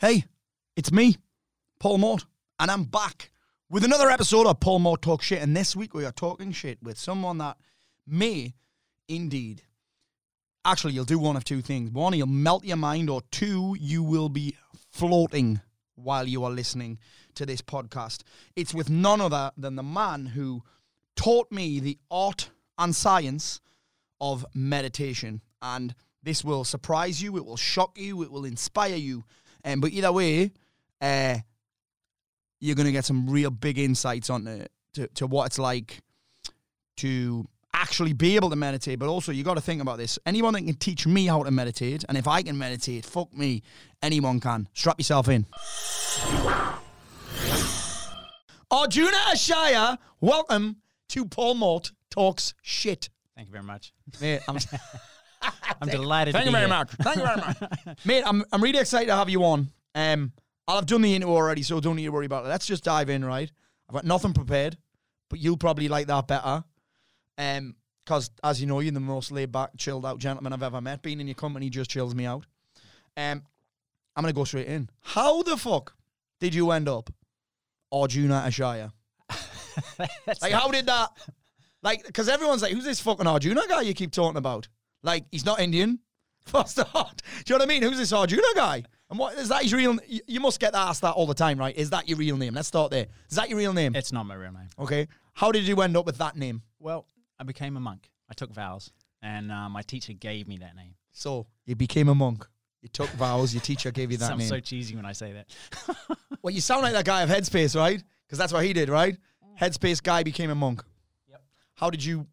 Hey, 0.00 0.26
it's 0.76 0.92
me, 0.92 1.16
Paul 1.80 1.98
Mort, 1.98 2.24
and 2.60 2.70
I'm 2.70 2.84
back 2.84 3.32
with 3.68 3.82
another 3.82 4.08
episode 4.08 4.46
of 4.46 4.60
Paul 4.60 4.78
Mort 4.78 5.02
Talk 5.02 5.22
Shit. 5.22 5.42
And 5.42 5.56
this 5.56 5.74
week 5.74 5.92
we 5.92 6.04
are 6.04 6.12
talking 6.12 6.52
shit 6.52 6.80
with 6.80 6.96
someone 6.96 7.38
that 7.38 7.56
may 8.06 8.54
indeed. 9.08 9.64
Actually, 10.64 10.92
you'll 10.92 11.04
do 11.04 11.18
one 11.18 11.34
of 11.34 11.42
two 11.42 11.60
things. 11.62 11.90
One, 11.90 12.12
you'll 12.12 12.28
melt 12.28 12.64
your 12.64 12.76
mind, 12.76 13.10
or 13.10 13.22
two, 13.32 13.76
you 13.80 14.04
will 14.04 14.28
be 14.28 14.54
floating 14.92 15.60
while 15.96 16.28
you 16.28 16.44
are 16.44 16.50
listening 16.52 17.00
to 17.34 17.44
this 17.44 17.60
podcast. 17.60 18.22
It's 18.54 18.72
with 18.72 18.88
none 18.88 19.20
other 19.20 19.50
than 19.56 19.74
the 19.74 19.82
man 19.82 20.26
who 20.26 20.62
taught 21.16 21.50
me 21.50 21.80
the 21.80 21.98
art 22.08 22.50
and 22.78 22.94
science 22.94 23.60
of 24.20 24.46
meditation. 24.54 25.42
And 25.60 25.92
this 26.22 26.44
will 26.44 26.62
surprise 26.62 27.20
you, 27.20 27.36
it 27.36 27.44
will 27.44 27.56
shock 27.56 27.98
you, 27.98 28.22
it 28.22 28.30
will 28.30 28.44
inspire 28.44 28.94
you. 28.94 29.24
Um, 29.68 29.80
but 29.80 29.92
either 29.92 30.10
way, 30.10 30.50
uh, 31.02 31.36
you're 32.58 32.74
going 32.74 32.86
to 32.86 32.92
get 32.92 33.04
some 33.04 33.28
real 33.28 33.50
big 33.50 33.78
insights 33.78 34.30
on 34.30 34.44
the, 34.44 34.66
to, 34.94 35.08
to 35.08 35.26
what 35.26 35.46
it's 35.46 35.58
like 35.58 36.00
to 36.96 37.46
actually 37.74 38.14
be 38.14 38.36
able 38.36 38.48
to 38.48 38.56
meditate. 38.56 38.98
But 38.98 39.10
also, 39.10 39.30
you 39.30 39.44
got 39.44 39.54
to 39.54 39.60
think 39.60 39.82
about 39.82 39.98
this. 39.98 40.18
Anyone 40.24 40.54
that 40.54 40.62
can 40.62 40.74
teach 40.74 41.06
me 41.06 41.26
how 41.26 41.42
to 41.42 41.50
meditate, 41.50 42.02
and 42.08 42.16
if 42.16 42.26
I 42.26 42.42
can 42.42 42.56
meditate, 42.56 43.04
fuck 43.04 43.32
me, 43.36 43.62
anyone 44.02 44.40
can. 44.40 44.68
Strap 44.72 44.98
yourself 44.98 45.28
in. 45.28 45.44
Arjuna 48.70 49.16
Ishaya, 49.32 49.98
welcome 50.20 50.76
to 51.10 51.26
Paul 51.26 51.54
Mort 51.54 51.92
Talks 52.10 52.54
Shit. 52.62 53.10
Thank 53.36 53.48
you 53.48 53.52
very 53.52 53.64
much. 53.64 53.92
Mate, 54.20 54.40
I'm, 55.80 55.88
delighted 55.88 56.32
Thank 56.32 56.46
you 56.46 56.52
very 56.52 56.62
here. 56.62 56.68
much. 56.68 56.90
Thank 56.90 57.16
you 57.18 57.22
very 57.22 57.36
much. 57.36 57.58
Mate, 58.04 58.22
I'm, 58.26 58.44
I'm 58.52 58.62
really 58.62 58.78
excited 58.78 59.06
to 59.06 59.16
have 59.16 59.28
you 59.28 59.44
on. 59.44 59.70
Um, 59.94 60.32
I've 60.66 60.86
done 60.86 61.02
the 61.02 61.14
intro 61.14 61.30
already, 61.30 61.62
so 61.62 61.80
don't 61.80 61.96
need 61.96 62.04
to 62.04 62.10
worry 62.10 62.26
about 62.26 62.44
it. 62.44 62.48
Let's 62.48 62.66
just 62.66 62.84
dive 62.84 63.08
in, 63.10 63.24
right? 63.24 63.50
I've 63.88 63.94
got 63.94 64.04
nothing 64.04 64.34
prepared, 64.34 64.76
but 65.30 65.38
you'll 65.38 65.56
probably 65.56 65.88
like 65.88 66.06
that 66.08 66.26
better. 66.26 66.64
Um, 67.38 67.76
because 68.04 68.30
as 68.42 68.58
you 68.58 68.66
know, 68.66 68.80
you're 68.80 68.92
the 68.92 69.00
most 69.00 69.30
laid 69.30 69.52
back, 69.52 69.70
chilled 69.76 70.06
out 70.06 70.18
gentleman 70.18 70.54
I've 70.54 70.62
ever 70.62 70.80
met. 70.80 71.02
Being 71.02 71.20
in 71.20 71.28
your 71.28 71.34
company 71.34 71.68
just 71.68 71.90
chills 71.90 72.14
me 72.14 72.24
out. 72.24 72.46
Um, 73.18 73.42
I'm 74.16 74.22
gonna 74.22 74.32
go 74.32 74.44
straight 74.44 74.66
in. 74.66 74.88
How 75.00 75.42
the 75.42 75.58
fuck 75.58 75.94
did 76.40 76.54
you 76.54 76.70
end 76.70 76.88
up 76.88 77.10
Arjuna 77.92 78.44
Ishaya? 78.46 78.92
Like, 80.42 80.52
how 80.52 80.68
did 80.70 80.86
that? 80.86 81.10
Like, 81.82 82.04
because 82.04 82.28
everyone's 82.28 82.62
like, 82.62 82.72
who's 82.72 82.84
this 82.84 83.00
fucking 83.00 83.26
Arjuna 83.26 83.62
guy 83.68 83.82
you 83.82 83.94
keep 83.94 84.10
talking 84.10 84.36
about? 84.36 84.68
Like, 85.02 85.24
he's 85.30 85.44
not 85.44 85.60
Indian. 85.60 86.00
A 86.54 86.66
start. 86.66 87.22
Do 87.44 87.52
you 87.52 87.58
know 87.58 87.62
what 87.62 87.62
I 87.62 87.66
mean? 87.66 87.82
Who's 87.82 87.98
this 87.98 88.12
Arjuna 88.12 88.42
guy? 88.54 88.82
And 89.10 89.18
what 89.18 89.34
is 89.34 89.48
that 89.48 89.62
his 89.62 89.72
real? 89.74 89.98
You, 90.06 90.20
you 90.26 90.40
must 90.40 90.60
get 90.60 90.74
asked 90.74 91.02
that 91.02 91.12
all 91.12 91.26
the 91.26 91.34
time, 91.34 91.58
right? 91.58 91.76
Is 91.76 91.90
that 91.90 92.08
your 92.08 92.18
real 92.18 92.36
name? 92.36 92.54
Let's 92.54 92.68
start 92.68 92.90
there. 92.90 93.06
Is 93.30 93.36
that 93.36 93.48
your 93.48 93.58
real 93.58 93.72
name? 93.72 93.94
it's 93.94 94.12
not 94.12 94.24
my 94.24 94.34
real 94.34 94.52
name. 94.52 94.68
Okay. 94.78 95.08
How 95.34 95.52
did 95.52 95.64
you 95.64 95.80
end 95.80 95.96
up 95.96 96.04
with 96.06 96.18
that 96.18 96.36
name? 96.36 96.62
Well, 96.78 97.06
I 97.38 97.44
became 97.44 97.76
a 97.76 97.80
monk. 97.80 98.10
I 98.30 98.34
took 98.34 98.52
vows, 98.52 98.92
and 99.22 99.50
uh, 99.50 99.68
my 99.68 99.82
teacher 99.82 100.12
gave 100.12 100.48
me 100.48 100.58
that 100.58 100.74
name. 100.76 100.94
So 101.12 101.46
you 101.64 101.74
became 101.74 102.08
a 102.08 102.14
monk. 102.14 102.46
You 102.82 102.88
took 102.88 103.08
vows. 103.10 103.54
Your 103.54 103.62
teacher 103.62 103.90
gave 103.90 104.10
you 104.10 104.16
that 104.18 104.28
Sounds 104.28 104.40
name. 104.40 104.48
so 104.48 104.60
cheesy 104.60 104.94
when 104.96 105.06
I 105.06 105.12
say 105.12 105.32
that. 105.32 106.16
well, 106.42 106.52
you 106.52 106.60
sound 106.60 106.82
like 106.82 106.92
that 106.92 107.04
guy 107.04 107.22
of 107.22 107.30
Headspace, 107.30 107.76
right? 107.76 108.02
Because 108.26 108.38
that's 108.38 108.52
what 108.52 108.64
he 108.64 108.72
did, 108.72 108.88
right? 108.88 109.16
Headspace 109.60 110.02
guy 110.02 110.22
became 110.22 110.50
a 110.50 110.54
monk. 110.54 110.84
Yep. 111.30 111.42
How 111.74 111.90
did 111.90 112.04
you? 112.04 112.26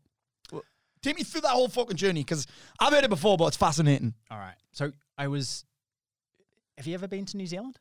Take 1.06 1.18
me 1.18 1.24
through 1.24 1.42
that 1.42 1.52
whole 1.52 1.68
fucking 1.68 1.98
journey 1.98 2.22
because 2.22 2.48
I've 2.80 2.92
heard 2.92 3.04
it 3.04 3.10
before, 3.12 3.38
but 3.38 3.46
it's 3.46 3.58
fascinating. 3.58 4.14
All 4.32 4.40
right. 4.40 4.56
So 4.72 4.92
I 5.18 5.28
was. 5.28 5.64
Have 6.78 6.88
you 6.88 6.96
ever 6.96 7.08
been 7.08 7.26
to 7.26 7.38
New 7.38 7.46
Zealand? 7.46 7.78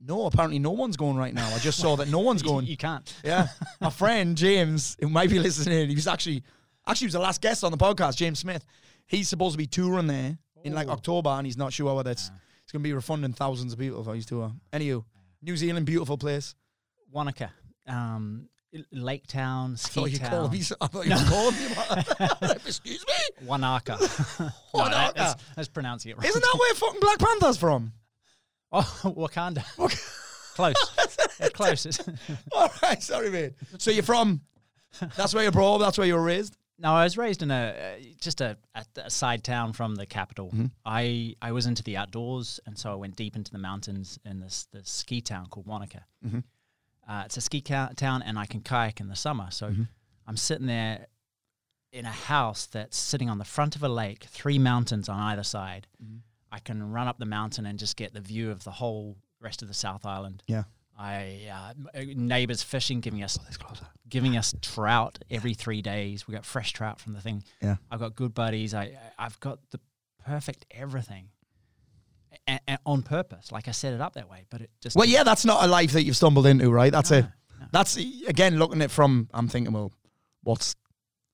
No, 0.00 0.24
apparently 0.26 0.58
no 0.58 0.70
one's 0.70 0.96
going 0.96 1.16
right 1.16 1.34
now. 1.34 1.46
I 1.54 1.58
just 1.58 1.78
saw 1.78 1.96
that 1.96 2.08
no 2.08 2.20
one's 2.20 2.42
You- 2.44 2.48
going. 2.48 2.66
You, 2.66 2.76
can't. 2.76 3.12
Yeah, 3.24 3.48
my 3.80 3.90
friend 3.90 4.36
James, 4.36 4.96
who 5.00 5.08
might 5.08 5.28
be 5.30 5.38
listening, 5.38 5.88
he 5.90 5.94
was 5.94 6.06
actually 6.06 6.42
actually 6.86 7.04
he 7.04 7.06
was 7.08 7.12
the 7.14 7.20
last 7.20 7.40
guest 7.42 7.62
on 7.62 7.70
the 7.72 7.78
podcast. 7.78 8.16
James 8.16 8.38
Smith, 8.38 8.64
he's 9.06 9.28
supposed 9.28 9.52
to 9.52 9.58
be 9.58 9.66
touring 9.66 10.06
there 10.06 10.38
in 10.64 10.72
like 10.74 10.88
Oh. 10.88 10.92
October, 10.92 11.30
and 11.30 11.46
he's 11.46 11.56
not 11.58 11.72
sure 11.74 11.94
whether 11.94 12.10
it's 12.10 12.30
Ah. 12.32 12.38
it's 12.62 12.72
going 12.72 12.82
to 12.82 12.88
be 12.88 12.92
refunding 12.94 13.32
thousands 13.34 13.72
of 13.74 13.78
people 13.78 14.02
for 14.02 14.14
his 14.14 14.24
tour. 14.26 14.50
Anywho, 14.72 15.04
New 15.42 15.56
Zealand, 15.58 15.84
beautiful 15.84 16.16
place. 16.18 16.54
Wanaka, 17.12 17.52
um, 17.86 18.48
Lake 18.92 19.26
Town, 19.26 19.72
I 19.72 19.76
thought 19.76 20.06
Ski 20.06 20.10
you 20.12 20.18
Town. 20.18 20.30
called 20.30 20.52
me. 20.52 20.62
I 20.80 20.86
thought 20.86 21.06
you 21.06 21.10
were 21.14 21.24
calling 21.28 22.48
me. 22.50 22.54
Excuse 22.66 23.04
me. 23.06 23.46
Wanaka. 23.46 23.96
No, 24.74 24.82
Wanaka. 24.82 24.90
that- 24.94 25.14
that's, 25.16 25.42
that's 25.56 25.68
pronouncing 25.68 26.10
it 26.10 26.16
wrong. 26.16 26.26
Isn't 26.26 26.40
that 26.42 26.56
where 26.58 26.74
fucking 26.74 27.00
Black 27.00 27.18
Panther's 27.18 27.56
from? 27.56 27.92
Oh, 28.72 28.80
Wakanda. 29.04 29.64
Close. 30.54 30.74
Yeah, 31.40 31.48
close. 31.50 32.00
All 32.52 32.70
right, 32.82 33.02
sorry, 33.02 33.30
mate. 33.30 33.52
So 33.78 33.90
you're 33.90 34.02
from? 34.02 34.40
That's 35.16 35.34
where 35.34 35.42
you're 35.42 35.52
brought 35.52 35.76
up. 35.76 35.80
That's 35.82 35.98
where 35.98 36.06
you 36.06 36.14
were 36.14 36.22
raised. 36.22 36.56
No, 36.78 36.92
I 36.92 37.04
was 37.04 37.16
raised 37.16 37.42
in 37.42 37.50
a 37.50 37.96
uh, 37.98 38.02
just 38.20 38.40
a, 38.42 38.58
a, 38.74 38.84
a 39.04 39.10
side 39.10 39.42
town 39.44 39.72
from 39.72 39.94
the 39.94 40.04
capital. 40.04 40.48
Mm-hmm. 40.48 40.66
I 40.84 41.34
I 41.40 41.52
was 41.52 41.64
into 41.66 41.82
the 41.82 41.96
outdoors, 41.96 42.60
and 42.66 42.76
so 42.78 42.92
I 42.92 42.96
went 42.96 43.16
deep 43.16 43.34
into 43.34 43.50
the 43.50 43.58
mountains 43.58 44.18
in 44.26 44.40
this 44.40 44.66
this 44.72 44.90
ski 44.90 45.20
town 45.22 45.46
called 45.46 45.66
Wanaka. 45.66 46.04
Mm-hmm. 46.26 46.40
Uh, 47.08 47.22
it's 47.26 47.36
a 47.36 47.40
ski 47.40 47.60
ca- 47.60 47.90
town, 47.96 48.22
and 48.22 48.38
I 48.38 48.46
can 48.46 48.60
kayak 48.60 49.00
in 49.00 49.08
the 49.08 49.16
summer. 49.16 49.50
So 49.50 49.68
Mm-hmm. 49.68 49.82
I'm 50.26 50.36
sitting 50.36 50.66
there 50.66 51.06
in 51.92 52.04
a 52.04 52.10
house 52.10 52.66
that's 52.66 52.96
sitting 52.96 53.30
on 53.30 53.38
the 53.38 53.44
front 53.44 53.76
of 53.76 53.82
a 53.84 53.88
lake, 53.88 54.24
three 54.24 54.58
mountains 54.58 55.08
on 55.08 55.18
either 55.20 55.44
side. 55.44 55.86
Mm-hmm. 56.02 56.16
I 56.50 56.58
can 56.58 56.90
run 56.90 57.06
up 57.06 57.18
the 57.18 57.26
mountain 57.26 57.64
and 57.66 57.78
just 57.78 57.96
get 57.96 58.12
the 58.12 58.20
view 58.20 58.50
of 58.50 58.64
the 58.64 58.72
whole 58.72 59.16
rest 59.40 59.62
of 59.62 59.68
the 59.68 59.74
South 59.74 60.04
Island. 60.04 60.42
Yeah. 60.48 60.64
I 60.98 61.42
uh, 61.94 62.02
neighbors 62.16 62.62
fishing, 62.62 63.00
giving 63.00 63.22
us 63.22 63.38
giving 64.08 64.36
us 64.36 64.54
trout 64.62 65.18
every 65.30 65.52
three 65.54 65.82
days. 65.82 66.26
We 66.26 66.34
got 66.34 66.44
fresh 66.46 66.72
trout 66.72 66.98
from 67.00 67.12
the 67.12 67.20
thing. 67.20 67.44
Yeah. 67.62 67.76
I've 67.90 68.00
got 68.00 68.16
good 68.16 68.34
buddies. 68.34 68.72
I 68.74 68.96
I've 69.18 69.38
got 69.40 69.58
the 69.70 69.80
perfect 70.24 70.64
everything, 70.70 71.28
and, 72.46 72.60
on 72.84 73.02
purpose. 73.02 73.50
Like 73.52 73.68
I 73.68 73.72
set 73.72 73.92
it 73.92 74.00
up 74.00 74.14
that 74.14 74.28
way, 74.30 74.44
but 74.50 74.60
it 74.62 74.70
just 74.80 74.96
Well, 74.96 75.06
yeah, 75.06 75.22
that's 75.24 75.44
not 75.44 75.64
a 75.64 75.66
life 75.66 75.92
that 75.92 76.04
you've 76.04 76.16
stumbled 76.16 76.46
into, 76.46 76.70
right? 76.70 76.92
That's 76.92 77.10
No, 77.10 77.18
it. 77.18 77.26
no. 77.60 77.66
That's 77.72 77.96
again 77.96 78.58
looking 78.58 78.80
at 78.82 78.86
it 78.86 78.90
from. 78.90 79.28
I'm 79.34 79.48
thinking, 79.48 79.72
well, 79.72 79.92
what's 80.42 80.76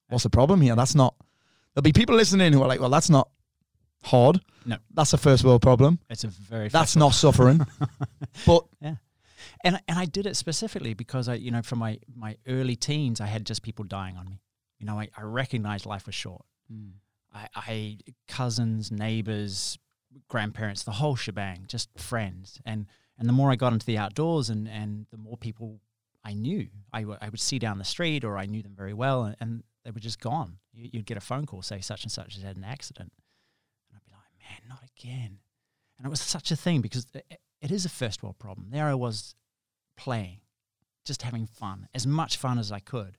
what's 0.08 0.24
the 0.24 0.30
problem 0.30 0.60
here? 0.60 0.76
That's 0.76 0.94
not. 0.94 1.14
There'll 1.74 1.82
be 1.82 1.92
people 1.92 2.16
listening 2.16 2.52
who 2.52 2.62
are 2.62 2.68
like, 2.68 2.80
well, 2.80 2.90
that's 2.90 3.10
not 3.10 3.28
hard. 4.04 4.40
No. 4.64 4.76
that's 4.94 5.12
a 5.12 5.18
first 5.18 5.42
world 5.44 5.62
problem. 5.62 5.98
It's 6.08 6.22
a 6.24 6.28
very 6.28 6.68
That's 6.68 6.94
not 6.94 7.14
suffering. 7.14 7.66
but 8.46 8.64
Yeah. 8.80 8.96
And 9.64 9.80
and 9.88 9.98
I 9.98 10.04
did 10.06 10.26
it 10.26 10.36
specifically 10.36 10.94
because 10.94 11.28
I, 11.28 11.34
you 11.34 11.50
know, 11.50 11.62
from 11.62 11.78
my 11.80 11.98
my 12.14 12.36
early 12.46 12.76
teens, 12.76 13.20
I 13.20 13.26
had 13.26 13.44
just 13.46 13.62
people 13.62 13.84
dying 13.84 14.16
on 14.16 14.28
me. 14.28 14.40
You 14.78 14.86
know, 14.86 14.98
I, 14.98 15.08
I 15.16 15.22
recognized 15.22 15.86
life 15.86 16.06
was 16.06 16.14
short. 16.14 16.44
Mm. 16.72 16.92
I, 17.34 17.48
I 17.54 17.98
cousins, 18.28 18.90
neighbors, 18.90 19.78
grandparents, 20.28 20.82
the 20.82 20.92
whole 20.92 21.16
shebang, 21.16 21.64
just 21.66 21.88
friends. 21.98 22.60
And 22.64 22.86
and 23.18 23.28
the 23.28 23.32
more 23.32 23.50
I 23.52 23.56
got 23.56 23.72
into 23.72 23.86
the 23.86 23.98
outdoors, 23.98 24.50
and 24.50 24.68
and 24.68 25.06
the 25.10 25.16
more 25.16 25.36
people 25.36 25.80
I 26.24 26.34
knew, 26.34 26.68
I 26.92 27.00
w- 27.02 27.18
I 27.20 27.28
would 27.28 27.40
see 27.40 27.58
down 27.58 27.78
the 27.78 27.84
street, 27.84 28.24
or 28.24 28.36
I 28.38 28.46
knew 28.46 28.62
them 28.62 28.74
very 28.76 28.94
well, 28.94 29.24
and, 29.24 29.36
and 29.40 29.62
they 29.84 29.90
were 29.90 30.00
just 30.00 30.20
gone. 30.20 30.58
You, 30.72 30.90
you'd 30.92 31.06
get 31.06 31.16
a 31.16 31.20
phone 31.20 31.46
call, 31.46 31.62
say 31.62 31.80
such 31.80 32.02
and 32.04 32.12
such 32.12 32.34
has 32.34 32.42
had 32.44 32.56
an 32.56 32.64
accident, 32.64 33.12
and 33.90 33.96
I'd 33.98 34.04
be 34.04 34.12
like, 34.12 34.30
man, 34.40 34.68
not 34.68 34.82
again. 34.96 35.38
And 35.98 36.06
it 36.06 36.10
was 36.10 36.20
such 36.20 36.50
a 36.50 36.56
thing 36.56 36.80
because 36.80 37.06
it, 37.14 37.40
it 37.60 37.70
is 37.70 37.84
a 37.84 37.88
first 37.88 38.22
world 38.22 38.38
problem. 38.38 38.68
There 38.70 38.86
I 38.86 38.94
was 38.94 39.34
playing, 39.96 40.40
just 41.04 41.22
having 41.22 41.46
fun, 41.46 41.88
as 41.94 42.06
much 42.06 42.36
fun 42.36 42.58
as 42.58 42.72
I 42.72 42.80
could. 42.80 43.18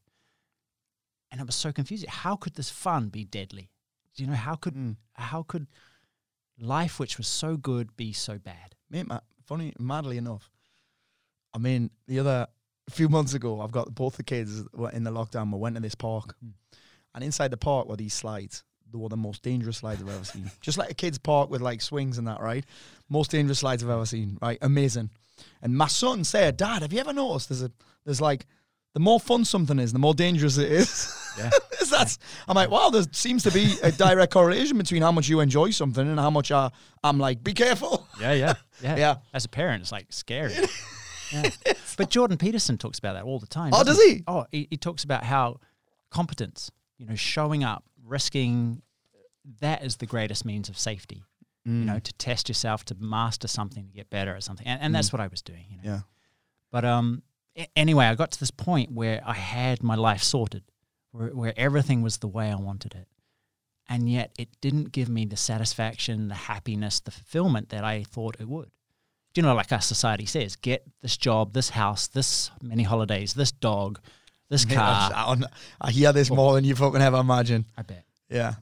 And 1.32 1.40
it 1.42 1.46
was 1.46 1.56
so 1.56 1.72
confusing. 1.72 2.10
How 2.10 2.36
could 2.36 2.56
this 2.56 2.70
fun 2.70 3.10
be 3.10 3.24
deadly? 3.26 3.72
Do 4.16 4.24
you 4.24 4.30
know 4.30 4.36
how 4.36 4.56
could 4.56 4.76
Mm. 4.76 4.98
how 5.14 5.44
could 5.44 5.68
life, 6.60 7.00
which 7.00 7.18
was 7.18 7.28
so 7.28 7.58
good, 7.58 7.96
be 7.96 8.14
so 8.14 8.38
bad? 8.38 8.76
mate, 8.90 9.08
ma- 9.08 9.20
funny, 9.46 9.74
madly 9.80 10.18
enough, 10.18 10.50
I 11.54 11.58
mean, 11.58 11.90
the 12.08 12.20
other 12.20 12.48
a 12.88 12.92
few 12.92 13.08
months 13.10 13.34
ago, 13.34 13.62
I've 13.62 13.72
got 13.72 13.94
both 13.96 14.18
the 14.18 14.24
kids 14.24 14.64
were 14.74 14.90
in 14.92 15.04
the 15.04 15.12
lockdown. 15.12 15.52
We 15.52 15.58
went 15.60 15.76
to 15.76 15.82
this 15.82 15.96
park, 15.96 16.36
Mm. 16.44 16.52
and 17.16 17.24
inside 17.24 17.50
the 17.52 17.58
park 17.58 17.88
were 17.88 17.96
these 17.96 18.14
slides. 18.14 18.64
They 18.92 19.00
were 19.00 19.10
the 19.10 19.18
most 19.18 19.42
dangerous 19.42 19.78
slides 19.78 20.02
I've 20.02 20.10
ever 20.10 20.26
seen. 20.26 20.52
Just 20.62 20.78
like 20.78 20.92
a 20.92 20.94
kids' 20.94 21.18
park 21.18 21.50
with 21.50 21.62
like 21.62 21.82
swings 21.82 22.18
and 22.20 22.28
that, 22.28 22.42
right? 22.42 22.64
Most 23.10 23.32
dangerous 23.32 23.60
slides 23.60 23.84
I've 23.84 23.90
ever 23.90 24.06
seen, 24.06 24.38
right? 24.42 24.60
Amazing. 24.62 25.10
And 25.62 25.76
my 25.76 25.88
son 25.88 26.24
said, 26.24 26.58
"Dad, 26.58 26.82
have 26.84 26.94
you 26.94 27.00
ever 27.00 27.14
noticed 27.14 27.50
there's 27.50 27.64
a 27.64 27.72
there's 28.06 28.22
like 28.22 28.46
the 28.94 29.00
more 29.00 29.20
fun 29.20 29.46
something 29.46 29.80
is, 29.80 29.94
the 29.94 30.00
more 30.00 30.14
dangerous 30.14 30.58
it 30.58 30.72
is." 30.72 31.12
Yeah. 31.38 31.50
That's 31.90 32.18
I'm 32.48 32.56
like, 32.56 32.70
wow, 32.70 32.90
there 32.90 33.04
seems 33.12 33.44
to 33.44 33.52
be 33.52 33.76
a 33.82 33.92
direct 33.92 34.34
correlation 34.34 34.78
between 34.78 35.02
how 35.02 35.12
much 35.12 35.28
you 35.28 35.40
enjoy 35.40 35.72
something 35.72 36.08
and 36.08 36.20
how 36.20 36.30
much 36.30 36.52
I, 36.52 36.72
I'm 37.04 37.20
like, 37.20 37.44
be 37.44 37.54
careful. 37.54 38.08
Yeah, 38.20 38.34
yeah, 38.34 38.54
yeah. 38.82 38.98
Yeah. 38.98 39.16
As 39.34 39.46
a 39.46 39.50
parent, 39.50 39.82
it's 39.82 39.92
like 39.92 40.08
scary. 40.10 40.54
Yeah. 41.32 41.50
But 41.98 42.12
Jordan 42.12 42.38
Peterson 42.38 42.78
talks 42.78 43.00
about 43.00 43.14
that 43.14 43.24
all 43.24 43.40
the 43.40 43.48
time. 43.48 43.72
Oh, 43.74 43.84
does 43.84 44.00
he? 44.00 44.24
Oh, 44.28 44.46
he, 44.52 44.68
he 44.70 44.78
talks 44.78 45.04
about 45.04 45.24
how 45.24 45.60
competence, 46.12 46.70
you 47.00 47.08
know, 47.08 47.16
showing 47.16 47.64
up, 47.64 47.84
risking, 48.06 48.84
that 49.60 49.84
is 49.84 49.96
the 49.96 50.06
greatest 50.06 50.46
means 50.46 50.70
of 50.70 50.78
safety. 50.78 51.24
Mm. 51.68 51.80
you 51.80 51.86
know, 51.86 52.00
to 52.00 52.14
test 52.14 52.50
yourself, 52.50 52.84
to 52.86 52.96
master 53.00 53.48
something, 53.48 53.88
to 53.88 53.94
get 53.94 54.10
better 54.10 54.36
at 54.36 54.44
something. 54.44 54.68
And, 54.68 54.82
and 54.82 54.94
that's 54.94 55.14
what 55.14 55.22
I 55.22 55.28
was 55.28 55.42
doing, 55.42 55.66
you 55.70 55.78
know. 55.78 55.84
Yeah. 55.84 56.00
But 56.72 56.84
um, 56.84 57.24
anyway, 57.76 58.06
I 58.06 58.16
got 58.16 58.32
to 58.32 58.40
this 58.40 58.52
point 58.52 58.92
where 58.92 59.22
I 59.26 59.34
had 59.34 59.82
my 59.82 59.96
life 59.96 60.22
sorted, 60.24 60.64
where, 61.14 61.30
where 61.30 61.54
everything 61.56 62.02
was 62.02 62.18
the 62.18 62.28
way 62.28 62.52
I 62.52 62.56
wanted 62.56 62.94
it. 62.96 63.08
And 63.90 64.10
yet 64.10 64.32
it 64.38 64.50
didn't 64.62 64.92
give 64.92 65.10
me 65.10 65.26
the 65.26 65.38
satisfaction, 65.38 66.28
the 66.28 66.36
happiness, 66.36 67.00
the 67.00 67.12
fulfillment 67.12 67.70
that 67.70 67.84
I 67.84 68.04
thought 68.04 68.38
it 68.40 68.48
would. 68.48 68.70
Do 69.34 69.42
you 69.42 69.44
know, 69.48 69.56
like 69.56 69.72
our 69.72 69.82
society 69.82 70.26
says, 70.26 70.56
get 70.56 70.84
this 71.02 71.18
job, 71.18 71.54
this 71.54 71.70
house, 71.70 72.08
this 72.08 72.52
many 72.62 72.84
holidays, 72.84 73.34
this 73.34 73.52
dog, 73.52 74.00
this 74.50 74.64
car. 74.78 75.12
I, 75.14 75.36
I 75.82 75.92
hear 75.92 76.14
this 76.14 76.30
more 76.30 76.54
than 76.54 76.64
you 76.66 76.76
fucking 76.76 77.02
ever 77.02 77.18
imagine. 77.18 77.66
I 77.78 77.82
bet. 77.82 78.06
Yeah. 78.30 78.54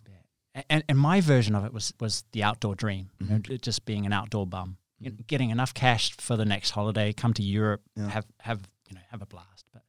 A- 0.55 0.63
And, 0.71 0.83
and 0.89 0.97
my 0.97 1.21
version 1.21 1.55
of 1.55 1.65
it 1.65 1.73
was 1.73 1.93
was 1.99 2.23
the 2.31 2.43
outdoor 2.43 2.75
dream, 2.75 3.09
Mm-hmm. 3.21 3.37
j- 3.41 3.57
just 3.57 3.85
being 3.85 4.05
an 4.05 4.13
outdoor 4.13 4.45
bum, 4.47 4.77
You 4.99 5.11
know, 5.11 5.17
getting 5.27 5.49
enough 5.49 5.73
cash 5.73 6.13
for 6.17 6.35
the 6.37 6.45
next 6.45 6.71
holiday, 6.71 7.13
come 7.13 7.33
to 7.35 7.43
Europe, 7.43 7.81
Yeah. 7.95 8.09
have 8.09 8.25
have 8.39 8.59
you 8.89 8.95
know 8.95 9.01
have 9.11 9.21
a 9.21 9.25
blast. 9.25 9.65
But 9.73 9.83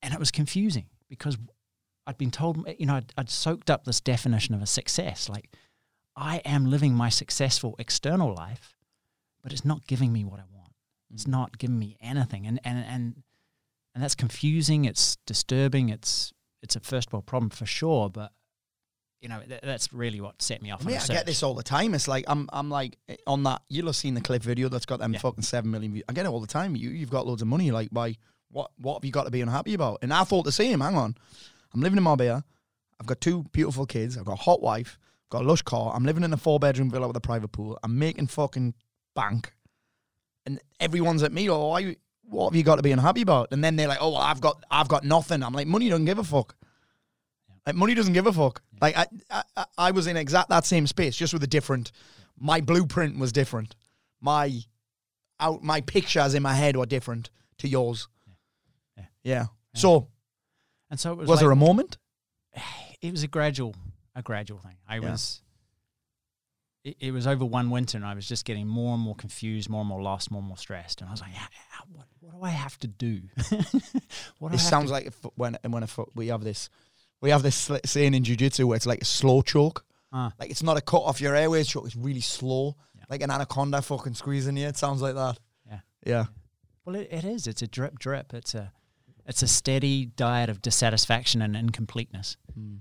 and 0.00 0.12
it 0.14 0.18
was 0.20 0.30
confusing 0.30 0.86
because 1.08 1.36
I'd 2.06 2.18
been 2.18 2.30
told, 2.30 2.66
you 2.78 2.86
know, 2.86 2.96
I'd, 2.96 3.12
I'd 3.16 3.30
soaked 3.30 3.70
up 3.70 3.84
this 3.84 4.00
definition 4.00 4.54
of 4.54 4.62
a 4.62 4.66
success, 4.66 5.28
like 5.28 5.50
I 6.16 6.38
am 6.44 6.66
living 6.66 6.94
my 6.94 7.08
successful 7.08 7.74
external 7.78 8.34
life, 8.34 8.74
but 9.42 9.52
it's 9.52 9.64
not 9.64 9.86
giving 9.86 10.12
me 10.12 10.24
what 10.24 10.40
I 10.40 10.44
want. 10.52 10.72
It's 11.12 11.26
not 11.26 11.58
giving 11.58 11.78
me 11.78 11.96
anything, 12.00 12.46
and 12.46 12.58
and 12.64 12.78
and 12.78 13.22
and 13.94 14.02
that's 14.02 14.14
confusing. 14.14 14.84
It's 14.86 15.16
disturbing. 15.26 15.90
It's 15.90 16.32
it's 16.62 16.74
a 16.76 16.80
first 16.80 17.12
world 17.12 17.26
problem 17.26 17.50
for 17.50 17.66
sure, 17.66 18.08
but 18.08 18.32
you 19.20 19.28
know 19.28 19.40
th- 19.46 19.60
that's 19.62 19.92
really 19.92 20.20
what 20.20 20.40
set 20.42 20.62
me 20.62 20.70
off. 20.70 20.82
I 20.82 20.86
mean, 20.86 20.96
the 20.98 21.12
I 21.12 21.16
get 21.16 21.26
this 21.26 21.42
all 21.42 21.54
the 21.54 21.62
time. 21.62 21.92
It's 21.94 22.08
like 22.08 22.24
I'm, 22.28 22.48
I'm 22.52 22.70
like 22.70 22.96
eh, 23.08 23.16
on 23.26 23.42
that. 23.44 23.62
You'll 23.68 23.86
have 23.86 23.96
seen 23.96 24.14
the 24.14 24.20
clip 24.22 24.42
video 24.42 24.68
that's 24.68 24.86
got 24.86 25.00
them 25.00 25.12
Yeah. 25.12 25.18
fucking 25.20 25.42
seven 25.44 25.70
million 25.70 25.92
views. 25.92 26.04
I 26.08 26.12
get 26.14 26.24
it 26.24 26.30
all 26.30 26.40
the 26.40 26.46
time. 26.46 26.74
You, 26.76 26.90
you've 26.90 27.10
got 27.10 27.26
loads 27.26 27.42
of 27.42 27.48
money. 27.48 27.70
Like, 27.70 27.88
why? 27.90 28.16
What, 28.50 28.70
what 28.76 28.94
have 28.96 29.04
you 29.06 29.12
got 29.12 29.24
to 29.24 29.30
be 29.30 29.40
unhappy 29.40 29.72
about? 29.72 30.00
And 30.02 30.12
I 30.12 30.24
thought 30.24 30.42
the 30.44 30.52
same. 30.52 30.80
Hang 30.80 30.94
on, 30.96 31.14
I'm 31.74 31.80
living 31.80 31.96
in 31.96 32.02
Marbella. 32.04 32.44
I've 33.00 33.06
got 33.06 33.20
two 33.20 33.44
beautiful 33.52 33.86
kids. 33.86 34.16
I've 34.16 34.24
got 34.24 34.32
a 34.34 34.42
hot 34.42 34.62
wife. 34.62 34.98
I've 35.26 35.30
got 35.30 35.42
a 35.42 35.48
lush 35.48 35.62
car. 35.62 35.92
I'm 35.94 36.04
living 36.04 36.22
in 36.24 36.32
a 36.32 36.36
four 36.36 36.58
bedroom 36.60 36.90
villa 36.90 37.06
with 37.08 37.16
a 37.16 37.20
private 37.20 37.48
pool. 37.48 37.78
I'm 37.82 37.98
making 37.98 38.26
fucking 38.28 38.74
bank, 39.14 39.52
and 40.46 40.60
everyone's 40.80 41.22
at 41.22 41.32
me. 41.32 41.48
Oh, 41.50 41.68
why? 41.68 41.96
What 42.24 42.50
have 42.50 42.56
you 42.56 42.62
got 42.62 42.76
to 42.76 42.82
be 42.82 42.92
unhappy 42.92 43.22
about? 43.22 43.48
And 43.52 43.62
then 43.62 43.76
they're 43.76 43.88
like, 43.88 43.98
oh, 44.00 44.10
well, 44.12 44.20
I've 44.20 44.40
got, 44.40 44.62
I've 44.70 44.88
got 44.88 45.04
nothing. 45.04 45.42
I'm 45.42 45.52
like, 45.52 45.66
money 45.66 45.88
doesn't 45.90 46.04
give 46.06 46.18
a 46.18 46.24
fuck. 46.24 46.54
Like 47.66 47.74
money 47.76 47.94
doesn't 47.94 48.12
give 48.14 48.26
a 48.26 48.32
fuck. 48.32 48.62
Like 48.80 48.96
I, 48.96 49.06
I, 49.30 49.42
I- 49.56 49.64
I 49.78 49.90
was 49.90 50.06
in 50.06 50.16
exact 50.16 50.48
that 50.48 50.64
same 50.64 50.86
space, 50.86 51.16
just 51.16 51.32
with 51.32 51.42
a 51.42 51.46
different. 51.46 51.92
My 52.38 52.60
blueprint 52.60 53.18
was 53.18 53.32
different. 53.32 53.74
My, 54.20 54.60
out 55.40 55.62
my 55.62 55.80
pictures 55.80 56.34
in 56.34 56.42
my 56.42 56.54
head 56.54 56.76
were 56.76 56.86
different 56.86 57.30
to 57.58 57.68
yours. 57.68 58.08
Yeah. 58.96 59.04
Yeah. 59.24 59.44
So 59.74 60.08
and 60.92 61.00
so 61.00 61.10
it 61.12 61.18
was. 61.18 61.28
was 61.28 61.40
there 61.40 61.50
a 61.50 61.56
moment? 61.56 61.98
it 63.02 63.10
was 63.10 63.24
a 63.24 63.28
gradual 63.28 63.74
a 64.14 64.22
gradual 64.22 64.58
thing. 64.60 64.76
I 64.88 64.96
Yeah. 65.00 65.10
was 65.10 65.42
it, 66.84 66.96
it 67.00 67.10
was 67.12 67.26
over 67.26 67.44
one 67.44 67.70
winter 67.70 67.96
and 67.96 68.04
I 68.04 68.14
was 68.14 68.26
just 68.28 68.44
getting 68.44 68.66
more 68.66 68.94
and 68.94 69.02
more 69.02 69.14
confused, 69.14 69.68
more 69.70 69.80
and 69.80 69.88
more 69.88 70.02
lost, 70.02 70.30
more 70.30 70.40
and 70.40 70.48
more 70.48 70.56
stressed. 70.56 71.00
And 71.00 71.08
I 71.08 71.12
was 71.12 71.20
like, 71.20 71.32
"How- 71.32 71.48
how- 71.70 71.84
what, 71.92 72.06
what 72.20 72.32
do 72.38 72.42
I 72.44 72.50
have 72.50 72.78
to 72.80 72.88
do? 72.88 73.22
what 74.38 74.50
have 74.52 74.60
sounds 74.60 74.90
like 74.90 75.12
when 75.36 75.56
when 75.66 75.82
a, 75.82 75.88
we 76.14 76.28
have 76.28 76.42
this, 76.44 76.68
we 77.20 77.30
have 77.30 77.42
this 77.42 77.70
saying 77.84 78.14
in 78.14 78.24
jiu-jitsu 78.24 78.66
where 78.66 78.76
it's 78.76 78.86
like 78.86 79.02
a 79.02 79.04
slow 79.04 79.42
choke. 79.42 79.84
Ah. 80.12 80.32
Like 80.38 80.50
it's 80.50 80.62
not 80.62 80.76
a 80.76 80.80
cut 80.80 80.98
off 81.02 81.20
your 81.20 81.34
airways 81.34 81.68
choke. 81.68 81.86
It's 81.86 81.96
really 81.96 82.20
slow, 82.20 82.76
Yeah. 82.96 83.04
like 83.08 83.22
an 83.22 83.30
anaconda 83.30 83.80
fucking 83.80 84.14
squeezing 84.14 84.56
you. 84.56 84.66
It 84.66 84.76
sounds 84.76 85.00
like 85.00 85.14
that. 85.14 85.38
Yeah. 85.66 85.80
Yeah. 86.04 86.24
well, 86.84 86.96
it, 86.96 87.08
it 87.10 87.24
is. 87.24 87.46
It's 87.46 87.62
a 87.62 87.66
drip, 87.68 87.98
drip. 87.98 88.34
It's 88.34 88.54
a 88.54 88.72
it's 89.26 89.42
a 89.42 89.48
steady 89.48 90.06
diet 90.06 90.48
of 90.50 90.60
dissatisfaction 90.62 91.42
and 91.42 91.56
incompleteness. 91.56 92.36
Hmm. 92.54 92.76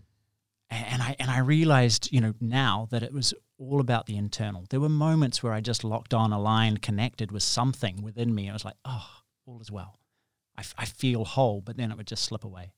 A- 0.71 0.73
And 0.75 1.01
I 1.01 1.15
and 1.19 1.29
I 1.31 1.39
realized, 1.39 2.11
you 2.11 2.21
know, 2.21 2.33
now 2.39 2.87
that 2.91 3.03
it 3.03 3.13
was 3.13 3.33
all 3.57 3.79
about 3.79 4.05
the 4.07 4.17
internal. 4.17 4.65
There 4.69 4.79
were 4.79 4.89
moments 4.89 5.43
where 5.43 5.53
I 5.53 5.61
just 5.61 5.83
locked 5.83 6.13
on, 6.13 6.31
aligned, 6.33 6.81
connected 6.81 7.31
with 7.31 7.43
something 7.43 8.01
within 8.01 8.33
me. 8.33 8.49
I 8.49 8.53
was 8.53 8.65
like, 8.65 8.77
oh, 8.85 9.07
all 9.45 9.59
is 9.61 9.69
well. 9.71 9.99
I, 10.57 10.61
f- 10.61 10.73
I 10.77 10.85
feel 10.85 11.25
whole, 11.25 11.61
but 11.61 11.77
then 11.77 11.91
it 11.91 11.97
would 11.97 12.07
just 12.07 12.23
slip 12.23 12.43
away. 12.43 12.73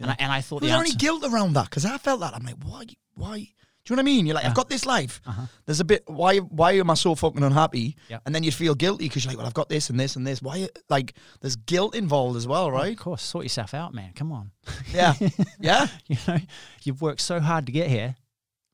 And 0.00 0.10
I 0.10 0.16
and 0.18 0.30
I 0.32 0.40
thought 0.40 0.60
Was 0.62 0.68
the 0.70 0.74
there 0.74 0.80
any 0.80 0.90
answer, 0.90 0.98
guilt 0.98 1.24
around 1.24 1.54
that? 1.54 1.64
Because 1.70 1.84
I 1.84 1.98
felt 1.98 2.20
that. 2.20 2.34
I'm 2.34 2.44
like, 2.44 2.62
why? 2.64 2.84
Why? 3.14 3.48
Do 3.90 3.94
you 3.94 3.96
know 3.96 4.02
what 4.02 4.12
I 4.12 4.14
mean? 4.14 4.26
You're 4.26 4.34
like, 4.36 4.44
Yeah. 4.44 4.50
I've 4.50 4.54
got 4.54 4.68
this 4.68 4.86
life. 4.86 5.20
Uh-huh. 5.26 5.46
There's 5.66 5.80
a 5.80 5.84
bit. 5.84 6.04
Why? 6.06 6.38
Why 6.38 6.74
am 6.74 6.90
I 6.90 6.94
so 6.94 7.16
fucking 7.16 7.42
unhappy? 7.42 7.96
Yep. 8.08 8.22
And 8.24 8.32
then 8.32 8.44
you 8.44 8.52
feel 8.52 8.76
guilty 8.76 9.06
because 9.06 9.24
you're 9.24 9.32
like, 9.32 9.38
well, 9.38 9.48
I've 9.48 9.54
got 9.54 9.68
this 9.68 9.90
and 9.90 9.98
this 9.98 10.14
and 10.14 10.24
this. 10.24 10.40
Why? 10.40 10.68
Like, 10.88 11.14
there's 11.40 11.56
guilt 11.56 11.96
involved 11.96 12.36
as 12.36 12.46
well, 12.46 12.70
right? 12.70 12.92
Of 12.92 13.00
course, 13.00 13.20
sort 13.20 13.44
yourself 13.44 13.74
out, 13.74 13.92
man. 13.92 14.12
Come 14.14 14.30
on. 14.30 14.52
Yeah. 14.92 15.14
yeah. 15.60 15.88
you 16.06 16.16
know, 16.28 16.38
you've 16.84 17.02
worked 17.02 17.20
so 17.20 17.40
hard 17.40 17.66
to 17.66 17.72
get 17.72 17.88
here 17.88 18.14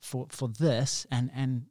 for 0.03 0.27
for 0.29 0.49
this, 0.49 1.07
and 1.11 1.31
and 1.35 1.65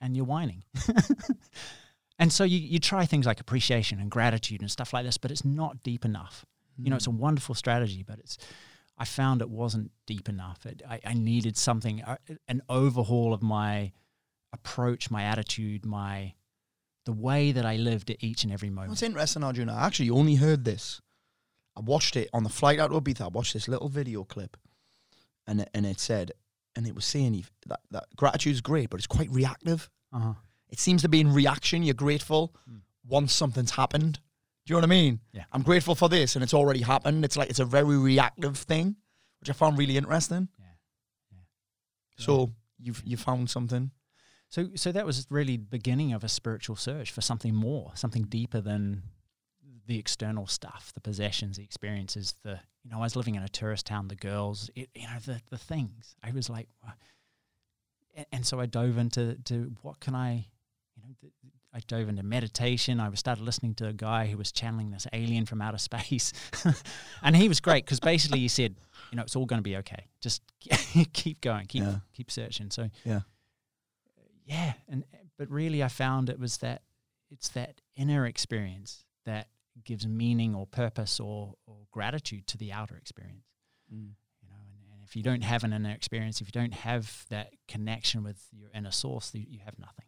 and 0.00 0.16
you're 0.16 0.24
whining. 0.24 0.62
and 2.20 2.32
so 2.32 2.44
you 2.44 2.58
you 2.58 2.78
try 2.78 3.04
things 3.04 3.26
like 3.26 3.40
appreciation 3.40 3.98
and 3.98 4.12
gratitude 4.12 4.60
and 4.60 4.70
stuff 4.70 4.92
like 4.92 5.04
this, 5.04 5.18
but 5.18 5.32
it's 5.32 5.44
not 5.44 5.82
deep 5.82 6.04
enough. 6.04 6.46
You 6.78 6.90
know, 6.90 6.96
it's 6.96 7.08
a 7.08 7.10
wonderful 7.10 7.56
strategy, 7.56 8.04
but 8.06 8.20
it's. 8.20 8.38
I 8.98 9.04
found 9.04 9.40
it 9.40 9.50
wasn't 9.50 9.90
deep 10.06 10.28
enough. 10.28 10.64
It, 10.66 10.82
I, 10.88 11.00
I 11.04 11.14
needed 11.14 11.56
something, 11.56 12.02
uh, 12.02 12.16
an 12.48 12.62
overhaul 12.68 13.32
of 13.34 13.42
my 13.42 13.92
approach, 14.52 15.10
my 15.10 15.22
attitude, 15.24 15.84
my 15.86 16.34
the 17.04 17.12
way 17.12 17.50
that 17.50 17.66
I 17.66 17.76
lived 17.76 18.10
at 18.10 18.22
each 18.22 18.44
and 18.44 18.52
every 18.52 18.70
moment. 18.70 18.90
What's 18.90 19.02
interesting, 19.02 19.42
Arjuna, 19.42 19.72
I 19.74 19.86
actually 19.86 20.10
only 20.10 20.36
heard 20.36 20.64
this. 20.64 21.00
I 21.76 21.80
watched 21.80 22.14
it 22.16 22.28
on 22.32 22.44
the 22.44 22.48
flight 22.50 22.78
out 22.78 22.90
to 22.92 23.00
Ibiza. 23.00 23.22
I 23.22 23.28
watched 23.28 23.54
this 23.54 23.66
little 23.66 23.88
video 23.88 24.22
clip, 24.24 24.56
and 25.46 25.62
it, 25.62 25.70
and 25.74 25.84
it 25.84 25.98
said, 25.98 26.30
and 26.76 26.86
it 26.86 26.94
was 26.94 27.04
saying 27.04 27.34
if- 27.34 27.50
that 27.90 28.04
gratitude 28.16 28.52
is 28.52 28.60
great, 28.60 28.88
but 28.90 28.98
it's 29.00 29.06
quite 29.08 29.30
reactive. 29.30 29.90
Uh-huh. 30.12 30.34
It 30.68 30.78
seems 30.78 31.02
to 31.02 31.08
be 31.08 31.20
in 31.20 31.32
reaction. 31.32 31.82
You're 31.82 31.94
grateful 31.94 32.54
Mm. 32.70 32.82
once 33.08 33.32
something's 33.32 33.72
happened. 33.72 34.20
Do 34.64 34.72
you 34.72 34.74
know 34.74 34.86
what 34.86 34.92
I 34.92 34.94
mean? 34.94 35.20
Yeah. 35.32 35.44
I'm 35.52 35.62
grateful 35.62 35.94
for 35.94 36.08
this, 36.08 36.36
and 36.36 36.42
it's 36.42 36.54
already 36.54 36.82
happened. 36.82 37.24
It's 37.24 37.36
like 37.36 37.50
it's 37.50 37.58
a 37.58 37.64
very 37.64 37.98
reactive 37.98 38.56
thing, 38.56 38.96
which 39.40 39.50
I 39.50 39.54
found 39.54 39.76
really 39.76 39.96
interesting. 39.96 40.48
Yeah. 40.58 40.66
Yeah. 41.32 42.24
So 42.24 42.52
you've 42.78 43.02
you 43.04 43.16
found 43.16 43.50
something. 43.50 43.90
So, 44.48 44.68
so 44.74 44.92
that 44.92 45.06
was 45.06 45.26
really 45.30 45.56
the 45.56 45.64
beginning 45.64 46.12
of 46.12 46.22
a 46.22 46.28
spiritual 46.28 46.76
search 46.76 47.10
for 47.10 47.22
something 47.22 47.54
more, 47.54 47.92
something 47.94 48.24
deeper 48.24 48.60
than 48.60 49.02
the 49.86 49.98
external 49.98 50.46
stuff, 50.46 50.92
the 50.94 51.00
possessions, 51.00 51.56
the 51.56 51.64
experiences. 51.64 52.34
The 52.44 52.60
you 52.84 52.90
know, 52.90 52.98
I 52.98 53.00
was 53.00 53.16
living 53.16 53.34
in 53.34 53.42
a 53.42 53.48
tourist 53.48 53.86
town. 53.86 54.08
The 54.08 54.14
girls, 54.14 54.70
it, 54.76 54.90
you 54.94 55.06
know, 55.06 55.18
the 55.24 55.40
the 55.50 55.58
things. 55.58 56.14
I 56.22 56.30
was 56.30 56.48
like, 56.48 56.68
and, 58.14 58.26
and 58.30 58.46
so 58.46 58.60
I 58.60 58.66
dove 58.66 58.98
into 58.98 59.36
to 59.44 59.72
what 59.82 60.00
can 60.00 60.14
I, 60.14 60.46
you 60.96 61.02
know, 61.02 61.14
th- 61.20 61.32
I 61.74 61.80
dove 61.86 62.08
into 62.08 62.22
meditation. 62.22 63.00
I 63.00 63.08
was 63.08 63.18
started 63.18 63.42
listening 63.42 63.74
to 63.76 63.88
a 63.88 63.92
guy 63.92 64.26
who 64.26 64.36
was 64.36 64.52
channeling 64.52 64.90
this 64.90 65.06
alien 65.12 65.46
from 65.46 65.62
outer 65.62 65.78
space, 65.90 66.32
and 67.22 67.34
he 67.36 67.48
was 67.48 67.60
great 67.60 67.84
because 67.84 68.00
basically 68.00 68.40
he 68.40 68.48
said, 68.48 68.76
you 69.10 69.16
know, 69.16 69.22
it's 69.22 69.36
all 69.36 69.46
going 69.46 69.58
to 69.58 69.62
be 69.62 69.76
okay. 69.78 70.06
Just 70.20 70.42
keep 71.12 71.40
going, 71.40 71.66
keep 71.66 71.82
Yeah. 71.82 71.96
keep 72.12 72.30
searching. 72.30 72.70
So 72.70 72.90
Yeah. 73.04 73.20
yeah 74.44 74.72
and 74.88 75.04
but 75.38 75.48
really 75.50 75.82
i 75.82 75.88
found 75.88 76.28
it 76.28 76.38
was 76.38 76.58
that 76.58 76.82
it's 77.30 77.48
that 77.50 77.80
inner 77.96 78.26
experience 78.26 79.04
that 79.24 79.48
gives 79.84 80.06
meaning 80.06 80.54
or 80.54 80.66
purpose 80.66 81.18
or, 81.20 81.54
or 81.66 81.76
gratitude 81.90 82.46
to 82.46 82.58
the 82.58 82.72
outer 82.72 82.96
experience 82.96 83.46
mm. 83.92 84.10
you 84.42 84.48
know 84.48 84.56
and, 84.68 84.92
and 84.92 85.02
if 85.04 85.16
you 85.16 85.22
don't 85.22 85.42
have 85.42 85.64
an 85.64 85.72
inner 85.72 85.90
experience 85.90 86.40
if 86.40 86.48
you 86.48 86.52
don't 86.52 86.74
have 86.74 87.24
that 87.30 87.52
connection 87.68 88.22
with 88.22 88.44
your 88.52 88.68
inner 88.74 88.90
source 88.90 89.32
you, 89.34 89.44
you 89.48 89.60
have 89.64 89.78
nothing 89.78 90.04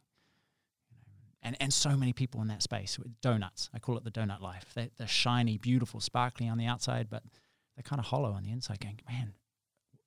and 1.45 1.57
and 1.61 1.73
so 1.73 1.97
many 1.97 2.13
people 2.13 2.41
in 2.43 2.49
that 2.49 2.63
space 2.63 2.99
with 2.99 3.21
donuts 3.21 3.69
i 3.75 3.79
call 3.79 3.97
it 3.97 4.03
the 4.05 4.11
donut 4.11 4.41
life 4.41 4.67
they're, 4.75 4.89
they're 4.99 5.07
shiny 5.07 5.57
beautiful 5.59 6.01
sparkly 6.01 6.49
on 6.49 6.59
the 6.59 6.67
outside 6.67 7.07
but 7.11 7.23
they're 7.77 7.83
kind 7.83 8.01
of 8.01 8.07
hollow 8.07 8.33
on 8.33 8.43
the 8.43 8.51
inside 8.51 8.81
going 8.81 8.99
man 9.09 9.35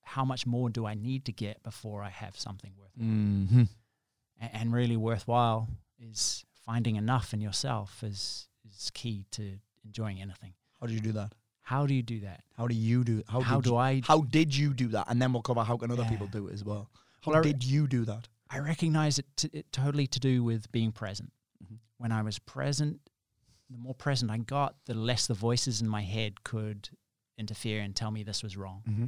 how 0.01 0.25
much 0.25 0.45
more 0.45 0.69
do 0.69 0.85
i 0.85 0.93
need 0.93 1.23
to 1.25 1.31
get 1.31 1.61
before 1.63 2.01
i 2.03 2.09
have 2.09 2.37
something 2.37 2.71
worthwhile 2.77 3.07
Mm-hmm. 3.07 3.63
a- 4.41 4.55
and 4.55 4.73
really 4.73 4.97
worthwhile 4.97 5.69
is 5.99 6.43
finding 6.65 6.95
enough 6.95 7.33
in 7.33 7.41
yourself 7.41 8.03
is 8.03 8.47
is 8.69 8.89
key 8.93 9.25
to 9.31 9.59
enjoying 9.85 10.21
anything. 10.21 10.53
How 10.81 10.87
do 10.87 10.93
you 10.93 10.99
do 10.99 11.11
that? 11.13 11.31
How 11.61 11.85
do 11.85 11.93
you 11.93 12.03
do 12.03 12.19
that? 12.21 12.43
How 12.57 12.67
do 12.67 12.75
you 12.75 13.03
do? 13.03 13.23
How, 13.29 13.39
How, 13.41 13.61
do 13.61 13.69
you, 13.71 13.75
I? 13.77 14.01
How 14.05 14.19
did 14.21 14.53
you 14.55 14.73
do 14.73 14.87
that? 14.89 15.05
And 15.09 15.21
then 15.21 15.31
we'll 15.31 15.41
cover 15.41 15.63
how 15.63 15.77
can 15.77 15.89
other 15.91 16.03
people 16.05 16.27
do 16.27 16.47
it 16.47 16.53
as 16.53 16.63
well. 16.65 16.89
How 17.21 17.31
Well, 17.31 17.41
did 17.43 17.63
you 17.63 17.87
do 17.87 18.03
that? 18.05 18.27
I 18.49 18.59
recognize 18.59 19.19
it, 19.19 19.25
t- 19.35 19.49
it 19.53 19.71
totally 19.71 20.07
to 20.07 20.19
do 20.19 20.43
with 20.43 20.71
being 20.71 20.91
present. 20.91 21.31
Mhm. 21.63 21.77
When 21.97 22.11
I 22.11 22.21
was 22.21 22.39
present, 22.39 22.99
the 23.69 23.77
more 23.77 23.93
present 23.95 24.31
I 24.31 24.37
got, 24.37 24.75
the 24.85 24.93
less 24.93 25.27
the 25.27 25.33
voices 25.33 25.81
in 25.81 25.87
my 25.89 26.01
head 26.01 26.43
could 26.43 26.89
interfere 27.37 27.81
and 27.81 27.95
tell 27.95 28.11
me 28.11 28.23
this 28.23 28.41
was 28.43 28.55
wrong. 28.57 28.83
Mm-hmm. 28.87 29.05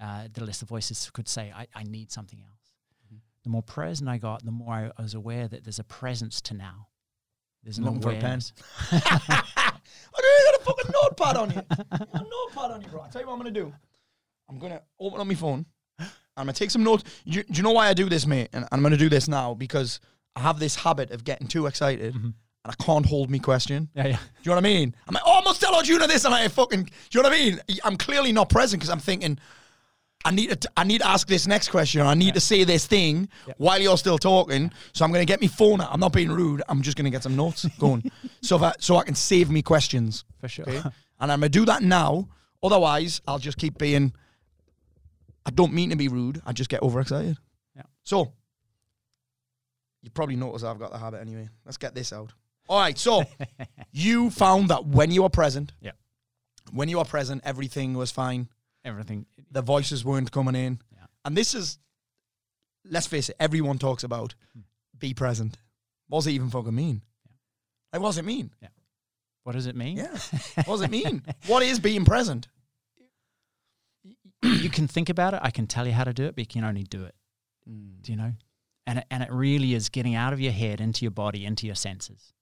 uh, 0.00 0.28
the 0.32 0.42
list 0.44 0.62
of 0.62 0.68
voices 0.68 1.10
could 1.12 1.28
say, 1.28 1.52
I, 1.54 1.66
I 1.74 1.82
need 1.82 2.10
something 2.10 2.40
else. 2.40 2.72
Mhm. 3.12 3.18
the 3.42 3.50
more 3.50 3.62
present 3.62 4.08
I 4.08 4.16
got, 4.16 4.42
the 4.44 4.50
more 4.50 4.72
I, 4.72 4.90
I 4.96 5.02
was 5.02 5.12
aware 5.14 5.46
that 5.46 5.62
there's 5.64 5.78
a 5.78 5.84
presence 5.84 6.40
to 6.42 6.54
now. 6.54 6.88
There's 7.62 7.76
an 7.76 7.84
looking 7.84 8.00
for 8.00 8.12
a 8.12 8.18
pen. 8.18 8.40
I 8.92 9.72
don't 10.16 10.44
got 10.46 10.60
a 10.60 10.64
fucking 10.64 10.90
notepad 10.92 11.36
on 11.36 11.50
you. 11.50 11.62
Got 11.90 12.08
a 12.14 12.28
notepad 12.28 12.70
on 12.70 12.80
you, 12.82 12.88
bro. 12.88 13.00
I'll 13.02 13.10
tell 13.10 13.20
you 13.20 13.26
what 13.26 13.34
I'm 13.34 13.40
gonna 13.40 13.50
do. 13.50 13.72
I'm 14.48 14.58
gonna 14.58 14.80
open 14.98 15.20
up 15.20 15.26
my 15.26 15.34
phone. 15.34 15.66
I'm 16.40 16.46
gonna 16.46 16.54
take 16.54 16.70
some 16.70 16.82
notes. 16.84 17.04
Do, 17.26 17.42
do 17.42 17.52
you 17.52 17.62
know 17.62 17.72
why 17.72 17.88
I 17.88 17.94
do 17.94 18.08
this, 18.08 18.26
mate? 18.26 18.48
And 18.52 18.66
I'm 18.72 18.82
gonna 18.82 18.96
do 18.96 19.08
this 19.08 19.28
now 19.28 19.54
because 19.54 20.00
I 20.36 20.40
have 20.40 20.58
this 20.58 20.74
habit 20.76 21.10
of 21.10 21.24
getting 21.24 21.46
too 21.46 21.66
excited 21.66 22.14
Mm-hmm. 22.14 22.26
and 22.26 22.34
I 22.64 22.74
can't 22.84 23.06
hold 23.06 23.30
me 23.30 23.38
question. 23.38 23.88
Yeah, 23.94 24.06
yeah. 24.08 24.16
Do 24.16 24.22
you 24.42 24.50
know 24.50 24.54
what 24.56 24.64
I 24.64 24.68
mean? 24.68 24.94
I'm 25.08 25.14
like, 25.14 25.22
oh, 25.26 25.38
I 25.40 25.44
must 25.44 25.60
tell 25.60 25.74
Arjuna 25.74 26.06
this, 26.06 26.24
and 26.24 26.34
I 26.34 26.48
fucking. 26.48 26.84
Do 26.84 26.90
you 27.12 27.22
know 27.22 27.28
what 27.28 27.36
I 27.38 27.42
mean? 27.42 27.60
I'm 27.84 27.96
clearly 27.96 28.32
not 28.32 28.48
present 28.48 28.80
because 28.80 28.90
I'm 28.90 28.98
thinking, 29.00 29.38
I 30.24 30.30
need 30.32 30.60
to, 30.60 30.70
I 30.76 30.84
need 30.84 30.98
to 31.00 31.08
ask 31.08 31.26
this 31.26 31.46
next 31.46 31.68
question. 31.70 32.02
I 32.02 32.12
need 32.14 32.34
to 32.34 32.40
say 32.40 32.64
this 32.64 32.86
thing 32.86 33.28
while 33.56 33.80
you're 33.80 33.96
still 33.96 34.18
talking. 34.18 34.70
So 34.92 35.04
I'm 35.04 35.12
gonna 35.12 35.24
get 35.24 35.40
my 35.40 35.48
phone 35.48 35.80
out. 35.80 35.88
I'm 35.92 36.00
not 36.00 36.12
being 36.12 36.30
rude. 36.30 36.62
I'm 36.68 36.82
just 36.82 36.96
gonna 36.96 37.10
get 37.10 37.22
some 37.22 37.36
notes 37.36 37.64
going, 37.78 38.10
so 38.42 38.58
that 38.58 38.82
so 38.82 38.96
I 38.96 39.04
can 39.04 39.14
save 39.14 39.50
me 39.50 39.62
questions. 39.62 40.24
For 40.40 40.48
sure. 40.48 40.68
Okay, 40.68 40.82
and 41.20 41.32
I'm 41.32 41.40
gonna 41.40 41.48
do 41.48 41.64
that 41.64 41.82
now. 41.82 42.28
Otherwise, 42.62 43.22
I'll 43.26 43.38
just 43.38 43.56
keep 43.58 43.78
being. 43.78 44.12
I 45.46 45.50
don't 45.50 45.72
mean 45.72 45.90
to 45.90 45.96
be 45.96 46.08
rude. 46.08 46.42
I 46.44 46.52
just 46.52 46.70
get 46.70 46.82
overexcited. 46.82 47.38
Yeah. 47.74 47.82
So 48.02 48.32
you 50.02 50.10
probably 50.10 50.36
notice 50.36 50.62
I've 50.62 50.78
got 50.78 50.92
the 50.92 50.98
habit 50.98 51.20
anyway. 51.20 51.48
Let's 51.64 51.76
get 51.76 51.94
this 51.94 52.12
out. 52.12 52.32
All 52.68 52.78
right. 52.78 52.96
So 52.98 53.24
you 53.92 54.30
found 54.30 54.68
that 54.68 54.86
when 54.86 55.10
you 55.10 55.22
were 55.22 55.28
present, 55.28 55.72
Yeah. 55.80 55.92
when 56.72 56.88
you 56.88 56.98
were 56.98 57.04
present, 57.04 57.42
everything 57.44 57.94
was 57.94 58.10
fine. 58.10 58.48
Everything. 58.84 59.26
The 59.50 59.62
voices 59.62 60.04
weren't 60.04 60.30
coming 60.32 60.54
in, 60.54 60.80
Yeah. 60.92 61.06
and 61.24 61.36
this 61.36 61.54
is, 61.54 61.78
let's 62.88 63.06
face 63.06 63.28
it, 63.28 63.36
everyone 63.38 63.78
talks 63.78 64.04
about 64.04 64.34
hmm. 64.54 64.60
be 64.98 65.12
present. 65.12 65.58
Does 66.10 66.26
it 66.26 66.32
even 66.32 66.48
fucking 66.50 66.74
mean? 66.74 67.02
Like, 67.92 68.00
what 68.00 68.08
does 68.08 68.18
it 68.18 68.24
mean? 68.24 68.50
Yeah. 68.62 68.68
What 69.42 69.52
does 69.52 69.66
it 69.66 69.76
mean? 69.76 69.98
Yeah. 69.98 70.16
What 70.64 70.76
does 70.76 70.82
it 70.82 70.90
mean? 70.90 71.22
what 71.46 71.62
is 71.62 71.78
being 71.78 72.04
present? 72.04 72.48
You 74.42 74.70
can 74.70 74.86
think 74.88 75.08
about 75.08 75.34
it. 75.34 75.40
I 75.42 75.50
can 75.50 75.66
tell 75.66 75.86
you 75.86 75.92
how 75.92 76.04
to 76.04 76.12
do 76.12 76.24
it, 76.24 76.34
but 76.34 76.40
you 76.42 76.46
can 76.46 76.64
only 76.64 76.82
do 76.84 77.04
it. 77.04 77.14
Mm. 77.68 78.02
Do 78.02 78.12
you 78.12 78.18
know? 78.18 78.32
And 78.86 78.98
it, 79.00 79.04
and 79.10 79.22
it 79.22 79.30
really 79.30 79.74
is 79.74 79.88
getting 79.88 80.14
out 80.14 80.32
of 80.32 80.40
your 80.40 80.52
head 80.52 80.80
into 80.80 81.04
your 81.04 81.10
body, 81.10 81.44
into 81.44 81.66
your 81.66 81.74
senses. 81.76 82.32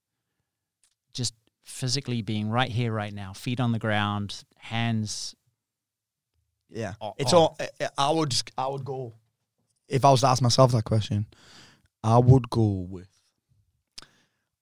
Just 1.13 1.33
physically 1.63 2.21
being 2.21 2.49
right 2.49 2.71
here, 2.71 2.91
right 2.91 3.13
now, 3.13 3.33
feet 3.33 3.59
on 3.59 3.71
the 3.71 3.79
ground, 3.79 4.43
hands. 4.57 5.35
Yeah, 6.69 6.93
it's 7.17 7.33
all. 7.33 7.57
I- 7.59 7.89
I 7.97 8.11
would. 8.11 8.29
just- 8.31 8.51
I 8.57 8.67
would 8.67 8.85
go. 8.85 9.13
If 9.87 10.05
I 10.05 10.11
was 10.11 10.21
to 10.21 10.27
ask 10.27 10.41
myself 10.41 10.71
that 10.73 10.83
question, 10.85 11.25
I 12.03 12.17
would 12.19 12.49
go 12.49 12.63
with. 12.63 13.09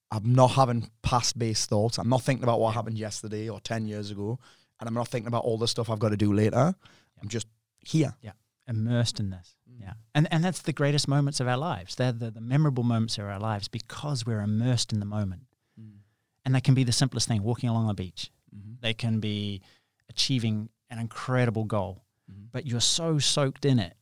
I'm 0.09 0.33
not 0.33 0.51
having 0.51 0.89
past 1.01 1.37
based 1.37 1.69
thoughts. 1.69 1.97
I'm 1.99 2.07
not 2.07 2.21
thinking 2.21 2.43
about 2.43 2.61
what 2.61 2.73
happened 2.73 2.97
yesterday 2.97 3.49
or 3.49 3.59
ten 3.59 3.87
years 3.87 4.09
ago, 4.09 4.39
and 4.79 4.87
I'm 4.87 4.93
not 4.93 5.09
thinking 5.09 5.27
about 5.27 5.43
all 5.43 5.57
the 5.57 5.67
stuff 5.67 5.89
I've 5.89 5.99
got 5.99 6.09
to 6.09 6.17
do 6.17 6.31
later. 6.33 6.75
I'm 7.21 7.27
just 7.29 7.47
here. 7.85 8.13
Yeah. 8.21 8.31
Immersed 8.67 9.19
in 9.19 9.29
this. 9.29 9.55
Mm. 9.69 9.81
Yeah. 9.81 9.93
And 10.13 10.27
and 10.31 10.43
that's 10.43 10.61
the 10.61 10.73
greatest 10.73 11.07
moments 11.07 11.39
of 11.39 11.47
our 11.47 11.57
lives. 11.57 11.95
They're 11.95 12.11
the, 12.11 12.31
the 12.31 12.41
memorable 12.41 12.83
moments 12.83 13.17
of 13.17 13.25
our 13.25 13.39
lives 13.39 13.67
because 13.67 14.25
we're 14.25 14.41
immersed 14.41 14.91
in 14.91 14.99
the 14.99 15.05
moment. 15.05 15.43
Mm. 15.79 15.99
And 16.45 16.55
they 16.55 16.61
can 16.61 16.73
be 16.73 16.83
the 16.83 16.91
simplest 16.91 17.27
thing, 17.27 17.43
walking 17.43 17.69
along 17.69 17.87
the 17.87 17.93
beach. 17.93 18.29
Mm-hmm. 18.55 18.73
They 18.81 18.93
can 18.93 19.19
be 19.19 19.61
achieving 20.09 20.69
an 20.89 20.99
incredible 20.99 21.63
goal. 21.65 22.03
Mm-hmm. 22.31 22.45
But 22.51 22.65
you're 22.65 22.81
so 22.81 23.19
soaked 23.19 23.65
in 23.65 23.79
it, 23.79 23.95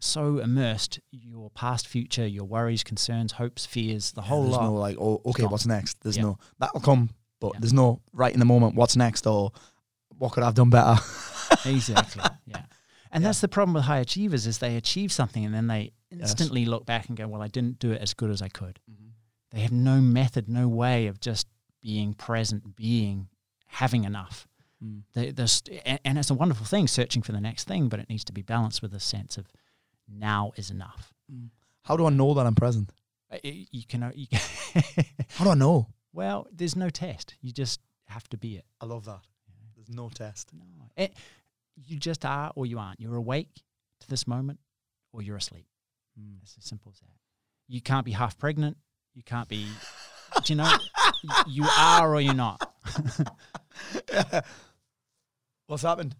so 0.00 0.38
immersed, 0.38 0.98
your 1.10 1.50
past, 1.50 1.86
future, 1.86 2.26
your 2.26 2.44
worries, 2.44 2.82
concerns, 2.82 3.32
hopes, 3.32 3.66
fears, 3.66 4.12
the 4.12 4.22
whole 4.22 4.42
there's 4.42 4.56
lot. 4.56 4.64
no 4.64 4.74
like, 4.74 4.96
oh, 5.00 5.20
okay, 5.26 5.44
what's 5.44 5.66
next? 5.66 6.00
There's 6.02 6.16
Yeah. 6.16 6.24
no 6.24 6.38
that'll 6.58 6.80
come, 6.80 7.10
but 7.40 7.52
Yeah. 7.54 7.60
there's 7.60 7.72
no 7.72 8.00
right 8.12 8.32
in 8.32 8.40
the 8.40 8.44
moment. 8.46 8.74
What's 8.74 8.96
next, 8.96 9.26
or 9.26 9.52
what 10.18 10.32
could 10.32 10.42
I 10.42 10.46
have 10.46 10.54
done 10.54 10.70
better? 10.70 11.00
exactly. 11.64 12.22
Yeah. 12.46 12.62
And 13.10 13.24
that's 13.24 13.40
the 13.40 13.48
problem 13.48 13.74
with 13.74 13.84
high 13.84 13.98
achievers 14.00 14.46
is 14.46 14.58
they 14.58 14.76
achieve 14.76 15.12
something 15.12 15.44
and 15.44 15.54
then 15.54 15.66
they 15.66 15.92
instantly 16.10 16.66
look 16.66 16.84
back 16.84 17.08
and 17.08 17.16
go, 17.16 17.26
"Well, 17.26 17.42
I 17.42 17.48
didn't 17.48 17.78
do 17.78 17.92
it 17.92 18.02
as 18.02 18.12
good 18.14 18.30
as 18.30 18.42
I 18.42 18.48
could." 18.48 18.80
Mm-hmm. 18.90 19.08
They 19.50 19.60
have 19.60 19.72
no 19.72 20.00
method, 20.00 20.48
no 20.48 20.68
way 20.68 21.06
of 21.06 21.20
just 21.20 21.46
being 21.80 22.12
present, 22.12 22.76
being 22.76 23.28
having 23.66 24.04
enough. 24.04 24.46
Mm. 24.84 25.02
They, 25.14 25.30
there's, 25.30 25.62
and, 25.86 25.98
and 26.04 26.18
it's 26.18 26.30
a 26.30 26.34
wonderful 26.34 26.66
thing, 26.66 26.86
searching 26.86 27.22
for 27.22 27.32
the 27.32 27.40
next 27.40 27.64
thing, 27.66 27.88
but 27.88 27.98
it 28.00 28.08
needs 28.08 28.24
to 28.24 28.32
be 28.32 28.42
balanced 28.42 28.82
with 28.82 28.94
a 28.94 29.00
sense 29.00 29.38
of 29.38 29.46
now 30.08 30.52
is 30.56 30.70
enough. 30.70 31.14
Mm. 31.32 31.48
How 31.82 31.96
do 31.96 32.06
I 32.06 32.10
know 32.10 32.34
that 32.34 32.46
I'm 32.46 32.54
present? 32.54 32.92
Uh, 33.32 33.38
You 33.42 33.84
can, 33.88 34.12
you 34.14 34.26
can 34.26 34.40
How 35.30 35.44
do 35.44 35.50
I 35.50 35.54
know? 35.54 35.88
well, 36.12 36.46
there's 36.52 36.76
no 36.76 36.90
test. 36.90 37.34
You 37.40 37.52
just 37.52 37.80
have 38.06 38.28
to 38.28 38.36
be 38.36 38.56
it. 38.56 38.64
I 38.80 38.86
love 38.86 39.04
that. 39.06 39.20
No 39.88 40.10
test. 40.10 40.50
No, 40.52 40.64
it, 40.96 41.14
you 41.86 41.96
just 41.96 42.24
are 42.24 42.52
or 42.54 42.66
you 42.66 42.78
aren't. 42.78 43.00
You're 43.00 43.16
awake 43.16 43.62
to 44.00 44.08
this 44.08 44.26
moment, 44.26 44.58
or 45.12 45.22
you're 45.22 45.36
asleep. 45.36 45.66
Hmm. 46.18 46.36
It's 46.42 46.56
as 46.58 46.64
simple 46.64 46.92
as 46.94 47.00
that. 47.00 47.16
You 47.68 47.80
can't 47.80 48.04
be 48.04 48.12
half 48.12 48.38
pregnant. 48.38 48.76
You 49.14 49.22
can't 49.22 49.48
be. 49.48 49.66
do 50.44 50.52
you 50.52 50.56
know? 50.56 50.72
you 51.46 51.64
are 51.78 52.14
or 52.14 52.20
you're 52.20 52.34
not. 52.34 52.70
What's 55.66 55.82
happened? 55.82 56.14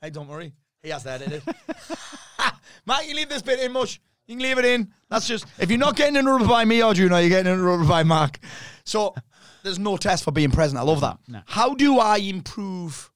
Hey, 0.00 0.10
don't 0.10 0.28
worry. 0.28 0.52
He 0.82 0.90
has 0.90 1.02
to 1.04 1.10
edit 1.12 1.32
it. 1.32 1.42
Matt, 2.86 3.08
you 3.08 3.14
leave 3.14 3.30
this 3.30 3.40
bit 3.42 3.60
in, 3.60 3.72
mush. 3.72 4.00
You 4.26 4.36
can 4.36 4.42
leave 4.42 4.58
it 4.58 4.64
in. 4.64 4.92
That's 5.08 5.26
just 5.26 5.46
if 5.58 5.70
you're 5.70 5.78
not 5.78 5.96
getting 5.96 6.16
interrupted 6.16 6.48
by 6.48 6.64
me 6.64 6.82
Arjuna, 6.82 7.20
you're 7.20 7.30
getting 7.30 7.52
interrupted 7.52 7.88
by 7.88 8.02
Mark. 8.02 8.38
So 8.86 9.14
there's 9.62 9.78
no 9.78 9.96
test 9.96 10.24
for 10.24 10.30
being 10.30 10.50
present. 10.50 10.78
I 10.78 10.82
love 10.82 11.00
that. 11.00 11.18
No. 11.26 11.40
How 11.46 11.74
do 11.74 11.98
I 11.98 12.18
improve? 12.18 13.10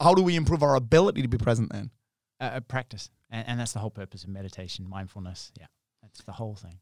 How 0.00 0.14
do 0.14 0.22
we 0.22 0.34
improve 0.36 0.62
our 0.62 0.76
ability 0.76 1.22
to 1.22 1.28
be 1.28 1.38
present 1.38 1.72
then? 1.72 1.90
Uh, 2.40 2.60
practice, 2.60 3.10
and, 3.30 3.46
and 3.48 3.60
that's 3.60 3.72
the 3.72 3.78
whole 3.78 3.90
purpose 3.90 4.24
of 4.24 4.30
meditation, 4.30 4.88
mindfulness. 4.88 5.52
Yeah, 5.58 5.66
that's 6.02 6.22
the 6.24 6.32
whole 6.32 6.54
thing. 6.54 6.78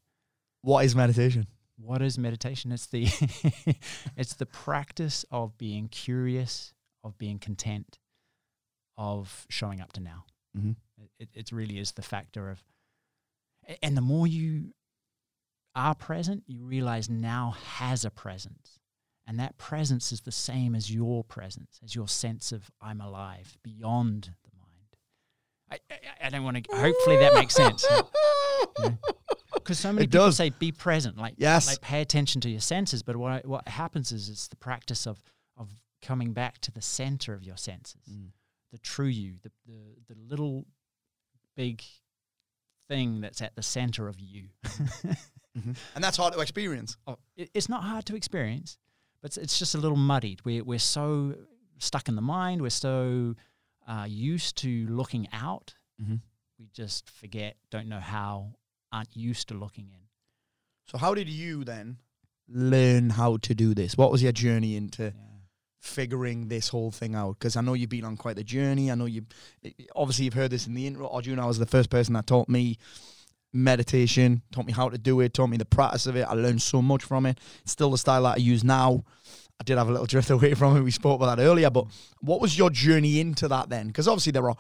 What 0.63 0.85
is 0.85 0.97
meditation? 0.97 1.47
What 1.77 2.03
is 2.03 2.19
meditation? 2.19 2.73
It's 2.73 2.87
the 2.87 3.05
it's 4.17 4.35
the 4.35 4.47
practice 4.47 5.25
of 5.31 5.59
being 5.59 5.89
curious, 5.89 6.73
of 7.03 7.19
being 7.19 7.39
content, 7.39 7.99
of 8.97 9.47
showing 9.51 9.81
up 9.81 9.93
to 9.95 10.01
now. 10.01 10.25
Mm-hmm. 10.57 10.73
It, 11.19 11.29
it 11.35 11.53
really 11.53 11.79
is 11.79 11.93
the 11.93 12.03
factor 12.03 12.51
of, 12.51 12.63
and 13.83 13.97
the 13.97 14.01
more 14.01 14.27
you 14.27 14.75
are 15.75 15.95
present, 15.95 16.45
you 16.47 16.65
realize 16.65 17.09
now 17.11 17.55
has 17.77 18.05
a 18.05 18.11
presence. 18.11 18.79
And 19.27 19.41
that 19.41 19.57
presence 19.57 20.13
is 20.13 20.21
the 20.21 20.33
same 20.33 20.75
as 20.75 20.93
your 20.93 21.25
presence, 21.25 21.81
as 21.83 21.95
your 21.95 22.09
sense 22.09 22.53
of 22.53 22.71
I'm 22.81 23.01
alive 23.01 23.57
beyond 23.63 24.31
the 24.45 24.51
mind. 24.59 24.97
I, 25.71 25.79
I, 25.91 26.27
I 26.27 26.31
don't 26.31 26.45
want 26.45 26.63
to, 26.63 26.77
hopefully 26.77 27.17
that 27.19 27.35
makes 27.35 27.55
sense. 27.55 27.87
Because 29.55 29.79
so 29.79 29.93
many 29.93 30.05
It 30.05 30.11
people 30.11 30.27
does. 30.27 30.37
say 30.37 30.51
be 30.51 30.73
present, 30.73 31.17
like, 31.17 31.35
Yes. 31.39 31.67
like 31.67 31.81
pay 31.81 32.03
attention 32.03 32.43
to 32.43 32.51
your 32.51 32.61
senses. 32.61 33.03
But 33.03 33.17
what, 33.17 33.47
what 33.47 33.67
happens 33.67 34.13
is 34.13 34.29
it's 34.29 34.49
the 34.49 34.57
practice 34.57 35.07
of, 35.07 35.23
of 35.57 35.71
coming 36.03 36.35
back 36.35 36.59
to 36.63 36.71
the 36.71 36.83
center 36.83 37.33
of 37.33 37.43
your 37.43 37.57
senses 37.57 38.03
mm. 38.13 38.27
the 38.73 38.79
true 38.79 39.07
you, 39.07 39.37
the, 39.43 39.51
the, 39.67 40.15
the 40.15 40.21
little 40.29 40.67
big 41.57 41.83
thing 42.89 43.23
that's 43.23 43.41
at 43.41 43.57
the 43.57 43.63
center 43.63 44.07
of 44.07 44.21
you. 44.21 44.49
And 45.55 46.03
that's 46.03 46.17
hard 46.17 46.35
to 46.35 46.41
experience. 46.41 46.97
oh, 47.07 47.17
it, 47.37 47.51
it's 47.55 47.69
not 47.69 47.85
hard 47.85 48.05
to 48.07 48.17
experience, 48.17 48.77
but 49.23 49.29
it's, 49.29 49.37
it's 49.37 49.59
just 49.59 49.75
a 49.75 49.79
little 49.79 49.97
muddied. 49.97 50.41
We're, 50.45 50.65
we're 50.65 50.79
so 50.81 51.35
stuck 51.79 52.09
in 52.09 52.17
the 52.17 52.23
mind, 52.23 52.61
we're 52.63 52.71
so 52.71 53.35
uh, 53.87 54.07
used 54.09 54.57
to 54.59 54.87
looking 54.89 55.29
out, 55.33 55.75
Mhm. 56.03 56.21
we 56.59 56.69
just 56.73 57.09
forget, 57.11 57.57
don't 57.71 57.89
know 57.89 58.01
how, 58.01 58.55
aren't 58.91 59.15
used 59.17 59.49
to 59.49 59.55
looking 59.55 59.91
in. 59.91 60.01
So 60.87 60.99
how 60.99 61.15
did 61.15 61.29
you 61.29 61.65
then 61.65 61.99
learn 62.49 63.11
how 63.11 63.37
to 63.39 63.55
do 63.55 63.75
this? 63.75 63.97
What 63.97 64.11
was 64.11 64.23
your 64.23 64.33
journey 64.33 64.75
into 64.77 65.05
Yeah. 65.05 65.11
figuring 65.81 66.49
this 66.49 66.69
whole 66.69 66.91
thing 66.91 67.15
out? 67.15 67.39
Because 67.39 67.57
I 67.57 67.61
know 67.61 67.75
you've 67.75 67.91
been 67.91 68.05
on 68.05 68.17
quite 68.17 68.37
the 68.37 68.45
journey. 68.45 68.91
I 68.91 68.95
know 68.95 69.05
you 69.07 69.25
obviously 69.95 70.25
you've 70.27 70.35
heard 70.35 70.51
this 70.51 70.67
in 70.67 70.75
the 70.75 70.87
intro. 70.87 71.09
Arjuna 71.09 71.47
was 71.47 71.59
the 71.59 71.67
first 71.67 71.91
person 71.91 72.15
that 72.15 72.27
taught 72.27 72.49
me 72.49 72.79
meditation, 73.55 74.43
taught 74.53 74.67
me 74.67 74.73
how 74.73 74.89
to 74.89 74.99
do 74.99 75.21
it, 75.21 75.35
taught 75.35 75.49
me 75.49 75.57
the 75.57 75.65
practice 75.65 76.07
of 76.07 76.17
it. 76.17 76.23
I 76.23 76.35
learned 76.35 76.61
so 76.61 76.83
much 76.83 77.05
from 77.05 77.27
it. 77.27 77.39
It's 77.63 77.73
still 77.73 77.91
the 77.91 77.99
style 77.99 78.25
that 78.25 78.35
I 78.35 78.37
use 78.37 78.65
now. 78.65 79.05
I 79.61 79.65
did 79.65 79.79
have 79.79 79.89
a 79.89 79.93
little 79.93 80.07
drift 80.15 80.31
away 80.31 80.55
from 80.55 80.77
it. 80.77 80.83
We 80.83 80.91
spoke 80.91 81.21
about 81.21 81.37
that 81.37 81.43
earlier, 81.43 81.71
but 81.71 81.87
what 82.21 82.41
was 82.41 82.59
your 82.59 82.71
journey 82.71 83.21
into 83.21 83.49
that 83.49 83.69
then? 83.69 83.87
Because 83.87 84.09
obviously 84.09 84.33
there 84.33 84.49
are 84.49 84.57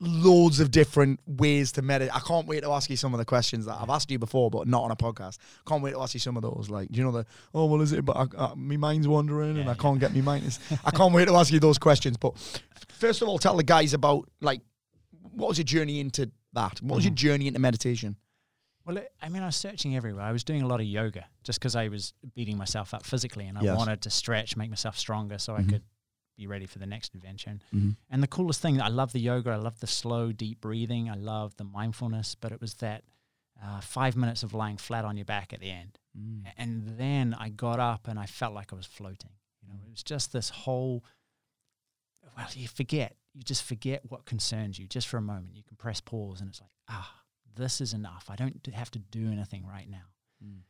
loads 0.00 0.60
of 0.60 0.70
different 0.70 1.18
ways 1.26 1.72
to 1.72 1.82
meditate. 1.82 2.14
I 2.14 2.20
can't 2.20 2.46
wait 2.46 2.62
to 2.62 2.70
ask 2.70 2.88
you 2.88 2.96
some 2.96 3.14
of 3.14 3.18
the 3.18 3.24
questions 3.24 3.66
that 3.66 3.76
I've 3.80 3.90
asked 3.90 4.10
you 4.10 4.18
before, 4.18 4.50
but 4.50 4.68
not 4.68 4.84
on 4.84 4.90
a 4.90 4.96
podcast. 4.96 5.38
Can't 5.66 5.82
wait 5.82 5.92
to 5.92 6.00
ask 6.00 6.14
you 6.14 6.20
some 6.20 6.36
of 6.36 6.42
those. 6.42 6.68
Like, 6.70 6.90
do 6.90 6.98
you 6.98 7.04
know, 7.04 7.12
the 7.12 7.26
oh 7.52 7.66
well, 7.66 7.80
is 7.80 7.92
it? 7.92 8.04
But 8.04 8.16
I, 8.16 8.26
I, 8.38 8.54
my 8.54 8.76
mind's 8.76 9.08
wandering 9.08 9.58
and 9.58 9.68
I 9.68 9.72
yeah. 9.72 9.74
can't 9.74 9.98
get 9.98 10.14
my 10.14 10.20
mind. 10.20 10.46
It's- 10.46 10.78
I 10.84 10.90
can't 10.96 11.12
wait 11.12 11.26
to 11.26 11.34
ask 11.34 11.52
you 11.52 11.58
those 11.58 11.78
questions. 11.78 12.16
But 12.16 12.36
first 12.88 13.22
of 13.22 13.28
all, 13.28 13.38
tell 13.38 13.56
the 13.56 13.64
guys 13.64 13.92
about 13.92 14.28
like 14.40 14.60
what 15.32 15.48
was 15.48 15.58
your 15.58 15.64
journey 15.64 16.00
into 16.00 16.30
that? 16.60 16.82
What 16.82 16.96
was 16.96 17.04
your 17.04 17.14
journey 17.14 17.46
into 17.46 17.60
meditation? 17.60 18.16
Well, 18.84 18.96
it- 18.98 19.12
I 19.20 19.28
mean, 19.28 19.42
I 19.42 19.46
was 19.46 19.56
searching 19.56 19.94
everywhere. 19.96 20.24
I 20.24 20.32
was 20.32 20.44
doing 20.44 20.62
a 20.62 20.66
lot 20.66 20.80
of 20.80 20.86
yoga 20.86 21.24
just 21.44 21.58
because 21.58 21.76
I 21.76 21.88
was 21.88 22.14
beating 22.34 22.56
myself 22.56 22.94
up 22.94 23.04
physically 23.04 23.46
and 23.46 23.56
I 23.58 23.62
Yes. 23.62 23.76
wanted 23.76 24.00
to 24.02 24.10
stretch, 24.10 24.56
make 24.56 24.70
myself 24.70 24.96
stronger 24.98 25.38
so 25.38 25.54
I 25.56 25.62
Mhm. 25.62 25.68
could 25.70 25.84
be 26.36 26.46
ready 26.46 26.66
for 26.66 26.78
the 26.78 26.86
next 26.86 27.14
adventure. 27.14 27.50
And, 27.50 27.64
Mhm. 27.74 27.96
and 28.08 28.22
the 28.22 28.28
coolest 28.28 28.60
thing, 28.62 28.80
I 28.80 28.88
love 28.88 29.12
the 29.12 29.20
yoga, 29.20 29.50
I 29.50 29.56
love 29.56 29.80
the 29.80 29.86
slow, 29.88 30.32
deep 30.32 30.60
breathing, 30.60 31.10
I 31.10 31.14
love 31.16 31.56
the 31.56 31.64
mindfulness, 31.64 32.34
but 32.34 32.50
it 32.52 32.60
was 32.60 32.74
that 32.74 33.04
uh, 33.60 33.80
five 33.80 34.14
minutes 34.14 34.44
of 34.44 34.54
lying 34.54 34.76
flat 34.76 35.04
on 35.04 35.16
your 35.16 35.24
back 35.24 35.52
at 35.52 35.58
the 35.58 35.68
end. 35.82 35.98
A- 36.46 36.60
And 36.60 36.96
then 36.96 37.34
I 37.34 37.48
got 37.48 37.80
up 37.80 38.06
and 38.06 38.16
I 38.16 38.26
felt 38.26 38.54
like 38.54 38.72
I 38.72 38.76
was 38.76 38.86
floating. 38.86 39.32
You 39.60 39.66
know, 39.68 39.80
it 39.84 39.90
was 39.90 40.04
just 40.04 40.30
this 40.32 40.48
whole. 40.50 41.04
Well, 42.36 42.46
you 42.54 42.68
forget. 42.68 43.16
You 43.38 43.44
just 43.44 43.62
forget 43.62 44.02
what 44.08 44.26
concerns 44.26 44.80
you 44.80 44.88
just 44.88 45.06
for 45.06 45.16
a 45.16 45.22
moment. 45.22 45.54
You 45.54 45.62
can 45.62 45.76
press 45.76 46.00
pause, 46.00 46.40
and 46.40 46.50
it's 46.50 46.60
like, 46.60 46.72
ah, 46.88 47.14
this 47.54 47.80
is 47.80 47.94
enough. 47.94 48.26
I 48.28 48.34
don't 48.34 48.66
have 48.74 48.90
to 48.90 48.98
do 48.98 49.30
anything 49.30 49.64
right 49.64 49.88
now. 49.88 50.08
Mm. 50.44 50.62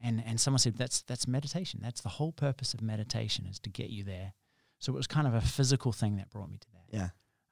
And 0.00 0.22
and 0.24 0.40
someone 0.40 0.60
said 0.60 0.76
that's 0.76 1.02
that's 1.02 1.26
meditation. 1.26 1.80
That's 1.82 2.00
the 2.00 2.08
whole 2.10 2.30
purpose 2.30 2.74
of 2.74 2.80
meditation 2.80 3.46
is 3.50 3.58
to 3.60 3.70
get 3.70 3.90
you 3.90 4.04
there. 4.04 4.34
So 4.78 4.92
it 4.92 4.96
was 4.96 5.08
kind 5.08 5.26
of 5.26 5.34
a 5.34 5.40
physical 5.40 5.90
thing 5.90 6.16
that 6.16 6.30
brought 6.30 6.48
me 6.48 6.58
to 6.58 6.66
that. 6.74 6.96
Yeah. 6.96 7.08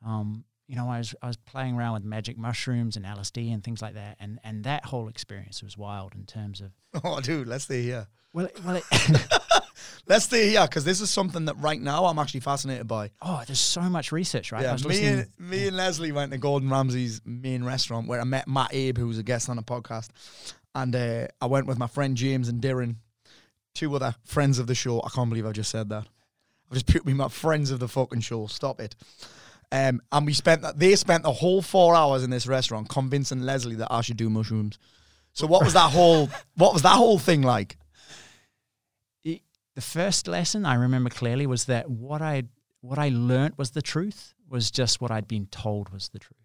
Um, 0.07 0.45
you 0.69 0.77
know, 0.77 0.89
I 0.89 0.99
was 0.99 1.17
I 1.21 1.27
was 1.27 1.37
playing 1.37 1.77
around 1.77 1.95
with 1.95 2.05
magic 2.05 2.39
mushrooms 2.39 2.97
and 2.97 3.05
LSD 3.05 3.53
and 3.53 3.65
things 3.65 3.83
like 3.83 3.95
that, 3.95 4.19
and 4.21 4.39
and 4.45 4.63
that 4.63 4.85
whole 4.85 5.09
experience 5.09 5.65
was 5.65 5.77
wild 5.77 6.15
in 6.15 6.27
terms 6.27 6.61
of 6.61 6.71
Oh, 7.05 7.21
dude, 7.21 7.49
let's 7.49 7.65
stay 7.65 7.83
here. 7.83 8.07
well, 8.33 8.47
it, 8.47 8.65
well, 8.65 8.77
it, 8.77 8.85
Let's 10.07 10.25
stay 10.25 10.49
here 10.49 10.63
because 10.63 10.85
this 10.85 11.01
is 11.01 11.11
something 11.11 11.45
that 11.45 11.57
right 11.59 11.81
now 11.81 12.07
I'm 12.07 12.19
actually 12.19 12.41
fascinated 12.41 12.87
by. 12.89 13.11
oh, 13.23 13.43
there's 13.47 13.61
so 13.61 13.83
much 13.83 14.13
research, 14.13 14.51
right? 14.53 14.61
I 14.65 14.71
Yeah, 14.71 14.77
me 14.77 14.83
listening- 14.89 15.09
and, 15.39 15.51
me 15.51 15.67
and 15.69 15.77
Leslie 15.77 16.13
went 16.13 16.33
to 16.33 16.39
Gordon 16.39 16.69
Ramsay's 16.71 17.21
main 17.25 17.63
restaurant 17.65 18.09
where 18.09 18.21
I 18.21 18.25
met 18.25 18.49
Matt 18.49 18.71
Abe, 18.75 18.99
who 18.99 19.07
was 19.07 19.19
a 19.19 19.23
guest 19.23 19.49
on 19.49 19.57
the 19.57 19.63
podcast. 19.63 20.09
And 20.75 20.95
uh, 20.95 21.27
I 21.41 21.47
went 21.47 21.67
with 21.67 21.79
my 21.79 21.87
friend 21.87 22.17
James 22.17 22.49
and 22.49 22.61
Darren, 22.63 22.97
two 23.75 23.95
other 23.95 24.15
friends 24.25 24.59
of 24.59 24.67
the 24.67 24.75
show. 24.75 25.01
I 25.03 25.09
can't 25.11 25.29
believe 25.29 25.47
I 25.47 25.53
just 25.53 25.71
said 25.71 25.89
that. 25.91 26.07
I've 26.71 26.75
just 26.75 26.87
put 26.87 27.05
me 27.05 27.13
my 27.13 27.29
friends 27.29 27.71
of 27.71 27.81
the 27.81 27.89
fucking 27.89 28.21
show. 28.21 28.47
Stop 28.47 28.81
it. 28.81 28.95
Um, 29.73 30.01
and 30.13 30.27
we 30.27 30.33
spent 30.33 30.63
that. 30.63 30.79
They 30.79 30.95
spent 30.97 31.23
the 31.25 31.33
whole 31.33 31.63
four 31.63 31.95
hours 31.95 32.25
in 32.25 32.31
this 32.31 32.47
restaurant 32.47 32.89
convincing 32.89 33.43
Leslie 33.43 33.77
that 33.77 33.89
I 33.91 34.01
should 34.01 34.17
do 34.17 34.31
mushrooms. 34.31 34.79
So 35.33 35.47
what 35.47 35.65
was 35.65 35.75
that 35.75 35.91
whole? 35.93 36.29
What 36.57 36.73
was 36.73 36.83
that 36.83 36.97
whole 36.97 37.19
thing 37.19 37.43
like? 37.43 37.77
The 39.75 39.81
first 39.81 40.27
lesson 40.27 40.67
I 40.67 40.75
remember 40.75 41.11
clearly 41.11 41.47
was 41.47 41.67
that 41.67 41.91
what 41.91 42.23
I 42.23 42.45
what 42.81 42.99
I 42.99 43.11
learnt 43.11 43.59
was 43.59 43.73
the 43.73 43.83
truth 43.83 44.35
was 44.49 44.71
just 44.71 45.01
what 45.01 45.11
I'd 45.11 45.29
been 45.29 45.47
told 45.47 45.91
was 45.91 46.09
the 46.09 46.19
truth. 46.19 46.39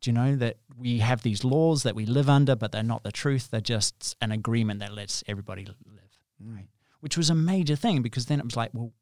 Do 0.00 0.10
you 0.10 0.14
know 0.14 0.36
that 0.36 0.56
we 0.76 0.98
have 0.98 1.22
these 1.22 1.44
laws 1.44 1.84
that 1.84 1.94
we 1.94 2.06
live 2.06 2.28
under, 2.28 2.56
but 2.56 2.72
they're 2.72 2.82
not 2.82 3.04
the 3.04 3.12
truth? 3.12 3.50
They're 3.50 3.60
just 3.60 4.16
an 4.20 4.32
agreement 4.32 4.80
that 4.80 4.92
lets 4.92 5.22
everybody 5.28 5.64
live, 5.64 5.76
hmm. 6.42 6.54
right? 6.54 6.68
Which 7.00 7.16
was 7.16 7.30
a 7.30 7.34
major 7.34 7.76
thing 7.76 8.02
because 8.02 8.26
then 8.26 8.40
it 8.40 8.44
was 8.44 8.56
like, 8.56 8.70
well, 8.72 8.92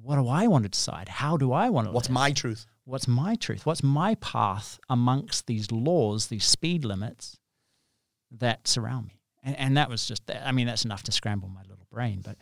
what 0.00 0.16
do 0.16 0.28
I 0.28 0.46
want 0.46 0.64
to 0.64 0.70
decide? 0.70 1.08
How 1.08 1.36
do 1.36 1.52
I 1.52 1.68
want 1.68 1.88
to? 1.88 1.92
What's 1.92 2.08
live? 2.08 2.14
my 2.14 2.32
truth? 2.32 2.66
what's 2.84 3.06
my 3.06 3.36
truth? 3.36 3.64
What's 3.64 3.82
my 3.82 4.16
path 4.16 4.78
amongst 4.88 5.46
these 5.46 5.70
laws, 5.70 6.26
these 6.26 6.44
speed 6.44 6.84
limits 6.84 7.38
that 8.30 8.66
surround 8.66 9.06
me? 9.06 9.20
And, 9.42 9.56
and 9.56 9.76
that 9.76 9.88
was 9.88 10.06
just, 10.06 10.30
I 10.30 10.52
mean, 10.52 10.66
that's 10.66 10.84
enough 10.84 11.04
to 11.04 11.12
scramble 11.12 11.48
my 11.48 11.62
little 11.62 11.79
brain. 11.90 12.20
But 12.24 12.36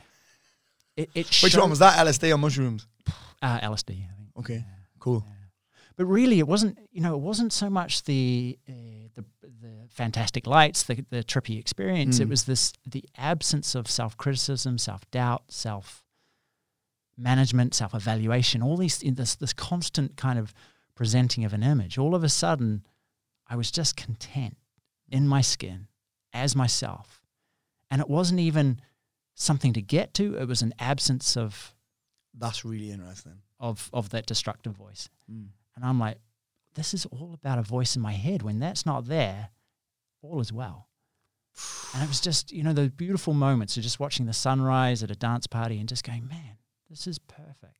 it, 0.96 1.10
it 1.14 1.26
Which 1.26 1.52
showed- 1.52 1.60
one 1.60 1.70
was 1.70 1.78
that? 1.80 1.98
LSD 2.06 2.32
or 2.34 2.38
mushrooms? 2.38 2.86
uh, 3.42 3.60
LSD, 3.60 3.90
I 3.90 4.14
think. 4.16 4.28
Okay, 4.38 4.64
cool. 4.98 5.24
But 5.96 6.06
really, 6.06 6.38
it 6.38 6.46
wasn't. 6.46 6.78
You 6.92 7.00
know, 7.00 7.14
it 7.14 7.20
wasn't 7.20 7.52
so 7.52 7.68
much 7.68 8.04
the 8.04 8.56
uh, 8.68 8.72
the 9.16 9.24
the 9.42 9.88
fantastic 9.90 10.46
lights, 10.46 10.84
the 10.84 11.04
the 11.10 11.24
trippy 11.24 11.58
experience. 11.58 12.20
It 12.20 12.26
Mm. 12.26 12.30
was 12.30 12.44
this 12.44 12.72
the 12.86 13.04
absence 13.16 13.74
of 13.74 13.90
self 13.90 14.16
criticism, 14.16 14.78
self 14.78 15.10
doubt, 15.10 15.42
self 15.48 16.04
management, 17.16 17.74
self 17.74 17.94
evaluation. 17.94 18.62
All 18.62 18.76
these 18.76 19.02
in 19.02 19.14
this 19.14 19.34
this 19.34 19.52
constant 19.52 20.16
kind 20.16 20.38
of 20.38 20.54
presenting 20.94 21.44
of 21.44 21.52
an 21.52 21.62
image. 21.62 21.98
All 21.98 22.14
of 22.14 22.22
a 22.24 22.28
sudden, 22.28 22.84
I 23.48 23.56
was 23.56 23.70
just 23.70 23.96
content 23.96 24.56
in 25.08 25.26
my 25.26 25.40
skin 25.40 25.88
as 26.32 26.54
myself, 26.54 27.22
and 27.90 28.00
it 28.00 28.08
wasn't 28.08 28.40
even 28.40 28.80
something 29.38 29.72
to 29.72 29.80
get 29.80 30.12
to. 30.14 30.36
It 30.36 30.46
was 30.46 30.62
an 30.62 30.74
absence 30.78 31.36
of 31.36 31.74
That's 32.36 32.64
really 32.64 32.90
interesting. 32.90 33.40
of 33.58 33.88
of 33.92 34.10
that 34.10 34.26
destructive 34.26 34.74
voice. 34.74 35.08
Mm. 35.30 35.48
And 35.76 35.84
I'm 35.84 35.98
like, 35.98 36.18
this 36.74 36.92
is 36.92 37.06
all 37.06 37.32
about 37.34 37.58
a 37.58 37.62
voice 37.62 37.96
in 37.96 38.02
my 38.02 38.12
head. 38.12 38.42
When 38.42 38.58
that's 38.58 38.84
not 38.84 39.06
there, 39.06 39.50
all 40.22 40.40
is 40.40 40.52
well. 40.52 40.88
And 41.94 42.02
it 42.02 42.08
was 42.08 42.20
just, 42.20 42.52
you 42.52 42.62
know, 42.62 42.72
those 42.72 42.90
beautiful 42.90 43.34
moments 43.34 43.76
of 43.76 43.82
just 43.82 43.98
watching 43.98 44.26
the 44.26 44.32
sunrise 44.32 45.02
at 45.02 45.10
a 45.10 45.16
dance 45.16 45.46
party 45.46 45.80
and 45.80 45.88
just 45.88 46.04
going, 46.04 46.28
man, 46.28 46.58
this 46.88 47.06
is 47.06 47.18
perfect. 47.18 47.78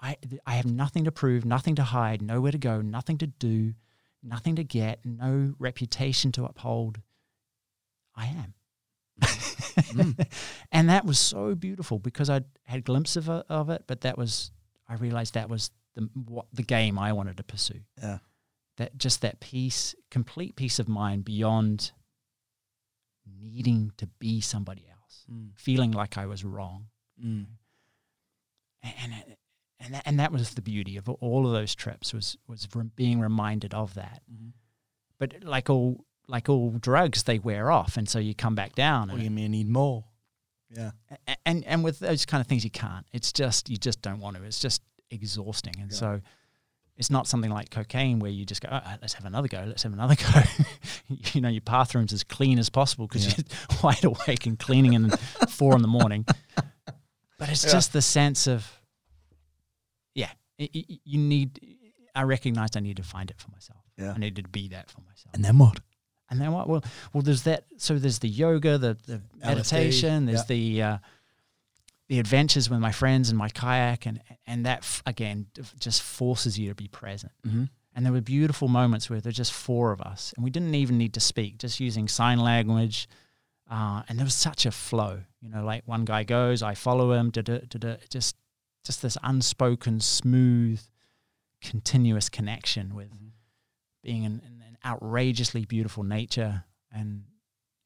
I, 0.00 0.16
I 0.46 0.54
have 0.54 0.66
nothing 0.66 1.04
to 1.04 1.12
prove, 1.12 1.44
nothing 1.44 1.74
to 1.76 1.82
hide, 1.82 2.22
nowhere 2.22 2.52
to 2.52 2.58
go, 2.58 2.80
nothing 2.80 3.18
to 3.18 3.26
do, 3.26 3.74
nothing 4.22 4.56
to 4.56 4.64
get, 4.64 5.00
no 5.04 5.54
reputation 5.58 6.32
to 6.32 6.44
uphold. 6.44 7.00
I 8.16 8.26
am. 8.26 8.54
and 10.72 10.88
that 10.88 11.04
was 11.04 11.18
so 11.18 11.54
beautiful 11.54 11.98
because 11.98 12.28
I 12.30 12.42
had 12.64 12.84
glimpses 12.84 13.28
of, 13.28 13.40
it- 13.40 13.46
of 13.48 13.70
it, 13.70 13.84
but 13.86 14.00
that 14.02 14.16
was, 14.18 14.50
I 14.88 14.94
realized 14.94 15.34
that 15.34 15.48
was 15.48 15.70
the, 15.94 16.08
what, 16.14 16.46
the 16.52 16.62
game 16.62 16.98
I 16.98 17.12
wanted 17.12 17.36
to 17.36 17.42
pursue. 17.42 17.80
Yeah. 18.02 18.18
That 18.78 18.96
just 18.96 19.20
that 19.20 19.40
peace, 19.40 19.94
complete 20.10 20.56
peace 20.56 20.78
of 20.78 20.88
mind 20.88 21.24
beyond 21.24 21.92
needing 23.40 23.92
to 23.98 24.06
be 24.06 24.40
somebody 24.40 24.86
else, 24.90 25.24
Mm. 25.30 25.50
feeling 25.56 25.92
like 25.92 26.16
I 26.18 26.26
was 26.26 26.44
wrong. 26.44 26.86
Mm. 27.22 27.46
and 28.82 29.12
and 29.12 29.36
and 29.78 29.94
that, 29.94 30.02
and 30.06 30.18
that 30.20 30.32
was 30.32 30.54
the 30.54 30.62
beauty 30.62 30.96
of 30.96 31.08
all 31.08 31.46
of 31.46 31.52
those 31.52 31.74
trips 31.74 32.12
was 32.14 32.36
was 32.48 32.66
re- 32.74 32.90
being 32.96 33.20
reminded 33.20 33.74
of 33.74 33.94
that. 33.94 34.22
Mm-hmm. 34.32 34.48
But 35.18 35.44
like 35.44 35.68
all 35.70 36.04
like 36.28 36.48
all 36.48 36.70
drugs, 36.70 37.24
they 37.24 37.38
wear 37.38 37.70
off, 37.70 37.96
and 37.96 38.08
so 38.08 38.18
you 38.18 38.34
come 38.34 38.54
back 38.54 38.74
down. 38.74 39.08
Well, 39.08 39.16
And, 39.16 39.24
you 39.24 39.30
may 39.30 39.48
need 39.48 39.68
more. 39.68 40.04
Yeah. 40.70 40.92
a- 41.28 41.36
and 41.46 41.64
and 41.64 41.84
with 41.84 41.98
those 41.98 42.24
kind 42.24 42.40
of 42.40 42.46
things, 42.46 42.64
you 42.64 42.70
can't. 42.70 43.06
It's 43.12 43.32
just 43.32 43.68
you 43.68 43.76
just 43.76 44.00
don't 44.02 44.20
want 44.20 44.36
to. 44.36 44.42
It's 44.44 44.60
just 44.60 44.82
exhausting, 45.10 45.74
and 45.80 45.90
Yeah. 45.90 45.96
so. 45.98 46.20
It's 46.98 47.08
not 47.10 47.26
something 47.26 47.50
like 47.50 47.70
cocaine 47.70 48.18
where 48.18 48.30
you 48.30 48.44
just 48.44 48.60
go, 48.60 48.68
oh, 48.70 48.80
let's 49.00 49.14
have 49.14 49.24
another 49.24 49.48
go, 49.48 49.64
let's 49.66 49.82
have 49.82 49.94
another 49.94 50.14
go. 50.32 50.42
you 51.32 51.40
know, 51.40 51.48
your 51.48 51.62
bathroom's 51.62 52.12
as 52.12 52.22
clean 52.22 52.58
as 52.58 52.68
possible 52.68 53.06
because 53.08 53.26
Yeah. 53.26 53.32
you're 53.70 53.78
wide 53.82 54.04
awake 54.04 54.44
and 54.44 54.58
cleaning 54.58 54.92
in 54.92 55.10
four 55.48 55.74
in 55.74 55.80
the 55.80 55.88
morning. 55.88 56.26
But 57.38 57.48
it's 57.48 57.64
Yeah. 57.64 57.72
just 57.72 57.94
the 57.94 58.02
sense 58.02 58.46
of, 58.46 58.70
yeah, 60.14 60.30
you 60.58 61.18
need. 61.18 61.60
I 62.14 62.22
recognized 62.24 62.76
I 62.76 62.80
needed 62.80 62.98
to 63.02 63.08
find 63.08 63.30
it 63.30 63.38
for 63.40 63.50
myself. 63.50 63.80
Yeah. 63.96 64.12
I 64.14 64.18
needed 64.18 64.44
to 64.44 64.50
be 64.50 64.68
that 64.68 64.90
for 64.90 65.00
myself. 65.00 65.34
And 65.34 65.42
then 65.42 65.56
what? 65.56 65.80
And 66.32 66.40
then 66.40 66.50
what? 66.52 66.66
Well, 66.66 66.82
well, 67.12 67.22
there's 67.22 67.42
that. 67.42 67.64
So 67.76 67.98
there's 67.98 68.18
the 68.20 68.28
yoga, 68.28 68.78
the 68.78 68.96
the 69.06 69.20
meditation. 69.44 70.24
There's 70.24 70.48
yeah. 70.50 70.56
the 70.56 70.82
uh, 70.82 70.98
the 72.08 72.18
adventures 72.18 72.70
with 72.70 72.80
my 72.80 72.90
friends 72.90 73.28
and 73.28 73.36
my 73.36 73.50
kayak, 73.50 74.06
and 74.06 74.22
and 74.46 74.64
that 74.64 74.78
f- 74.78 75.02
again 75.04 75.46
just 75.78 76.02
forces 76.02 76.58
you 76.58 76.70
to 76.70 76.74
be 76.74 76.88
present. 76.88 77.32
Mm-hmm. 77.46 77.64
And 77.94 78.06
there 78.06 78.12
were 78.14 78.22
beautiful 78.22 78.68
moments 78.68 79.10
where 79.10 79.20
there's 79.20 79.36
just 79.36 79.52
four 79.52 79.92
of 79.92 80.00
us, 80.00 80.32
and 80.34 80.42
we 80.42 80.50
didn't 80.50 80.74
even 80.74 80.96
need 80.96 81.12
to 81.12 81.20
speak, 81.20 81.58
just 81.58 81.78
using 81.80 82.08
sign 82.08 82.38
language. 82.40 83.08
Uh, 83.70 84.02
and 84.08 84.18
there 84.18 84.24
was 84.24 84.34
such 84.34 84.64
a 84.66 84.70
flow, 84.70 85.20
you 85.40 85.48
know, 85.50 85.64
like 85.64 85.82
one 85.86 86.04
guy 86.04 86.24
goes, 86.24 86.62
I 86.62 86.74
follow 86.74 87.12
him, 87.12 87.30
da 87.30 87.42
da 87.42 87.58
da 87.68 87.78
da, 87.78 87.96
just 88.10 88.36
just 88.84 89.02
this 89.02 89.18
unspoken, 89.22 90.00
smooth, 90.00 90.80
continuous 91.60 92.28
connection 92.28 92.94
with 92.94 93.10
Mhm. 93.12 93.30
being 94.02 94.24
in, 94.24 94.40
in 94.46 94.58
outrageously 94.84 95.64
beautiful 95.64 96.02
nature 96.02 96.64
and 96.90 97.24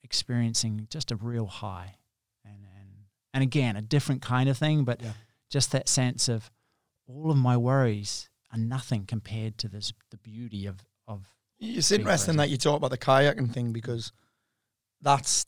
experiencing 0.03 0.87
just 0.91 1.11
a 1.11 1.17
real 1.17 1.47
high, 1.47 1.97
and 2.45 2.55
and 2.79 2.89
and 3.35 3.43
again 3.43 3.77
a 3.77 3.83
different 3.83 4.23
kind 4.23 4.49
of 4.49 4.57
thing, 4.57 4.85
but 4.85 5.03
Yeah. 5.03 5.13
just 5.51 5.73
that 5.73 5.89
sense 5.89 6.29
of 6.29 6.51
all 7.07 7.31
of 7.31 7.37
my 7.37 7.57
worries 7.57 8.29
are 8.53 8.59
nothing 8.59 9.05
compared 9.07 9.59
to 9.59 9.69
this 9.69 9.93
the 10.11 10.17
beauty 10.17 10.67
of 10.67 10.85
of 11.09 11.27
It's 11.59 11.91
interesting 11.91 12.05
present. 12.05 12.39
that 12.39 12.51
you 12.51 12.57
talk 12.57 12.77
about 12.77 12.91
the 12.91 12.99
kayaking 12.99 13.53
thing 13.53 13.73
because 13.73 14.13
that's 15.01 15.47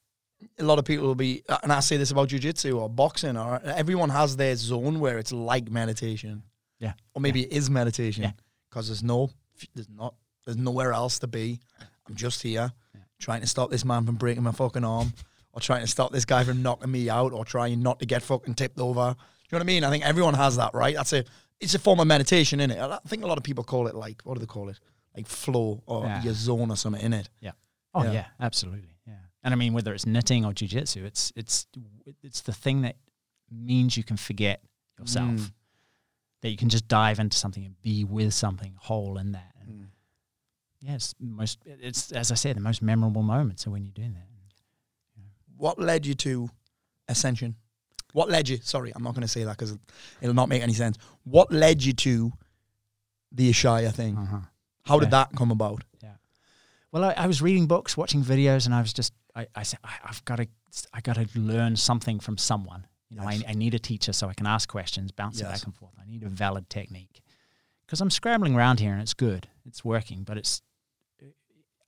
a 0.59 0.63
lot 0.63 0.79
of 0.79 0.85
people 0.85 1.05
will 1.07 1.15
be, 1.17 1.43
and 1.65 1.73
I 1.73 1.81
say 1.81 1.97
this 1.97 2.13
about 2.13 2.29
jujitsu 2.29 2.79
or 2.79 2.89
boxing, 2.89 3.37
or 3.37 3.61
everyone 3.65 4.11
has 4.11 4.37
their 4.37 4.55
zone 4.55 5.01
where 5.01 5.19
it's 5.19 5.33
like 5.33 5.69
meditation. 5.71 6.45
Yeah. 6.79 6.93
Or 7.13 7.21
maybe 7.21 7.43
it 7.43 7.53
is 7.53 7.69
meditation. 7.69 8.23
Yeah. 8.23 8.33
because 8.71 8.87
there's 8.87 9.03
no, 9.03 9.31
there's 9.75 9.89
not, 9.89 10.15
there's 10.49 10.57
nowhere 10.57 10.95
else 10.95 11.19
to 11.19 11.27
be. 11.27 11.61
I'm 12.09 12.15
just 12.17 12.41
here 12.43 12.73
trying 13.21 13.43
to 13.43 13.47
stop 13.47 13.71
this 13.71 13.85
man 13.85 14.07
from 14.07 14.15
breaking 14.15 14.43
my 14.45 14.53
fucking 14.53 14.83
arm, 14.85 15.13
or 15.53 15.61
trying 15.61 15.83
to 15.83 15.87
stop 15.87 16.11
this 16.11 16.25
guy 16.25 16.43
from 16.43 16.63
knocking 16.63 16.91
me 16.91 17.11
out, 17.11 17.33
or 17.35 17.45
trying 17.45 17.83
not 17.83 17.99
to 18.01 18.07
get 18.07 18.23
fucking 18.23 18.55
tipped 18.55 18.79
over. 18.81 19.15
Do 19.15 19.17
you 19.51 19.53
know 19.53 19.59
what 19.59 19.61
I 19.61 19.65
mean? 19.65 19.85
I 19.85 19.91
think 19.91 20.07
everyone 20.07 20.33
has 20.35 20.57
that, 20.57 20.73
right? 20.73 20.95
That's 20.97 21.13
a, 21.13 21.25
it's 21.61 21.75
a 21.75 21.79
form 21.79 22.01
of 22.01 22.07
meditation, 22.07 22.61
in 22.61 22.71
it. 22.71 22.79
I 22.79 22.99
think 23.09 23.25
a 23.25 23.27
lot 23.27 23.37
of 23.37 23.45
people 23.45 23.63
call 23.63 23.89
it 23.89 23.95
like, 23.95 24.23
what 24.25 24.35
do 24.35 24.41
they 24.41 24.47
call 24.47 24.71
it? 24.71 24.79
Like 25.15 25.27
flow 25.27 25.83
or 25.87 26.05
Yeah. 26.07 26.23
your 26.23 26.33
zone 26.35 26.71
or 26.71 26.77
something 26.77 27.03
in 27.03 27.13
it. 27.13 27.29
Yeah. 27.41 27.53
Oh 27.93 28.05
Yeah. 28.05 28.13
yeah. 28.13 28.27
absolutely. 28.41 28.97
Yeah. 29.07 29.15
And 29.43 29.53
I 29.53 29.57
mean 29.57 29.75
whether 29.75 29.93
it's 29.93 30.07
knitting 30.07 30.45
or 30.47 30.53
jujitsu, 30.53 31.05
it's 31.05 31.33
it's 31.37 31.67
it's 32.23 32.41
the 32.43 32.53
thing 32.53 32.83
that 32.83 32.97
means 33.51 33.97
you 33.97 34.05
can 34.05 34.17
forget 34.17 34.63
yourself. 34.99 35.29
Mm. 35.31 35.53
That 36.43 36.51
you 36.51 36.57
can 36.57 36.69
just 36.69 36.87
dive 36.87 37.19
into 37.19 37.37
something 37.37 37.65
and 37.65 37.75
be 37.83 38.05
with 38.05 38.33
something 38.33 38.75
whole 38.79 39.19
in 39.19 39.33
that. 39.33 39.53
And 39.61 39.69
Mm. 39.71 39.87
Yeah, 40.81 40.95
it's 40.95 41.14
most 41.19 41.59
it's 41.67 42.12
as 42.12 42.31
I 42.31 42.35
said, 42.35 42.57
the 42.57 42.61
most 42.61 42.83
memorable 42.83 43.23
moments 43.23 43.67
are 43.67 43.71
when 43.71 43.85
you're 43.85 43.93
doing 43.93 44.14
that. 44.14 44.29
What 45.57 45.79
led 45.79 46.07
you 46.07 46.14
to 46.14 46.49
Ascension? 47.09 47.57
What 48.12 48.31
led 48.31 48.49
you? 48.49 48.59
Sorry, 48.62 48.93
I'm 48.95 49.03
not 49.03 49.14
going 49.14 49.23
to 49.23 49.29
say 49.29 49.45
that 49.45 49.59
because 49.59 49.77
it'll 50.21 50.35
not 50.35 50.49
make 50.49 50.62
any 50.62 50.73
sense. 50.73 50.97
What 51.25 51.53
led 51.53 51.85
you 51.85 51.93
to 51.95 52.33
the 53.33 53.51
Ishaya 53.51 53.93
thing? 53.93 54.17
Uh-huh. 54.17 54.38
How 54.85 54.99
did 54.99 55.11
that 55.11 55.31
come 55.37 55.51
about? 55.51 55.83
Yeah. 56.03 56.12
Well, 56.93 57.05
I, 57.05 57.12
I 57.12 57.27
was 57.27 57.43
reading 57.43 57.67
books, 57.67 57.97
watching 57.97 58.23
videos, 58.23 58.64
and 58.67 58.75
I 58.75 58.81
was 58.81 58.93
just, 58.93 59.12
I, 59.35 59.47
I 59.55 59.62
said, 59.64 59.81
I, 59.85 59.95
I've 60.05 60.25
got 60.25 60.37
to, 60.37 60.47
I 60.95 61.01
got 61.01 61.17
to 61.17 61.29
learn 61.35 61.77
something 61.77 62.21
from 62.21 62.38
someone. 62.38 62.87
You 63.11 63.17
know, 63.17 63.29
Yes. 63.29 63.43
I, 63.47 63.51
I 63.51 63.55
need 63.55 63.75
a 63.75 63.79
teacher 63.79 64.12
so 64.12 64.29
I 64.29 64.35
can 64.35 64.47
ask 64.47 64.69
questions, 64.69 65.11
bounce 65.12 65.41
it 65.41 65.45
back 65.45 65.64
and 65.64 65.75
forth. 65.75 65.93
I 66.01 66.09
need 66.09 66.23
a 66.23 66.29
valid 66.29 66.71
technique 66.71 67.21
because 67.85 68.01
I'm 68.01 68.11
scrambling 68.11 68.55
around 68.55 68.81
here 68.81 68.93
and 68.93 69.03
it's 69.03 69.14
good, 69.14 69.49
it's 69.67 69.85
working, 69.85 70.23
but 70.23 70.38
it's, 70.38 70.62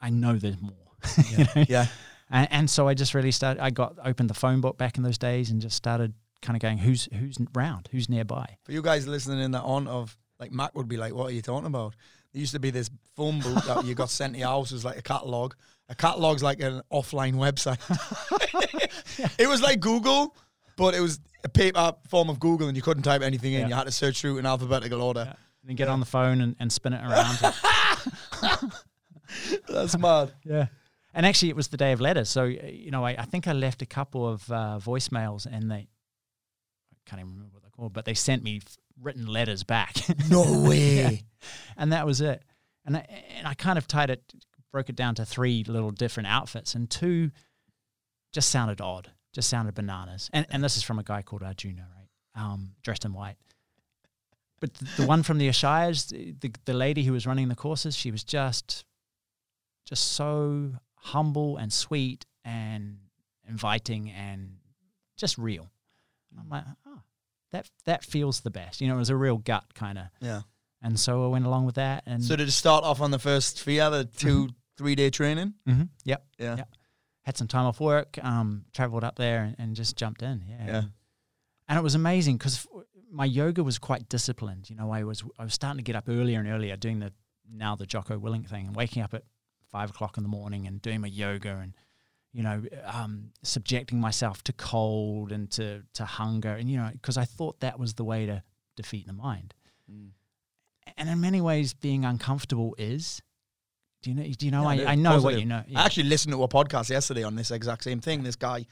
I 0.00 0.10
know 0.10 0.36
there's 0.36 0.60
more. 0.60 0.72
you 1.30 1.38
know? 1.38 1.64
Yeah. 1.68 1.86
And, 2.30 2.48
and 2.50 2.70
so 2.70 2.88
I 2.88 2.94
just 2.94 3.14
really 3.14 3.32
started. 3.32 3.62
I 3.62 3.70
got 3.70 3.96
opened 4.04 4.30
the 4.30 4.34
phone 4.34 4.60
book 4.60 4.78
back 4.78 4.96
in 4.96 5.02
those 5.02 5.18
days 5.18 5.50
and 5.50 5.60
just 5.60 5.76
started 5.76 6.14
kind 6.42 6.56
of 6.56 6.62
going, 6.62 6.78
who's 6.78 7.08
who's 7.12 7.36
round, 7.54 7.88
who's 7.92 8.08
nearby. 8.08 8.56
For 8.64 8.72
you 8.72 8.82
guys 8.82 9.06
listening 9.06 9.40
in 9.40 9.50
that 9.52 9.62
on 9.62 9.86
of 9.86 10.16
like 10.38 10.52
Mac 10.52 10.74
would 10.74 10.88
be 10.88 10.96
like, 10.96 11.14
what 11.14 11.26
are 11.26 11.34
you 11.34 11.42
talking 11.42 11.66
about? 11.66 11.94
There 12.32 12.40
used 12.40 12.52
to 12.52 12.60
be 12.60 12.70
this 12.70 12.90
phone 13.16 13.40
book 13.40 13.64
that 13.64 13.84
you 13.84 13.94
got 13.94 14.08
sent 14.08 14.34
to 14.34 14.38
your 14.38 14.48
house 14.48 14.70
was 14.70 14.84
like 14.84 14.98
a 14.98 15.02
catalog. 15.02 15.54
A 15.88 15.94
catalog's 15.94 16.42
like 16.42 16.62
an 16.62 16.82
offline 16.92 17.34
website. 17.34 17.78
it 19.38 19.48
was 19.48 19.60
like 19.60 19.80
Google, 19.80 20.36
but 20.76 20.94
it 20.94 21.00
was 21.00 21.18
a 21.42 21.48
paper 21.48 21.92
form 22.08 22.30
of 22.30 22.38
Google, 22.38 22.68
and 22.68 22.76
you 22.76 22.82
couldn't 22.82 23.02
type 23.02 23.22
anything 23.22 23.54
in. 23.54 23.62
Yeah. 23.62 23.68
You 23.68 23.74
had 23.74 23.84
to 23.84 23.90
search 23.90 24.20
through 24.20 24.38
in 24.38 24.46
alphabetical 24.46 25.02
order. 25.02 25.22
And 25.22 25.68
then 25.68 25.76
get 25.76 25.88
on 25.88 26.00
the 26.00 26.06
phone 26.06 26.40
and, 26.40 26.56
and 26.60 26.72
spin 26.72 26.92
it 26.92 27.04
around. 27.04 28.72
That's 29.69 29.99
mad. 29.99 30.33
Yeah. 30.45 30.66
And 31.12 31.27
actually, 31.27 31.49
it 31.49 31.57
was 31.57 31.69
the 31.69 31.77
day 31.77 31.90
of 31.90 32.01
letters. 32.01 32.29
So, 32.29 32.45
you 32.45 32.93
know, 32.93 33.05
I, 33.05 33.16
I 33.19 33.25
think 33.25 33.49
I 33.49 33.53
left 33.53 33.83
a 33.83 33.87
couple 33.87 34.29
of 34.29 34.49
uh, 34.51 34.79
voicemails 34.81 35.45
and 35.45 35.69
they, 35.69 35.88
I 36.95 36.97
can't 37.05 37.21
even 37.21 37.33
remember 37.33 37.55
what 37.55 37.62
they're 37.62 37.71
called, 37.73 37.93
but 37.93 38.05
they 38.05 38.14
sent 38.14 38.45
me 38.45 38.61
f- 38.64 38.77
written 39.03 39.27
letters 39.27 39.64
back. 39.64 39.97
No 40.31 40.62
way. 40.69 40.95
Yeah. 40.97 41.11
And 41.77 41.93
that 41.93 42.07
was 42.07 42.21
it. 42.21 42.45
And 42.87 42.97
I, 42.97 43.07
and 43.37 43.49
I 43.49 43.55
kind 43.55 43.77
of 43.77 43.88
tied 43.88 44.11
it, 44.11 44.23
broke 44.71 44.88
it 44.88 44.95
down 44.95 45.16
to 45.16 45.25
three 45.25 45.64
little 45.64 45.90
different 45.90 46.29
outfits, 46.29 46.77
and 46.77 46.88
two 46.88 47.33
just 48.33 48.49
sounded 48.49 48.81
odd, 48.81 49.11
just 49.35 49.51
sounded 49.51 49.75
bananas. 49.75 50.31
And, 50.33 50.47
and 50.51 50.62
this 50.62 50.77
is 50.77 50.85
from 50.85 51.01
a 51.01 51.03
guy 51.03 51.23
called 51.23 51.43
Arjuna, 51.43 51.88
right? 51.97 52.40
Um, 52.40 52.75
dressed 52.85 53.05
in 53.05 53.12
white. 53.12 53.37
But 54.61 54.75
th- 54.75 54.97
the 54.97 55.07
one 55.07 55.25
from 55.25 55.38
the 55.38 55.49
Ishayas, 55.49 56.38
the, 56.40 56.53
the 56.66 56.73
lady 56.73 57.03
who 57.03 57.12
was 57.12 57.27
running 57.27 57.49
the 57.49 57.57
courses, 57.57 57.97
she 57.97 58.12
was 58.12 58.23
just, 58.23 58.85
just 59.90 60.12
so 60.12 60.72
humble 60.94 61.57
and 61.59 61.70
sweet 61.72 62.24
and 62.44 62.96
inviting 63.48 64.11
and 64.11 64.57
just 65.16 65.37
real. 65.37 65.70
I'm 66.38 66.48
like, 66.48 66.64
oh, 66.87 67.00
that 67.53 67.68
that 67.85 68.05
feels 68.05 68.40
the 68.40 68.50
best. 68.50 68.81
You 68.81 68.88
know, 68.88 68.94
it 68.94 68.98
was 68.98 69.11
a 69.11 69.16
real 69.16 69.37
gut 69.37 69.74
kind 69.74 69.98
of. 69.98 70.07
Yeah. 70.20 70.42
And 70.83 70.98
so 70.98 71.24
I 71.24 71.29
went 71.29 71.44
along 71.44 71.66
with 71.66 71.74
that. 71.74 72.05
And 72.07 72.24
So 72.24 72.37
did 72.37 72.48
it 72.48 72.53
start 72.53 72.85
off 72.85 73.00
on 73.03 73.11
the 73.11 73.18
first 73.18 73.59
Sphere, 73.59 73.90
the 73.90 74.05
2 74.07 74.48
three 74.79 74.94
day 74.94 75.11
training? 75.11 75.55
Mhm, 75.68 75.88
yep, 76.05 76.24
Yeah. 76.38 76.57
Yep. 76.57 76.68
had 77.22 77.37
some 77.37 77.48
time 77.48 77.66
off 77.66 77.81
work, 77.81 78.18
um, 78.24 78.64
traveled 78.72 79.05
up 79.05 79.16
there 79.16 79.42
and, 79.44 79.57
and 79.59 79.76
just 79.76 79.96
jumped 79.96 80.22
in. 80.22 80.44
Yeah. 80.48 80.66
Yeah. 80.66 80.83
And 81.68 81.79
it 81.79 81.83
was 81.83 81.94
amazing 81.94 82.38
because 82.38 82.66
my 83.11 83.24
yoga 83.26 83.62
was 83.62 83.79
quite 83.79 84.09
disciplined. 84.09 84.70
You 84.70 84.76
know, 84.76 84.90
I 84.92 85.03
was 85.05 85.22
I 85.38 85.42
was 85.44 85.53
starting 85.55 85.79
to 85.79 85.83
get 85.85 85.96
up 85.96 86.09
earlier 86.09 86.38
and 86.38 86.48
earlier, 86.48 86.76
doing 86.76 87.00
the 87.00 87.12
now 87.53 87.74
the 87.76 87.85
Jocko 87.87 88.18
Willink 88.18 88.48
thing, 88.48 88.66
and 88.68 88.74
waking 88.76 89.03
up 89.03 89.12
at 89.14 89.24
five 89.70 89.90
o'clock 89.90 90.16
in 90.16 90.22
the 90.22 90.28
morning 90.28 90.66
and 90.66 90.83
doing 90.83 91.00
my 91.00 91.09
yoga 91.09 91.59
and 91.59 91.74
you 92.33 92.42
know 92.42 92.62
um, 92.85 93.30
subjecting 93.42 94.00
myself 94.00 94.42
to 94.44 94.52
cold 94.52 95.33
and 95.33 95.50
to 95.50 95.83
to 95.94 96.04
hunger 96.04 96.50
and 96.50 96.70
you 96.70 96.76
know 96.76 96.90
because 96.92 97.16
I 97.16 97.24
thought 97.24 97.61
that 97.61 97.78
was 97.78 97.94
the 97.94 98.04
way 98.04 98.26
to 98.26 98.42
defeat 98.76 99.06
the 99.06 99.12
mind. 99.12 99.54
And 100.96 101.09
in 101.09 101.20
many 101.20 101.40
ways, 101.40 101.74
being 101.74 102.04
uncomfortable 102.04 102.74
is. 102.78 103.22
Do 104.02 104.11
you 104.11 104.16
know? 104.16 104.22
Do 104.22 104.46
you 104.46 104.52
know? 104.52 104.70
Yeah, 104.70 104.88
I, 104.88 104.92
I 104.92 104.94
know 104.94 105.20
what 105.20 105.38
you 105.38 105.44
know. 105.44 105.62
I 105.76 105.85
actually 105.85 106.04
listened 106.04 106.33
to 106.33 106.42
a 106.42 106.48
podcast 106.48 106.88
yesterday 106.88 107.22
on 107.22 107.37
this 107.37 107.50
exact 107.50 107.85
same 107.85 108.00
thing. 108.00 108.22
This 108.22 108.37
guy, 108.37 108.64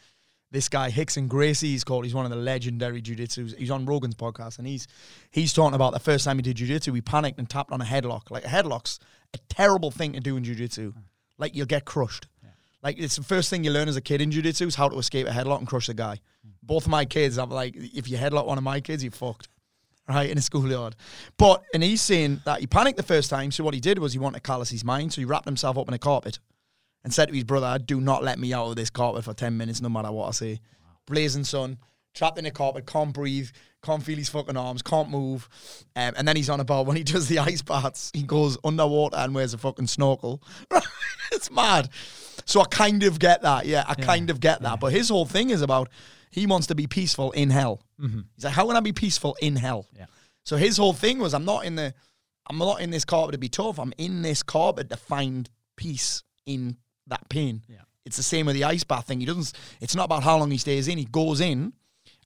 this 0.50 0.70
guy 0.70 0.90
Rickson 0.90 1.28
Gracie, 1.28 1.68
he's 1.68 1.84
called. 1.84 2.04
He's 2.04 2.14
one 2.14 2.24
of 2.24 2.30
the 2.30 2.38
legendary 2.38 3.02
jujitsu. 3.02 3.54
He's 3.58 3.70
on 3.70 3.84
Rogan's 3.84 4.14
podcast, 4.14 4.58
and 4.58 4.66
he's 4.66 4.86
he's 5.30 5.52
talking 5.52 5.74
about 5.74 5.92
the 5.92 6.00
first 6.00 6.24
time 6.24 6.38
he 6.38 6.42
did 6.42 6.56
jujitsu. 6.56 6.94
He 6.94 7.02
panicked 7.02 7.38
and 7.38 7.48
tapped 7.48 7.72
on 7.72 7.82
a 7.82 7.84
headlock. 7.84 8.30
Like 8.30 8.44
a 8.44 8.48
headlock's 8.48 8.98
a 9.34 9.38
terrible 9.48 9.90
thing 9.90 10.12
to 10.12 10.20
do 10.20 10.36
in 10.36 10.44
jujitsu. 10.44 10.94
Like 11.38 11.54
you'll 11.54 11.66
get 11.66 11.84
crushed. 11.84 12.26
Like 12.82 12.98
it's 12.98 13.16
the 13.16 13.24
first 13.24 13.50
thing 13.50 13.64
you 13.64 13.70
learn 13.70 13.88
as 13.88 13.96
a 13.96 14.00
kid 14.00 14.20
in 14.20 14.30
jujitsu 14.30 14.66
is 14.66 14.74
how 14.76 14.88
to 14.88 14.98
escape 14.98 15.26
a 15.26 15.30
headlock 15.30 15.58
and 15.58 15.66
crush 15.66 15.88
a 15.88 15.94
guy. 15.94 16.20
Mm. 16.46 16.52
Both 16.62 16.84
of 16.84 16.90
my 16.90 17.04
kids, 17.04 17.36
I'm 17.36 17.50
like, 17.50 17.74
if 17.76 18.08
you 18.08 18.16
headlock 18.16 18.46
one 18.46 18.56
of 18.56 18.64
my 18.64 18.80
kids, 18.80 19.02
you're 19.02 19.10
fucked 19.10 19.48
right, 20.08 20.30
in 20.30 20.38
a 20.38 20.42
schoolyard. 20.42 20.96
But, 21.36 21.62
and 21.74 21.82
he's 21.82 22.02
saying 22.02 22.40
that 22.44 22.60
he 22.60 22.66
panicked 22.66 22.96
the 22.96 23.02
first 23.02 23.30
time, 23.30 23.50
so 23.50 23.62
what 23.62 23.74
he 23.74 23.80
did 23.80 23.98
was 23.98 24.12
he 24.12 24.18
wanted 24.18 24.36
to 24.36 24.42
callous 24.42 24.70
his 24.70 24.84
mind, 24.84 25.12
so 25.12 25.20
he 25.20 25.24
wrapped 25.24 25.44
himself 25.44 25.76
up 25.76 25.86
in 25.86 25.94
a 25.94 25.98
carpet 25.98 26.38
and 27.04 27.12
said 27.12 27.28
to 27.28 27.34
his 27.34 27.44
brother, 27.44 27.78
do 27.78 28.00
not 28.00 28.24
let 28.24 28.38
me 28.38 28.52
out 28.52 28.68
of 28.68 28.76
this 28.76 28.90
carpet 28.90 29.24
for 29.24 29.34
10 29.34 29.56
minutes, 29.56 29.80
no 29.80 29.88
matter 29.88 30.10
what 30.10 30.28
I 30.28 30.30
say. 30.32 30.60
Blazing 31.06 31.44
sun, 31.44 31.78
trapped 32.18 32.36
in 32.36 32.46
a 32.46 32.50
carpet, 32.50 32.84
can't 32.84 33.12
breathe, 33.12 33.48
can't 33.82 34.02
feel 34.02 34.18
his 34.18 34.28
fucking 34.28 34.56
arms, 34.56 34.82
can't 34.82 35.08
move. 35.08 35.48
Um, 35.94 36.14
and 36.16 36.26
then 36.26 36.34
he's 36.34 36.50
on 36.50 36.58
a 36.58 36.64
boat. 36.64 36.86
when 36.86 36.96
he 36.96 37.04
does 37.04 37.28
the 37.28 37.38
ice 37.38 37.62
baths, 37.62 38.10
he 38.12 38.24
goes 38.24 38.58
underwater 38.64 39.16
and 39.16 39.34
wears 39.34 39.54
a 39.54 39.58
fucking 39.58 39.86
snorkel. 39.86 40.42
it's 41.32 41.50
mad. 41.50 41.88
So 42.44 42.60
I 42.60 42.64
kind 42.64 43.04
of 43.04 43.18
get 43.20 43.42
that. 43.42 43.66
Yeah, 43.66 43.84
I 43.86 43.94
kind 43.94 44.30
of 44.30 44.40
get 44.40 44.62
that. 44.62 44.80
But 44.80 44.92
his 44.92 45.10
whole 45.10 45.26
thing 45.26 45.50
is 45.50 45.62
about 45.62 45.90
he 46.30 46.46
wants 46.46 46.66
to 46.66 46.74
be 46.74 46.86
peaceful 46.86 47.30
in 47.32 47.50
hell. 47.50 47.82
He's 48.34 48.44
like, 48.44 48.54
how 48.54 48.66
can 48.66 48.76
I 48.76 48.80
be 48.80 48.92
peaceful 48.92 49.36
in 49.40 49.54
hell? 49.54 49.86
Yeah. 49.96 50.06
So 50.44 50.56
his 50.56 50.76
whole 50.76 50.92
thing 50.92 51.18
was, 51.20 51.34
I'm 51.34 51.44
not 51.44 51.64
in 51.64 51.76
the, 51.76 51.94
I'm 52.50 52.58
not 52.58 52.80
in 52.80 52.90
this 52.90 53.04
carpet 53.04 53.32
to 53.32 53.38
be 53.38 53.48
tough. 53.48 53.78
I'm 53.78 53.92
in 53.96 54.22
this 54.22 54.42
carpet 54.42 54.90
to 54.90 54.96
find 54.96 55.48
peace 55.76 56.24
in 56.46 56.78
that 57.06 57.28
pain. 57.28 57.62
Yeah. 57.68 57.82
It's 58.04 58.16
the 58.16 58.22
same 58.22 58.46
with 58.46 58.56
the 58.56 58.64
ice 58.64 58.84
bath 58.84 59.06
thing. 59.06 59.20
He 59.20 59.26
doesn't. 59.26 59.52
It's 59.82 59.94
not 59.94 60.06
about 60.06 60.22
how 60.22 60.38
long 60.38 60.50
he 60.50 60.56
stays 60.56 60.88
in. 60.88 60.96
He 60.96 61.04
goes 61.04 61.40
in, 61.42 61.74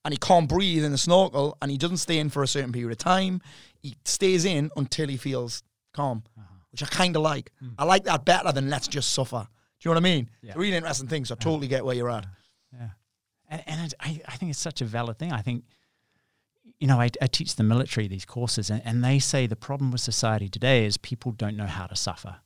and 0.05 0.13
he 0.13 0.19
can't 0.19 0.49
breathe 0.49 0.85
in 0.85 0.93
the 0.93 0.99
snorkel, 0.99 1.57
and 1.63 1.71
he 1.71 1.79
doesn't 1.79 1.99
stay 1.99 2.19
in 2.19 2.31
for 2.31 2.43
a 2.43 2.47
certain 2.49 2.73
period 2.73 2.93
of 2.93 2.99
time. 2.99 3.41
He 3.81 3.95
stays 4.05 4.45
in 4.45 4.71
until 4.77 5.09
he 5.09 5.17
feels 5.17 5.63
calm, 5.93 6.23
Uh-huh. 6.39 6.47
which 6.71 6.83
I 6.83 6.87
kind 6.87 7.15
of 7.17 7.23
like. 7.23 7.53
Mm. 7.63 7.75
I 7.79 7.85
like 7.85 8.05
that 8.05 8.25
better 8.25 8.53
than 8.53 8.71
let's 8.71 8.89
just 8.89 9.13
suffer. 9.13 9.47
Do 9.81 9.89
you 9.89 9.95
know 9.95 10.01
what 10.01 10.07
I 10.07 10.15
mean? 10.15 10.31
Yeah. 10.43 10.53
Really 10.57 10.77
interesting 10.77 11.09
thing. 11.09 11.25
So 11.25 11.35
I 11.35 11.43
totally 11.43 11.67
get 11.69 11.85
where 11.85 11.95
you're 11.95 12.11
at. 12.11 12.27
Yeah. 12.73 12.89
And, 13.49 13.63
and 13.67 13.95
I, 14.01 14.21
I 14.29 14.37
think 14.37 14.51
it's 14.51 14.59
such 14.61 14.81
a 14.81 14.85
valid 14.85 15.19
thing. 15.19 15.33
I 15.33 15.43
think, 15.43 15.65
you 16.79 16.87
know, 16.87 17.01
I, 17.01 17.11
I 17.21 17.27
teach 17.27 17.57
the 17.57 17.63
military 17.65 18.09
these 18.09 18.25
courses, 18.25 18.71
and, 18.71 18.81
and 18.85 19.05
they 19.05 19.19
say 19.19 19.47
the 19.47 19.57
problem 19.57 19.91
with 19.91 20.01
society 20.01 20.49
today 20.49 20.85
is 20.87 20.97
people 20.97 21.33
don't 21.33 21.57
know 21.57 21.67
how 21.67 21.87
to 21.87 21.97
suffer 21.97 22.37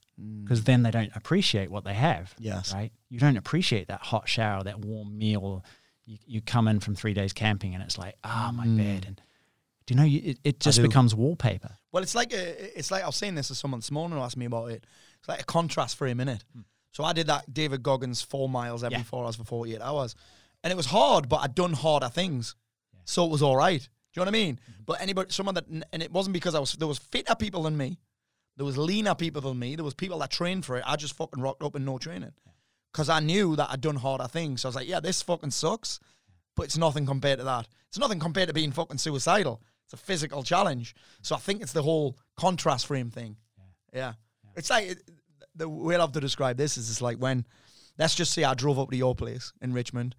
because 0.42 0.64
then 0.64 0.82
they 0.82 0.90
don't 0.90 1.14
appreciate 1.14 1.70
what 1.70 1.84
they 1.84 1.92
have. 1.92 2.34
Yes. 2.38 2.72
Right? 2.72 2.90
You 3.10 3.18
don't 3.20 3.36
appreciate 3.36 3.88
that 3.88 4.00
hot 4.00 4.28
shower, 4.28 4.64
that 4.64 4.78
warm 4.80 5.16
meal. 5.18 5.62
You, 6.06 6.18
you 6.24 6.40
come 6.40 6.68
in 6.68 6.80
from 6.80 6.94
three 6.94 7.14
days 7.14 7.32
camping, 7.32 7.74
and 7.74 7.82
it's 7.82 7.98
like, 7.98 8.14
ah, 8.22 8.52
my 8.54 8.66
bed. 8.66 9.04
And 9.06 9.20
do 9.86 9.94
you 9.94 10.00
know, 10.00 10.06
you, 10.06 10.22
it, 10.24 10.38
it 10.44 10.60
just 10.60 10.80
becomes 10.80 11.14
wallpaper. 11.14 11.70
Well, 11.90 12.02
it's 12.02 12.14
like 12.14 12.32
a, 12.32 12.78
it's 12.78 12.90
like 12.90 13.02
I 13.02 13.06
was 13.06 13.16
saying 13.16 13.34
this 13.34 13.48
to 13.48 13.54
someone 13.54 13.80
this 13.80 13.90
morning 13.90 14.16
who 14.16 14.22
asked 14.22 14.36
me 14.36 14.46
about 14.46 14.70
it. 14.70 14.84
It's 15.18 15.28
like 15.28 15.40
a 15.40 15.44
contrast 15.44 15.96
for 15.96 16.06
a 16.06 16.14
minute. 16.14 16.44
So 16.92 17.04
I 17.04 17.12
did 17.12 17.26
that 17.26 17.52
David 17.52 17.82
Goggins 17.82 18.22
four 18.22 18.48
miles 18.48 18.84
every. 18.84 18.98
Yeah. 18.98 19.02
four 19.02 19.24
hours 19.24 19.36
for 19.36 19.44
forty 19.44 19.74
eight 19.74 19.82
hours, 19.82 20.14
and 20.62 20.72
it 20.72 20.76
was 20.76 20.86
hard, 20.86 21.28
but 21.28 21.38
I'd 21.38 21.54
done 21.54 21.72
harder 21.72 22.08
things, 22.08 22.54
so 23.04 23.24
it 23.24 23.30
was 23.30 23.42
all 23.42 23.56
right. 23.56 23.80
Do 23.80 24.20
you 24.20 24.24
know 24.24 24.30
what 24.30 24.36
I 24.36 24.44
mean? 24.44 24.54
Mm-hmm. 24.54 24.82
But 24.86 25.02
anybody, 25.02 25.30
someone 25.30 25.56
that, 25.56 25.66
and 25.68 26.02
it 26.02 26.10
wasn't 26.10 26.34
because 26.34 26.54
I 26.54 26.58
was 26.60 26.72
there 26.72 26.88
was 26.88 26.98
fitter 26.98 27.34
people 27.34 27.64
than 27.64 27.76
me, 27.76 27.98
there 28.56 28.64
was 28.64 28.78
leaner 28.78 29.14
people 29.14 29.42
than 29.42 29.58
me, 29.58 29.76
there 29.76 29.84
was 29.84 29.94
people 29.94 30.18
that 30.20 30.30
trained 30.30 30.64
for 30.64 30.76
it. 30.76 30.84
I 30.86 30.96
just 30.96 31.16
fucking 31.16 31.42
rocked 31.42 31.62
up 31.62 31.76
in 31.76 31.84
no 31.84 31.98
training 31.98 32.32
because 32.96 33.10
I 33.10 33.20
knew 33.20 33.56
that 33.56 33.68
I'd 33.70 33.82
done 33.82 33.96
harder 33.96 34.26
things. 34.26 34.62
So 34.62 34.68
I 34.68 34.70
was 34.70 34.76
like, 34.76 34.88
yeah, 34.88 35.00
this 35.00 35.20
fucking 35.20 35.50
sucks, 35.50 36.00
but 36.56 36.62
it's 36.62 36.78
nothing 36.78 37.04
compared 37.04 37.38
to 37.40 37.44
that. 37.44 37.68
It's 37.88 37.98
nothing 37.98 38.18
compared 38.18 38.48
to 38.48 38.54
being 38.54 38.72
fucking 38.72 38.96
suicidal. 38.96 39.60
It's 39.84 39.92
a 39.92 39.98
physical 39.98 40.42
challenge. 40.42 40.94
So 41.20 41.34
I 41.34 41.38
think 41.38 41.60
it's 41.60 41.74
the 41.74 41.82
whole 41.82 42.16
contrast 42.38 42.86
frame 42.86 43.10
thing. 43.10 43.36
Yeah. 43.58 43.98
yeah 43.98 44.12
It's 44.56 44.70
like 44.70 44.92
it, 44.92 45.10
the 45.54 45.68
way 45.68 45.94
I 45.94 45.98
love 45.98 46.12
to 46.12 46.20
describe 46.20 46.56
this 46.56 46.78
is 46.78 46.88
it's 46.88 47.02
like 47.02 47.18
when, 47.18 47.44
let's 47.98 48.14
just 48.14 48.32
say 48.32 48.44
I 48.44 48.54
drove 48.54 48.78
up 48.78 48.90
to 48.90 48.96
your 48.96 49.14
place 49.14 49.52
in 49.60 49.74
Richmond. 49.74 50.16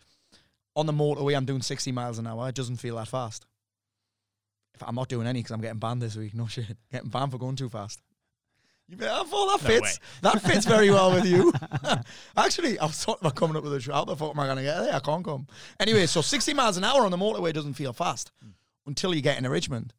On 0.76 0.86
the 0.86 0.94
motorway, 0.94 1.36
I'm 1.36 1.46
doing 1.46 1.63
60 1.63 1.92
miles 1.94 2.20
an 2.20 2.28
hour. 2.28 2.48
It 2.48 2.54
doesn't 2.54 2.78
feel 2.78 2.98
that 2.98 3.08
fast. 3.08 3.48
If 4.76 4.84
I'm 4.84 4.94
not 4.94 5.10
doing 5.10 5.26
any 5.26 5.40
because 5.40 5.52
I'm 5.52 5.62
getting 5.62 5.80
banned 5.80 6.04
this 6.04 6.16
week. 6.16 6.36
No 6.36 6.46
shit. 6.46 6.78
Getting 6.92 7.10
banned 7.10 7.32
for 7.32 7.40
going 7.40 7.56
too 7.56 7.70
fast. 7.70 8.04
You 8.89 8.97
thought 8.97 9.30
that 9.30 9.63
No 9.63 9.69
fits. 9.69 10.00
that 10.21 10.41
fits 10.41 10.65
very 10.65 10.89
well 10.89 11.12
with 11.13 11.26
you. 11.26 11.52
Actually, 12.38 12.80
I 12.80 12.86
was 12.86 13.04
talking 13.04 13.19
about 13.21 13.36
coming 13.36 13.58
up 13.58 13.63
with 13.63 13.73
a. 13.73 13.91
How 13.91 14.06
the 14.06 14.15
fuck 14.15 14.32
am 14.32 14.39
I 14.39 14.45
going 14.45 14.58
to 14.58 14.63
get 14.63 14.80
there? 14.80 14.95
I 14.95 15.00
can't 15.00 15.26
come. 15.26 15.47
Anyway, 15.80 16.06
so 16.06 16.21
60 16.21 16.54
miles 16.54 16.78
an 16.78 16.86
hour 16.86 17.04
on 17.04 17.12
the 17.12 17.17
motorway 17.17 17.52
doesn't 17.52 17.73
feel 17.73 17.91
fast 17.91 18.32
hmm. 18.41 18.52
until 18.86 19.13
you 19.13 19.21
get 19.21 19.38
into 19.38 19.50
Richmond. 19.50 19.93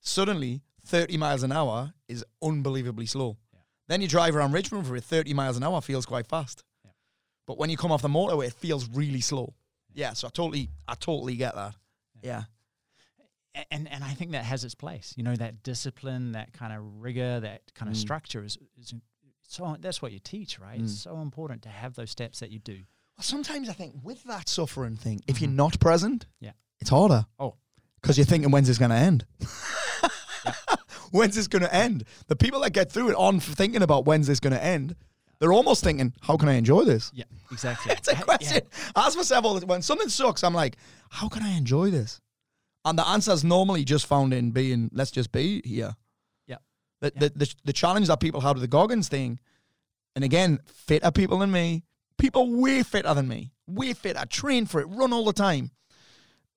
Suddenly, 0.00 0.62
30 0.84 1.16
miles 1.16 1.42
an 1.44 1.52
hour 1.52 1.92
is 2.08 2.24
unbelievably 2.42 3.06
slow. 3.06 3.36
Then 3.88 4.00
you 4.00 4.08
drive 4.08 4.34
around 4.34 4.52
Richmond 4.52 4.86
for 4.86 4.96
it, 4.96 5.04
30 5.04 5.32
miles 5.34 5.56
an 5.56 5.62
hour 5.62 5.80
feels 5.80 6.06
quite 6.06 6.26
fast. 6.26 6.64
Yeah. 6.84 6.90
But 7.46 7.58
when 7.58 7.70
you 7.70 7.76
come 7.76 7.92
off 7.92 8.02
the 8.02 8.08
motorway, 8.08 8.48
it 8.48 8.52
feels 8.54 8.88
really 8.88 9.20
slow. 9.20 9.54
Yeah, 9.94 10.12
so 10.12 10.26
I 10.26 10.30
totally, 10.30 10.70
I 10.88 10.94
totally 10.94 11.36
get 11.36 11.54
that. 11.54 11.74
Yeah. 12.20 12.44
And 13.70 13.88
and 13.90 14.04
I 14.04 14.12
think 14.14 14.32
that 14.32 14.44
has 14.44 14.64
its 14.64 14.74
place. 14.74 15.14
You 15.16 15.22
know, 15.22 15.34
that 15.36 15.62
discipline, 15.62 16.32
that 16.32 16.52
kind 16.52 16.72
of 16.72 16.82
rigor, 17.00 17.40
that 17.40 17.62
kind 17.74 17.90
of 17.90 17.96
Mm. 17.96 18.00
structure 18.00 18.44
is, 18.44 18.58
is 18.78 18.92
so. 19.42 19.76
That's 19.80 20.02
what 20.02 20.12
you 20.12 20.18
teach, 20.18 20.58
right? 20.58 20.78
Mm. 20.78 20.84
It's 20.84 21.00
so 21.00 21.20
important 21.20 21.62
to 21.62 21.68
have 21.68 21.94
those 21.94 22.10
steps 22.10 22.40
that 22.40 22.50
you 22.50 22.58
do. 22.58 22.74
Well, 23.16 23.22
sometimes 23.22 23.68
I 23.68 23.72
think 23.72 23.94
with 24.02 24.24
that 24.24 24.48
suffering 24.48 24.96
thing, 24.96 25.20
if 25.26 25.40
you're 25.40 25.50
not 25.50 25.80
present, 25.80 26.24
Mm-hmm. 26.26 26.44
Yeah. 26.46 26.52
it's 26.80 26.90
harder. 26.90 27.26
Oh. 27.38 27.54
Because 28.02 28.18
you're 28.18 28.26
thinking, 28.26 28.50
when's 28.50 28.68
this 28.68 28.78
going 28.78 28.90
to 28.90 28.96
end? 28.96 29.24
when's 31.10 31.34
this 31.34 31.48
going 31.48 31.62
to 31.62 31.74
end? 31.74 32.04
The 32.28 32.36
people 32.36 32.60
that 32.60 32.70
get 32.70 32.90
through 32.92 33.10
it 33.10 33.14
aren't 33.18 33.42
thinking 33.42 33.82
about 33.82 34.04
when's 34.04 34.26
this 34.26 34.40
going 34.40 34.52
to 34.52 34.62
end. 34.62 34.94
They're 35.38 35.52
almost 35.52 35.82
thinking, 35.84 36.14
how 36.22 36.36
can 36.36 36.48
I 36.48 36.54
enjoy 36.54 36.84
this? 36.84 37.10
Yeah, 37.14 37.24
exactly. 37.52 37.92
It's 37.96 38.08
a 38.08 38.14
question. 38.16 38.62
I 38.94 39.06
ask 39.06 39.16
myself 39.16 39.44
all 39.44 39.58
the 39.58 39.66
when 39.66 39.82
something 39.82 40.08
sucks, 40.08 40.42
I'm 40.44 40.54
like, 40.54 40.76
how 41.10 41.28
can 41.28 41.42
I 41.42 41.50
enjoy 41.56 41.90
this? 41.90 42.20
And 42.86 42.98
the 42.98 43.06
answer 43.06 43.32
is 43.32 43.44
normally 43.44 43.84
just 43.84 44.06
found 44.06 44.32
in 44.32 44.52
being, 44.52 44.88
let's 44.94 45.10
just 45.10 45.30
be 45.32 45.60
here. 45.64 45.94
Yeah. 46.46 46.56
The, 47.02 47.12
Yeah. 47.14 47.20
the, 47.20 47.28
the, 47.40 47.54
the 47.64 47.72
challenge 47.74 48.06
that 48.06 48.20
people 48.20 48.40
had 48.40 48.54
with 48.54 48.62
the 48.62 48.68
Goggins 48.68 49.08
thing, 49.08 49.38
and 50.14 50.24
again, 50.24 50.60
fitter 50.72 51.10
people 51.10 51.38
than 51.40 51.50
me, 51.52 51.82
people 52.16 52.58
way 52.62 52.82
fitter 52.82 53.12
than 53.12 53.28
me, 53.28 53.52
way 53.66 53.92
fitter, 53.92 54.24
train 54.26 54.64
for 54.66 54.80
it, 54.80 54.86
run 54.86 55.12
all 55.12 55.24
the 55.24 55.32
time. 55.34 55.72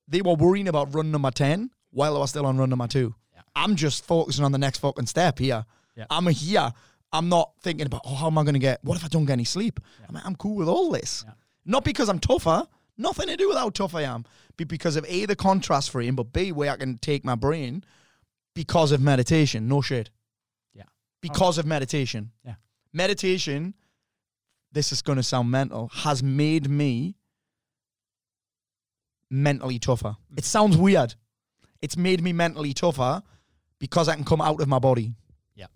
They 0.07 0.21
were 0.21 0.35
worrying 0.35 0.67
about 0.67 0.93
run 0.93 1.11
number 1.11 1.31
10 1.31 1.71
while 1.91 2.15
I 2.15 2.19
was 2.19 2.29
still 2.29 2.45
on 2.45 2.57
run 2.57 2.69
number 2.69 2.87
two. 2.87 3.15
Yeah. 3.33 3.41
I'm 3.55 3.75
just 3.75 4.05
focusing 4.05 4.45
on 4.45 4.51
the 4.51 4.57
next 4.57 4.77
fucking 4.79 5.07
step 5.07 5.39
here. 5.39 5.65
Yeah. 5.95 6.05
I'm 6.09 6.27
here. 6.27 6.71
I'm 7.11 7.27
not 7.27 7.53
thinking 7.61 7.87
about, 7.87 8.01
oh, 8.05 8.13
how 8.15 8.27
am 8.27 8.37
I 8.37 8.43
going 8.43 8.53
to 8.53 8.59
get, 8.59 8.83
what 8.83 8.95
if 8.97 9.03
I 9.03 9.07
don't 9.07 9.25
get 9.25 9.33
any 9.33 9.43
sleep? 9.45 9.79
Yeah. 9.99 10.05
I'm, 10.09 10.21
I'm 10.25 10.35
cool 10.35 10.55
with 10.55 10.67
all 10.67 10.91
this. 10.91 11.23
Yeah. 11.27 11.33
Not 11.65 11.83
because 11.83 12.07
I'm 12.07 12.19
tougher, 12.19 12.63
nothing 12.99 13.27
to 13.27 13.37
do 13.37 13.47
with 13.47 13.57
how 13.57 13.69
tough 13.69 13.95
I 13.95 14.03
am, 14.03 14.25
but 14.57 14.67
because 14.67 14.95
of 14.95 15.05
A, 15.07 15.25
the 15.25 15.35
contrast 15.35 15.89
frame, 15.89 16.15
but 16.15 16.31
B, 16.33 16.51
where 16.51 16.71
I 16.71 16.77
can 16.77 16.97
take 16.97 17.25
my 17.25 17.35
brain 17.35 17.83
because 18.53 18.91
of 18.91 19.01
meditation. 19.01 19.67
No 19.67 19.81
shit. 19.81 20.09
Yeah. 20.73 20.83
Because 21.21 21.57
of 21.57 21.65
meditation. 21.65 22.31
Yeah. 22.45 22.55
Meditation, 22.93 23.73
this 24.71 24.91
is 24.91 25.01
going 25.01 25.15
to 25.15 25.23
sound 25.23 25.49
mental, 25.49 25.89
has 25.93 26.21
made 26.21 26.69
me 26.69 27.15
mentally 29.31 29.79
tougher. 29.79 30.17
Mm. 30.33 30.37
It 30.37 30.45
sounds 30.45 30.75
weird. 30.75 31.15
It's 31.81 31.95
made 31.95 32.21
me 32.21 32.33
mentally 32.33 32.73
tougher 32.73 33.23
because 33.79 34.09
I 34.09 34.15
can 34.15 34.25
come 34.25 34.41
out 34.41 34.59
of 34.59 34.67
my 34.67 34.79
body. 34.79 35.13
Yeah. 35.55 35.67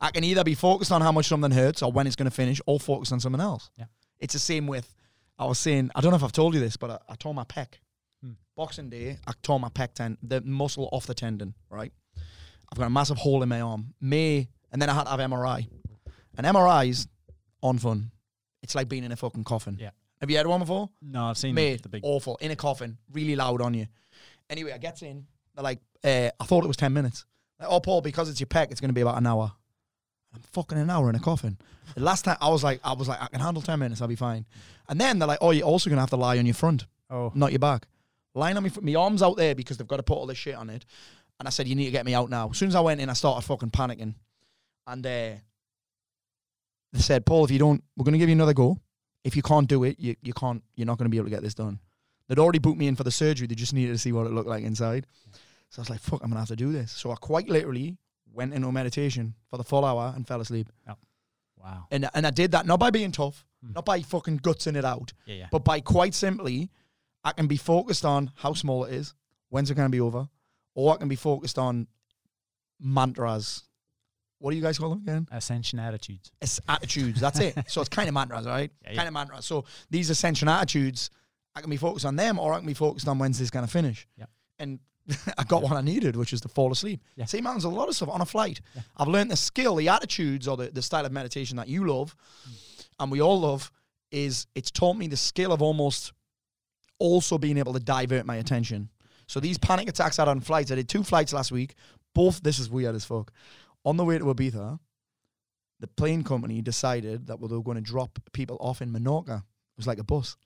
I 0.00 0.10
can 0.12 0.22
either 0.22 0.44
be 0.44 0.54
focused 0.54 0.92
on 0.92 1.00
how 1.00 1.10
much 1.10 1.26
something 1.26 1.50
hurts 1.50 1.82
or 1.82 1.90
when 1.90 2.06
it's 2.06 2.16
going 2.16 2.30
to 2.30 2.34
finish 2.34 2.60
or 2.66 2.78
focus 2.78 3.10
on 3.10 3.18
something 3.18 3.40
else. 3.40 3.70
Yeah. 3.76 3.86
It's 4.20 4.34
the 4.34 4.38
same 4.38 4.66
with, 4.66 4.94
I 5.38 5.46
was 5.46 5.58
saying, 5.58 5.90
I 5.94 6.00
don't 6.00 6.10
know 6.10 6.16
if 6.16 6.24
I've 6.24 6.32
told 6.32 6.54
you 6.54 6.60
this, 6.60 6.76
but 6.76 6.90
I, 6.90 6.98
I 7.10 7.14
tore 7.14 7.34
my 7.34 7.44
pec. 7.44 7.74
Hmm. 8.22 8.32
Boxing 8.56 8.88
day, 8.90 9.18
I 9.26 9.32
tore 9.42 9.60
my 9.60 9.68
pec 9.68 9.94
tendon, 9.94 10.18
the 10.22 10.40
muscle 10.40 10.88
off 10.92 11.06
the 11.06 11.14
tendon, 11.14 11.54
right? 11.70 11.92
I've 12.70 12.78
got 12.78 12.86
a 12.86 12.90
massive 12.90 13.16
hole 13.18 13.42
in 13.42 13.48
my 13.48 13.60
arm. 13.60 13.94
May, 14.00 14.48
and 14.72 14.82
then 14.82 14.90
I 14.90 14.94
had 14.94 15.04
to 15.04 15.10
have 15.10 15.20
MRI. 15.20 15.68
And 16.36 16.46
MRI's 16.46 17.08
on 17.62 17.78
fun. 17.78 18.10
It's 18.62 18.74
like 18.74 18.88
being 18.88 19.04
in 19.04 19.12
a 19.12 19.16
fucking 19.16 19.44
coffin. 19.44 19.78
Yeah. 19.80 19.90
Have 20.20 20.30
you 20.30 20.36
had 20.36 20.46
one 20.46 20.60
before? 20.60 20.90
No, 21.00 21.24
I've 21.26 21.38
seen 21.38 21.54
Mate, 21.54 21.82
the 21.82 21.88
big. 21.88 22.00
awful. 22.04 22.36
In 22.40 22.50
a 22.50 22.56
coffin, 22.56 22.98
really 23.12 23.36
loud 23.36 23.62
on 23.62 23.74
you. 23.74 23.86
Anyway, 24.50 24.72
I 24.72 24.78
get 24.78 25.02
in. 25.02 25.26
They're 25.54 25.62
like, 25.62 25.80
uh, 26.04 26.30
I 26.38 26.44
thought 26.44 26.64
it 26.64 26.68
was 26.68 26.76
10 26.76 26.92
minutes. 26.92 27.24
Like, 27.60 27.68
oh, 27.70 27.80
Paul, 27.80 28.00
because 28.00 28.28
it's 28.28 28.40
your 28.40 28.48
pec, 28.48 28.70
it's 28.70 28.80
going 28.80 28.88
to 28.90 28.94
be 28.94 29.00
about 29.00 29.16
an 29.18 29.26
hour. 29.26 29.52
I'm 30.34 30.40
fucking 30.52 30.78
an 30.78 30.90
hour 30.90 31.08
in 31.08 31.16
a 31.16 31.20
coffin. 31.20 31.58
The 31.94 32.02
last 32.02 32.24
time 32.24 32.36
I 32.40 32.48
was 32.48 32.62
like, 32.62 32.80
I 32.84 32.92
was 32.92 33.08
like, 33.08 33.20
I 33.20 33.26
can 33.28 33.40
handle 33.40 33.62
10 33.62 33.78
minutes, 33.78 34.02
I'll 34.02 34.08
be 34.08 34.16
fine. 34.16 34.44
And 34.88 35.00
then 35.00 35.18
they're 35.18 35.28
like, 35.28 35.38
oh, 35.40 35.50
you're 35.50 35.66
also 35.66 35.88
going 35.88 35.96
to 35.96 36.02
have 36.02 36.10
to 36.10 36.16
lie 36.16 36.38
on 36.38 36.46
your 36.46 36.54
front, 36.54 36.86
Oh, 37.10 37.32
not 37.34 37.52
your 37.52 37.58
back. 37.58 37.86
Lying 38.34 38.56
on 38.56 38.62
me, 38.62 38.70
my 38.82 38.94
arms 38.94 39.22
out 39.22 39.36
there 39.36 39.54
because 39.54 39.78
they've 39.78 39.88
got 39.88 39.96
to 39.96 40.02
put 40.02 40.14
all 40.14 40.26
this 40.26 40.38
shit 40.38 40.54
on 40.54 40.68
it. 40.70 40.84
And 41.38 41.46
I 41.46 41.50
said, 41.50 41.66
you 41.66 41.74
need 41.74 41.86
to 41.86 41.90
get 41.90 42.04
me 42.04 42.14
out 42.14 42.30
now. 42.30 42.50
As 42.50 42.58
soon 42.58 42.68
as 42.68 42.74
I 42.74 42.80
went 42.80 43.00
in, 43.00 43.08
I 43.08 43.14
started 43.14 43.46
fucking 43.46 43.70
panicking. 43.70 44.14
And 44.86 45.06
uh, 45.06 45.34
they 46.92 46.98
said, 46.98 47.24
Paul, 47.24 47.44
if 47.44 47.50
you 47.50 47.58
don't, 47.58 47.82
we're 47.96 48.04
going 48.04 48.12
to 48.12 48.18
give 48.18 48.28
you 48.28 48.34
another 48.34 48.54
go. 48.54 48.78
If 49.24 49.36
you 49.36 49.42
can't 49.42 49.68
do 49.68 49.84
it, 49.84 49.98
you, 49.98 50.16
you 50.22 50.32
can't, 50.32 50.62
you're 50.74 50.86
not 50.86 50.98
going 50.98 51.06
to 51.06 51.10
be 51.10 51.16
able 51.16 51.26
to 51.26 51.30
get 51.30 51.42
this 51.42 51.54
done. 51.54 51.78
They'd 52.28 52.38
already 52.38 52.58
booked 52.58 52.78
me 52.78 52.88
in 52.88 52.96
for 52.96 53.04
the 53.04 53.10
surgery. 53.10 53.46
They 53.46 53.54
just 53.54 53.72
needed 53.72 53.92
to 53.92 53.98
see 53.98 54.12
what 54.12 54.26
it 54.26 54.32
looked 54.32 54.48
like 54.48 54.64
inside. 54.64 55.06
So 55.70 55.80
I 55.80 55.82
was 55.82 55.90
like, 55.90 56.00
fuck, 56.00 56.20
I'm 56.22 56.28
going 56.30 56.34
to 56.34 56.40
have 56.40 56.48
to 56.48 56.56
do 56.56 56.72
this. 56.72 56.92
So 56.92 57.10
I 57.10 57.14
quite 57.16 57.48
literally 57.48 57.96
went 58.32 58.52
into 58.54 58.70
meditation 58.72 59.34
for 59.50 59.56
the 59.56 59.64
full 59.64 59.84
hour 59.84 60.12
and 60.14 60.26
fell 60.26 60.40
asleep. 60.40 60.68
wow. 61.56 61.86
And, 61.90 62.08
and 62.14 62.26
I 62.26 62.30
did 62.30 62.52
that 62.52 62.66
not 62.66 62.78
by 62.80 62.90
being 62.90 63.12
tough, 63.12 63.44
Mm. 63.64 63.74
not 63.74 63.84
by 63.84 64.00
fucking 64.02 64.38
gutsing 64.38 64.76
it 64.76 64.84
out, 64.84 65.12
Yeah, 65.26 65.34
yeah. 65.34 65.46
but 65.50 65.64
by 65.64 65.80
quite 65.80 66.14
simply, 66.14 66.70
I 67.24 67.32
can 67.32 67.48
be 67.48 67.56
focused 67.56 68.04
on 68.04 68.30
how 68.36 68.52
small 68.52 68.84
it 68.84 68.94
is, 68.94 69.14
when's 69.48 69.68
it 69.68 69.74
going 69.74 69.88
to 69.88 69.90
be 69.90 70.00
over, 70.00 70.28
or 70.76 70.94
I 70.94 70.96
can 70.96 71.08
be 71.08 71.16
focused 71.16 71.58
on 71.58 71.88
mantras. 72.80 73.64
What 74.38 74.52
do 74.52 74.56
you 74.56 74.62
guys 74.62 74.78
call 74.78 74.90
them 74.90 75.00
again? 75.02 75.26
Ascension 75.32 75.80
attitudes. 75.80 76.30
It's 76.40 76.60
attitudes. 76.68 77.20
That's 77.20 77.40
it. 77.40 77.56
so 77.66 77.80
it's 77.80 77.88
kind 77.88 78.08
of 78.08 78.14
mantras, 78.14 78.46
right? 78.46 78.70
Yeah. 78.84 78.94
Kind 78.94 79.08
of 79.08 79.14
mantras. 79.14 79.44
So 79.44 79.64
these 79.90 80.10
ascension 80.10 80.48
attitudes, 80.48 81.10
I 81.56 81.60
can 81.60 81.70
be 81.70 81.76
focused 81.76 82.06
on 82.06 82.14
them, 82.14 82.38
or 82.38 82.52
I 82.54 82.58
can 82.58 82.66
be 82.66 82.74
focused 82.74 83.08
on 83.08 83.18
when's 83.18 83.38
this 83.40 83.50
going 83.50 83.66
to 83.66 83.70
finish. 83.70 84.06
Yep. 84.16 84.30
And 84.60 84.78
I 85.38 85.44
got 85.44 85.62
what 85.62 85.72
I 85.72 85.80
needed, 85.80 86.16
which 86.16 86.32
is 86.32 86.40
to 86.42 86.48
fall 86.48 86.72
asleep. 86.72 87.00
Yeah. 87.16 87.24
See, 87.24 87.40
man, 87.40 87.54
there's 87.54 87.64
a 87.64 87.68
lot 87.68 87.88
of 87.88 87.96
stuff 87.96 88.08
on 88.08 88.20
a 88.20 88.26
flight. 88.26 88.60
Yeah. 88.74 88.82
I've 88.96 89.08
learned 89.08 89.30
the 89.30 89.36
skill, 89.36 89.76
the 89.76 89.88
attitudes, 89.88 90.46
or 90.46 90.56
the, 90.56 90.68
the 90.68 90.82
style 90.82 91.06
of 91.06 91.12
meditation 91.12 91.56
that 91.56 91.68
you 91.68 91.86
love, 91.86 92.14
mm. 92.48 92.86
and 93.00 93.10
we 93.10 93.20
all 93.20 93.40
love, 93.40 93.70
is 94.10 94.46
it's 94.54 94.70
taught 94.70 94.96
me 94.96 95.06
the 95.06 95.16
skill 95.16 95.52
of 95.52 95.62
almost 95.62 96.12
also 96.98 97.38
being 97.38 97.58
able 97.58 97.72
to 97.72 97.80
divert 97.80 98.26
my 98.26 98.36
attention. 98.36 98.88
So 99.26 99.40
these 99.40 99.58
panic 99.58 99.88
attacks 99.88 100.18
I 100.18 100.22
had 100.22 100.28
on 100.28 100.40
flights, 100.40 100.72
I 100.72 100.76
did 100.76 100.88
two 100.88 101.02
flights 101.02 101.32
last 101.32 101.52
week. 101.52 101.74
Both, 102.14 102.42
this 102.42 102.58
is 102.58 102.70
weird 102.70 102.94
as 102.94 103.04
fuck. 103.04 103.32
On 103.84 103.96
the 103.96 104.04
way 104.04 104.18
to 104.18 104.24
Ibiza, 104.24 104.78
the 105.80 105.86
plane 105.86 106.24
company 106.24 106.60
decided 106.62 107.26
that 107.26 107.38
well, 107.38 107.48
they 107.48 107.56
were 107.56 107.62
going 107.62 107.76
to 107.76 107.82
drop 107.82 108.18
people 108.32 108.56
off 108.60 108.82
in 108.82 108.92
Menorca. 108.92 109.38
It 109.38 109.76
was 109.76 109.86
like 109.86 109.98
a 109.98 110.04
bus. 110.04 110.36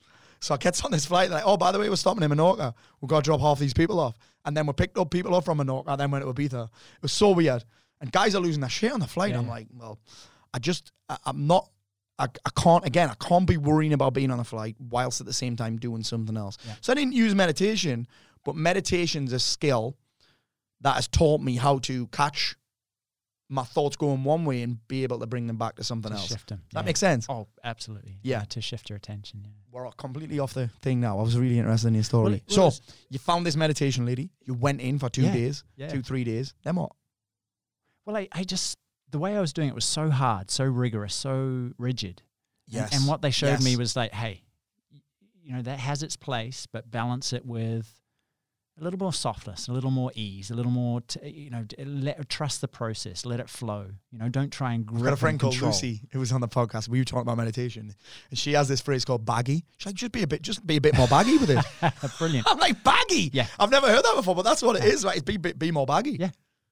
So 0.43 0.55
I 0.55 0.57
gets 0.59 0.85
on 0.85 0.91
this 0.91 1.07
flight, 1.07 1.31
they're 1.31 1.39
like, 1.39 1.47
oh, 1.47 1.57
by 1.57 1.71
the 1.71 1.79
way, 1.79 1.89
we're 1.89 1.95
stopping 1.95 2.25
in 2.25 2.31
Menorca. 2.31 2.75
We've 3.01 3.09
got 3.09 3.23
to 3.23 3.29
drop 3.29 3.41
half 3.41 3.61
these 3.61 3.73
people 3.73 4.01
off. 4.01 4.19
And 4.45 4.57
then 4.57 4.67
we 4.67 4.73
picked 4.73 4.99
up 4.99 5.09
people 5.11 5.37
off 5.37 5.45
from 5.45 5.59
Menorca, 5.59 5.97
then 5.97 6.11
went 6.11 6.25
to 6.25 6.33
Ibiza. 6.33 6.65
It 6.65 7.03
was 7.03 7.13
so 7.13 7.31
weird. 7.31 7.65
And 8.01 8.11
guys 8.11 8.35
are 8.35 8.41
losing 8.41 8.61
their 8.61 8.69
shit 8.69 8.93
on 8.93 8.99
the 8.99 9.07
flight. 9.07 9.31
Yeah, 9.31 9.39
I'm 9.39 9.47
like, 9.47 9.69
well, 9.73 10.01
I 10.53 10.59
just, 10.59 10.91
I, 11.09 11.17
I'm 11.27 11.47
not, 11.47 11.71
I, 12.19 12.25
I 12.45 12.51
can't, 12.61 12.85
again, 12.85 13.09
I 13.09 13.15
can't 13.25 13.47
be 13.47 13.57
worrying 13.57 13.93
about 13.93 14.15
being 14.15 14.33
on 14.33 14.41
a 14.41 14.45
flight 14.45 14.75
whilst 14.81 15.21
at 15.21 15.29
the 15.29 15.33
same 15.33 15.55
time 15.55 15.77
doing 15.77 16.03
something 16.03 16.37
else. 16.37 16.59
Yeah. 16.67 16.75
So 16.81 16.93
I 16.93 16.97
didn't 16.97 17.15
use 17.15 17.37
meditation, 17.37 18.09
but 18.45 18.57
meditation's 18.57 19.33
a 19.33 19.39
skill 19.39 19.97
that 20.81 20.97
has 20.97 21.07
taught 21.07 21.41
me 21.41 21.55
how 21.55 21.79
to 21.79 22.09
catch 22.09 22.57
my 23.53 23.65
thoughts 23.65 23.97
going 23.97 24.25
one 24.25 24.47
way 24.47 24.63
and 24.63 24.79
be 24.89 25.03
able 25.03 25.19
to 25.19 25.27
bring 25.27 25.47
them 25.47 25.59
back 25.59 25.77
to 25.77 25.85
something 25.85 26.11
To 26.11 26.17
else. 26.17 26.27
shift 26.27 26.49
them. 26.49 26.63
That 26.73 26.81
yeah. 26.81 26.87
makes 26.87 27.01
sense. 27.01 27.27
Oh, 27.29 27.49
absolutely. 27.63 28.19
Yeah. 28.23 28.45
To 28.45 28.63
shift 28.63 28.89
your 28.89 28.97
attention. 28.97 29.43
Yeah. 29.45 29.51
We're 29.71 29.91
completely 29.93 30.39
off 30.39 30.55
the 30.55 30.69
thing 30.81 31.01
now. 31.01 31.19
I 31.19 31.23
was 31.23 31.37
really 31.39 31.59
interested 31.59 31.89
in 31.89 31.95
your 31.95 32.03
story. 32.03 32.43
Well, 32.57 32.71
so 32.71 32.83
you 33.11 33.19
found 33.19 33.45
this 33.45 33.55
meditation 33.55 34.07
lady. 34.07 34.31
You 34.45 34.55
went 34.55 34.81
in 34.81 34.99
for 34.99 35.11
two 35.11 35.23
Yeah, 35.25 35.33
days, 35.35 35.65
yeah. 35.77 35.89
two 35.89 36.01
three 36.01 36.25
days. 36.25 36.55
Then 36.65 36.77
what? 36.77 36.93
Well, 38.07 38.17
I, 38.17 38.27
I 38.33 38.45
just 38.45 38.79
the 39.11 39.19
way 39.19 39.37
I 39.37 39.41
was 39.41 39.53
doing 39.53 39.69
it 39.69 39.75
was 39.75 39.85
so 39.85 40.09
hard, 40.09 40.51
so 40.51 40.65
rigorous, 40.65 41.15
so 41.15 41.73
rigid. 41.79 42.23
And- 42.69 42.75
Yes. 42.75 42.97
And, 42.97 43.07
what 43.07 43.21
they 43.21 43.31
showed 43.33 43.63
me 43.63 43.77
was 43.77 43.97
like, 43.97 44.13
hey, 44.13 44.41
you 45.43 45.53
know, 45.53 45.61
that 45.63 45.79
has 45.79 46.03
its 46.03 46.17
place, 46.17 46.67
but 46.73 46.91
balance 46.91 47.35
it 47.35 47.45
with 47.45 47.87
a 48.81 48.85
little 48.85 48.99
more 48.99 49.13
softness, 49.13 49.69
a 49.69 49.73
little 49.73 49.91
more 49.91 50.11
ease, 50.15 50.51
a 50.51 50.55
little 50.55 50.73
more, 50.73 51.03
t- 51.03 51.29
you 51.29 51.51
know, 51.51 51.65
t- 51.69 51.85
let, 51.85 52.29
trust 52.29 52.61
the 52.63 52.69
process, 52.69 53.27
let 53.27 53.39
it 53.39 53.49
flow. 53.49 53.87
You 54.11 54.19
know, 54.19 54.29
don't 54.29 54.51
try 54.51 54.73
and 54.73 54.87
grip 54.87 55.01
I've 55.01 55.05
got 55.05 55.13
a 55.13 55.17
friend 55.17 55.39
called. 55.39 55.61
Lucy 55.61 56.03
who 56.13 56.21
was 56.21 56.33
on 56.33 56.41
the 56.41 56.49
podcast. 56.49 56.89
We 56.89 56.99
were 56.99 57.05
talking 57.05 57.23
about 57.23 57.37
meditation, 57.37 57.95
and 58.31 58.39
she 58.39 58.53
has 58.55 58.69
this 58.69 58.81
phrase 58.81 59.05
called 59.05 59.27
baggy. 59.27 59.65
She's 59.77 59.87
like, 59.87 59.95
just 59.95 60.13
be 60.13 60.23
a 60.23 60.27
bit, 60.27 60.43
just 60.43 60.67
be 60.67 60.77
a 60.77 60.81
bit 60.81 60.97
more 60.97 61.07
baggy 61.07 61.37
with 61.37 61.51
it. 61.51 61.65
Brilliant. 62.19 62.47
I'm 62.49 62.59
like 62.59 62.83
baggy. 62.83 63.31
Yeah. 63.33 63.47
I've 63.59 63.71
never 63.71 63.89
heard 63.89 64.05
that 64.05 64.15
before, 64.17 64.35
but 64.35 64.43
that's 64.43 64.63
what 64.63 64.77
it 64.77 64.85
is. 64.85 65.05
Right? 65.05 65.17
It's 65.17 65.25
be 65.25 65.37
be, 65.37 65.53
be 65.53 65.71
more 65.71 65.87
baggy. 65.87 66.17
Yeah. 66.19 66.31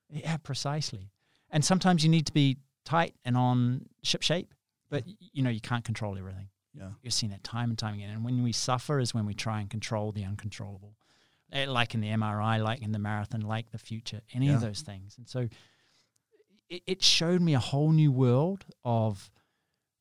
Yeah, 0.08 0.36
precisely. 0.38 1.10
And 1.50 1.64
sometimes 1.64 2.02
you 2.02 2.10
need 2.10 2.26
to 2.26 2.32
be 2.32 2.56
tight 2.84 3.14
and 3.24 3.36
on 3.36 3.86
ship 4.02 4.22
shape, 4.22 4.54
but 4.88 5.04
you 5.06 5.42
know, 5.42 5.50
you 5.50 5.60
can't 5.60 5.84
control 5.84 6.16
everything. 6.16 6.48
Yeah. 6.74 6.90
You've 7.02 7.14
seen 7.14 7.30
that 7.30 7.44
time 7.44 7.70
and 7.70 7.78
time 7.78 7.94
again. 7.94 8.10
And 8.10 8.24
when 8.24 8.42
we 8.42 8.52
suffer 8.52 9.00
is 9.00 9.12
when 9.12 9.26
we 9.26 9.34
try 9.34 9.60
and 9.60 9.68
control 9.68 10.12
the 10.12 10.24
uncontrollable. 10.24 10.94
Eh, 11.52 11.66
Like 11.66 11.94
in 11.94 12.00
the 12.00 12.08
MRI, 12.08 12.62
like 12.62 12.82
in 12.82 12.92
the 12.92 12.98
marathon, 12.98 13.40
like 13.40 13.70
the 13.70 13.78
future, 13.78 14.20
any 14.32 14.48
of 14.50 14.60
those 14.68 14.80
things. 14.82 15.16
And 15.18 15.28
so 15.28 15.48
it, 16.68 16.82
it 16.86 17.02
showed 17.02 17.40
me 17.40 17.54
a 17.54 17.58
whole 17.58 17.90
new 17.92 18.12
world 18.12 18.64
of 18.84 19.30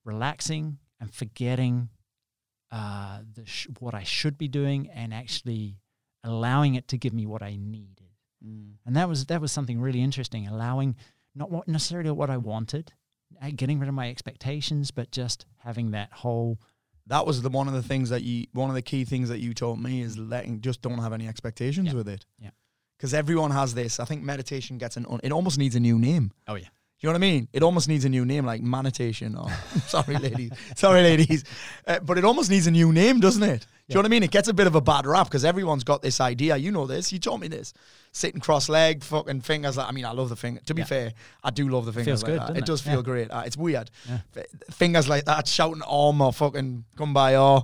relaxing 0.05 0.77
and 0.99 1.13
forgetting 1.13 1.89
uh, 2.71 3.21
the 3.33 3.45
sh- 3.45 3.67
what 3.79 3.93
I 3.95 4.03
should 4.03 4.37
be 4.37 4.47
doing 4.47 4.89
and 4.89 5.13
actually 5.13 5.77
allowing 6.23 6.75
it 6.75 6.87
to 6.89 6.97
give 6.97 7.13
me 7.13 7.25
what 7.25 7.41
I 7.41 7.55
needed. 7.59 7.95
And 8.85 8.95
that 8.95 9.09
was 9.09 9.25
that 9.25 9.41
was 9.41 9.51
something 9.51 9.81
really 9.81 10.01
interesting, 10.01 10.47
allowing 10.47 10.95
not 11.35 11.49
what 11.51 11.67
necessarily 11.67 12.11
what 12.11 12.29
I 12.29 12.37
wanted, 12.37 12.93
uh, 13.41 13.49
getting 13.55 13.79
rid 13.79 13.89
of 13.89 13.95
my 13.95 14.09
expectations, 14.09 14.91
but 14.91 15.11
just 15.11 15.45
having 15.57 15.91
that 15.91 16.11
whole 16.13 16.59
That 17.09 17.25
was 17.27 17.41
the 17.41 17.49
one 17.49 17.67
of 17.67 17.73
the 17.73 17.83
things 17.83 18.09
that 18.09 18.23
you, 18.23 18.47
one 18.53 18.69
of 18.69 18.75
the 18.75 18.81
key 18.81 19.03
things 19.05 19.29
that 19.29 19.39
you 19.39 19.53
told 19.53 19.79
me 19.81 20.01
is 20.01 20.17
letting, 20.17 20.61
just 20.61 20.81
don't 20.81 20.99
have 20.99 21.11
any 21.13 21.27
expectations 21.27 21.87
Yeah. 21.87 21.93
with 21.95 22.07
it. 22.07 22.25
Yeah. 22.39 22.51
Because 22.97 23.13
everyone 23.13 23.51
has 23.51 23.73
this. 23.73 23.99
I 23.99 24.05
think 24.05 24.23
meditation 24.23 24.77
gets 24.77 24.95
an, 24.97 25.05
un- 25.09 25.19
it 25.23 25.31
almost 25.31 25.57
needs 25.57 25.75
a 25.75 25.79
new 25.79 25.97
name. 25.99 26.31
oh 26.47 26.55
yeah 26.55 26.65
Do 26.65 26.69
you 26.99 27.07
know 27.09 27.13
what 27.13 27.17
I 27.17 27.19
mean? 27.31 27.47
It 27.53 27.63
almost 27.63 27.87
needs 27.87 28.05
a 28.05 28.09
new 28.09 28.25
name, 28.25 28.45
like 28.45 28.61
meditation. 28.61 29.35
Or 29.35 29.47
sorry, 29.87 30.15
ladies. 30.17 30.51
Sorry, 30.75 31.01
ladies. 31.01 31.43
Uh, 31.87 31.99
but 31.99 32.17
it 32.17 32.25
almost 32.25 32.49
needs 32.49 32.67
a 32.67 32.71
new 32.71 32.91
name, 32.93 33.19
doesn't 33.19 33.43
it? 33.43 33.65
Do 33.89 33.93
you 33.93 33.95
know 33.95 34.01
what 34.01 34.05
I 34.05 34.09
mean? 34.09 34.23
It 34.23 34.31
gets 34.31 34.47
a 34.47 34.53
bit 34.53 34.67
of 34.67 34.75
a 34.75 34.81
bad 34.81 35.07
rap 35.07 35.25
because 35.27 35.43
everyone's 35.43 35.83
got 35.83 36.01
this 36.03 36.21
idea. 36.21 36.55
You 36.57 36.71
know 36.71 36.85
this. 36.85 37.11
You 37.11 37.17
told 37.19 37.41
me 37.41 37.47
this. 37.47 37.73
Sitting 38.11 38.39
cross-legged, 38.39 39.03
fucking 39.03 39.41
fingers. 39.41 39.77
Like, 39.77 39.87
I 39.87 39.91
mean, 39.91 40.05
I 40.05 40.11
love 40.11 40.29
the 40.29 40.35
finger. 40.35 40.61
To 40.67 40.73
be 40.75 40.81
Yeah. 40.83 40.85
fair, 40.85 41.13
I 41.43 41.49
do 41.49 41.67
love 41.69 41.85
the 41.85 41.91
fingers 41.93 42.21
Feels 42.21 42.23
like 42.23 42.31
good, 42.33 42.41
that. 42.41 42.49
It 42.51 42.57
it? 42.59 42.65
does 42.65 42.81
feel 42.81 42.97
Yeah. 42.97 43.01
great. 43.01 43.31
Uh, 43.31 43.43
it's 43.45 43.57
weird. 43.57 43.89
Yeah. 44.07 44.19
Fingers 44.71 45.07
like 45.09 45.25
that, 45.25 45.47
shouting 45.47 45.81
arm 45.87 46.21
or 46.21 46.31
fucking 46.31 46.85
come 46.97 47.13
by 47.13 47.35
or 47.35 47.63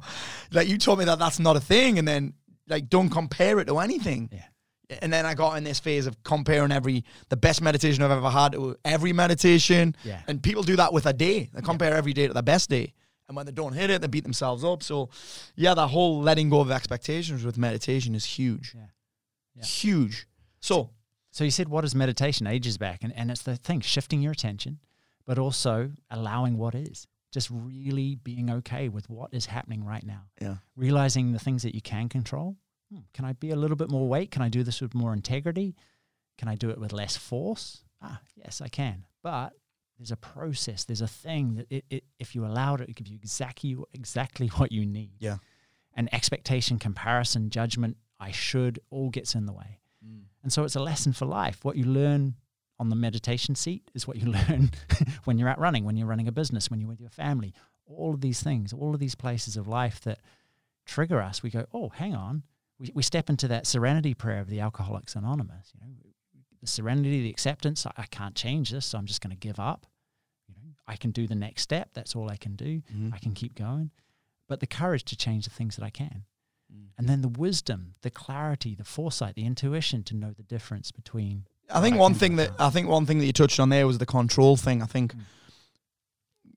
like 0.51 0.67
you 0.67 0.77
told 0.77 0.99
me 0.99 1.05
that 1.05 1.19
that's 1.19 1.39
not 1.39 1.55
a 1.55 1.59
thing, 1.61 1.99
and 1.99 2.07
then 2.07 2.33
like 2.67 2.89
don't 2.89 3.09
compare 3.09 3.59
it 3.59 3.65
to 3.65 3.77
anything. 3.79 4.29
yeah 4.31 4.97
And 5.01 5.13
then 5.13 5.25
I 5.25 5.33
got 5.35 5.57
in 5.57 5.63
this 5.63 5.79
phase 5.79 6.07
of 6.07 6.21
comparing 6.23 6.71
every 6.71 7.03
the 7.29 7.37
best 7.37 7.61
meditation 7.61 8.03
I've 8.03 8.11
ever 8.11 8.29
had 8.31 8.53
to 8.53 8.75
every 8.83 9.13
meditation. 9.13 9.95
Yeah. 10.03 10.21
And 10.27 10.41
people 10.41 10.63
do 10.63 10.75
that 10.77 10.91
with 10.93 11.05
a 11.05 11.13
day. 11.13 11.49
They 11.53 11.61
compare 11.61 11.93
every 11.95 12.13
day 12.13 12.27
to 12.27 12.33
the 12.33 12.43
best 12.43 12.69
day. 12.69 12.93
And 13.27 13.35
when 13.35 13.45
they 13.45 13.51
don't 13.51 13.73
hit 13.73 13.89
it, 13.89 14.01
they 14.01 14.07
beat 14.07 14.23
themselves 14.23 14.63
up. 14.63 14.83
So 14.83 15.09
yeah, 15.55 15.73
that 15.73 15.87
whole 15.87 16.21
letting 16.21 16.49
go 16.49 16.59
of 16.59 16.69
expectations 16.71 17.43
with 17.43 17.57
meditation 17.57 18.13
is 18.15 18.25
huge. 18.25 18.73
Yeah. 18.75 18.87
Yeah. 19.55 19.63
Huge. 19.63 20.27
So 20.59 20.91
So 21.31 21.43
you 21.43 21.51
said, 21.51 21.69
what 21.69 21.83
is 21.85 21.95
meditation 21.95 22.45
ages 22.47 22.77
back? 22.77 23.03
And, 23.03 23.13
and 23.15 23.31
it's 23.31 23.41
the 23.41 23.55
thing, 23.55 23.81
shifting 23.81 24.21
your 24.21 24.31
attention, 24.31 24.79
but 25.25 25.39
also 25.39 25.91
allowing 26.09 26.57
what 26.57 26.75
is. 26.75 27.07
Just 27.33 27.49
really 27.51 28.15
being 28.15 28.49
okay 28.49 28.87
with 28.89 29.09
what 29.09 29.33
is 29.33 29.47
happening 29.47 29.83
right 29.83 30.05
now. 30.05 30.21
yeah. 30.39 30.55
Realizing 30.75 31.33
the 31.33 31.39
things 31.39 31.63
that 31.63 31.75
you 31.75 31.81
can 31.81 32.07
control. 32.09 32.55
Hmm, 32.91 32.99
can 33.13 33.25
I 33.25 33.33
be 33.33 33.49
a 33.51 33.55
little 33.55 33.75
bit 33.75 33.89
more 33.89 34.07
weight? 34.07 34.31
Can 34.31 34.41
I 34.41 34.49
do 34.49 34.63
this 34.63 34.79
with 34.81 34.93
more 34.95 35.11
integrity? 35.13 35.75
Can 36.37 36.47
I 36.47 36.55
do 36.55 36.69
it 36.69 36.77
with 36.79 36.93
less 36.93 37.17
force? 37.17 37.83
Ah, 38.01 38.19
yes, 38.35 38.61
I 38.61 38.67
can. 38.69 39.05
But 39.23 39.53
there's 39.97 40.11
a 40.11 40.17
process. 40.17 40.83
There's 40.83 41.01
a 41.01 41.07
thing 41.07 41.55
that 41.55 41.67
it, 41.69 41.85
it 41.89 42.03
if 42.19 42.35
you 42.35 42.45
allowed 42.45 42.81
it, 42.81 42.89
it 42.89 42.95
gives 42.95 43.09
you 43.09 43.17
exactly 43.17 43.75
exactly 43.93 44.47
what 44.47 44.71
you 44.71 44.85
need. 44.85 45.11
Yeah. 45.19 45.37
And 45.95 46.13
expectation, 46.13 46.77
comparison, 46.77 47.49
judgment, 47.49 47.97
I 48.19 48.31
should, 48.31 48.79
all 48.89 49.09
gets 49.09 49.33
in 49.33 49.45
the 49.45 49.53
way. 49.53 49.79
Mm. 50.05 50.23
And 50.43 50.51
so 50.51 50.63
it's 50.63 50.75
a 50.75 50.81
lesson 50.81 51.13
for 51.13 51.25
life. 51.25 51.63
What 51.63 51.77
you 51.77 51.85
learn 51.85 52.35
on 52.79 52.89
the 52.89 52.95
meditation 52.95 53.55
seat 53.55 53.89
is 53.93 54.07
what 54.07 54.17
you 54.17 54.31
learn 54.49 54.71
when 55.23 55.37
you're 55.37 55.49
out 55.49 55.59
running, 55.59 55.85
when 55.85 55.95
you're 55.95 56.07
running 56.07 56.27
a 56.27 56.33
business, 56.33 56.69
when 56.69 56.79
you're 56.79 56.89
with 56.89 56.99
your 56.99 57.09
family. 57.09 57.53
All 57.87 58.13
of 58.13 58.21
these 58.21 58.41
things, 58.41 58.73
all 58.73 58.93
of 58.93 58.99
these 58.99 59.15
places 59.15 59.55
of 59.57 59.67
life 59.67 60.01
that 60.01 60.19
trigger 60.85 61.21
us, 61.21 61.41
we 61.41 61.49
go, 61.49 61.65
oh, 61.73 61.89
hang 61.89 62.15
on. 62.15 62.43
We, 62.77 62.91
we 62.93 63.03
step 63.03 63.29
into 63.29 63.47
that 63.47 63.65
serenity 63.67 64.13
prayer 64.13 64.41
of 64.41 64.49
the 64.49 64.59
Alcoholics 64.59 65.15
Anonymous. 65.15 65.71
You 65.73 65.87
know, 65.87 65.93
the 66.65 66.71
serenity, 66.71 67.21
the 67.21 67.29
acceptance. 67.29 67.85
I, 67.85 67.91
I 67.97 68.05
can't 68.07 68.35
change 68.35 68.69
this, 68.71 68.85
so 68.85 68.97
I'm 68.97 69.05
just 69.05 69.21
going 69.21 69.35
to 69.35 69.47
give 69.47 69.59
up. 69.59 69.85
You 70.47 70.55
know, 70.55 70.73
I 70.87 70.95
can 70.95 71.11
do 71.11 71.27
the 71.27 71.35
next 71.35 71.61
step. 71.61 71.89
That's 71.93 72.15
all 72.15 72.29
I 72.29 72.37
can 72.37 72.55
do. 72.55 72.81
Mhm. 72.93 73.13
I 73.13 73.17
can 73.17 73.33
keep 73.33 73.55
going. 73.55 73.91
But 74.47 74.59
the 74.59 74.67
courage 74.67 75.03
to 75.05 75.15
change 75.15 75.45
the 75.45 75.51
things 75.51 75.75
that 75.75 75.83
I 75.85 75.89
can. 75.89 76.25
Mm. 76.73 76.87
And 76.97 77.07
then 77.09 77.21
the 77.21 77.27
wisdom, 77.29 77.95
the 78.01 78.09
clarity, 78.11 78.75
the 78.75 78.83
foresight, 78.83 79.35
the 79.35 79.45
intuition 79.45 80.03
to 80.03 80.15
know 80.15 80.31
the 80.33 80.43
difference 80.43 80.91
between. 80.91 81.45
I 81.69 81.81
think 81.81 81.95
what 81.95 82.01
one 82.01 82.13
thing 82.13 82.35
that. 82.37 82.51
I 82.59 82.69
think 82.69 82.87
one 82.87 83.05
thing 83.07 83.17
that 83.19 83.25
you 83.25 83.33
touched 83.33 83.59
on 83.59 83.69
there 83.69 83.87
was 83.87 83.97
the 83.97 84.05
control 84.05 84.55
thing. 84.57 84.81
I 84.83 84.85
think 84.85 85.13
Mm. 85.15 85.21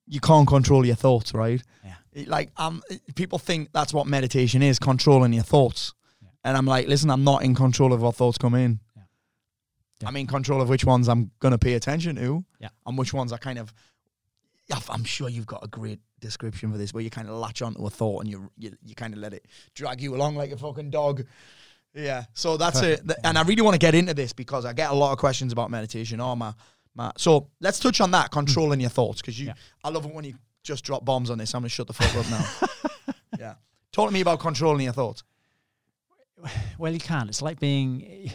you 0.07 0.21
can't 0.21 0.47
control 0.49 0.85
your 0.87 0.97
thoughts, 0.97 1.35
right? 1.35 1.63
Yeah. 1.85 1.95
It- 2.13 2.29
Like 2.29 2.51
um, 2.57 2.83
people 3.15 3.39
think 3.39 3.71
that's 3.73 3.93
what 3.93 4.07
meditation 4.07 4.63
is, 4.63 4.79
controlling 4.79 5.33
your 5.33 5.45
thoughts. 5.45 5.95
Yeah. 6.23 6.29
And 6.45 6.57
I'm 6.57 6.67
like, 6.67 6.89
listen, 6.89 7.11
I'm 7.11 7.25
not 7.25 7.43
in 7.43 7.55
control 7.55 7.93
of 7.93 8.01
what 8.03 8.15
thoughts 8.17 8.39
come 8.39 8.55
in. 8.55 8.81
Yeah. 10.01 10.09
I'm 10.09 10.17
in 10.17 10.27
control 10.27 10.61
of 10.63 10.69
which 10.69 10.85
ones 10.85 11.09
I'm 11.09 11.31
gonna 11.41 11.59
pay 11.59 11.75
attention 11.75 12.17
to, 12.17 12.45
Yeah. 12.61 12.69
and 12.87 12.97
which 12.97 13.13
ones 13.13 13.33
I 13.33 13.37
kind 13.39 13.59
of. 13.59 13.73
I'm 14.91 15.03
sure 15.05 15.31
you've 15.31 15.47
got 15.47 15.65
a 15.65 15.69
great 15.69 15.99
description 16.21 16.71
for 16.71 16.77
this, 16.77 16.93
where 16.93 17.03
you 17.03 17.09
kind 17.09 17.27
of 17.27 17.37
latch 17.37 17.63
onto 17.63 17.87
a 17.87 17.91
thought 17.91 18.21
and 18.23 18.31
you 18.31 18.51
you, 18.59 18.73
you 18.85 18.95
kind 18.95 19.15
of 19.15 19.21
let 19.21 19.33
it 19.33 19.47
drag 19.75 20.01
you 20.01 20.15
along 20.15 20.37
like 20.37 20.51
a 20.53 20.57
fucking 20.59 20.91
dog. 20.91 21.25
Yeah, 21.95 22.25
so 22.35 22.57
that's 22.59 22.83
it. 22.83 23.01
And 23.25 23.39
I 23.39 23.43
really 23.43 23.63
want 23.63 23.75
to 23.75 23.79
get 23.79 23.95
into 23.95 24.13
this 24.15 24.33
because 24.35 24.65
I 24.67 24.73
get 24.75 24.91
a 24.91 24.95
lot 24.95 25.13
of 25.13 25.19
questions 25.19 25.53
about 25.53 25.71
meditation. 25.71 26.21
Oh 26.21 26.37
my, 26.37 26.53
my. 26.95 27.11
So 27.17 27.49
let's 27.61 27.79
touch 27.81 28.01
on 28.03 28.11
that 28.11 28.31
controlling 28.31 28.79
your 28.81 28.91
thoughts 28.91 29.21
because 29.23 29.41
you. 29.41 29.47
Yeah. 29.47 29.55
I 29.83 29.89
love 29.89 30.05
it 30.05 30.15
when 30.15 30.25
you 30.27 30.35
just 30.63 30.85
drop 30.85 31.03
bombs 31.05 31.31
on 31.31 31.39
this. 31.39 31.55
I'm 31.55 31.63
gonna 31.63 31.71
shut 31.71 31.87
the 31.87 31.95
fuck 31.95 32.15
up 32.15 32.31
now. 32.31 33.15
yeah, 33.39 33.55
talk 33.91 34.09
to 34.09 34.13
me 34.13 34.21
about 34.21 34.39
controlling 34.39 34.85
your 34.85 34.93
thoughts. 34.93 35.25
Well, 36.79 36.93
you 36.93 37.01
can't. 37.01 37.29
It's 37.31 37.43
like 37.43 37.59
being. 37.59 38.31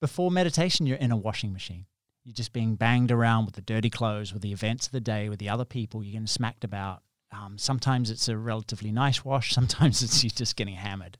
Before 0.00 0.30
meditation, 0.30 0.86
you're 0.86 0.96
in 0.96 1.10
a 1.10 1.16
washing 1.16 1.52
machine. 1.52 1.86
You're 2.24 2.34
just 2.34 2.52
being 2.52 2.76
banged 2.76 3.10
around 3.10 3.46
with 3.46 3.54
the 3.54 3.62
dirty 3.62 3.90
clothes, 3.90 4.32
with 4.32 4.42
the 4.42 4.52
events 4.52 4.86
of 4.86 4.92
the 4.92 5.00
day, 5.00 5.28
with 5.28 5.38
the 5.38 5.48
other 5.48 5.64
people. 5.64 6.04
You're 6.04 6.12
getting 6.12 6.26
smacked 6.26 6.62
about. 6.62 7.02
Um, 7.32 7.58
sometimes 7.58 8.10
it's 8.10 8.28
a 8.28 8.36
relatively 8.36 8.92
nice 8.92 9.24
wash. 9.24 9.52
Sometimes 9.54 10.02
it's 10.02 10.22
you 10.22 10.30
just 10.30 10.56
getting 10.56 10.74
hammered. 10.74 11.18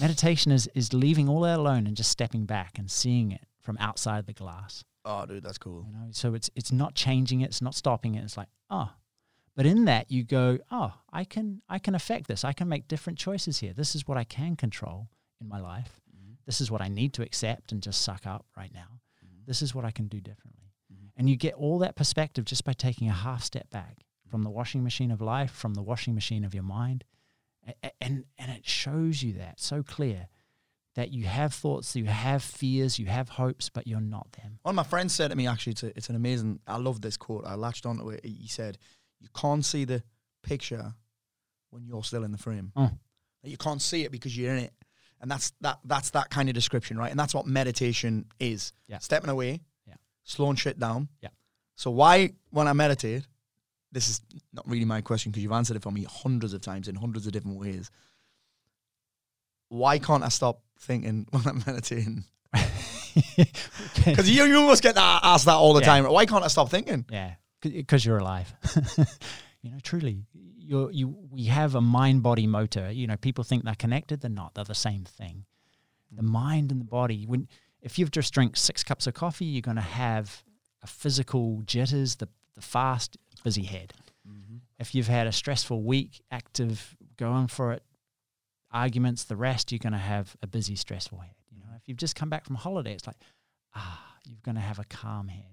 Meditation 0.00 0.52
is 0.52 0.68
is 0.74 0.92
leaving 0.92 1.28
all 1.28 1.40
that 1.42 1.58
alone 1.58 1.86
and 1.86 1.96
just 1.96 2.10
stepping 2.10 2.46
back 2.46 2.78
and 2.78 2.90
seeing 2.90 3.30
it 3.30 3.44
from 3.60 3.76
outside 3.78 4.26
the 4.26 4.32
glass. 4.32 4.84
Oh, 5.04 5.26
dude, 5.26 5.42
that's 5.42 5.58
cool. 5.58 5.84
You 5.86 5.92
know, 5.92 6.08
so 6.12 6.34
it's 6.34 6.50
it's 6.54 6.72
not 6.72 6.94
changing 6.94 7.42
it, 7.42 7.46
it's 7.46 7.62
not 7.62 7.74
stopping 7.74 8.14
it. 8.14 8.24
It's 8.24 8.36
like, 8.36 8.48
oh. 8.70 8.90
But 9.54 9.66
in 9.66 9.84
that 9.84 10.10
you 10.10 10.24
go, 10.24 10.58
oh, 10.70 10.94
I 11.12 11.24
can 11.24 11.60
I 11.68 11.78
can 11.78 11.94
affect 11.94 12.26
this. 12.26 12.44
I 12.44 12.52
can 12.52 12.68
make 12.68 12.88
different 12.88 13.18
choices 13.18 13.58
here. 13.58 13.72
This 13.74 13.94
is 13.94 14.08
what 14.08 14.16
I 14.16 14.24
can 14.24 14.56
control 14.56 15.08
in 15.40 15.48
my 15.48 15.60
life. 15.60 16.00
This 16.46 16.60
is 16.60 16.70
what 16.70 16.80
I 16.82 16.88
need 16.88 17.12
to 17.14 17.22
accept 17.22 17.72
and 17.72 17.82
just 17.82 18.02
suck 18.02 18.26
up 18.26 18.46
right 18.56 18.72
now. 18.74 19.00
Mm-hmm. 19.24 19.44
This 19.46 19.62
is 19.62 19.74
what 19.74 19.84
I 19.84 19.90
can 19.90 20.08
do 20.08 20.20
differently. 20.20 20.72
Mm-hmm. 20.92 21.06
And 21.16 21.30
you 21.30 21.36
get 21.36 21.54
all 21.54 21.78
that 21.80 21.96
perspective 21.96 22.44
just 22.44 22.64
by 22.64 22.72
taking 22.72 23.08
a 23.08 23.12
half 23.12 23.42
step 23.44 23.70
back 23.70 24.04
from 24.28 24.42
the 24.42 24.50
washing 24.50 24.82
machine 24.82 25.10
of 25.10 25.20
life, 25.20 25.50
from 25.52 25.74
the 25.74 25.82
washing 25.82 26.14
machine 26.14 26.44
of 26.44 26.54
your 26.54 26.62
mind. 26.62 27.04
A- 27.66 27.74
a- 27.84 27.92
And 28.00 28.24
and 28.38 28.50
it 28.50 28.66
shows 28.66 29.22
you 29.22 29.34
that 29.34 29.60
so 29.60 29.82
clear 29.82 30.28
that 30.94 31.10
you 31.10 31.24
have 31.24 31.54
thoughts, 31.54 31.96
you 31.96 32.04
have 32.04 32.42
fears, 32.42 32.98
you 32.98 33.06
have 33.06 33.30
hopes, 33.30 33.70
but 33.70 33.86
you're 33.86 34.00
not 34.00 34.30
them. 34.32 34.58
One 34.62 34.72
of 34.72 34.76
my 34.76 34.82
friends 34.82 35.14
said 35.14 35.30
to 35.30 35.36
me, 35.36 35.46
actually, 35.46 35.72
it's, 35.72 35.82
a, 35.82 35.86
it's 35.96 36.08
an 36.10 36.16
amazing. 36.16 36.60
I 36.66 36.76
love 36.76 37.00
this 37.00 37.16
quote. 37.16 37.44
I 37.46 37.54
latched 37.54 37.86
onto 37.86 38.10
it. 38.10 38.24
He 38.24 38.48
said, 38.48 38.76
"You 39.20 39.28
can't 39.34 39.64
see 39.64 39.84
the 39.84 40.02
picture 40.42 40.92
when 41.70 41.86
you're 41.86 42.04
still 42.04 42.24
in 42.24 42.32
the 42.32 42.38
frame. 42.38 42.72
Oh. 42.76 42.90
You 43.42 43.56
can't 43.56 43.80
see 43.80 44.04
it 44.04 44.12
because 44.12 44.36
you're 44.36 44.52
in 44.52 44.64
it." 44.64 44.74
And 45.22 45.30
that's 45.30 45.52
that. 45.60 45.78
That's 45.84 46.10
that 46.10 46.28
kind 46.30 46.48
of 46.48 46.54
description, 46.54 46.98
right? 46.98 47.10
And 47.10 47.18
that's 47.18 47.32
what 47.34 47.46
meditation 47.46 48.26
is. 48.40 48.72
Yeah. 48.88 48.98
Stepping 48.98 49.30
away. 49.30 49.60
Yeah. 49.86 49.94
Slowing 50.24 50.56
shit 50.56 50.78
down. 50.78 51.08
Yeah. 51.22 51.28
So 51.76 51.90
why, 51.90 52.32
when 52.50 52.68
I 52.68 52.72
meditate, 52.74 53.26
this 53.92 54.08
is 54.08 54.20
not 54.52 54.68
really 54.68 54.84
my 54.84 55.00
question 55.00 55.30
because 55.32 55.42
you've 55.42 55.52
answered 55.52 55.76
it 55.76 55.82
for 55.82 55.90
me 55.92 56.04
hundreds 56.10 56.52
of 56.54 56.60
times 56.60 56.88
in 56.88 56.96
hundreds 56.96 57.26
of 57.26 57.32
different 57.32 57.58
ways. 57.58 57.90
Why 59.68 59.98
can't 59.98 60.22
I 60.22 60.28
stop 60.28 60.60
thinking 60.80 61.26
when 61.30 61.46
I'm 61.46 61.62
meditating? 61.66 62.24
Because 64.04 64.28
you, 64.30 64.44
you 64.44 64.56
almost 64.56 64.82
get 64.82 64.94
that, 64.94 65.20
asked 65.22 65.44
that 65.44 65.54
all 65.54 65.74
the 65.74 65.80
Yeah. 65.80 65.86
time. 65.86 66.04
Why 66.06 66.24
can't 66.24 66.42
I 66.44 66.48
stop 66.48 66.70
thinking? 66.70 67.04
Yeah, 67.10 67.34
because 67.60 68.04
you're 68.06 68.16
alive. 68.16 68.52
you 69.62 69.70
know, 69.70 69.76
truly, 69.82 70.24
you're, 70.62 70.90
you 70.90 71.16
we 71.30 71.44
have 71.44 71.74
a 71.74 71.80
mind 71.80 72.22
body 72.22 72.46
motor. 72.46 72.90
You 72.90 73.06
know, 73.06 73.16
people 73.16 73.44
think 73.44 73.64
they're 73.64 73.74
connected. 73.74 74.20
They're 74.20 74.30
not. 74.30 74.54
They're 74.54 74.64
the 74.64 74.74
same 74.74 75.04
thing. 75.04 75.44
The 76.10 76.22
mind 76.22 76.70
and 76.70 76.80
the 76.80 76.86
body. 76.86 77.24
When 77.26 77.48
if 77.80 77.98
you've 77.98 78.10
just 78.10 78.32
drank 78.32 78.56
six 78.56 78.84
cups 78.84 79.06
of 79.06 79.14
coffee, 79.14 79.44
you're 79.44 79.62
going 79.62 79.76
to 79.76 79.82
have 79.82 80.42
a 80.82 80.86
physical 80.86 81.62
jitters, 81.66 82.16
the 82.16 82.28
the 82.54 82.62
fast, 82.62 83.16
busy 83.42 83.64
head. 83.64 83.94
If 84.78 84.94
you've 84.94 85.08
had 85.08 85.26
a 85.26 85.32
stressful 85.32 85.82
week, 85.82 86.22
active, 86.30 86.96
going 87.16 87.46
for 87.46 87.72
it, 87.72 87.82
arguments, 88.72 89.24
the 89.24 89.36
rest, 89.36 89.70
you're 89.70 89.78
going 89.78 89.92
to 89.92 89.98
have 89.98 90.36
a 90.42 90.46
busy, 90.46 90.74
stressful 90.74 91.18
head. 91.18 91.34
You 91.52 91.60
know, 91.60 91.70
if 91.76 91.88
you've 91.88 91.98
just 91.98 92.16
come 92.16 92.28
back 92.28 92.44
from 92.44 92.56
holiday, 92.56 92.92
it's 92.92 93.06
like, 93.06 93.16
ah, 93.74 94.16
you're 94.24 94.40
going 94.42 94.56
to 94.56 94.60
have 94.60 94.78
a 94.78 94.84
calm 94.84 95.28
head. 95.28 95.51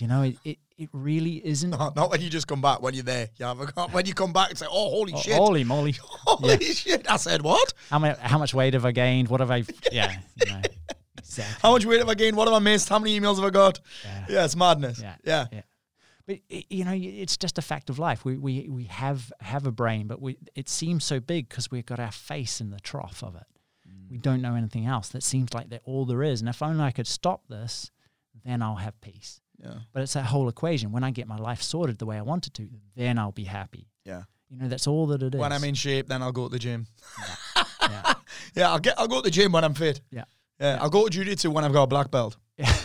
You 0.00 0.06
know, 0.06 0.22
it, 0.22 0.36
it, 0.44 0.58
it 0.78 0.88
really 0.92 1.44
isn't. 1.46 1.70
Not, 1.70 1.94
not 1.94 2.10
when 2.10 2.20
you 2.20 2.30
just 2.30 2.46
come 2.46 2.60
back. 2.60 2.80
When 2.80 2.94
you're 2.94 3.02
there, 3.02 3.28
you 3.36 3.44
have 3.46 3.60
a, 3.60 3.66
when 3.88 4.06
you 4.06 4.14
come 4.14 4.32
back 4.32 4.50
and 4.50 4.58
say, 4.58 4.66
"Oh, 4.68 4.90
holy 4.90 5.12
Oh, 5.14 5.20
shit! 5.20 5.34
Holy 5.34 5.64
moly. 5.64 5.96
holy 6.00 6.64
shit!" 6.64 7.10
I 7.10 7.16
said, 7.16 7.42
"What? 7.42 7.74
How, 7.90 7.98
much, 7.98 8.18
how 8.18 8.38
much 8.38 8.54
weight 8.54 8.74
have 8.74 8.84
I 8.84 8.92
gained? 8.92 9.28
What 9.28 9.40
have 9.40 9.50
I, 9.50 9.64
yeah, 9.92 10.16
you 10.36 10.52
know, 10.52 10.60
exactly. 11.18 11.56
How 11.60 11.72
much 11.72 11.84
weight 11.84 11.98
have 11.98 12.08
I 12.08 12.14
gained? 12.14 12.36
What 12.36 12.48
have 12.48 12.54
I 12.54 12.60
missed? 12.60 12.88
How 12.88 12.98
many 12.98 13.18
emails 13.18 13.36
have 13.36 13.44
I 13.44 13.50
got?" 13.50 13.80
Yeah. 14.04 14.26
Yeah, 14.28 14.44
it's 14.44 14.56
madness. 14.56 15.00
Yeah. 15.00 15.16
yeah. 15.24 15.46
Yeah. 15.52 15.62
You 16.48 16.84
know, 16.84 16.94
it's 16.94 17.36
just 17.36 17.58
a 17.58 17.62
fact 17.62 17.90
of 17.90 17.98
life. 17.98 18.24
We 18.24 18.38
we 18.38 18.68
we 18.68 18.84
have 18.84 19.32
have 19.40 19.66
a 19.66 19.72
brain, 19.72 20.06
but 20.06 20.20
we 20.20 20.38
it 20.54 20.68
seems 20.68 21.04
so 21.04 21.18
big 21.20 21.48
because 21.48 21.70
we've 21.70 21.86
got 21.86 21.98
our 21.98 22.12
face 22.12 22.60
in 22.60 22.70
the 22.70 22.80
trough 22.80 23.24
of 23.24 23.34
it. 23.34 23.46
We 24.10 24.18
mm. 24.18 24.22
don't 24.22 24.40
know 24.40 24.54
anything 24.54 24.86
else. 24.86 25.08
That 25.08 25.22
seems 25.22 25.52
like 25.54 25.70
that 25.70 25.82
all 25.84 26.04
there 26.04 26.22
is. 26.22 26.40
And 26.40 26.48
if 26.48 26.62
only 26.62 26.84
I 26.84 26.90
could 26.90 27.06
stop 27.06 27.48
this, 27.48 27.90
then 28.44 28.62
I'll 28.62 28.76
have 28.76 29.00
peace. 29.00 29.40
Yeah. 29.62 29.74
But 29.92 30.02
it's 30.02 30.14
that 30.14 30.24
whole 30.24 30.48
equation. 30.48 30.92
When 30.92 31.04
I 31.04 31.10
get 31.10 31.28
my 31.28 31.36
life 31.36 31.62
sorted 31.62 31.98
the 31.98 32.06
way 32.06 32.16
I 32.16 32.22
want 32.22 32.46
it 32.46 32.54
to, 32.54 32.68
then 32.96 33.18
I'll 33.18 33.32
be 33.32 33.44
happy. 33.44 33.88
Yeah. 34.04 34.22
You 34.48 34.58
know, 34.58 34.68
that's 34.68 34.86
all 34.86 35.06
that 35.08 35.22
it 35.22 35.34
is. 35.34 35.40
When 35.40 35.52
I'm 35.52 35.64
in 35.64 35.74
shape, 35.74 36.08
then 36.08 36.22
I'll 36.22 36.32
go 36.32 36.48
to 36.48 36.52
the 36.52 36.58
gym. 36.58 36.86
yeah. 37.82 38.14
Yeah, 38.56 38.70
I'll 38.70 38.78
get. 38.80 38.98
I'll 38.98 39.06
go 39.06 39.16
to 39.16 39.22
the 39.22 39.30
gym 39.30 39.52
when 39.52 39.64
I'm 39.64 39.74
fit. 39.74 40.00
Yeah. 40.10 40.24
Yeah, 40.58 40.78
I'll 40.80 40.90
go 40.90 41.04
to 41.04 41.10
jiu-jitsu 41.10 41.50
when 41.50 41.64
I've 41.64 41.72
got 41.72 41.84
a 41.84 41.86
black 41.86 42.10
belt. 42.10 42.36
Yeah. 42.58 42.76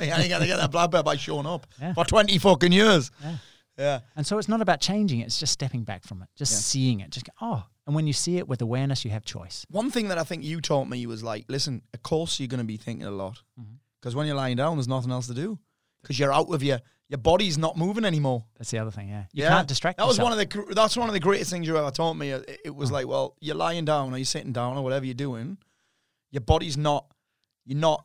I 0.00 0.22
ain't 0.22 0.30
gonna 0.30 0.46
get 0.46 0.56
that 0.56 0.72
black 0.72 0.90
belt 0.90 1.04
by 1.04 1.14
showing 1.14 1.46
up 1.46 1.66
Yeah. 1.80 1.92
for 1.92 2.04
twenty 2.04 2.38
fucking 2.38 2.72
years. 2.72 3.12
Yeah. 3.22 3.36
Yeah. 3.78 4.00
And 4.16 4.26
so 4.26 4.38
it's 4.38 4.48
not 4.48 4.60
about 4.60 4.80
changing 4.80 5.20
it, 5.20 5.26
it's 5.26 5.38
just 5.38 5.52
stepping 5.52 5.84
back 5.84 6.02
from 6.04 6.22
it, 6.22 6.28
just 6.36 6.52
Yeah. 6.52 6.58
seeing 6.58 7.00
it. 7.00 7.10
Just 7.10 7.26
go, 7.26 7.32
oh, 7.40 7.64
and 7.86 7.94
when 7.94 8.08
you 8.08 8.12
see 8.12 8.38
it 8.38 8.48
with 8.48 8.60
awareness, 8.60 9.04
you 9.04 9.12
have 9.12 9.24
choice. 9.24 9.64
One 9.70 9.90
thing 9.92 10.08
that 10.08 10.18
I 10.18 10.24
think 10.24 10.42
you 10.42 10.60
taught 10.60 10.88
me 10.88 11.06
was 11.06 11.22
like, 11.22 11.44
listen, 11.48 11.82
of 11.94 12.02
course 12.02 12.40
you're 12.40 12.48
gonna 12.48 12.64
be 12.64 12.76
thinking 12.76 13.06
a 13.06 13.12
lot 13.12 13.42
mm-hmm. 13.60 13.74
because 14.00 14.16
when 14.16 14.26
you're 14.26 14.34
lying 14.34 14.56
down, 14.56 14.76
there's 14.76 14.88
nothing 14.88 15.12
else 15.12 15.28
to 15.28 15.34
do 15.34 15.58
because 16.02 16.18
you're 16.18 16.32
out 16.32 16.52
of 16.52 16.62
your 16.62 16.80
your 17.08 17.18
body's 17.18 17.58
not 17.58 17.76
moving 17.76 18.04
anymore. 18.04 18.44
That's 18.56 18.70
the 18.70 18.78
other 18.78 18.92
thing, 18.92 19.08
yeah. 19.08 19.24
You 19.32 19.42
Yeah. 19.42 19.48
can't 19.48 19.66
distract 19.66 19.98
That 19.98 20.06
was 20.06 20.16
yourself. 20.16 20.30
one 20.30 20.40
of 20.40 20.68
the 20.68 20.74
that's 20.74 20.96
one 20.96 21.08
of 21.08 21.12
the 21.12 21.20
greatest 21.20 21.50
things 21.50 21.66
you 21.66 21.76
ever 21.76 21.90
taught 21.90 22.14
me. 22.14 22.30
It, 22.30 22.60
it 22.66 22.74
was 22.74 22.90
oh. 22.90 22.94
like, 22.94 23.08
well, 23.08 23.36
you're 23.40 23.56
lying 23.56 23.84
down 23.84 24.14
or 24.14 24.16
you're 24.16 24.24
sitting 24.24 24.52
down 24.52 24.76
or 24.76 24.84
whatever 24.84 25.04
you're 25.04 25.14
doing. 25.14 25.58
Your 26.30 26.42
body's 26.42 26.76
not 26.76 27.06
you're 27.64 27.78
not 27.78 28.04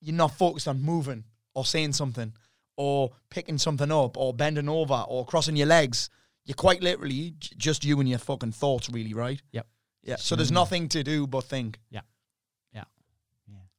you're 0.00 0.16
not 0.16 0.36
focused 0.36 0.66
on 0.68 0.82
moving 0.82 1.24
or 1.54 1.64
saying 1.64 1.92
something 1.92 2.32
or 2.76 3.12
picking 3.30 3.56
something 3.58 3.92
up 3.92 4.16
or 4.16 4.34
bending 4.34 4.68
over 4.68 5.04
or 5.08 5.24
crossing 5.24 5.54
your 5.56 5.68
legs. 5.68 6.10
You're 6.44 6.56
quite 6.56 6.82
literally 6.82 7.34
j- 7.38 7.54
just 7.56 7.84
you 7.84 8.00
and 8.00 8.08
your 8.08 8.18
fucking 8.18 8.52
thoughts, 8.52 8.90
really, 8.90 9.14
right? 9.14 9.40
Yep. 9.52 9.66
Yeah. 10.02 10.16
So 10.16 10.36
there's 10.36 10.52
nothing 10.52 10.88
to 10.88 11.02
do 11.02 11.26
but 11.26 11.44
think. 11.44 11.78
Yeah. 11.90 12.00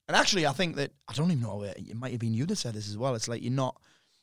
And 0.07 0.15
actually, 0.15 0.45
I 0.45 0.51
think 0.51 0.75
that 0.75 0.91
I 1.07 1.13
don't 1.13 1.31
even 1.31 1.41
know. 1.43 1.63
It, 1.63 1.77
it 1.77 1.95
might 1.95 2.11
have 2.11 2.19
been 2.19 2.33
you 2.33 2.45
that 2.45 2.57
said 2.57 2.73
this 2.73 2.87
as 2.87 2.97
well. 2.97 3.15
It's 3.15 3.27
like 3.27 3.41
you're 3.41 3.51
not. 3.51 3.79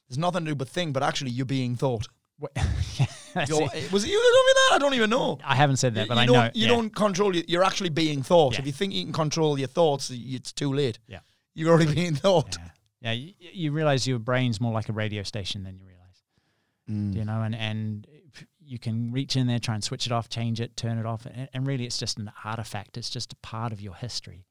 There's 0.09 0.19
nothing 0.19 0.45
to 0.45 0.51
do 0.51 0.55
but 0.55 0.69
think, 0.69 0.93
but 0.93 1.03
actually, 1.03 1.31
you're 1.31 1.47
being 1.47 1.77
thought. 1.77 2.07
You're, 3.49 3.61
was 3.91 4.05
it 4.05 4.11
you 4.11 4.21
that 4.21 4.33
told 4.35 4.47
me 4.47 4.53
that? 4.55 4.71
I 4.73 4.79
don't 4.79 4.95
even 4.95 5.11
know. 5.11 5.39
I 5.45 5.55
haven't 5.55 5.77
said 5.77 5.95
that, 5.95 6.09
but 6.09 6.17
you 6.17 6.21
I 6.21 6.27
know. 6.27 6.51
You 6.53 6.67
yeah. 6.67 6.69
don't 6.69 6.95
control. 6.95 7.35
You're 7.35 7.65
actually 7.65 7.89
being 7.89 8.23
thought. 8.23 8.55
Yeah. 8.55 8.61
If 8.61 8.67
you 8.67 8.73
think 8.73 8.93
you 8.93 9.05
can 9.05 9.13
control 9.13 9.59
your 9.59 9.69
thoughts, 9.69 10.11
it's 10.13 10.53
too 10.53 10.73
late. 10.73 10.99
Yeah. 11.07 11.21
You're 11.55 11.71
already 11.71 11.95
being 11.95 12.15
thought. 12.15 12.59
Yeah, 13.01 13.13
yeah 13.13 13.13
you, 13.13 13.33
you 13.39 13.73
realize 13.73 14.07
your 14.07 14.19
brain's 14.19 14.61
more 14.61 14.73
like 14.73 14.89
a 14.89 14.93
radio 14.93 15.23
station 15.23 15.63
than 15.63 15.79
you 15.79 15.87
realize. 15.87 16.23
Mm. 16.91 17.15
You 17.15 17.25
know, 17.25 17.43
and 17.43 17.55
and 17.55 18.07
you 18.61 18.79
can 18.79 19.13
reach 19.13 19.37
in 19.37 19.47
there, 19.47 19.59
try 19.59 19.75
and 19.75 19.85
switch 19.85 20.07
it 20.07 20.13
off, 20.13 20.29
change 20.29 20.61
it, 20.61 20.77
turn 20.77 20.99
it 20.99 21.07
off, 21.07 21.27
and, 21.27 21.49
and 21.53 21.67
really, 21.67 21.85
it's 21.85 21.99
just 21.99 22.19
an 22.19 22.33
artifact. 22.45 22.97
It's 22.97 23.11
just 23.11 23.33
a 23.33 23.37
part 23.37 23.73
of 23.73 23.81
your 23.81 23.95
history. 23.95 24.47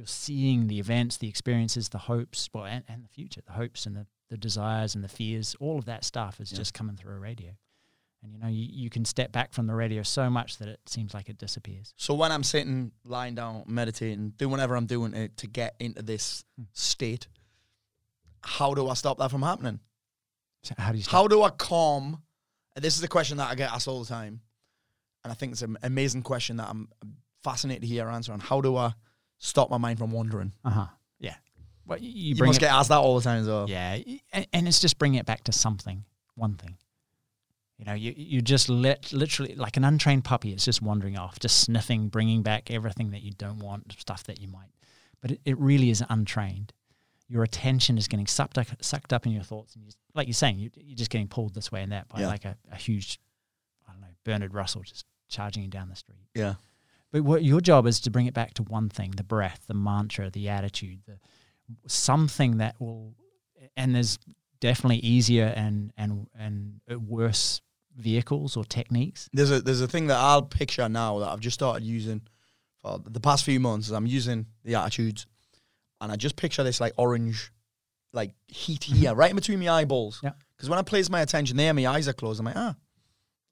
You're 0.00 0.06
seeing 0.06 0.66
the 0.68 0.78
events, 0.78 1.18
the 1.18 1.28
experiences, 1.28 1.90
the 1.90 1.98
hopes, 1.98 2.48
well, 2.54 2.64
and, 2.64 2.82
and 2.88 3.04
the 3.04 3.08
future, 3.08 3.42
the 3.44 3.52
hopes 3.52 3.84
and 3.84 3.94
the, 3.94 4.06
the 4.30 4.38
desires 4.38 4.94
and 4.94 5.04
the 5.04 5.08
fears. 5.10 5.54
All 5.60 5.78
of 5.78 5.84
that 5.84 6.06
stuff 6.06 6.40
is 6.40 6.50
Yeah. 6.50 6.56
just 6.56 6.72
coming 6.72 6.96
through 6.96 7.16
a 7.16 7.18
radio. 7.18 7.50
And 8.22 8.32
you 8.32 8.38
know, 8.38 8.46
you, 8.48 8.66
you 8.70 8.88
can 8.88 9.04
step 9.04 9.30
back 9.30 9.52
from 9.52 9.66
the 9.66 9.74
radio 9.74 10.02
so 10.02 10.30
much 10.30 10.56
that 10.56 10.68
it 10.68 10.80
seems 10.86 11.12
like 11.12 11.28
it 11.28 11.36
disappears. 11.36 11.92
So 11.98 12.14
when 12.14 12.32
I'm 12.32 12.42
sitting, 12.42 12.92
lying 13.04 13.34
down, 13.34 13.64
meditating, 13.66 14.30
doing 14.38 14.50
whatever 14.50 14.74
I'm 14.74 14.86
doing 14.86 15.12
to, 15.12 15.28
to 15.28 15.46
get 15.46 15.74
into 15.78 16.00
this 16.00 16.44
Hmm. 16.56 16.62
state, 16.72 17.28
how 18.42 18.72
do 18.72 18.88
I 18.88 18.94
stop 18.94 19.18
that 19.18 19.30
from 19.30 19.42
happening? 19.42 19.80
So 20.62 20.74
how 20.78 20.92
do 20.92 20.96
you? 20.96 21.04
Stop? 21.04 21.12
How 21.12 21.28
do 21.28 21.42
I 21.42 21.50
calm? 21.50 22.22
This 22.74 22.96
is 22.96 23.02
a 23.02 23.08
question 23.08 23.36
that 23.36 23.50
I 23.50 23.54
get 23.54 23.70
asked 23.70 23.86
all 23.86 24.00
the 24.02 24.08
time, 24.08 24.40
and 25.24 25.30
I 25.30 25.34
think 25.34 25.52
it's 25.52 25.60
an 25.60 25.76
amazing 25.82 26.22
question 26.22 26.56
that 26.56 26.70
I'm 26.70 26.88
fascinated 27.44 27.82
to 27.82 27.86
hear 27.88 28.04
your 28.04 28.10
answer 28.10 28.32
on. 28.32 28.40
How 28.40 28.62
do 28.62 28.76
I 28.78 28.94
stop 29.40 29.68
my 29.70 29.78
mind 29.78 29.98
from 29.98 30.12
wandering? 30.12 30.52
Uh 30.64 30.70
huh. 30.70 30.86
Yeah. 31.18 31.34
Well, 31.86 31.98
you, 31.98 32.36
you 32.36 32.44
must 32.44 32.58
it, 32.58 32.60
get 32.60 32.72
asked 32.72 32.90
that 32.90 32.98
all 32.98 33.16
the 33.16 33.22
time 33.24 33.40
as 33.40 33.48
well. 33.48 33.68
Yeah, 33.68 33.98
and, 34.32 34.46
and 34.52 34.68
it's 34.68 34.78
just 34.78 34.96
bringing 34.98 35.18
it 35.18 35.26
back 35.26 35.42
to 35.44 35.52
something, 35.52 36.04
one 36.36 36.54
thing. 36.54 36.76
You 37.78 37.86
know, 37.86 37.94
you 37.94 38.14
you 38.16 38.42
just 38.42 38.68
let 38.68 39.12
literally 39.12 39.54
like 39.56 39.76
an 39.76 39.84
untrained 39.84 40.22
puppy. 40.22 40.52
It's 40.52 40.64
just 40.64 40.82
wandering 40.82 41.18
off, 41.18 41.40
just 41.40 41.58
sniffing, 41.60 42.08
bringing 42.08 42.42
back 42.42 42.70
everything 42.70 43.10
that 43.10 43.22
you 43.22 43.32
don't 43.32 43.58
want, 43.58 43.92
stuff 43.98 44.22
that 44.24 44.40
you 44.40 44.46
might. 44.48 44.70
But 45.20 45.32
it, 45.32 45.40
it 45.44 45.58
really 45.58 45.90
is 45.90 46.04
untrained. 46.08 46.72
Your 47.28 47.42
attention 47.42 47.96
is 47.96 48.06
getting 48.08 48.26
sucked 48.26 48.58
up, 48.58 48.66
sucked 48.80 49.12
up 49.12 49.24
in 49.24 49.32
your 49.32 49.42
thoughts, 49.44 49.74
and 49.76 49.84
you, 49.84 49.92
like 50.14 50.26
you're 50.26 50.34
saying, 50.34 50.58
you, 50.58 50.70
you're 50.76 50.96
just 50.96 51.10
getting 51.10 51.28
pulled 51.28 51.54
this 51.54 51.70
way 51.70 51.82
and 51.82 51.92
that 51.92 52.08
by 52.08 52.20
Yeah. 52.20 52.26
like 52.26 52.44
a, 52.44 52.56
a 52.72 52.76
huge, 52.76 53.20
I 53.88 53.92
don't 53.92 54.00
know, 54.00 54.08
Bernard 54.24 54.52
Russell 54.52 54.82
just 54.82 55.06
charging 55.28 55.62
you 55.62 55.68
down 55.68 55.88
the 55.88 55.94
street. 55.96 56.26
Yeah. 56.34 56.54
But 57.12 57.22
what 57.22 57.42
your 57.42 57.60
job 57.60 57.86
is 57.86 58.00
to 58.00 58.10
bring 58.10 58.26
it 58.26 58.34
back 58.34 58.54
to 58.54 58.62
one 58.62 58.88
thing: 58.88 59.12
the 59.16 59.24
breath, 59.24 59.64
the 59.66 59.74
mantra, 59.74 60.30
the 60.30 60.48
attitude, 60.48 61.00
the 61.06 61.18
something 61.86 62.58
that 62.58 62.80
will. 62.80 63.14
And 63.76 63.94
there's 63.94 64.18
definitely 64.60 64.98
easier 64.98 65.52
and 65.56 65.92
and 65.96 66.26
and 66.38 66.80
worse 66.88 67.60
vehicles 67.96 68.56
or 68.56 68.64
techniques. 68.64 69.28
There's 69.32 69.50
a 69.50 69.60
there's 69.60 69.80
a 69.80 69.88
thing 69.88 70.06
that 70.08 70.18
I'll 70.18 70.42
picture 70.42 70.88
now 70.88 71.18
that 71.18 71.28
I've 71.28 71.40
just 71.40 71.54
started 71.54 71.84
using 71.84 72.22
for 72.82 73.00
the 73.04 73.20
past 73.20 73.44
few 73.44 73.60
months. 73.60 73.88
Is 73.88 73.92
I'm 73.92 74.06
using 74.06 74.46
the 74.64 74.76
attitudes, 74.76 75.26
and 76.00 76.12
I 76.12 76.16
just 76.16 76.36
picture 76.36 76.62
this 76.62 76.80
like 76.80 76.92
orange, 76.96 77.52
like 78.12 78.34
heat 78.46 78.84
here, 78.84 79.14
right 79.14 79.30
in 79.30 79.36
between 79.36 79.60
my 79.60 79.68
eyeballs. 79.68 80.18
Mm-hmm. 80.18 80.26
Yeah. 80.26 80.32
Because 80.56 80.68
when 80.68 80.78
I 80.78 80.82
place 80.82 81.08
my 81.08 81.22
attention 81.22 81.56
there, 81.56 81.72
my 81.72 81.86
eyes 81.86 82.06
are 82.06 82.12
closed. 82.12 82.38
I'm 82.38 82.46
like, 82.46 82.56
ah, 82.56 82.76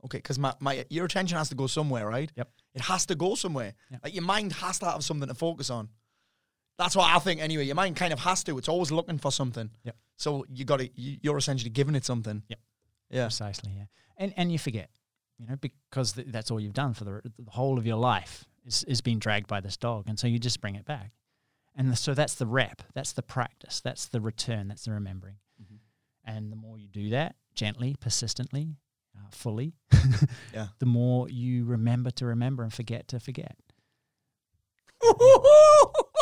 okay. 0.05 0.19
Because 0.19 0.39
my, 0.39 0.55
my 0.61 0.85
your 0.91 1.07
attention 1.07 1.39
has 1.39 1.49
to 1.49 1.55
go 1.55 1.67
somewhere, 1.67 2.07
right? 2.07 2.31
Yep. 2.37 2.49
It 2.79 2.85
has 2.85 3.07
to 3.07 3.15
go 3.15 3.35
somewhere. 3.35 3.75
Yep. 3.91 4.01
Like 4.05 4.15
your 4.15 4.25
mind 4.25 4.53
has 4.55 4.79
to 4.81 4.87
have 4.87 5.03
something 5.05 5.29
to 5.29 5.35
focus 5.35 5.71
on. 5.71 5.89
That's 6.79 6.95
what 6.95 7.11
I 7.11 7.19
think. 7.19 7.41
Anyway, 7.41 7.65
your 7.65 7.75
mind 7.75 7.97
kind 7.97 8.13
of 8.13 8.21
has 8.21 8.45
to. 8.45 8.57
It's 8.59 8.69
always 8.69 8.93
looking 8.93 9.19
for 9.19 9.33
something. 9.33 9.71
Yep. 9.85 9.97
So 10.17 10.45
you 10.49 10.65
got 10.65 10.79
to. 10.81 10.89
You're 10.95 11.37
essentially 11.37 11.71
giving 11.71 11.95
it 11.97 12.05
something. 12.05 12.43
Yep. 12.49 12.59
Yeah. 13.11 13.25
Precisely, 13.25 13.73
yeah. 13.77 13.85
And 14.17 14.33
and 14.37 14.53
you 14.53 14.59
forget, 14.59 14.91
you 15.39 15.47
know, 15.47 15.57
because 15.57 16.13
th- 16.13 16.29
that's 16.31 16.51
all 16.51 16.61
you've 16.61 16.75
done 16.75 16.95
for 16.95 17.05
the, 17.05 17.21
the 17.39 17.51
whole 17.51 17.79
of 17.79 17.87
your 17.87 17.97
life 17.97 18.45
is 18.65 18.85
is 18.85 19.01
being 19.01 19.19
dragged 19.19 19.49
by 19.49 19.61
this 19.61 19.77
dog, 19.77 20.05
and 20.09 20.19
so 20.19 20.27
you 20.27 20.39
just 20.39 20.61
bring 20.61 20.77
it 20.77 20.85
back. 20.85 21.13
And 21.75 21.97
so 21.97 22.13
that's 22.13 22.35
the 22.35 22.47
rep, 22.47 22.83
that's 22.93 23.13
the 23.13 23.23
practice, 23.23 23.81
that's 23.81 24.07
the 24.07 24.21
return, 24.21 24.67
that's 24.69 24.85
the 24.85 24.91
remembering. 24.93 25.37
Mhm. 25.63 25.79
And 26.25 26.51
the 26.53 26.57
more 26.57 26.77
you 26.77 26.89
do 26.89 27.11
that 27.11 27.37
gently, 27.55 27.95
persistently, 28.01 28.77
uh, 29.19 29.29
fully, 29.31 29.75
Yeah. 30.55 30.69
the 30.79 30.87
more 30.87 31.29
you 31.29 31.65
remember 31.65 32.11
to 32.13 32.27
remember 32.27 32.63
and 32.63 32.73
forget 32.73 33.09
to 33.09 33.21
forget. 33.21 33.57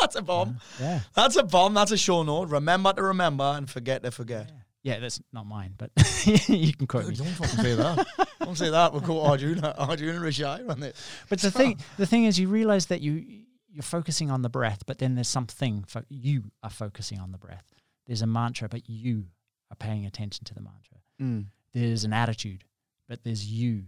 That's 0.01 0.15
a 0.15 0.21
bomb. 0.21 0.59
Yeah. 0.79 0.99
That's 1.15 1.35
a 1.35 1.43
bomb. 1.43 1.73
That's 1.73 1.91
a 1.91 1.97
show 1.97 2.23
note. 2.23 2.49
Remember 2.49 2.93
to 2.93 3.03
remember 3.03 3.43
and 3.43 3.69
forget 3.69 4.03
to 4.03 4.11
forget. 4.11 4.51
Yeah, 4.83 4.99
that's 4.99 5.19
not 5.33 5.45
mine, 5.45 5.73
but 5.77 5.91
you 6.47 6.71
can 6.73 6.87
quote 6.87 7.07
me. 7.09 7.15
Don't 7.15 7.27
fucking 7.27 7.59
say 7.61 7.73
that. 7.75 8.07
Don't 8.39 8.57
say 8.57 8.69
that. 8.69 8.93
We'll 8.93 9.01
go 9.01 9.21
Arjuna, 9.21 9.75
Arjuna 9.77 10.13
and 10.13 10.21
Rashai 10.23 10.69
on 10.69 10.81
it. 10.81 10.95
But 11.27 11.39
the 11.41 11.51
thing, 11.51 11.79
the 11.97 12.05
thing 12.05 12.23
is, 12.23 12.39
you 12.39 12.47
realize 12.47 12.85
that 12.85 13.01
you 13.01 13.25
you're 13.69 13.81
focusing 13.83 14.31
on 14.31 14.43
the 14.43 14.49
breath, 14.49 14.83
but 14.85 14.99
then 14.99 15.15
there's 15.15 15.27
something 15.27 15.83
fo- 15.87 16.05
you 16.07 16.43
are 16.63 16.69
focusing 16.69 17.19
on 17.19 17.33
the 17.33 17.37
breath. 17.37 17.65
There's 18.05 18.21
a 18.21 18.27
mantra, 18.27 18.69
but 18.69 18.87
you 18.89 19.25
are 19.71 19.75
paying 19.75 20.05
attention 20.05 20.45
to 20.45 20.53
the 20.53 20.61
mantra. 20.61 21.47
There's 21.73 22.05
an 22.05 22.13
attitude, 22.13 22.63
but 23.07 23.23
there's 23.23 23.45
you 23.45 23.83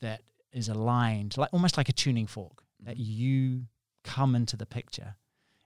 that 0.00 0.22
is 0.52 0.68
aligned, 0.68 1.36
like 1.36 1.52
almost 1.52 1.76
like 1.76 1.88
a 1.88 1.92
tuning 1.92 2.26
fork. 2.26 2.62
Mm-hmm. 2.62 2.86
That 2.86 2.96
you 2.98 3.66
come 4.04 4.34
into 4.34 4.56
the 4.56 4.66
picture, 4.66 5.16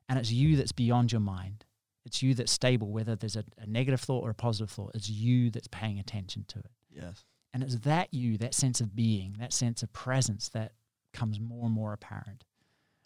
and 0.09 0.19
it's 0.19 0.31
you 0.33 0.57
that's 0.57 0.73
beyond 0.73 1.12
your 1.12 1.21
mind. 1.21 1.65
It's 2.05 2.23
you 2.23 2.35
that's 2.35 2.53
stable, 2.53 2.91
whether 2.91 3.17
there's 3.17 3.37
a, 3.37 3.45
a 3.59 3.67
negative 3.67 4.01
thought 4.01 4.25
or 4.25 4.31
a 4.31 4.35
positive 4.35 4.71
thought. 4.71 4.91
It's 4.95 5.09
you 5.09 5.51
that's 5.51 5.69
paying 5.69 5.99
attention 5.99 6.45
to 6.49 6.59
it. 6.59 6.71
Yes. 6.91 7.25
And 7.55 7.62
it's 7.62 7.77
that 7.77 8.12
you, 8.12 8.37
that 8.39 8.53
sense 8.53 8.81
of 8.83 8.95
being, 8.95 9.37
that 9.39 9.53
sense 9.53 9.83
of 9.83 9.91
presence 9.93 10.51
that 10.51 10.73
comes 11.15 11.41
more 11.41 11.65
and 11.65 11.73
more 11.73 11.93
apparent. 11.95 12.45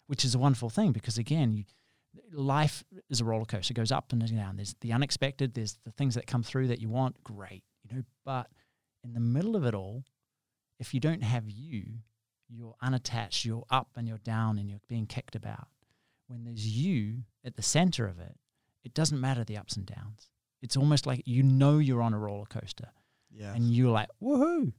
which 0.09 0.25
is 0.25 0.33
a 0.33 0.39
wonderful 0.39 0.71
thing 0.71 0.91
because 0.91 1.19
again, 1.19 1.53
you, 1.53 1.63
life 2.33 2.83
is 3.11 3.21
a 3.21 3.23
roller 3.23 3.45
coaster. 3.45 3.71
It 3.71 3.75
goes 3.75 3.91
up 3.91 4.11
and 4.11 4.27
down. 4.35 4.55
There's 4.55 4.75
the 4.81 4.91
unexpected. 4.91 5.53
There's 5.53 5.77
the 5.85 5.91
things 5.91 6.15
that 6.15 6.25
come 6.25 6.41
through 6.41 6.69
that 6.69 6.81
you 6.81 6.89
want. 6.89 7.23
Great, 7.23 7.63
you 7.83 7.95
know. 7.95 8.03
But 8.25 8.47
in 9.03 9.13
the 9.13 9.19
middle 9.19 9.55
of 9.55 9.65
it 9.65 9.73
all, 9.73 10.03
if 10.79 10.93
you 10.93 10.99
don't 10.99 11.23
have 11.23 11.49
you, 11.49 11.85
you're 12.49 12.75
unattached. 12.81 13.45
You're 13.45 13.65
up 13.69 13.89
and 13.95 14.07
you're 14.07 14.17
down, 14.19 14.57
and 14.57 14.69
you're 14.69 14.79
being 14.87 15.05
kicked 15.05 15.35
about. 15.35 15.67
When 16.27 16.43
there's 16.43 16.65
you 16.67 17.23
at 17.43 17.55
the 17.55 17.61
center 17.61 18.07
of 18.07 18.19
it, 18.19 18.35
it 18.83 18.93
doesn't 18.93 19.19
matter 19.19 19.43
the 19.43 19.57
ups 19.57 19.75
and 19.77 19.85
downs. 19.85 20.29
It's 20.61 20.77
almost 20.77 21.05
like 21.05 21.23
you 21.25 21.43
know 21.43 21.77
you're 21.79 22.01
on 22.01 22.13
a 22.13 22.19
roller 22.19 22.45
coaster, 22.45 22.89
Yeah. 23.31 23.53
and 23.53 23.73
you're 23.73 23.91
like, 23.91 24.09
woohoo! 24.21 24.73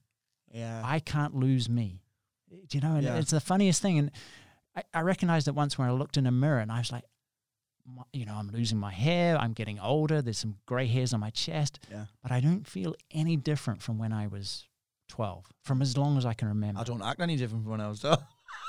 yeah. 0.52 0.82
I 0.84 0.98
can't 1.00 1.34
lose 1.34 1.68
me. 1.68 2.02
Do 2.50 2.76
you 2.78 2.80
know? 2.80 2.94
And 2.96 3.04
Yeah. 3.04 3.16
it's 3.16 3.30
the 3.30 3.40
funniest 3.40 3.80
thing. 3.82 3.98
And 3.98 4.10
I, 4.76 4.82
I 4.92 5.00
recognized 5.02 5.46
it 5.48 5.54
once 5.54 5.78
when 5.78 5.88
I 5.88 5.92
looked 5.92 6.16
in 6.16 6.26
a 6.26 6.32
mirror 6.32 6.58
and 6.58 6.70
I 6.72 6.78
was 6.78 6.90
like, 6.92 7.04
my, 7.94 8.02
you 8.12 8.24
know, 8.26 8.34
I'm 8.34 8.50
losing 8.50 8.78
my 8.78 8.92
hair. 8.92 9.36
I'm 9.38 9.52
getting 9.52 9.78
older. 9.78 10.22
There's 10.22 10.38
some 10.38 10.56
gray 10.66 10.86
hairs 10.86 11.12
on 11.12 11.20
my 11.20 11.30
chest, 11.30 11.80
yeah. 11.90 12.06
but 12.22 12.32
I 12.32 12.40
don't 12.40 12.66
feel 12.66 12.94
any 13.10 13.36
different 13.36 13.82
from 13.82 13.98
when 13.98 14.12
I 14.12 14.26
was 14.26 14.66
12, 15.08 15.44
from 15.62 15.82
as 15.82 15.96
long 15.96 16.16
as 16.16 16.24
I 16.24 16.34
can 16.34 16.48
remember. 16.48 16.80
I 16.80 16.84
don't 16.84 17.02
act 17.02 17.20
any 17.20 17.36
different 17.36 17.64
from 17.64 17.72
when 17.72 17.80
I 17.80 17.88
was 17.88 18.00
done. 18.00 18.18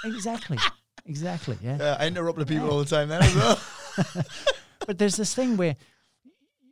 exactly. 0.03 0.57
exactly. 1.05 1.57
Yeah. 1.61 1.77
Yeah, 1.79 1.97
I 1.99 2.07
interrupt 2.07 2.39
the 2.39 2.45
people 2.45 2.69
all 2.69 2.79
the 2.79 2.85
time 2.85 3.09
then 3.09 3.21
as 3.21 3.35
well. 3.35 3.59
but 4.87 4.97
there's 4.97 5.15
this 5.15 5.33
thing 5.33 5.57
where 5.57 5.75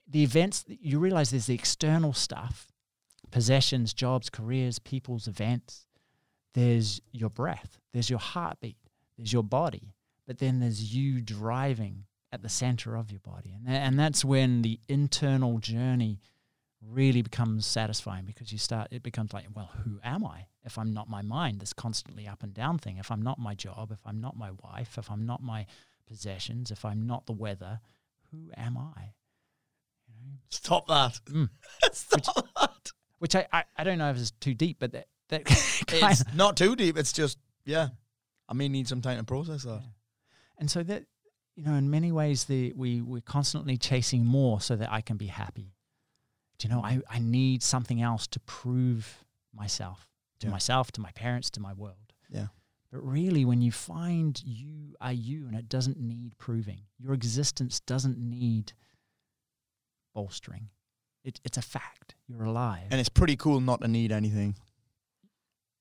the 0.08 0.24
events, 0.24 0.66
you 0.68 1.00
realize 1.00 1.32
there's 1.32 1.48
the 1.48 1.56
external 1.56 2.14
stuff 2.14 2.68
possessions, 3.32 3.94
jobs, 3.94 4.28
careers, 4.28 4.80
people's 4.80 5.28
events. 5.28 5.86
There's 6.56 7.00
your 7.12 7.30
breath, 7.30 7.78
there's 7.94 8.10
your 8.10 8.18
heartbeat, 8.18 8.78
there's 9.18 9.32
your 9.32 9.44
body, 9.44 9.94
but 10.26 10.40
then 10.40 10.60
there's 10.60 10.96
you 10.96 11.22
driving 11.22 12.06
at 12.32 12.42
the 12.42 12.50
center 12.50 12.96
of 12.96 13.12
your 13.12 13.20
body. 13.22 13.54
And, 13.54 13.76
and 13.76 14.00
that's 14.00 14.24
when 14.24 14.62
the 14.62 14.80
internal 14.88 15.60
journey 15.60 16.20
really 16.82 17.22
becomes 17.22 17.66
satisfying 17.66 18.26
because 18.26 18.52
you 18.52 18.58
start, 18.58 18.88
it 18.92 19.04
becomes 19.04 19.34
like, 19.34 19.46
well, 19.54 19.72
who 19.84 20.00
am 20.04 20.26
I 20.26 20.48
if 20.64 20.78
I'm 20.78 20.94
not 20.94 21.10
my 21.10 21.22
mind, 21.22 21.60
this 21.60 21.74
constantly 21.74 22.28
up 22.28 22.44
and 22.44 22.54
down 22.54 22.78
thing? 22.78 22.98
If 22.98 23.12
I'm 23.12 23.22
not 23.22 23.40
my 23.40 23.56
job, 23.56 23.92
if 23.92 24.00
I'm 24.06 24.22
not 24.22 24.38
my 24.38 24.52
wife, 24.64 24.98
if 24.98 25.10
I'm 25.12 25.26
not 25.26 25.42
my 25.42 25.66
possessions, 26.08 26.72
if 26.72 26.86
I'm 26.86 27.06
not 27.06 27.26
the 27.26 27.34
weather, 27.34 27.80
who 28.32 28.50
am 28.56 28.78
I? 28.78 29.14
You 30.08 30.16
know, 30.16 30.38
Stop 30.50 30.88
that. 30.88 31.20
Mm. 31.30 31.50
Stop 31.92 32.48
that. 32.60 32.92
which 33.20 33.36
I, 33.36 33.48
I, 33.52 33.64
I 33.78 33.84
don't 33.84 33.98
know 33.98 34.10
if 34.12 34.18
it's 34.18 34.32
too 34.32 34.54
deep, 34.54 34.78
but 34.80 34.92
that 34.94 35.08
that 35.30 35.44
It's 35.92 36.24
not 36.34 36.58
too 36.58 36.76
deep. 36.76 36.98
It's 36.98 37.14
just, 37.14 37.38
yeah. 37.66 37.90
I 38.48 38.54
may 38.54 38.68
need 38.68 38.88
some 38.88 39.02
time 39.02 39.18
to 39.18 39.24
process 39.24 39.64
that. 39.64 39.84
and 40.58 40.70
so 40.70 40.82
that 40.84 41.04
you 41.60 41.66
know, 41.66 41.76
in 41.76 41.90
many 41.90 42.12
ways, 42.12 42.46
the 42.46 42.74
we 42.76 43.02
we're 43.02 43.22
constantly 43.22 43.78
chasing 43.78 44.26
more 44.26 44.62
so 44.62 44.76
that 44.78 44.92
I 44.92 45.02
can 45.02 45.18
be 45.18 45.28
happy. 45.28 45.74
Do 46.58 46.68
you 46.68 46.74
know, 46.74 46.82
I 46.82 47.02
I 47.10 47.20
need 47.20 47.64
something 47.64 48.02
else 48.02 48.28
to 48.28 48.40
prove 48.42 49.26
myself 49.54 50.10
to 50.40 50.48
Yeah. 50.48 50.52
myself, 50.52 50.92
to 50.94 51.02
my 51.02 51.12
parents, 51.12 51.50
to 51.52 51.60
my 51.60 51.74
world. 51.74 52.14
Yeah. 52.30 52.48
But 52.92 53.02
really, 53.06 53.44
when 53.46 53.62
you 53.62 53.72
find 53.72 54.42
you 54.46 54.96
are 55.02 55.12
you, 55.14 55.48
and 55.48 55.56
it 55.56 55.68
doesn't 55.70 56.00
need 56.00 56.38
proving, 56.38 56.82
your 56.98 57.14
existence 57.14 57.80
doesn't 57.82 58.18
need 58.18 58.74
bolstering. 60.16 60.70
It, 61.24 61.40
it's 61.44 61.58
a 61.58 61.62
fact. 61.62 62.16
You're 62.28 62.46
alive. 62.46 62.88
And 62.92 63.00
it's 63.00 63.10
pretty 63.10 63.36
cool 63.36 63.60
not 63.60 63.82
to 63.82 63.88
need 63.88 64.12
anything. 64.12 64.56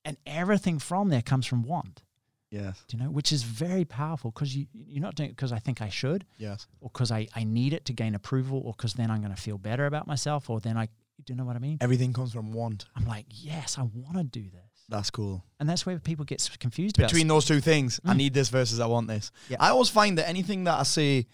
and 0.05 0.16
everything 0.26 0.79
from 0.79 1.09
there 1.11 1.22
comes 1.22 1.47
from 1.47 1.62
want. 1.62 2.03
Yes. 2.51 2.83
Do 2.89 2.97
you 2.97 3.03
know, 3.03 3.11
which 3.11 3.31
is 3.33 3.43
very 3.43 3.85
powerful 3.85 4.31
because 4.31 4.57
you 4.57 4.67
you're 4.73 5.03
not 5.03 5.15
doing 5.15 5.31
it 5.31 5.37
because 5.37 5.53
I 5.53 5.59
think 5.59 5.83
I 5.83 5.89
should, 5.91 6.25
Yes. 6.39 6.67
or 6.81 6.91
because 6.91 7.11
I 7.13 7.29
I 7.35 7.45
need 7.45 7.73
it 7.75 7.85
to 7.87 7.93
gain 7.93 8.15
approval, 8.15 8.63
or 8.65 8.73
because 8.73 8.95
then 8.95 9.11
I'm 9.11 9.21
going 9.21 9.35
to 9.35 9.41
feel 9.41 9.59
better 9.59 9.87
about 9.87 10.07
myself, 10.07 10.49
or 10.51 10.61
then 10.61 10.77
I 10.77 10.87
do 11.25 11.33
you 11.33 11.37
know 11.37 11.45
what 11.45 11.57
I 11.57 11.59
mean? 11.59 11.79
Everything 11.81 12.13
comes 12.13 12.33
from 12.33 12.53
want. 12.53 12.87
I'm 12.97 13.05
like, 13.05 13.27
yes, 13.29 13.77
I 13.77 13.83
want 13.83 14.17
to 14.19 14.25
do 14.25 14.45
this, 14.51 14.71
That's 14.89 15.11
cool. 15.11 15.45
and 15.59 15.69
that's 15.69 15.85
where 15.85 15.99
people 15.99 16.25
get 16.25 16.49
confused 16.61 16.97
about. 16.99 17.11
Between 17.11 17.27
those 17.29 17.45
two 17.45 17.61
things, 17.61 18.01
I 18.05 18.15
Mm. 18.15 18.17
need 18.19 18.35
this 18.35 18.49
versus 18.51 18.79
I 18.81 18.87
want 18.87 19.09
this. 19.09 19.31
Yeah. 19.49 19.57
I 19.61 19.71
always 19.71 19.89
find 19.91 20.17
that 20.19 20.29
anything 20.29 20.65
that 20.65 20.79
I 20.79 20.85
say 20.85 21.27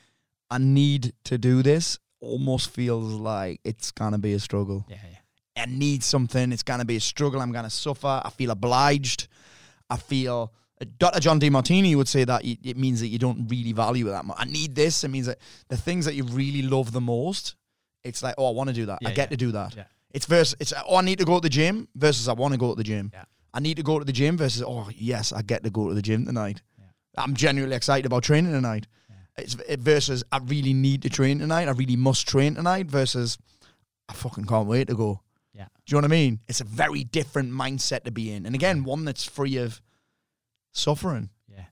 I 0.50 0.58
need 0.58 1.12
to 1.24 1.36
do 1.38 1.62
this 1.62 1.98
almost 2.20 2.70
feels 2.70 3.12
like 3.12 3.60
it's 3.62 3.90
gonna 3.92 4.18
be 4.18 4.32
a 4.32 4.40
struggle. 4.40 4.84
yeah, 4.88 4.96
yeah, 5.56 5.62
I 5.62 5.66
need 5.66 6.02
something. 6.02 6.50
It's 6.52 6.62
gonna 6.64 6.84
be 6.86 6.96
a 6.96 7.00
struggle. 7.00 7.40
I'm 7.42 7.52
gonna 7.52 7.70
suffer. 7.70 8.20
I 8.24 8.30
feel 8.30 8.50
obliged. 8.50 9.28
I 9.90 9.96
feel. 9.98 10.52
Dr. 10.98 11.20
John 11.20 11.38
Demartini 11.38 11.94
would 11.96 12.08
say 12.08 12.24
that 12.24 12.44
it 12.44 12.76
means 12.76 13.00
that 13.00 13.08
you 13.08 13.18
don't 13.18 13.46
really 13.48 13.72
value 13.72 14.08
it 14.08 14.10
that 14.10 14.24
much. 14.24 14.36
I 14.40 14.44
need 14.44 14.74
this. 14.74 15.04
It 15.04 15.08
means 15.08 15.26
that 15.26 15.38
the 15.68 15.76
things 15.76 16.04
that 16.04 16.14
you 16.14 16.24
really 16.24 16.62
love 16.62 16.92
the 16.92 17.00
most, 17.00 17.54
it's 18.02 18.22
like, 18.22 18.34
oh, 18.38 18.48
I 18.48 18.50
want 18.50 18.68
to 18.70 18.74
do 18.74 18.86
that. 18.86 18.98
I 19.04 19.10
get 19.10 19.18
yeah. 19.18 19.26
to 19.26 19.36
do 19.36 19.52
that. 19.52 19.76
Yeah. 19.76 19.84
It's 20.10 20.26
versus, 20.26 20.56
it's, 20.60 20.72
oh, 20.86 20.96
I 20.96 21.02
need 21.02 21.18
to 21.18 21.24
go 21.24 21.36
to 21.36 21.40
the 21.40 21.48
gym 21.48 21.88
versus 21.94 22.28
I 22.28 22.32
want 22.32 22.52
to 22.52 22.58
go 22.58 22.70
to 22.70 22.76
the 22.76 22.84
gym. 22.84 23.10
Yeah. 23.12 23.24
I 23.52 23.60
need 23.60 23.76
to 23.76 23.82
go 23.84 23.98
to 23.98 24.04
the 24.04 24.12
gym 24.12 24.36
versus, 24.36 24.62
oh, 24.66 24.88
yes, 24.94 25.32
I 25.32 25.42
get 25.42 25.62
to 25.62 25.70
go 25.70 25.88
to 25.88 25.94
the 25.94 26.02
gym 26.02 26.26
tonight. 26.26 26.60
Yeah. 26.78 26.86
I'm 27.22 27.34
genuinely 27.34 27.76
excited 27.76 28.06
about 28.06 28.24
training 28.24 28.52
tonight. 28.52 28.86
It's 29.36 29.56
it 29.68 29.80
versus, 29.80 30.22
I 30.30 30.38
really 30.38 30.74
need 30.74 31.02
to 31.02 31.08
train 31.08 31.40
tonight. 31.40 31.66
I 31.66 31.72
really 31.72 31.96
must 31.96 32.28
train 32.28 32.54
tonight 32.54 32.86
versus, 32.86 33.38
I 34.08 34.12
fucking 34.12 34.44
can't 34.44 34.68
wait 34.68 34.88
to 34.88 34.94
go. 34.94 35.20
Yeah. 35.52 35.66
Do 35.86 35.96
you 35.96 36.00
know 36.00 36.06
what 36.06 36.12
I 36.12 36.16
mean? 36.16 36.40
It's 36.46 36.60
a 36.60 36.64
very 36.64 37.04
different 37.04 37.52
mindset 37.52 38.04
to 38.04 38.12
be 38.12 38.32
in. 38.32 38.46
And 38.46 38.54
again, 38.54 38.84
one 38.84 39.04
that's 39.04 39.24
free 39.24 39.56
of 39.56 39.80
suffering, 40.74 41.30
yeah, 41.48 41.64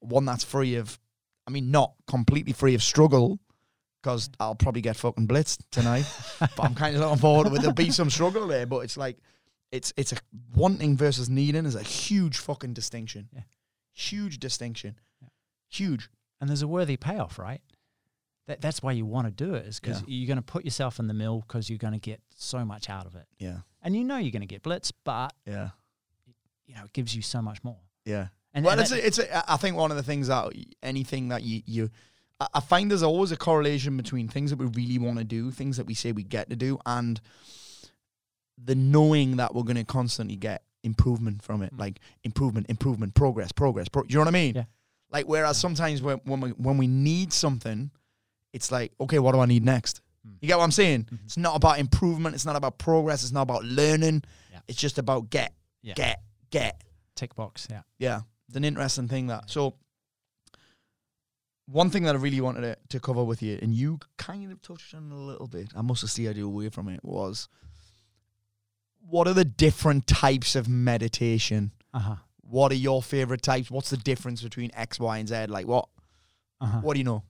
one 0.00 0.24
that's 0.24 0.44
free 0.44 0.76
of, 0.76 0.98
I 1.46 1.50
mean, 1.50 1.70
not 1.70 1.92
completely 2.06 2.52
free 2.54 2.74
of 2.74 2.82
struggle, 2.82 3.38
because 4.02 4.30
I'll 4.40 4.54
probably 4.54 4.80
get 4.80 4.96
fucking 4.96 5.28
blitzed 5.28 5.60
tonight. 5.70 6.04
but 6.40 6.58
I'm 6.60 6.74
kind 6.74 6.94
of 6.96 7.02
looking 7.02 7.18
forward 7.18 7.48
to 7.48 7.54
it. 7.54 7.58
There'll 7.60 7.74
be 7.74 7.90
some 7.90 8.08
struggle 8.10 8.46
there, 8.46 8.64
but 8.66 8.78
it's 8.80 8.96
like, 8.96 9.18
it's 9.72 9.92
it's 9.96 10.12
a 10.12 10.16
wanting 10.54 10.96
versus 10.96 11.28
needing 11.28 11.66
is 11.66 11.74
a 11.74 11.82
huge 11.82 12.38
fucking 12.38 12.74
distinction. 12.74 13.28
Yeah. 13.34 13.40
Huge 13.92 14.38
distinction. 14.38 14.96
Yeah. 15.20 15.28
Huge. 15.68 16.08
and 16.40 16.48
there's 16.50 16.62
a 16.62 16.68
worthy 16.68 16.96
payoff, 16.96 17.38
right? 17.38 17.60
That 18.46 18.60
that's 18.60 18.82
why 18.82 18.92
you 18.92 19.06
want 19.06 19.26
to 19.26 19.30
do 19.32 19.54
it, 19.54 19.66
is 19.66 19.80
because 19.80 20.00
Yeah. 20.02 20.06
you're 20.08 20.26
going 20.26 20.36
to 20.36 20.42
put 20.42 20.64
yourself 20.64 20.98
in 20.98 21.06
the 21.08 21.14
mill 21.14 21.40
because 21.46 21.70
you're 21.70 21.78
going 21.78 21.94
to 21.94 21.98
get 21.98 22.20
so 22.36 22.64
much 22.64 22.90
out 22.90 23.06
of 23.06 23.14
it, 23.16 23.26
Yeah. 23.38 23.60
and 23.82 23.96
you 23.96 24.04
know 24.04 24.18
you're 24.18 24.30
going 24.32 24.42
to 24.42 24.46
get 24.46 24.62
blitz, 24.62 24.92
but 24.92 25.32
Yeah. 25.46 25.70
you 26.66 26.74
know 26.74 26.84
it 26.84 26.92
gives 26.92 27.16
you 27.16 27.22
so 27.22 27.40
much 27.40 27.64
more. 27.64 27.78
Yeah. 28.04 28.28
And, 28.54 28.64
well, 28.64 28.78
it's 28.78 28.92
a, 28.92 29.04
it's 29.06 29.18
a, 29.18 29.52
I 29.52 29.56
think 29.56 29.76
one 29.76 29.90
of 29.90 29.96
the 29.96 30.02
things 30.02 30.28
that 30.28 30.52
anything 30.82 31.28
that 31.28 31.42
you 31.42 31.62
you 31.66 31.90
I- 32.40 32.60
find 32.60 32.90
there's 32.90 33.02
always 33.02 33.32
a 33.32 33.36
correlation 33.36 33.96
between 33.96 34.28
things 34.28 34.50
that 34.50 34.58
we 34.58 34.66
really 34.66 34.98
want 34.98 35.18
to 35.18 35.24
do, 35.24 35.50
things 35.50 35.76
that 35.76 35.86
we 35.86 35.94
say 35.94 36.12
we 36.12 36.22
get 36.22 36.50
to 36.50 36.56
do, 36.56 36.78
and 36.86 37.20
the 38.62 38.74
knowing 38.74 39.36
that 39.36 39.54
we're 39.54 39.62
going 39.64 39.76
to 39.76 39.84
constantly 39.84 40.36
get 40.36 40.62
improvement 40.82 41.42
from 41.42 41.62
it, 41.62 41.74
Mm. 41.74 41.80
like 41.80 42.00
improvement, 42.22 42.66
improvement, 42.68 43.14
progress, 43.14 43.50
progress. 43.52 43.88
Pro- 43.88 44.04
you 44.08 44.14
know 44.14 44.20
what 44.20 44.28
I 44.28 44.32
mean? 44.32 44.54
Yeah. 44.54 44.64
Like 45.10 45.26
whereas 45.26 45.58
sometimes 45.58 46.02
when 46.02 46.18
when 46.24 46.40
we 46.40 46.50
when 46.50 46.76
we 46.76 46.86
need 46.86 47.32
something, 47.32 47.90
it's 48.52 48.70
like 48.70 48.92
okay, 49.00 49.18
what 49.18 49.32
do 49.32 49.40
I 49.40 49.46
need 49.46 49.64
next? 49.64 50.00
Mm. 50.26 50.36
You 50.40 50.48
get 50.48 50.58
what 50.58 50.64
I'm 50.64 50.70
saying? 50.70 51.04
Mhm. 51.12 51.18
It's 51.24 51.36
not 51.36 51.56
about 51.56 51.78
improvement. 51.78 52.34
It's 52.34 52.46
not 52.46 52.56
about 52.56 52.78
progress. 52.78 53.22
It's 53.22 53.32
not 53.32 53.42
about 53.42 53.64
learning. 53.64 54.22
Yeah. 54.52 54.60
It's 54.68 54.78
just 54.78 54.98
about 54.98 55.30
get, 55.30 55.52
Yeah. 55.82 55.94
get, 55.94 56.22
get. 56.50 56.80
tick 57.16 57.34
box, 57.36 57.68
yeah. 57.70 57.82
Yeah, 57.98 58.20
it's 58.48 58.56
an 58.56 58.64
interesting 58.64 59.08
thing 59.08 59.26
that. 59.28 59.50
So, 59.50 59.74
one 61.66 61.88
thing 61.90 62.02
that 62.04 62.14
I 62.14 62.18
really 62.18 62.40
wanted 62.40 62.60
to, 62.62 62.76
to 62.90 63.00
cover 63.00 63.24
with 63.24 63.42
you, 63.42 63.58
and 63.62 63.74
you 63.74 63.98
kind 64.18 64.52
of 64.52 64.60
touched 64.60 64.94
on 64.94 65.10
a 65.10 65.16
little 65.16 65.46
bit, 65.46 65.68
I 65.74 65.80
must 65.82 66.02
have 66.02 66.10
steered 66.10 66.36
you 66.36 66.46
away 66.46 66.68
from 66.68 66.88
it, 66.88 67.00
was 67.02 67.48
what 69.08 69.26
are 69.28 69.32
the 69.34 69.44
different 69.44 70.06
types 70.06 70.56
of 70.56 70.68
meditation? 70.68 71.72
Uh 71.94 71.98
huh. 72.00 72.16
What 72.42 72.72
are 72.72 72.76
your 72.76 73.02
favorite 73.02 73.40
types? 73.42 73.70
What's 73.70 73.90
the 73.90 73.96
difference 73.96 74.42
between 74.42 74.70
X, 74.74 75.00
Y, 75.00 75.18
and 75.18 75.28
Z? 75.28 75.46
Like, 75.46 75.66
what? 75.66 75.88
Uh 76.60 76.66
huh. 76.66 76.78
What 76.82 76.94
do 76.94 76.98
you 77.00 77.04
know? 77.04 77.22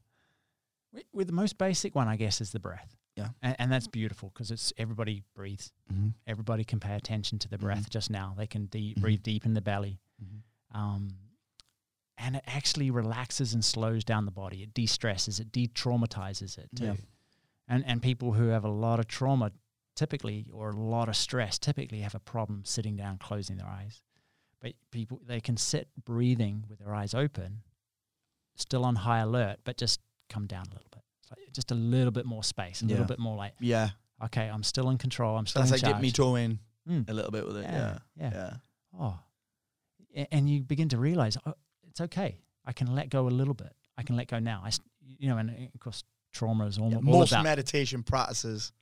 With- 0.92 1.04
With 1.12 1.26
the 1.28 1.32
most 1.32 1.56
basic 1.58 1.94
one, 1.94 2.08
I 2.08 2.16
guess, 2.16 2.40
is 2.40 2.50
the 2.50 2.60
breath. 2.60 2.96
Yeah. 3.16 3.28
And, 3.42 3.54
and 3.60 3.72
that's 3.72 3.86
beautiful 3.86 4.30
because 4.34 4.50
it's 4.50 4.72
everybody 4.76 5.22
breathes. 5.36 5.70
Mm-hmm. 5.92 6.08
Everybody 6.26 6.64
can 6.64 6.80
pay 6.80 6.94
attention 6.96 7.38
to 7.40 7.48
the 7.48 7.58
breath 7.58 7.86
Mhm. 7.86 7.90
just 7.90 8.10
now. 8.10 8.34
They 8.36 8.48
can 8.48 8.66
de- 8.66 8.94
Mhm. 8.94 9.00
breathe 9.00 9.22
deep 9.22 9.46
in 9.46 9.54
the 9.54 9.60
belly. 9.60 10.00
Um, 10.74 11.16
and 12.18 12.36
it 12.36 12.44
actually 12.46 12.90
relaxes 12.90 13.54
and 13.54 13.64
slows 13.64 14.04
down 14.04 14.24
the 14.24 14.30
body. 14.30 14.62
It 14.62 14.74
de 14.74 14.86
stresses, 14.86 15.40
it 15.40 15.50
de 15.52 15.66
traumatizes 15.68 16.58
it 16.58 16.68
too. 16.76 16.84
Yeah. 16.84 16.94
And, 17.66 17.84
and 17.86 18.02
people 18.02 18.32
who 18.32 18.48
have 18.48 18.64
a 18.64 18.68
lot 18.70 18.98
of 19.00 19.08
trauma 19.08 19.52
typically, 19.96 20.46
or 20.52 20.70
a 20.70 20.76
lot 20.76 21.08
of 21.08 21.16
stress, 21.16 21.58
typically 21.58 22.00
have 22.00 22.14
a 22.14 22.20
problem 22.20 22.62
sitting 22.64 22.96
down, 22.96 23.16
closing 23.18 23.56
their 23.56 23.66
eyes. 23.68 24.02
But 24.60 24.72
people, 24.90 25.20
they 25.26 25.40
can 25.40 25.56
sit 25.56 25.88
breathing 26.04 26.64
with 26.68 26.78
their 26.80 26.94
eyes 26.94 27.14
open, 27.14 27.62
still 28.56 28.84
on 28.84 28.96
high 28.96 29.20
alert, 29.20 29.58
but 29.64 29.76
just 29.76 30.00
come 30.28 30.46
down 30.46 30.64
a 30.70 30.74
little 30.74 30.88
bit. 30.90 31.02
It's 31.22 31.30
like 31.30 31.52
just 31.52 31.70
a 31.70 31.74
little 31.74 32.10
bit 32.10 32.26
more 32.26 32.42
space, 32.42 32.82
a 32.82 32.84
Yeah. 32.86 32.90
little 32.92 33.06
bit 33.06 33.18
more 33.18 33.36
like, 33.36 33.54
Yeah, 33.60 33.90
okay, 34.24 34.48
I'm 34.48 34.62
still 34.62 34.90
in 34.90 34.98
control. 34.98 35.36
I'm 35.38 35.46
still 35.46 35.62
that's 35.62 35.70
in 35.70 35.74
like 35.76 35.80
charge. 35.82 35.94
dip 35.94 36.02
me 36.02 36.10
toe 36.10 36.34
in 36.36 36.58
Mm. 36.88 37.08
a 37.08 37.14
little 37.14 37.30
bit 37.30 37.46
with 37.46 37.56
it. 37.58 37.62
Yeah, 37.64 37.70
Yeah, 37.70 37.98
yeah. 38.16 38.30
yeah. 38.32 38.56
Oh, 39.00 39.18
and 40.32 40.48
you 40.48 40.62
begin 40.62 40.88
to 40.90 40.98
realize 40.98 41.36
oh, 41.46 41.54
it's 41.88 42.00
okay. 42.00 42.38
I 42.64 42.72
can 42.72 42.94
let 42.94 43.10
go 43.10 43.26
a 43.26 43.30
little 43.30 43.54
bit. 43.54 43.72
I 43.98 44.02
can 44.02 44.16
let 44.16 44.28
go 44.28 44.38
now. 44.38 44.62
I, 44.64 44.68
s- 44.68 44.80
you 45.18 45.28
know, 45.28 45.36
and 45.38 45.50
of 45.74 45.80
course, 45.80 46.02
trauma 46.32 46.66
is 46.66 46.78
all, 46.78 46.90
Yeah, 46.90 46.96
all 46.96 47.02
most 47.02 47.32
about. 47.32 47.44
meditation 47.44 48.02
practices 48.02 48.72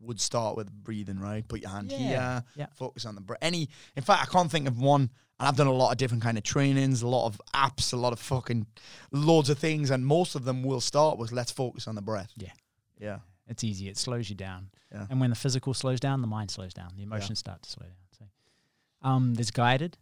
would 0.00 0.20
start 0.20 0.56
with 0.56 0.70
breathing, 0.72 1.18
right? 1.20 1.46
Put 1.46 1.60
your 1.62 1.70
hand 1.70 1.90
Yeah, 1.92 1.98
here, 1.98 2.44
yeah. 2.56 2.66
focus 2.74 3.04
on 3.06 3.14
the 3.14 3.20
breath. 3.20 3.38
Any, 3.42 3.68
in 3.96 4.02
fact, 4.02 4.22
I 4.22 4.32
can't 4.32 4.50
think 4.50 4.66
of 4.68 4.78
one. 4.80 5.10
And 5.38 5.48
I've 5.48 5.56
done 5.56 5.66
a 5.66 5.72
lot 5.72 5.90
of 5.92 5.98
different 5.98 6.22
kind 6.22 6.38
of 6.38 6.44
trainings, 6.44 7.02
a 7.02 7.08
lot 7.08 7.26
of 7.26 7.40
apps, 7.54 7.92
a 7.92 7.96
lot 7.96 8.12
of 8.12 8.20
fucking 8.20 8.66
loads 9.12 9.48
of 9.50 9.58
things, 9.58 9.90
and 9.90 10.04
most 10.06 10.34
of 10.34 10.44
them 10.44 10.62
will 10.62 10.80
start 10.80 11.18
with 11.18 11.32
let's 11.32 11.50
focus 11.50 11.86
on 11.88 11.94
the 11.96 12.02
breath. 12.02 12.32
Yeah. 12.36 12.50
yeah, 13.00 13.18
It's 13.48 13.64
easy. 13.64 13.88
It 13.88 13.96
slows 13.96 14.28
you 14.30 14.36
down. 14.36 14.70
Yeah. 14.92 15.06
And 15.10 15.20
when 15.20 15.30
the 15.30 15.36
physical 15.36 15.74
slows 15.74 15.98
down, 16.00 16.20
the 16.20 16.26
mind 16.28 16.50
slows 16.50 16.72
down. 16.74 16.92
The 16.96 17.02
emotions 17.02 17.38
start 17.40 17.62
to 17.62 17.70
slow 17.70 17.86
down. 17.86 17.96
So, 18.18 18.24
um, 19.08 19.34
there's 19.34 19.50
guided, 19.50 19.96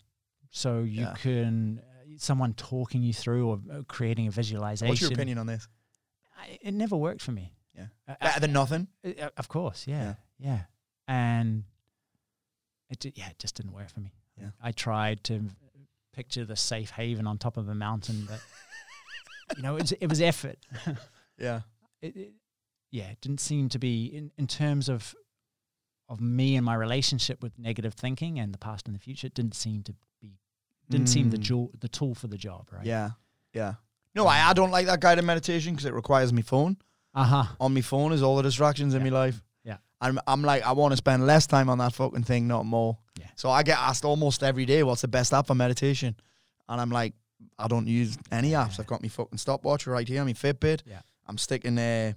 so 0.50 0.80
you 0.80 1.02
Yeah. 1.02 1.14
can 1.14 1.78
uh, 1.80 2.14
someone 2.18 2.54
talking 2.54 3.02
you 3.02 3.12
through 3.12 3.48
or 3.48 3.60
uh, 3.72 3.82
creating 3.88 4.26
a 4.28 4.30
visualization. 4.30 4.88
What's 4.88 5.00
your 5.00 5.12
opinion 5.12 5.38
on 5.38 5.46
this? 5.46 5.66
I, 6.36 6.58
it 6.60 6.74
never 6.74 6.96
worked 6.96 7.22
for 7.22 7.32
me. 7.32 7.52
Yeah. 7.76 7.86
Uh, 8.08 8.14
Better 8.20 8.40
than 8.40 8.52
nothing. 8.52 8.88
uh, 9.04 9.28
of 9.36 9.48
course, 9.48 9.86
yeah, 9.86 10.14
Yeah. 10.38 10.48
yeah, 10.50 10.60
and 11.08 11.64
it 12.88 13.04
yeah, 13.16 13.28
it 13.30 13.38
just 13.38 13.54
didn't 13.54 13.72
work 13.72 13.88
for 13.90 14.00
me. 14.00 14.12
Yeah. 14.38 14.50
I 14.62 14.72
tried 14.72 15.22
to 15.24 15.44
picture 16.12 16.44
the 16.44 16.56
safe 16.56 16.90
haven 16.90 17.26
on 17.26 17.38
top 17.38 17.56
of 17.56 17.68
a 17.68 17.74
mountain, 17.74 18.26
but 18.28 18.40
you 19.56 19.62
know, 19.62 19.76
it 19.76 19.82
was, 19.82 19.92
it 19.92 20.06
was 20.08 20.20
effort. 20.20 20.58
Yeah, 21.38 21.60
it, 22.02 22.16
it, 22.16 22.32
yeah, 22.90 23.04
it 23.10 23.20
didn't 23.22 23.40
seem 23.40 23.70
to 23.70 23.78
be 23.78 24.04
in, 24.06 24.30
in 24.36 24.46
terms 24.46 24.88
of 24.90 25.14
of 26.08 26.20
me 26.20 26.56
and 26.56 26.66
my 26.66 26.74
relationship 26.74 27.40
with 27.42 27.58
negative 27.58 27.94
thinking 27.94 28.38
and 28.38 28.52
the 28.52 28.58
past 28.58 28.86
and 28.86 28.94
the 28.94 29.00
future. 29.00 29.28
It 29.28 29.34
didn't 29.34 29.54
seem 29.54 29.82
to 29.84 29.94
didn't 30.90 31.08
seem 31.08 31.30
the 31.30 31.36
Mm. 31.38 31.42
jewel, 31.42 31.70
the 31.80 31.88
tool 31.88 32.14
for 32.14 32.26
the 32.26 32.36
job, 32.36 32.68
right? 32.72 32.84
yeah, 32.84 33.10
yeah. 33.54 33.74
No, 34.14 34.26
I, 34.26 34.48
I 34.50 34.52
don't 34.52 34.70
like 34.72 34.86
that 34.86 35.00
guided 35.00 35.24
meditation 35.24 35.72
because 35.74 35.86
it 35.86 35.94
requires 35.94 36.32
me 36.32 36.42
phone. 36.42 36.76
Uh 37.14 37.24
huh. 37.24 37.44
On 37.60 37.72
my 37.72 37.80
phone 37.80 38.12
is 38.12 38.22
all 38.22 38.36
the 38.36 38.42
distractions 38.42 38.94
in 38.94 39.02
my 39.02 39.08
life. 39.08 39.40
Yeah. 39.64 39.76
I'm, 40.00 40.18
I'm 40.26 40.42
like, 40.42 40.62
I 40.64 40.72
want 40.72 40.92
to 40.92 40.96
spend 40.96 41.26
less 41.26 41.46
time 41.46 41.68
on 41.70 41.78
that 41.78 41.92
fucking 41.94 42.24
thing, 42.24 42.46
not 42.48 42.66
more. 42.66 42.98
Yeah. 43.18 43.26
So 43.36 43.50
I 43.50 43.62
get 43.62 43.78
asked 43.78 44.04
almost 44.04 44.42
every 44.42 44.64
day, 44.66 44.82
what's 44.82 45.02
the 45.02 45.08
best 45.08 45.32
app 45.32 45.46
for 45.46 45.54
meditation? 45.54 46.16
And 46.68 46.80
I'm 46.80 46.90
like, 46.90 47.14
I 47.58 47.68
don't 47.68 47.86
use 47.86 48.18
any 48.32 48.50
apps. 48.50 48.76
Yeah. 48.76 48.80
I've 48.80 48.86
got 48.86 49.02
my 49.02 49.08
fucking 49.08 49.38
stopwatch 49.38 49.86
right 49.86 50.06
here, 50.08 50.24
my 50.24 50.32
Fitbit. 50.34 50.82
Yeah. 50.86 51.00
I'm 51.26 51.38
sticking 51.38 51.78
uh 51.78 52.12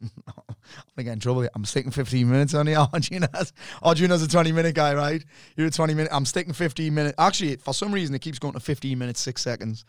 I'm 0.02 0.54
gonna 0.96 1.04
get 1.04 1.12
in 1.12 1.20
trouble. 1.20 1.46
I'm 1.54 1.64
sticking 1.64 1.90
15 1.90 2.30
minutes 2.30 2.54
on 2.54 2.66
the 2.66 2.74
Arjuna's. 2.92 3.52
Arjuna's 3.82 4.22
a 4.22 4.28
20 4.28 4.52
minute 4.52 4.74
guy, 4.74 4.94
right? 4.94 5.24
You're 5.56 5.66
a 5.66 5.70
20 5.70 5.94
minute. 5.94 6.10
I'm 6.12 6.24
sticking 6.24 6.52
15 6.52 6.94
minutes. 6.94 7.14
Actually, 7.18 7.56
for 7.56 7.74
some 7.74 7.92
reason, 7.92 8.14
it 8.14 8.20
keeps 8.20 8.38
going 8.38 8.54
to 8.54 8.60
15 8.60 8.98
minutes, 8.98 9.20
six 9.20 9.42
seconds. 9.42 9.84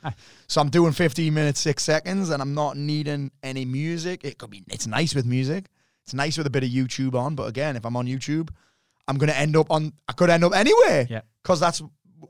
So 0.48 0.62
I'm 0.62 0.70
doing 0.70 0.92
15 0.92 1.34
minutes, 1.34 1.60
six 1.60 1.84
seconds, 1.84 2.30
and 2.30 2.42
I'm 2.42 2.54
not 2.54 2.78
needing 2.78 3.32
any 3.44 3.66
music. 3.66 4.24
It 4.24 4.38
could 4.38 4.50
be, 4.50 4.64
it's 4.70 4.88
nice 4.88 5.16
with 5.16 5.26
music. 5.26 5.68
It's 6.04 6.14
nice 6.14 6.38
with 6.38 6.48
a 6.48 6.50
bit 6.50 6.64
of 6.64 6.70
YouTube 6.70 7.16
on. 7.16 7.36
But 7.36 7.48
again, 7.48 7.76
if 7.76 7.86
I'm 7.86 7.96
on 7.96 8.08
YouTube, 8.08 8.50
I'm 9.08 9.18
going 9.18 9.30
to 9.30 9.38
end 9.38 9.56
up 9.56 9.68
on, 9.70 9.94
I 10.08 10.14
could 10.14 10.30
end 10.30 10.44
up 10.44 10.54
anywhere. 10.56 11.08
Yeah. 11.10 11.22
Because 11.44 11.60
that's 11.60 11.82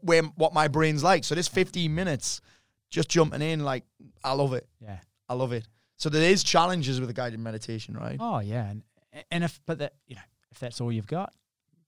where 0.01 0.23
what 0.23 0.53
my 0.53 0.67
brain's 0.67 1.03
like. 1.03 1.23
So 1.23 1.35
this 1.35 1.47
15 1.47 1.93
minutes, 1.93 2.41
just 2.89 3.09
jumping 3.09 3.41
in, 3.41 3.61
like, 3.61 3.83
I 4.23 4.33
love 4.33 4.53
it. 4.53 4.67
Yeah. 4.81 4.97
I 5.29 5.33
love 5.33 5.53
it. 5.53 5.65
So 6.01 6.09
there 6.09 6.31
is 6.31 6.43
challenges 6.43 6.99
with 6.99 7.11
a 7.11 7.13
guided 7.13 7.39
meditation, 7.39 7.95
right? 7.95 8.17
Oh 8.19 8.39
yeah, 8.39 8.67
and 8.71 8.81
and 9.29 9.43
if 9.43 9.59
but 9.67 9.77
that 9.77 9.93
you 10.07 10.15
know 10.15 10.21
if 10.51 10.57
that's 10.59 10.81
all 10.81 10.91
you've 10.91 11.05
got, 11.05 11.31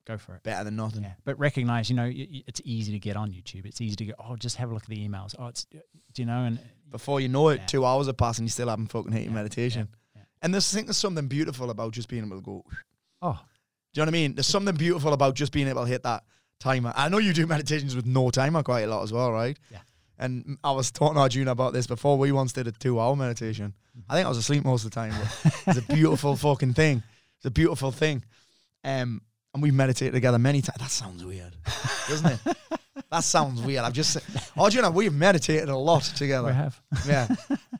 go 0.05 0.19
for 0.19 0.35
it. 0.35 0.43
Better 0.43 0.63
than 0.65 0.75
nothing. 0.75 1.01
Yeah, 1.01 1.13
but 1.25 1.39
recognize 1.39 1.89
you 1.89 1.95
know 1.95 2.11
it's 2.13 2.61
easy 2.63 2.91
to 2.91 2.99
get 2.99 3.15
on 3.17 3.31
YouTube. 3.31 3.65
It's 3.65 3.81
easy 3.81 3.95
to 3.95 4.05
go. 4.05 4.13
Oh, 4.19 4.35
just 4.35 4.57
have 4.57 4.69
a 4.69 4.73
look 4.75 4.83
at 4.83 4.89
the 4.89 5.07
emails. 5.09 5.33
Oh, 5.39 5.47
it's 5.47 5.65
do 5.65 6.21
you 6.21 6.27
know 6.27 6.43
and 6.43 6.59
Before 6.91 7.19
you 7.19 7.27
know 7.27 7.49
it, 7.49 7.61
Yeah. 7.61 7.65
two 7.65 7.85
hours 7.85 8.05
have 8.05 8.17
passed 8.17 8.37
and 8.37 8.45
you 8.45 8.51
still 8.51 8.69
haven't 8.69 8.91
fucking 8.91 9.11
hit 9.11 9.23
your 9.23 9.31
Yeah, 9.31 9.35
meditation. 9.35 9.87
And 10.43 10.53
there's, 10.53 10.71
I 10.71 10.75
think 10.75 10.85
there's 10.87 10.97
something 10.97 11.25
beautiful 11.27 11.71
about 11.71 11.93
just 11.93 12.07
being 12.07 12.23
able 12.23 12.35
to 12.37 12.41
go. 12.43 12.63
oh 13.23 13.31
Do 13.93 14.01
you 14.01 14.01
know 14.01 14.03
what 14.03 14.09
I 14.09 14.11
mean? 14.11 14.35
There's 14.35 14.45
something 14.45 14.75
beautiful 14.75 15.13
about 15.13 15.33
just 15.33 15.51
being 15.53 15.67
able 15.69 15.85
to 15.85 15.87
hit 15.89 16.03
that 16.03 16.23
timer. 16.59 16.93
I 16.95 17.09
know 17.09 17.17
you 17.17 17.33
do 17.33 17.47
meditations 17.55 17.95
with 17.95 18.05
no 18.05 18.29
timer 18.29 18.61
quite 18.61 18.81
a 18.81 18.87
lot 18.87 19.01
as 19.01 19.11
well, 19.11 19.31
right? 19.31 19.57
Yeah. 19.71 19.79
And 20.19 20.57
I 20.63 20.71
was 20.71 20.91
talking 20.91 21.15
to 21.15 21.21
Arjuna 21.21 21.51
about 21.51 21.73
this 21.73 21.87
before. 21.87 22.17
We 22.17 22.31
once 22.31 22.53
did 22.53 22.67
a 22.67 22.71
two 22.71 22.99
hour 22.99 23.15
meditation. 23.15 23.73
Mm-hmm. 23.97 24.11
I 24.11 24.15
think 24.15 24.25
I 24.25 24.29
was 24.29 24.37
asleep 24.37 24.63
most 24.63 24.85
of 24.85 24.91
the 24.91 24.95
time, 24.95 25.13
it's 25.67 25.77
a 25.77 25.93
beautiful 25.93 26.35
fucking 26.35 26.73
thing. 26.73 27.03
It's 27.37 27.45
a 27.45 27.51
beautiful 27.51 27.91
thing. 27.91 28.23
Um, 28.83 29.21
and 29.53 29.61
we've 29.61 29.73
meditated 29.73 30.13
together 30.13 30.39
many 30.39 30.61
times. 30.61 30.79
That 30.79 30.89
sounds 30.91 31.23
weird, 31.23 31.55
doesn't 32.09 32.39
it? 32.47 32.57
that 33.11 33.23
sounds 33.23 33.61
weird. 33.61 33.83
I've 33.83 33.93
just 33.93 34.13
said, 34.13 34.23
Arjuna, 34.57 34.89
we've 34.89 35.13
meditated 35.13 35.69
a 35.69 35.77
lot 35.77 36.03
together. 36.03 36.47
we 36.47 36.53
have. 36.53 36.81
Yeah. 37.07 37.27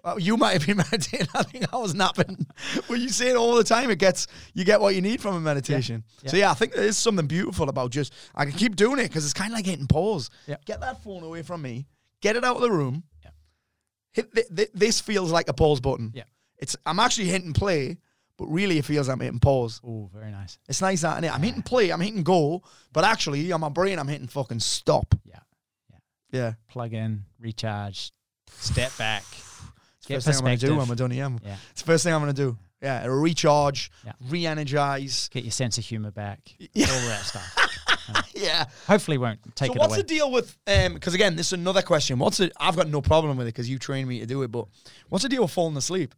well, 0.03 0.19
you 0.19 0.37
might 0.37 0.53
have 0.53 0.65
been 0.65 0.77
meditating. 0.91 1.27
I 1.33 1.43
think 1.43 1.73
I 1.73 1.77
was 1.77 1.95
napping. 1.95 2.45
Well, 2.87 2.99
you 2.99 3.09
say 3.09 3.29
it 3.29 3.35
all 3.35 3.55
the 3.55 3.63
time. 3.63 3.89
It 3.89 3.97
gets 3.99 4.27
you 4.53 4.65
get 4.65 4.81
what 4.81 4.93
you 4.95 5.01
need 5.01 5.21
from 5.21 5.35
a 5.35 5.39
meditation. 5.39 6.03
Yeah. 6.21 6.29
So 6.29 6.37
yeah, 6.37 6.51
I 6.51 6.53
think 6.53 6.73
there 6.73 6.83
is 6.83 6.97
something 6.97 7.25
beautiful 7.25 7.69
about 7.69 7.91
just 7.91 8.13
I 8.35 8.45
can 8.45 8.53
keep 8.53 8.75
doing 8.75 8.99
it 8.99 9.07
because 9.07 9.23
it's 9.23 9.33
kind 9.33 9.51
of 9.51 9.57
like 9.57 9.65
hitting 9.65 9.87
pause. 9.87 10.29
Yeah. 10.45 10.57
Get 10.65 10.81
that 10.81 11.03
phone 11.03 11.23
away 11.23 11.41
from 11.41 11.61
me. 11.61 11.87
Get 12.23 12.37
it 12.37 12.45
out 12.45 12.55
of 12.55 12.61
the 12.61 12.71
room. 12.71 13.03
Yeah. 13.21 13.31
Hit 14.13 14.33
th- 14.33 14.47
th- 14.55 14.69
this 14.73 15.01
feels 15.01 15.29
like 15.29 15.49
a 15.49 15.53
pause 15.53 15.81
button. 15.81 16.13
Yeah. 16.15 16.23
It's 16.57 16.77
I'm 16.85 16.97
actually 16.99 17.25
hitting 17.25 17.51
play, 17.51 17.97
but 18.37 18.45
really 18.45 18.77
it 18.77 18.85
feels 18.85 19.09
like 19.09 19.15
I'm 19.15 19.19
hitting 19.19 19.39
pause. 19.41 19.81
Oh, 19.85 20.09
very 20.13 20.31
nice. 20.31 20.57
It's 20.69 20.81
nice 20.81 21.01
that 21.01 21.21
innit? 21.21 21.33
I'm 21.33 21.43
hitting 21.43 21.63
play. 21.63 21.91
I'm 21.91 21.99
hitting 21.99 22.23
go, 22.23 22.63
but 22.93 23.03
actually 23.03 23.51
on 23.51 23.59
my 23.59 23.67
brain 23.67 23.99
I'm 23.99 24.07
hitting 24.07 24.27
fucking 24.27 24.61
stop. 24.61 25.13
Yeah. 25.25 25.39
Yeah. 25.91 25.97
Yeah. 26.31 26.53
Plug 26.69 26.93
in, 26.93 27.25
recharge, 27.41 28.13
step 28.47 28.97
back. 28.97 29.25
It's 29.97 30.07
Get 30.07 30.15
first 30.15 30.27
thing 30.27 30.35
I'm 30.37 30.43
gonna 30.45 30.57
do 30.57 30.77
when 30.77 30.87
we're 30.87 30.95
done 30.95 31.11
here. 31.11 31.29
Yeah. 31.43 31.57
It's 31.71 31.81
the 31.81 31.87
first 31.87 32.05
thing 32.05 32.13
I'm 32.13 32.21
gonna 32.21 32.31
do. 32.31 32.57
Yeah, 32.83 33.03
it'll 33.03 33.15
recharge, 33.19 33.89
Yeah. 34.05 34.11
re-energize. 34.29 35.29
Get 35.29 35.43
your 35.45 35.51
sense 35.51 35.77
of 35.77 35.85
humor 35.85 36.11
back. 36.11 36.39
Yeah. 36.73 36.87
All 36.91 37.07
that 37.07 37.23
stuff. 37.23 37.59
Yeah. 38.35 38.65
Hopefully, 38.87 39.17
won't 39.17 39.39
take 39.55 39.67
so 39.69 39.75
it 39.75 39.79
what's 39.79 39.93
away. 39.93 40.01
the 40.01 40.07
deal 40.07 40.29
with? 40.29 40.57
Um, 40.67 40.93
because 40.95 41.13
again, 41.13 41.37
this 41.37 41.47
is 41.47 41.53
another 41.53 41.81
question. 41.81 42.19
What's 42.19 42.41
it? 42.41 42.51
I've 42.59 42.75
got 42.75 42.89
no 42.89 43.01
problem 43.01 43.37
with 43.37 43.47
it 43.47 43.53
because 43.53 43.69
you 43.69 43.79
trained 43.79 44.09
me 44.09 44.19
to 44.19 44.25
do 44.25 44.41
it. 44.43 44.51
But 44.51 44.65
what's 45.07 45.23
the 45.23 45.29
deal 45.29 45.43
with 45.43 45.51
falling 45.51 45.77
asleep? 45.77 46.13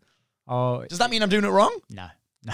oh, 0.47 0.83
Does 0.85 0.97
that 0.97 1.11
mean 1.11 1.21
I'm 1.21 1.29
doing 1.29 1.43
it 1.45 1.49
wrong? 1.49 1.77
No, 1.91 2.07
no. 2.43 2.53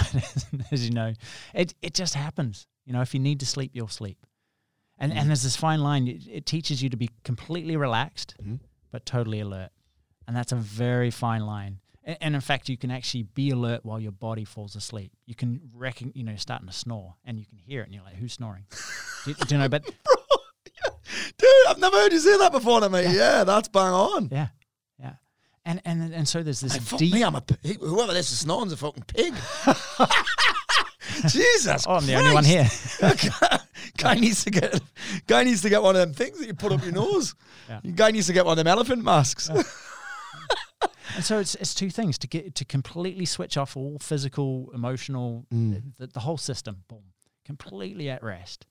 As 0.72 0.86
you 0.86 0.91
know, 0.93 1.14
it 1.53 1.74
it 1.82 1.93
just 1.93 2.14
happens. 2.16 2.68
You 2.86 2.91
know, 2.91 3.01
if 3.01 3.14
you 3.14 3.20
need 3.22 3.39
to 3.39 3.45
sleep, 3.45 3.72
you'll 3.74 3.88
sleep. 3.88 4.18
And 4.99 5.14
Mm. 5.14 5.18
and 5.18 5.30
there's 5.30 5.43
this 5.43 5.55
fine 5.55 5.80
line. 5.82 6.07
It, 6.09 6.28
it 6.30 6.45
teaches 6.45 6.84
you 6.84 6.89
to 6.89 6.97
be 6.97 7.09
completely 7.24 7.78
relaxed, 7.78 8.36
Mhm. 8.43 8.59
but 8.91 9.05
totally 9.05 9.39
alert, 9.39 9.70
and 10.28 10.36
that's 10.36 10.51
a 10.51 10.57
very 10.57 11.09
fine 11.12 11.45
line. 11.45 11.80
And, 12.03 12.33
in 12.33 12.41
fact, 12.41 12.67
you 12.67 12.77
can 12.77 12.89
actually 12.89 13.23
be 13.23 13.51
alert 13.51 13.85
while 13.85 13.99
your 13.99 14.11
body 14.11 14.43
falls 14.43 14.75
asleep. 14.75 15.11
You 15.27 15.35
can 15.35 15.61
reckon, 15.73 16.11
you 16.15 16.23
know, 16.23 16.35
starting 16.35 16.67
to 16.67 16.73
snore, 16.73 17.13
and 17.25 17.37
you 17.37 17.45
can 17.45 17.59
hear 17.59 17.81
it, 17.81 17.85
and 17.85 17.93
you're 17.93 18.03
like, 18.03 18.15
"Who's 18.15 18.33
snoring?" 18.33 18.63
do, 19.25 19.33
do 19.35 19.55
you 19.55 19.59
know? 19.61 19.69
But 19.69 19.83
Dude, 21.37 21.49
I've 21.69 21.77
never 21.77 21.95
heard 21.97 22.11
you 22.11 22.19
say 22.19 22.37
that 22.37 22.51
before, 22.51 22.87
mate. 22.89 23.11
Yeah, 23.11 23.43
that's 23.43 23.67
bang 23.67 23.93
on. 23.93 24.29
yeah, 24.31 24.47
yeah. 24.99 25.13
And 25.63 25.79
and 25.85 26.11
and 26.13 26.27
so 26.27 26.41
there's 26.41 26.61
this 26.61 26.73
Hey, 26.73 26.79
fuck 26.79 26.99
deep. 26.99 27.13
me, 27.13 27.23
I'm 27.23 27.35
a 27.35 27.41
pig. 27.41 27.79
Whoever 27.79 28.13
this 28.13 28.31
is 28.31 28.39
snoring's 28.39 28.73
a 28.73 28.77
fucking 28.77 29.03
pig. 29.07 29.33
Jesus. 31.27 31.85
Oh, 31.87 31.95
I'm 31.95 32.05
the 32.05 32.15
only 32.15 32.33
one 32.33 32.43
here. 32.45 32.67
guy 33.97 34.15
needs 34.15 34.43
to 34.45 34.49
get 34.51 34.79
guy 35.27 35.43
needs 35.43 35.61
to 35.61 35.69
get 35.69 35.83
one 35.83 35.95
of 35.95 36.01
them 36.01 36.13
things 36.13 36.39
that 36.39 36.47
you 36.47 36.53
put 36.53 36.71
up 36.71 36.83
your 36.83 36.93
nose. 36.93 37.35
Yeah. 37.69 37.79
Guy 37.93 38.11
needs 38.11 38.27
to 38.27 38.33
get 38.33 38.45
one 38.45 38.53
of 38.53 38.57
them 38.57 38.67
elephant 38.67 39.03
masks. 39.03 39.49
And 41.15 41.23
so 41.25 41.39
it's 41.39 41.55
it's 41.55 41.73
two 41.73 41.89
things 41.89 42.17
to 42.19 42.27
get 42.27 42.55
to 42.55 42.65
completely 42.65 43.25
switch 43.25 43.57
off 43.57 43.75
all 43.75 43.97
physical, 43.99 44.71
emotional, 44.73 45.45
Mm. 45.53 45.95
the, 45.97 46.07
the 46.07 46.19
whole 46.21 46.38
system, 46.38 46.84
boom, 46.88 47.03
completely 47.45 48.09
at 48.09 48.23
rest, 48.23 48.65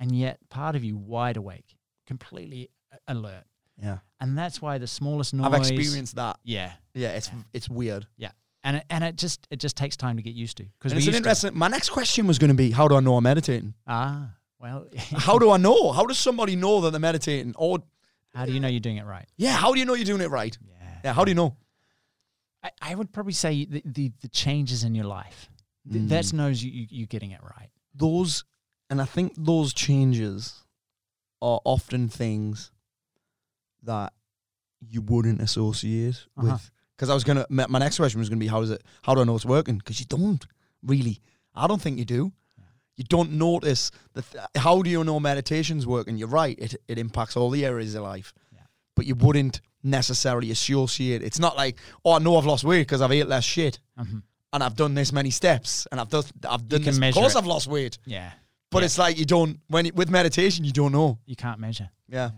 and 0.00 0.10
yet 0.16 0.38
part 0.50 0.74
of 0.74 0.82
you 0.84 0.96
wide 0.96 1.36
awake, 1.36 1.76
completely 2.06 2.70
alert, 3.06 3.44
yeah. 3.80 3.98
and 4.20 4.36
that's 4.36 4.60
why 4.60 4.78
the 4.78 4.86
smallest 4.86 5.32
noise. 5.34 5.46
I've 5.46 5.54
experienced 5.60 6.16
that. 6.16 6.38
Yeah, 6.44 6.72
Yeah, 6.94 7.10
it's 7.10 7.28
Yeah. 7.28 7.42
it's 7.52 7.68
weird. 7.68 8.06
yeah, 8.16 8.30
and 8.64 8.78
it, 8.78 8.84
and 8.90 9.04
it 9.04 9.16
just 9.16 9.46
it 9.50 9.60
just 9.60 9.76
takes 9.76 9.96
time 9.96 10.16
to 10.16 10.22
get 10.22 10.34
used 10.34 10.56
to 10.56 10.64
because 10.64 10.92
it's 10.92 10.94
an 10.94 10.96
used 11.06 11.10
to. 11.12 11.16
interesting. 11.18 11.56
My 11.56 11.68
next 11.68 11.90
question 11.90 12.26
was 12.26 12.38
going 12.38 12.48
to 12.50 12.54
be, 12.56 12.70
how 12.72 12.88
do 12.88 12.96
I 12.96 13.00
know 13.00 13.16
I'm 13.16 13.22
meditating? 13.22 13.74
Ah, 13.86 14.30
well, 14.58 14.86
How 15.18 15.38
do 15.38 15.50
I 15.52 15.56
know? 15.58 15.92
How 15.92 16.04
does 16.06 16.18
somebody 16.18 16.56
know 16.56 16.80
that 16.80 16.90
they're 16.90 16.98
meditating? 17.00 17.54
Or 17.58 17.78
how 18.34 18.44
do 18.46 18.52
you 18.52 18.58
know 18.60 18.68
you're 18.68 18.80
doing 18.80 18.96
it 18.96 19.06
right? 19.06 19.26
yeah, 19.36 19.52
how 19.54 19.72
do 19.72 19.78
you 19.78 19.84
know 19.84 19.94
you're 19.94 20.04
doing 20.04 20.22
it 20.22 20.30
right? 20.30 20.56
Yeah, 20.66 20.75
Yeah, 21.04 21.12
how 21.12 21.24
do 21.24 21.30
you 21.30 21.34
know? 21.34 21.56
I, 22.62 22.70
I 22.82 22.94
would 22.94 23.12
probably 23.12 23.32
say 23.32 23.64
the, 23.64 23.82
the 23.84 24.12
the 24.20 24.28
changes 24.28 24.84
in 24.84 24.94
your 24.94 25.06
life. 25.06 25.48
Th- 25.90 26.08
That's 26.08 26.32
Mm. 26.32 26.36
knows 26.38 26.62
you, 26.62 26.70
you 26.72 26.86
you 26.90 27.06
getting 27.06 27.30
it 27.30 27.40
right. 27.42 27.70
those, 27.94 28.44
and 28.90 29.00
I 29.00 29.04
think 29.04 29.32
those 29.36 29.72
changes 29.72 30.64
are 31.40 31.60
often 31.64 32.08
things 32.08 32.70
that 33.82 34.12
you 34.80 35.00
wouldn't 35.00 35.40
associate 35.40 36.26
Uh-huh. 36.36 36.52
with. 36.52 36.70
Because 36.96 37.10
I 37.10 37.14
was 37.14 37.24
gonna, 37.24 37.46
my 37.50 37.66
my 37.68 37.78
next 37.78 37.96
question 37.98 38.18
was 38.20 38.28
gonna 38.30 38.38
be, 38.40 38.46
how 38.46 38.60
does 38.60 38.70
it? 38.70 38.82
How 39.02 39.14
do 39.14 39.20
I 39.20 39.24
know 39.24 39.34
it's 39.36 39.44
working? 39.44 39.76
Because 39.78 40.00
you 40.00 40.06
don't 40.06 40.44
really. 40.82 41.20
I 41.54 41.66
don't 41.66 41.80
think 41.80 41.98
you 41.98 42.04
do. 42.04 42.32
You 42.96 43.04
don't 43.04 43.32
notice 43.32 43.90
the. 44.14 44.22
Th- 44.22 44.44
how 44.56 44.80
do 44.82 44.88
you 44.88 45.04
know 45.04 45.20
meditation's 45.20 45.86
working? 45.86 46.16
You're 46.16 46.28
right. 46.42 46.58
It 46.58 46.74
it 46.88 46.98
impacts 46.98 47.36
all 47.36 47.50
the 47.50 47.64
areas 47.66 47.94
of 47.94 48.02
life. 48.02 48.32
Yeah. 48.52 48.62
but 48.96 49.04
you 49.06 49.14
wouldn't 49.14 49.60
necessarily 49.82 50.50
associate. 50.50 51.22
It's 51.22 51.38
not 51.38 51.56
like, 51.56 51.78
oh, 52.04 52.12
I 52.12 52.18
know 52.18 52.36
I've 52.36 52.46
lost 52.46 52.64
weight 52.64 52.80
because 52.82 53.00
I've 53.00 53.12
ate 53.12 53.26
less 53.28 53.44
shit 53.44 53.78
Mhm. 53.98 54.22
and 54.52 54.62
I've 54.62 54.74
done 54.76 54.94
this 54.94 55.12
many 55.12 55.30
steps 55.30 55.86
and 55.90 56.00
I've 56.00 56.08
done 56.08 56.24
I've 56.48 56.68
done 56.68 56.82
this. 56.82 56.98
Of 56.98 57.14
course, 57.14 57.34
it. 57.34 57.38
I've 57.38 57.46
lost 57.46 57.66
weight, 57.66 57.98
Yeah. 58.04 58.32
but 58.70 58.78
Yeah. 58.80 58.84
it's 58.86 58.98
like 58.98 59.18
you 59.18 59.24
don't 59.24 59.60
when 59.68 59.90
with 59.94 60.10
meditation 60.10 60.64
you 60.64 60.72
don't 60.72 60.92
know. 60.92 61.18
You 61.26 61.36
can't 61.36 61.60
measure. 61.60 61.90
Yeah, 62.08 62.30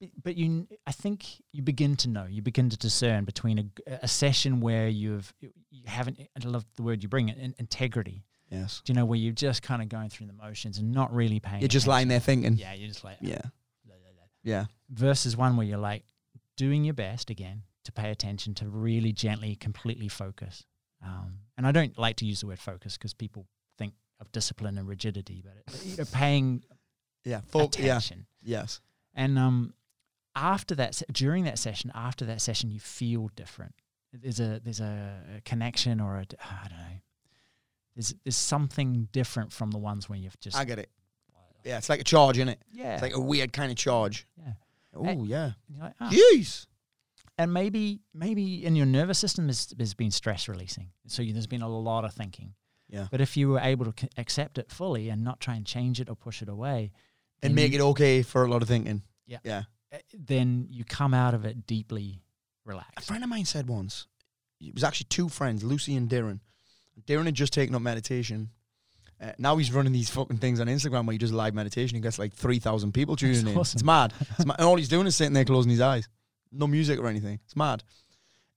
But- 0.00 0.10
But 0.22 0.36
you, 0.36 0.68
I 0.86 0.92
think 0.92 1.26
you 1.52 1.62
begin 1.62 1.96
to 1.96 2.08
know, 2.08 2.24
you 2.26 2.40
begin 2.40 2.70
to 2.70 2.76
discern 2.76 3.24
between 3.24 3.72
a 3.86 4.06
session 4.06 4.60
where 4.60 4.88
you've, 4.88 5.32
you 5.40 5.82
haven't, 5.86 6.20
I 6.20 6.46
love 6.46 6.64
the 6.76 6.82
word 6.84 7.02
you 7.02 7.08
bring, 7.08 7.28
in, 7.30 7.52
integrity. 7.58 8.22
yes. 8.48 8.80
Do 8.84 8.92
you 8.92 8.94
know 8.94 9.04
where 9.04 9.18
you're 9.18 9.32
just 9.32 9.62
kind 9.62 9.82
of 9.82 9.88
going 9.88 10.08
through 10.10 10.28
the 10.28 10.32
motions 10.34 10.78
and 10.78 10.92
not 10.92 11.12
really 11.12 11.40
paying? 11.40 11.60
You're 11.62 11.68
just 11.68 11.88
lying 11.88 12.06
there 12.06 12.20
thinking. 12.20 12.56
Yeah, 12.56 12.74
you're 12.74 12.86
just 12.88 13.02
like, 13.02 13.18
Yeah, 13.20 13.40
blah, 13.84 13.96
blah, 13.96 14.12
blah. 14.14 14.24
yeah, 14.44 14.66
versus 14.90 15.36
one 15.36 15.56
where 15.56 15.66
you're 15.66 15.78
like 15.78 16.04
doing 16.58 16.84
your 16.84 16.92
best 16.94 17.30
again 17.30 17.62
to 17.84 17.92
pay 17.92 18.10
attention 18.10 18.52
to 18.52 18.68
really 18.68 19.12
gently, 19.12 19.56
completely 19.56 20.08
focus. 20.08 20.66
Um, 21.02 21.38
and 21.56 21.66
I 21.66 21.72
don't 21.72 21.96
like 21.96 22.16
to 22.16 22.26
use 22.26 22.40
the 22.40 22.48
word 22.48 22.58
focus 22.58 22.98
because 22.98 23.14
people 23.14 23.46
think 23.78 23.94
of 24.20 24.30
discipline 24.32 24.76
and 24.76 24.86
rigidity, 24.86 25.42
but 25.42 25.54
it, 25.56 25.86
you 25.86 25.96
know, 25.96 26.04
paying 26.12 26.64
yeah. 27.24 27.40
Yeah, 27.54 27.62
attention. 27.62 28.26
yes. 28.42 28.80
And 29.14 29.38
um, 29.38 29.74
after 30.34 30.74
that, 30.74 31.00
during 31.12 31.44
that 31.44 31.58
session, 31.58 31.92
after 31.94 32.24
that 32.26 32.40
session, 32.40 32.70
you 32.70 32.80
feel 32.80 33.30
different. 33.36 33.74
There's 34.12 34.40
a 34.40 34.60
there's 34.62 34.80
a, 34.80 35.40
connection 35.44 36.00
or 36.00 36.16
a 36.16 36.26
I 36.40 36.68
don't 36.68 36.78
know. 36.78 37.00
There's 37.94 38.14
there's 38.24 38.36
something 38.36 39.08
different 39.12 39.52
from 39.52 39.70
the 39.70 39.78
ones 39.78 40.08
when 40.08 40.22
you've 40.22 40.38
just 40.40 40.56
I 40.56 40.64
get 40.64 40.78
it. 40.78 40.90
Yeah, 41.64 41.78
it's 41.78 41.88
like 41.88 42.00
a 42.00 42.04
charge, 42.04 42.38
isn't 42.38 42.48
it? 42.48 42.60
yeah 42.72 42.94
It's 42.94 43.02
like 43.02 43.14
a 43.14 43.20
weird 43.20 43.52
kind 43.52 43.70
of 43.70 43.76
charge. 43.76 44.26
yeah. 44.38 44.52
Oh 45.06 45.24
yeah. 45.24 45.52
And 45.68 45.76
you're 45.76 45.84
like, 45.84 45.94
"Ah." 46.00 46.10
Jeez. 46.12 46.66
and 47.38 47.52
maybe 47.52 48.00
maybe 48.14 48.64
in 48.64 48.74
your 48.76 48.86
nervous 48.86 49.18
system 49.18 49.46
there's, 49.46 49.66
there's 49.68 49.94
been 49.94 50.10
stress 50.10 50.48
releasing 50.48 50.90
so 51.06 51.22
you, 51.22 51.32
there's 51.32 51.46
been 51.46 51.62
a 51.62 51.68
lot 51.68 52.04
of 52.04 52.12
thinking 52.12 52.54
Yeah. 52.88 53.06
but 53.10 53.20
if 53.20 53.36
you 53.36 53.48
were 53.50 53.60
able 53.60 53.84
to 53.92 53.94
c- 54.00 54.08
accept 54.16 54.58
it 54.58 54.70
fully 54.72 55.08
and 55.08 55.22
not 55.22 55.38
try 55.40 55.54
and 55.54 55.64
change 55.66 56.00
it 56.00 56.08
or 56.10 56.16
push 56.16 56.42
it 56.42 56.48
away 56.48 56.90
And 57.42 57.54
make 57.54 57.72
you- 57.72 57.78
it 57.78 57.82
okay 57.90 58.22
for 58.22 58.44
a 58.44 58.50
lot 58.50 58.62
of 58.62 58.68
thinking. 58.68 59.02
Yeah. 59.26 59.38
Yeah. 59.44 59.62
uh, 59.92 59.98
then 60.12 60.66
you 60.70 60.84
come 60.84 61.14
out 61.14 61.34
of 61.34 61.44
it 61.44 61.66
deeply 61.66 62.22
relaxed. 62.64 62.98
A 62.98 63.02
friend 63.02 63.22
of 63.22 63.30
mine 63.30 63.44
said 63.44 63.68
once, 63.68 64.06
it 64.60 64.74
was 64.74 64.82
actually 64.82 65.06
two 65.08 65.28
friends, 65.28 65.62
Lucy 65.62 65.94
and 65.94 66.08
Darren. 66.10 66.40
Darren 67.06 67.26
had 67.26 67.34
just 67.34 67.52
taken 67.52 67.74
up 67.76 67.82
meditation. 67.82 68.50
Uh, 69.20 69.32
now 69.38 69.56
he's 69.56 69.72
running 69.72 69.92
these 69.92 70.08
fucking 70.10 70.38
things 70.38 70.60
on 70.60 70.66
Instagram 70.68 71.04
where 71.06 71.12
he 71.12 71.18
does 71.18 71.32
live 71.32 71.54
meditation. 71.54 71.96
He 71.96 72.00
gets 72.00 72.18
like 72.18 72.32
3,000 72.34 72.92
people 72.92 73.16
tuning 73.16 73.34
That's 73.36 73.48
in. 73.52 73.58
awesome. 73.58 73.76
It's 73.78 73.84
mad. 73.84 74.12
It's 74.36 74.44
mad. 74.46 74.56
And 74.58 74.66
all 74.68 74.76
he's 74.76 74.88
doing 74.88 75.06
is 75.06 75.16
sitting 75.16 75.32
there 75.32 75.44
closing 75.44 75.70
his 75.70 75.80
eyes. 75.80 76.08
No 76.52 76.66
music 76.66 76.98
or 77.00 77.08
anything. 77.08 77.40
It's 77.44 77.56
mad. 77.56 77.82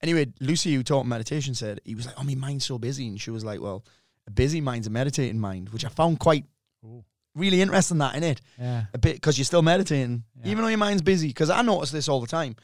Anyway, 0.02 0.26
Lucy, 0.40 0.74
who 0.74 0.82
taught 0.82 1.04
meditation, 1.04 1.54
said, 1.54 1.80
he 1.84 1.94
was 1.94 2.06
like, 2.06 2.14
oh, 2.18 2.24
my 2.24 2.34
mind's 2.34 2.64
so 2.64 2.78
busy. 2.78 3.06
And 3.08 3.20
she 3.20 3.30
was 3.30 3.44
like, 3.44 3.60
well, 3.60 3.84
a 4.26 4.30
busy 4.30 4.60
mind's 4.60 4.86
a 4.86 4.90
meditating 4.90 5.38
mind, 5.38 5.68
which 5.70 5.84
I 5.84 5.88
found 5.88 6.18
quite 6.20 6.44
Ooh. 6.84 7.04
really 7.34 7.60
interesting 7.60 7.98
that 7.98 8.14
in 8.14 8.22
it. 8.22 8.40
yeah 8.58 8.84
a 8.94 8.98
bit 8.98 9.14
because 9.16 9.36
you're 9.38 9.44
still 9.44 9.62
meditating, 9.62 10.22
Yeah. 10.44 10.50
even 10.50 10.62
though 10.62 10.68
your 10.70 10.78
mind's 10.78 11.02
busy. 11.02 11.28
Because 11.28 11.50
I 11.50 11.62
notice 11.62 11.90
this 11.90 12.08
all 12.08 12.20
the 12.20 12.26
time. 12.26 12.56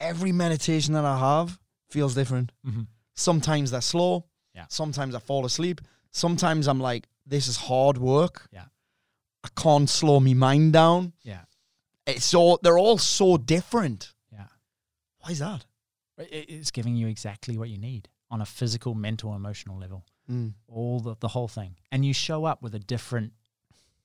Every 0.00 0.32
meditation 0.32 0.94
that 0.94 1.04
I 1.04 1.18
have 1.18 1.58
feels 1.90 2.14
different. 2.14 2.52
mm-hmm. 2.66 2.82
Sometimes 3.14 3.70
they're 3.70 3.80
slow. 3.80 4.26
Yeah. 4.54 4.66
Sometimes 4.68 5.14
I 5.14 5.18
fall 5.18 5.44
asleep. 5.44 5.80
Sometimes 6.12 6.68
I'm 6.68 6.80
like, 6.80 7.06
this 7.28 7.46
is 7.48 7.56
hard 7.56 7.98
work. 7.98 8.48
Yeah. 8.52 8.66
I 9.44 9.48
can't 9.56 9.88
slow 9.88 10.18
my 10.20 10.34
mind 10.34 10.72
down. 10.72 11.12
yeah 11.22 11.42
It's 12.06 12.34
all 12.34 12.58
they're 12.62 12.78
all 12.78 12.98
so 12.98 13.36
different. 13.36 14.14
yeah 14.32 14.48
Why 15.20 15.30
is 15.32 15.38
that? 15.38 15.64
It- 16.18 16.50
it's 16.50 16.70
giving 16.70 16.96
you 16.96 17.06
exactly 17.08 17.56
what 17.58 17.68
you 17.68 17.78
need 17.78 18.08
on 18.30 18.40
a 18.40 18.46
physical 18.46 18.94
mental 18.94 19.34
emotional 19.34 19.78
level 19.78 20.04
Mm. 20.30 20.52
all 20.66 21.00
the, 21.00 21.14
the 21.20 21.28
whole 21.28 21.48
thing 21.48 21.76
and 21.90 22.04
you 22.04 22.12
show 22.12 22.44
up 22.44 22.62
with 22.62 22.74
a 22.74 22.78
different 22.78 23.32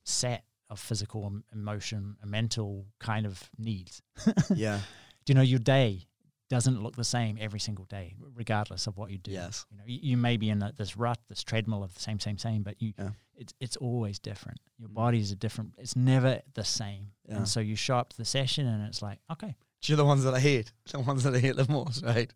set 0.05 0.45
of 0.69 0.79
physical 0.79 1.41
emotion 1.53 2.15
and 2.21 2.31
mental 2.31 2.85
kind 2.99 3.25
of 3.25 3.49
needs 3.57 4.01
Yeah. 4.55 4.79
do 5.25 5.31
you 5.31 5.35
know 5.35 5.41
your 5.41 5.59
day 5.59 6.07
doesn't 6.55 6.79
look 6.83 6.95
the 6.95 7.03
same 7.17 7.33
every 7.45 7.59
single 7.67 7.85
day 7.97 8.07
regardless 8.43 8.87
of 8.87 8.93
what 8.99 9.07
you 9.13 9.17
do 9.17 9.31
Yes. 9.31 9.65
you 9.71 9.77
know 9.77 9.83
you, 9.93 9.99
you 10.11 10.17
may 10.27 10.35
be 10.43 10.49
in 10.53 10.61
a, 10.67 10.69
this 10.81 10.91
rut 11.03 11.19
this 11.31 11.43
treadmill 11.43 11.83
of 11.87 11.91
the 11.93 11.99
same 12.07 12.19
same 12.27 12.37
same 12.47 12.61
but 12.67 12.75
you 12.83 12.93
Yeah. 12.97 13.09
it's 13.41 13.53
it's 13.65 13.77
always 13.87 14.19
different 14.19 14.59
your 14.79 14.89
Mm. 14.89 14.93
body 15.03 15.19
is 15.25 15.31
a 15.31 15.35
different 15.45 15.69
it's 15.83 15.95
never 15.95 16.31
the 16.53 16.63
same 16.81 17.03
Yeah. 17.27 17.37
and 17.37 17.47
so 17.53 17.59
you 17.69 17.75
show 17.75 17.97
up 18.01 18.09
to 18.13 18.17
the 18.23 18.25
session 18.37 18.63
and 18.71 18.79
it's 18.89 19.01
like 19.01 19.19
okay 19.33 19.53
Do 19.81 19.85
you 19.91 19.97
know 19.97 20.03
the 20.03 20.07
ones 20.13 20.23
that 20.25 20.33
I 20.33 20.39
hate? 20.51 20.67
The 20.91 20.99
ones 21.11 21.21
that 21.23 21.33
I 21.35 21.39
hate 21.45 21.55
the 21.61 21.67
most, 21.77 21.99
right? 22.13 22.31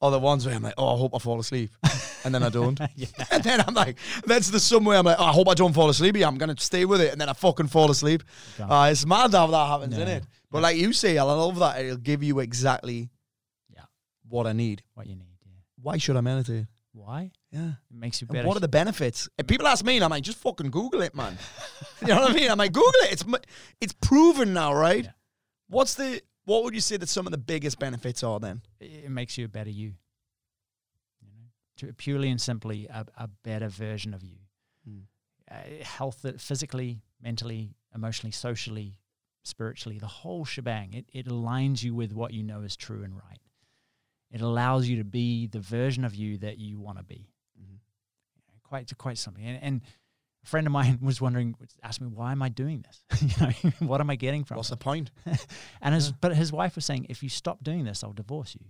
Or 0.00 0.08
the 0.16 0.20
ones 0.30 0.40
where 0.46 0.54
I'm 0.56 0.62
like, 0.68 0.78
oh, 0.82 0.94
I 0.94 0.98
hope 1.02 1.12
I 1.16 1.18
fall 1.18 1.40
asleep. 1.40 1.70
And 2.24 2.30
then 2.34 2.42
I 2.48 2.50
don't. 2.58 2.78
yeah 3.02 3.08
and 3.34 3.42
then 3.48 3.58
I'm 3.66 3.74
like, 3.74 3.96
that's 4.30 4.48
the 4.54 4.60
somewhere 4.60 4.96
I'm 4.98 5.06
like, 5.10 5.18
oh, 5.22 5.30
I 5.32 5.34
hope 5.38 5.48
I 5.48 5.54
don't 5.60 5.72
fall 5.80 5.88
asleep. 5.94 6.14
here. 6.16 6.26
I'm 6.30 6.38
gonna 6.42 6.54
stay 6.72 6.84
with 6.84 7.00
it, 7.06 7.10
and 7.12 7.18
then 7.20 7.28
I 7.28 7.32
fucking 7.46 7.68
fall 7.76 7.90
asleep. 7.96 8.22
Uh, 8.60 8.88
it's 8.92 9.04
mad 9.14 9.32
how 9.40 9.46
that 9.56 9.66
happens, 9.72 9.94
Yeah. 9.96 10.04
isn't 10.04 10.16
it? 10.18 10.24
But 10.52 10.62
like 10.66 10.76
you 10.82 10.92
say, 10.92 11.12
I 11.18 11.24
love 11.24 11.58
that 11.64 11.72
it'll 11.84 11.96
give 12.10 12.22
you 12.28 12.38
exactly 12.40 12.98
Yeah. 13.00 13.06
What 14.28 14.46
I 14.46 14.52
need. 14.52 14.82
what 14.94 15.06
you 15.06 15.16
need 15.16 15.38
yeah 15.44 15.52
Why 15.82 15.98
should 15.98 16.16
I 16.16 16.20
meditate? 16.20 16.66
why 16.92 17.30
Yeah. 17.52 17.72
it 17.90 17.96
makes 17.96 18.20
you 18.22 18.26
And 18.28 18.34
better 18.36 18.48
what 18.48 18.56
are 18.56 18.60
the 18.60 18.68
benefits? 18.68 19.28
If 19.38 19.46
people 19.46 19.66
ask 19.66 19.84
me, 19.84 19.96
and 19.96 20.04
I'm 20.04 20.10
like, 20.10 20.22
just 20.24 20.38
fucking 20.38 20.70
Google 20.70 21.02
it, 21.02 21.14
man. 21.14 21.36
you 22.00 22.08
know 22.08 22.22
what 22.22 22.30
I 22.30 22.34
mean? 22.34 22.50
I'm 22.50 22.56
like, 22.58 22.72
Google 22.72 23.00
it. 23.04 23.12
It's 23.12 23.24
it's 23.82 23.92
proven 24.00 24.54
now, 24.54 24.72
right? 24.74 25.04
Yeah. 25.04 25.10
What's 25.68 25.94
the 25.94 26.22
what 26.46 26.64
would 26.64 26.74
you 26.74 26.80
say 26.80 26.96
that 26.96 27.08
some 27.08 27.26
of 27.26 27.32
the 27.32 27.38
biggest 27.38 27.78
benefits 27.78 28.22
are 28.22 28.40
then? 28.40 28.62
it 28.80 29.10
makes 29.10 29.36
you 29.36 29.44
a 29.44 29.48
better 29.48 29.68
you. 29.70 29.92
You 31.20 31.28
know, 31.28 31.44
To- 31.88 31.92
purely 31.92 32.30
and 32.30 32.40
simply 32.40 32.86
a, 32.86 33.04
a 33.16 33.28
better 33.44 33.68
version 33.68 34.14
of 34.14 34.22
you. 34.22 34.38
Hmm. 34.86 35.00
Uh, 35.50 35.84
health, 35.84 36.24
uh, 36.24 36.32
physically, 36.38 37.02
mentally, 37.20 37.74
emotionally, 37.94 38.32
socially, 38.32 38.98
spiritually, 39.44 39.98
the 39.98 40.06
whole 40.06 40.44
shebang. 40.46 40.94
It 40.94 41.06
it 41.12 41.26
aligns 41.26 41.82
you 41.82 41.94
with 41.94 42.12
what 42.12 42.32
you 42.32 42.42
know 42.42 42.62
is 42.62 42.76
true 42.76 43.02
and 43.04 43.14
right. 43.14 43.40
It 44.30 44.40
allows 44.40 44.88
you 44.88 44.96
to 44.98 45.04
be 45.04 45.46
the 45.46 45.60
version 45.60 46.04
of 46.04 46.14
you 46.14 46.38
that 46.38 46.58
you 46.58 46.78
want 46.80 46.98
to 46.98 47.04
be. 47.04 47.28
Mhm. 47.60 47.78
You 48.52 48.60
quite 48.64 48.90
quite 48.98 49.18
something. 49.18 49.44
And, 49.44 49.62
and 49.62 49.80
a 50.44 50.46
friend 50.46 50.66
of 50.66 50.72
mine 50.72 50.98
was 51.02 51.20
wondering, 51.20 51.54
asked 51.82 52.00
me, 52.00 52.08
why 52.08 52.32
am 52.32 52.42
I 52.42 52.48
doing 52.48 52.84
this? 52.86 53.22
you 53.40 53.46
know, 53.46 53.70
what 53.86 54.00
am 54.00 54.10
I 54.10 54.16
getting 54.16 54.44
from 54.44 54.56
What's 54.56 54.68
it? 54.68 54.72
the 54.78 54.84
point? 54.84 55.10
And 55.80 55.94
his, 55.94 56.08
Yeah. 56.08 56.14
but 56.20 56.36
his 56.36 56.52
wife 56.52 56.74
was 56.76 56.84
saying, 56.84 57.06
if 57.08 57.22
you 57.22 57.28
stop 57.28 57.62
doing 57.62 57.84
this, 57.84 58.02
I'll 58.04 58.12
divorce 58.12 58.54
you. 58.58 58.66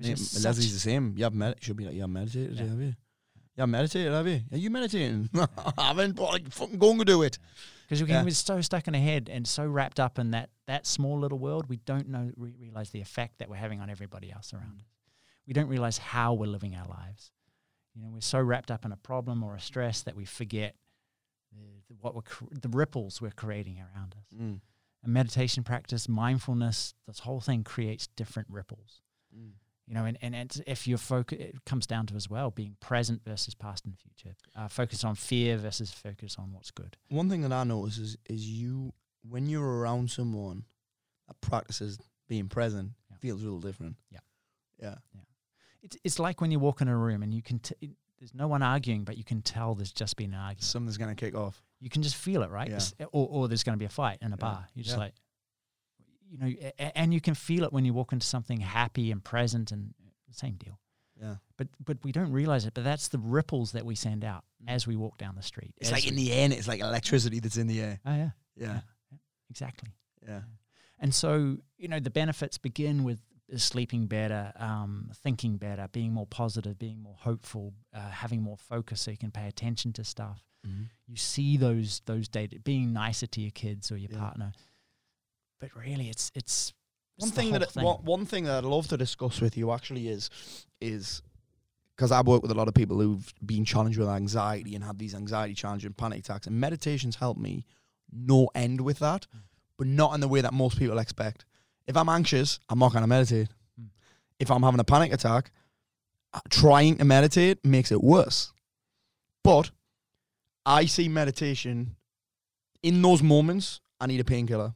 Yeah, 0.00 0.10
Leslie's 0.10 0.72
the 0.74 0.80
same. 0.80 1.14
You 1.16 1.24
have 1.24 1.34
med- 1.34 1.56
should 1.62 1.76
be 1.76 1.84
like 1.84 1.94
you 1.94 2.00
have 2.00 2.10
meditated, 2.10 2.56
Yeah. 2.56 2.66
have 2.66 2.80
you? 2.80 2.94
You 3.56 3.60
have 3.60 3.68
meditated, 3.68 4.12
have 4.12 4.26
you? 4.26 4.40
Are 4.50 4.58
you 4.58 4.70
meditating? 4.70 5.30
I 5.34 5.72
haven't, 5.86 6.16
but 6.16 6.24
like 6.32 6.50
fucking 6.50 6.78
going 6.78 6.98
to 6.98 7.04
do 7.04 7.22
it. 7.22 7.38
Because 7.84 8.02
we 8.02 8.08
Yeah. 8.08 8.22
we're 8.24 8.30
so 8.30 8.60
stuck 8.60 8.88
in 8.88 8.94
our 8.94 9.00
head 9.00 9.28
and 9.28 9.46
so 9.46 9.66
wrapped 9.66 10.00
up 10.00 10.18
in 10.18 10.30
that 10.32 10.50
that 10.66 10.86
small 10.86 11.18
little 11.18 11.38
world, 11.38 11.68
we 11.68 11.76
don't 11.76 12.08
know 12.08 12.32
re- 12.36 12.54
realize 12.58 12.90
the 12.90 13.00
effect 13.00 13.38
that 13.38 13.48
we're 13.50 13.56
having 13.56 13.80
on 13.80 13.90
everybody 13.90 14.32
else 14.32 14.52
around 14.54 14.80
us. 14.80 14.86
We 15.46 15.52
don't 15.52 15.68
realize 15.68 15.98
how 15.98 16.32
we're 16.32 16.46
living 16.46 16.74
our 16.74 16.86
lives. 16.86 17.30
You 17.94 18.02
know, 18.02 18.08
we're 18.10 18.20
so 18.22 18.40
wrapped 18.40 18.70
up 18.70 18.84
in 18.84 18.92
a 18.92 18.96
problem 18.96 19.42
or 19.42 19.54
a 19.54 19.60
stress 19.60 20.02
that 20.02 20.16
we 20.16 20.24
forget 20.24 20.74
the, 21.52 21.82
the, 21.88 21.94
what 22.00 22.14
we're 22.14 22.22
cr- 22.22 22.44
the 22.50 22.68
ripples 22.70 23.20
we're 23.20 23.30
creating 23.30 23.78
around 23.78 24.14
us. 24.18 24.26
Mm. 24.34 24.60
And 25.02 25.12
meditation 25.12 25.62
practice, 25.62 26.08
mindfulness, 26.08 26.94
this 27.06 27.20
whole 27.20 27.40
thing 27.40 27.62
creates 27.62 28.06
different 28.06 28.48
ripples. 28.50 29.02
Mm. 29.36 29.50
You 29.86 29.92
know, 29.94 30.06
and, 30.06 30.16
and 30.22 30.34
it's, 30.34 30.60
if 30.66 30.86
you're 30.88 30.96
focus, 30.96 31.38
it 31.40 31.64
comes 31.66 31.86
down 31.86 32.06
to 32.06 32.14
as 32.14 32.30
well 32.30 32.50
being 32.50 32.76
present 32.80 33.22
versus 33.22 33.54
past 33.54 33.84
and 33.84 33.94
future. 33.98 34.34
Uh, 34.56 34.66
focus 34.68 35.04
on 35.04 35.14
fear 35.14 35.58
versus 35.58 35.92
focus 35.92 36.36
on 36.38 36.52
what's 36.52 36.70
good. 36.70 36.96
One 37.10 37.28
thing 37.28 37.42
that 37.42 37.52
I 37.52 37.64
notice 37.64 37.98
is 37.98 38.16
is 38.26 38.48
you 38.48 38.92
when 39.28 39.46
you're 39.46 39.78
around 39.80 40.10
someone 40.10 40.64
that 41.28 41.38
practices 41.42 41.98
being 42.28 42.48
present 42.48 42.92
Yeah. 43.10 43.16
feels 43.18 43.42
a 43.42 43.44
little 43.44 43.60
different. 43.60 43.96
Yeah. 44.10 44.20
Yeah. 44.80 44.94
It's 45.82 45.96
it's 46.02 46.18
like 46.18 46.40
when 46.40 46.50
you 46.50 46.58
walk 46.58 46.80
in 46.80 46.88
a 46.88 46.96
room 46.96 47.22
and 47.22 47.34
you 47.34 47.42
can 47.42 47.58
t- 47.58 47.90
there's 48.18 48.32
no 48.34 48.48
one 48.48 48.62
arguing, 48.62 49.04
but 49.04 49.18
you 49.18 49.24
can 49.24 49.42
tell 49.42 49.74
there's 49.74 49.92
just 49.92 50.16
been 50.16 50.32
an 50.32 50.40
argument. 50.40 50.62
Something's 50.64 50.96
gonna 50.96 51.14
kick 51.14 51.34
off. 51.34 51.62
You 51.80 51.90
can 51.90 52.02
just 52.02 52.16
feel 52.16 52.42
it, 52.42 52.48
right? 52.50 52.70
Yeah. 52.70 53.06
Or 53.12 53.28
or 53.30 53.48
there's 53.48 53.62
going 53.64 53.74
to 53.76 53.78
be 53.78 53.84
a 53.84 53.90
fight 53.90 54.16
in 54.22 54.28
a 54.28 54.30
Yeah. 54.30 54.36
bar. 54.36 54.66
You're 54.74 54.84
just 54.84 54.96
Yeah. 54.96 55.00
like, 55.02 55.14
you 56.34 56.38
know, 56.40 56.70
and 56.96 57.14
you 57.14 57.20
can 57.20 57.34
feel 57.34 57.62
it 57.64 57.72
when 57.72 57.84
you 57.84 57.94
walk 57.94 58.12
into 58.12 58.26
something 58.26 58.58
happy 58.60 59.12
and 59.12 59.22
present 59.22 59.70
and 59.70 59.94
same 60.32 60.56
deal. 60.56 60.80
Yeah. 61.20 61.36
But 61.56 61.68
but 61.84 61.98
we 62.02 62.10
don't 62.10 62.32
realize 62.32 62.66
it. 62.66 62.74
But 62.74 62.82
that's 62.82 63.06
the 63.08 63.18
ripples 63.18 63.70
that 63.72 63.84
we 63.86 63.94
send 63.94 64.24
out 64.24 64.44
Mm. 64.64 64.70
as 64.74 64.86
we 64.86 64.96
walk 64.96 65.16
down 65.18 65.34
the 65.36 65.42
street. 65.42 65.74
It's 65.80 65.92
like 65.92 66.06
in 66.08 66.16
the 66.16 66.32
air, 66.32 66.44
and 66.44 66.52
it's 66.52 66.66
like 66.66 66.80
electricity 66.80 67.38
that's 67.40 67.56
in 67.56 67.66
the 67.68 67.80
air. 67.80 68.00
oh 68.04 68.14
yeah, 68.16 68.30
Yeah. 68.56 68.80
exactly. 69.50 69.90
Yeah. 70.26 70.42
And 70.98 71.14
so, 71.14 71.58
you 71.76 71.88
know, 71.88 72.00
the 72.00 72.10
benefits 72.10 72.58
begin 72.58 73.04
with 73.04 73.20
sleeping 73.56 74.06
better, 74.06 74.52
um, 74.56 75.10
thinking 75.22 75.56
better, 75.58 75.86
being 75.92 76.12
more 76.12 76.26
positive, 76.26 76.78
being 76.78 77.00
more 77.02 77.16
hopeful, 77.18 77.74
uh, 77.92 78.08
having 78.10 78.42
more 78.42 78.56
focus 78.56 79.02
so 79.02 79.10
you 79.10 79.18
can 79.18 79.30
pay 79.30 79.46
attention 79.46 79.92
to 79.92 80.04
stuff. 80.04 80.42
Mm-hmm. 80.66 80.84
You 81.06 81.16
see 81.16 81.56
those 81.58 82.00
those 82.06 82.26
data, 82.28 82.58
being 82.58 82.92
nicer 82.92 83.26
to 83.26 83.40
your 83.40 83.50
kids 83.50 83.92
or 83.92 83.96
your 83.98 84.10
Yeah. 84.12 84.18
partner. 84.18 84.52
But 85.60 85.70
really, 85.76 86.08
it's 86.08 86.30
it's 86.34 86.72
One 87.16 87.28
It's 87.28 87.36
the 87.36 87.42
thing 87.42 87.52
that 87.52 87.70
thing. 87.70 87.84
One, 87.84 88.04
one 88.04 88.26
thing 88.26 88.44
that 88.44 88.58
I'd 88.58 88.64
love 88.64 88.88
to 88.88 88.96
discuss 88.96 89.40
with 89.40 89.56
you 89.56 89.72
actually 89.72 90.08
is 90.08 90.30
is 90.80 91.22
because 91.96 92.10
I 92.10 92.20
work 92.22 92.42
with 92.42 92.50
a 92.50 92.54
lot 92.54 92.68
of 92.68 92.74
people 92.74 93.00
who've 93.00 93.32
been 93.44 93.64
challenged 93.64 93.98
with 93.98 94.08
anxiety 94.08 94.74
and 94.74 94.84
had 94.84 94.98
these 94.98 95.14
anxiety 95.14 95.54
challenges 95.54 95.86
and 95.86 95.96
panic 95.96 96.20
attacks, 96.20 96.46
and 96.46 96.58
meditation's 96.60 97.16
helped 97.16 97.40
me 97.40 97.64
no 98.12 98.48
end 98.54 98.80
with 98.80 98.98
that, 98.98 99.26
but 99.78 99.86
not 99.86 100.14
in 100.14 100.20
the 100.20 100.28
way 100.28 100.40
that 100.40 100.52
most 100.52 100.78
people 100.78 100.98
expect. 100.98 101.44
If 101.86 101.96
I'm 101.96 102.08
anxious, 102.08 102.58
I'm 102.68 102.78
not 102.78 102.92
going 102.92 103.02
to 103.02 103.08
meditate. 103.08 103.48
Mm. 103.80 103.88
If 104.38 104.50
I'm 104.50 104.62
having 104.62 104.80
a 104.80 104.84
panic 104.84 105.12
attack, 105.12 105.50
uh, 106.32 106.40
trying 106.50 106.96
to 106.98 107.04
meditate 107.04 107.64
makes 107.64 107.92
it 107.92 108.02
worse. 108.02 108.52
But 109.42 109.70
I 110.66 110.86
see 110.86 111.08
meditation 111.08 111.96
in 112.82 113.02
those 113.02 113.22
moments. 113.22 113.80
I 114.00 114.06
need 114.06 114.20
a 114.20 114.24
painkiller. 114.24 114.74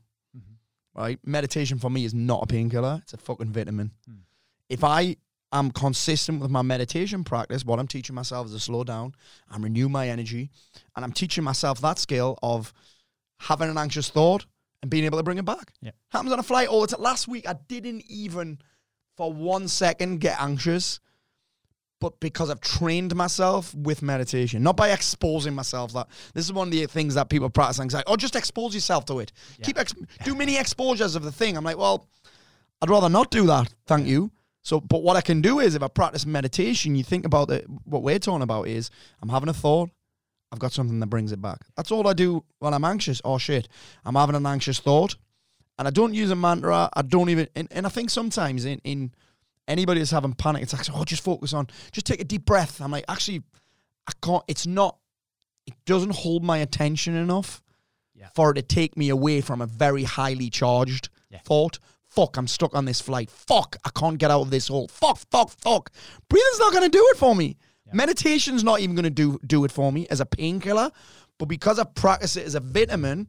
Right? 0.94 1.18
Meditation 1.24 1.78
for 1.78 1.90
me 1.90 2.04
is 2.04 2.14
not 2.14 2.42
a 2.42 2.46
painkiller; 2.46 3.00
it's 3.02 3.14
a 3.14 3.18
fucking 3.18 3.52
vitamin. 3.52 3.92
Hmm. 4.06 4.20
If 4.68 4.84
I 4.84 5.16
am 5.52 5.70
consistent 5.70 6.40
with 6.40 6.50
my 6.50 6.62
meditation 6.62 7.24
practice, 7.24 7.64
what 7.64 7.78
I'm 7.78 7.88
teaching 7.88 8.14
myself 8.14 8.46
is 8.48 8.52
to 8.52 8.60
slow 8.60 8.84
down 8.84 9.14
and 9.50 9.64
renew 9.64 9.88
my 9.88 10.08
energy, 10.08 10.50
and 10.94 11.04
I'm 11.04 11.12
teaching 11.12 11.44
myself 11.44 11.80
that 11.80 11.98
skill 11.98 12.38
of 12.42 12.72
having 13.40 13.70
an 13.70 13.78
anxious 13.78 14.10
thought 14.10 14.46
and 14.82 14.90
being 14.90 15.04
able 15.04 15.18
to 15.18 15.24
bring 15.24 15.38
it 15.38 15.44
back. 15.44 15.72
Yeah. 15.80 15.92
Happens 16.10 16.32
on 16.32 16.38
a 16.38 16.42
flight 16.42 16.68
all 16.68 16.82
the 16.82 16.88
time. 16.88 17.02
Last 17.02 17.28
week, 17.28 17.48
I 17.48 17.54
didn't 17.68 18.04
even 18.08 18.58
for 19.16 19.32
one 19.32 19.68
second 19.68 20.20
get 20.20 20.40
anxious. 20.40 21.00
But 22.00 22.20
because 22.20 22.48
I've 22.48 22.60
trained 22.60 23.14
myself 23.16 23.74
with 23.74 24.02
meditation, 24.02 24.62
not 24.62 24.76
by 24.76 24.90
exposing 24.90 25.54
myself, 25.54 25.92
that 25.94 26.06
this 26.32 26.44
is 26.44 26.52
one 26.52 26.68
of 26.68 26.72
the 26.72 26.86
things 26.86 27.14
that 27.14 27.28
people 27.28 27.50
practice 27.50 27.80
anxiety. 27.80 28.04
Oh, 28.06 28.16
just 28.16 28.36
expose 28.36 28.72
yourself 28.72 29.04
to 29.06 29.18
it. 29.18 29.32
Yeah. 29.58 29.66
Keep 29.66 29.78
ex- 29.78 29.94
do 30.24 30.34
many 30.36 30.56
exposures 30.56 31.16
of 31.16 31.24
the 31.24 31.32
thing. 31.32 31.56
I'm 31.56 31.64
like, 31.64 31.76
well, 31.76 32.06
I'd 32.80 32.90
rather 32.90 33.08
not 33.08 33.30
do 33.30 33.46
that. 33.46 33.74
Thank 33.86 34.06
you. 34.06 34.30
So, 34.62 34.80
but 34.80 35.02
what 35.02 35.16
I 35.16 35.22
can 35.22 35.40
do 35.40 35.60
is 35.60 35.74
if 35.74 35.82
I 35.82 35.88
practice 35.88 36.26
meditation, 36.26 36.94
you 36.94 37.02
think 37.02 37.24
about 37.24 37.50
it. 37.50 37.66
What 37.84 38.02
we're 38.02 38.18
talking 38.18 38.42
about 38.42 38.68
is 38.68 38.90
I'm 39.20 39.30
having 39.30 39.48
a 39.48 39.54
thought. 39.54 39.90
I've 40.52 40.58
got 40.58 40.72
something 40.72 41.00
that 41.00 41.06
brings 41.08 41.32
it 41.32 41.42
back. 41.42 41.60
That's 41.76 41.90
all 41.90 42.06
I 42.06 42.12
do 42.12 42.44
when 42.58 42.74
I'm 42.74 42.84
anxious. 42.84 43.20
Oh 43.24 43.38
shit, 43.38 43.68
I'm 44.04 44.14
having 44.14 44.36
an 44.36 44.46
anxious 44.46 44.78
thought, 44.78 45.16
and 45.78 45.88
I 45.88 45.90
don't 45.90 46.14
use 46.14 46.30
a 46.30 46.36
mantra. 46.36 46.88
I 46.92 47.02
don't 47.02 47.28
even. 47.28 47.48
And, 47.54 47.68
and 47.70 47.86
I 47.86 47.88
think 47.88 48.10
sometimes 48.10 48.64
in 48.64 48.80
in 48.84 49.12
anybody 49.68 50.00
that's 50.00 50.10
having 50.10 50.32
panic 50.32 50.62
attacks, 50.64 50.90
oh, 50.92 51.04
just 51.04 51.22
focus 51.22 51.52
on, 51.52 51.68
just 51.92 52.06
take 52.06 52.20
a 52.20 52.24
deep 52.24 52.44
breath. 52.44 52.80
I'm 52.80 52.90
like, 52.90 53.04
actually, 53.08 53.42
I 54.08 54.12
can't. 54.22 54.42
It's 54.48 54.66
not. 54.66 54.96
It 55.66 55.74
doesn't 55.86 56.14
hold 56.14 56.42
my 56.42 56.58
attention 56.58 57.14
enough 57.14 57.62
Yeah. 58.14 58.28
for 58.34 58.50
it 58.50 58.54
to 58.54 58.62
take 58.62 58.96
me 58.96 59.10
away 59.10 59.40
from 59.42 59.60
a 59.60 59.66
very 59.66 60.04
highly 60.04 60.48
charged 60.50 61.10
Yeah. 61.30 61.40
thought. 61.44 61.78
Fuck, 62.06 62.38
I'm 62.38 62.46
stuck 62.48 62.74
on 62.74 62.86
this 62.86 63.02
flight. 63.02 63.30
Fuck, 63.30 63.76
I 63.84 63.90
can't 63.90 64.18
get 64.18 64.30
out 64.30 64.40
of 64.40 64.50
this 64.50 64.68
hole. 64.68 64.88
Fuck, 64.88 65.18
fuck, 65.30 65.50
fuck. 65.50 65.90
Breathing's 66.30 66.58
not 66.58 66.72
going 66.72 66.84
to 66.84 66.88
do 66.88 67.06
it 67.12 67.18
for 67.18 67.36
me. 67.36 67.58
Yeah. 67.86 67.92
Meditation's 67.94 68.64
not 68.64 68.80
even 68.80 68.96
going 68.96 69.04
to 69.04 69.10
do 69.10 69.38
do 69.46 69.64
it 69.66 69.70
for 69.70 69.92
me 69.92 70.06
as 70.08 70.20
a 70.20 70.26
painkiller. 70.26 70.90
But 71.38 71.46
because 71.46 71.78
I 71.78 71.84
practice 71.84 72.34
it 72.36 72.46
as 72.46 72.54
a 72.54 72.60
vitamin, 72.60 73.28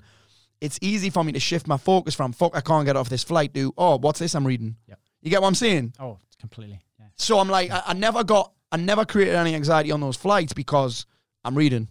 it's 0.61 0.79
easy 0.81 1.09
for 1.09 1.23
me 1.25 1.33
to 1.33 1.39
shift 1.39 1.67
my 1.67 1.77
focus 1.77 2.15
from 2.15 2.31
fuck, 2.31 2.55
I 2.55 2.61
can't 2.61 2.85
get 2.85 2.95
off 2.95 3.09
this 3.09 3.23
flight 3.23 3.53
to 3.55 3.73
oh, 3.77 3.97
what's 3.97 4.19
this 4.19 4.33
I'm 4.33 4.47
reading? 4.47 4.77
You 5.21 5.29
get 5.29 5.41
what 5.41 5.49
I'm 5.49 5.55
saying? 5.55 5.93
Oh, 5.99 6.19
completely. 6.39 6.81
Yeah. 6.99 7.05
So 7.15 7.39
I'm 7.39 7.49
like, 7.49 7.71
I, 7.71 7.83
I 7.87 7.93
never 7.93 8.23
got, 8.23 8.51
I 8.71 8.77
never 8.77 9.05
created 9.05 9.35
any 9.35 9.55
anxiety 9.55 9.91
on 9.91 9.99
those 10.01 10.15
flights 10.15 10.53
because 10.53 11.05
I'm 11.43 11.55
reading, 11.55 11.87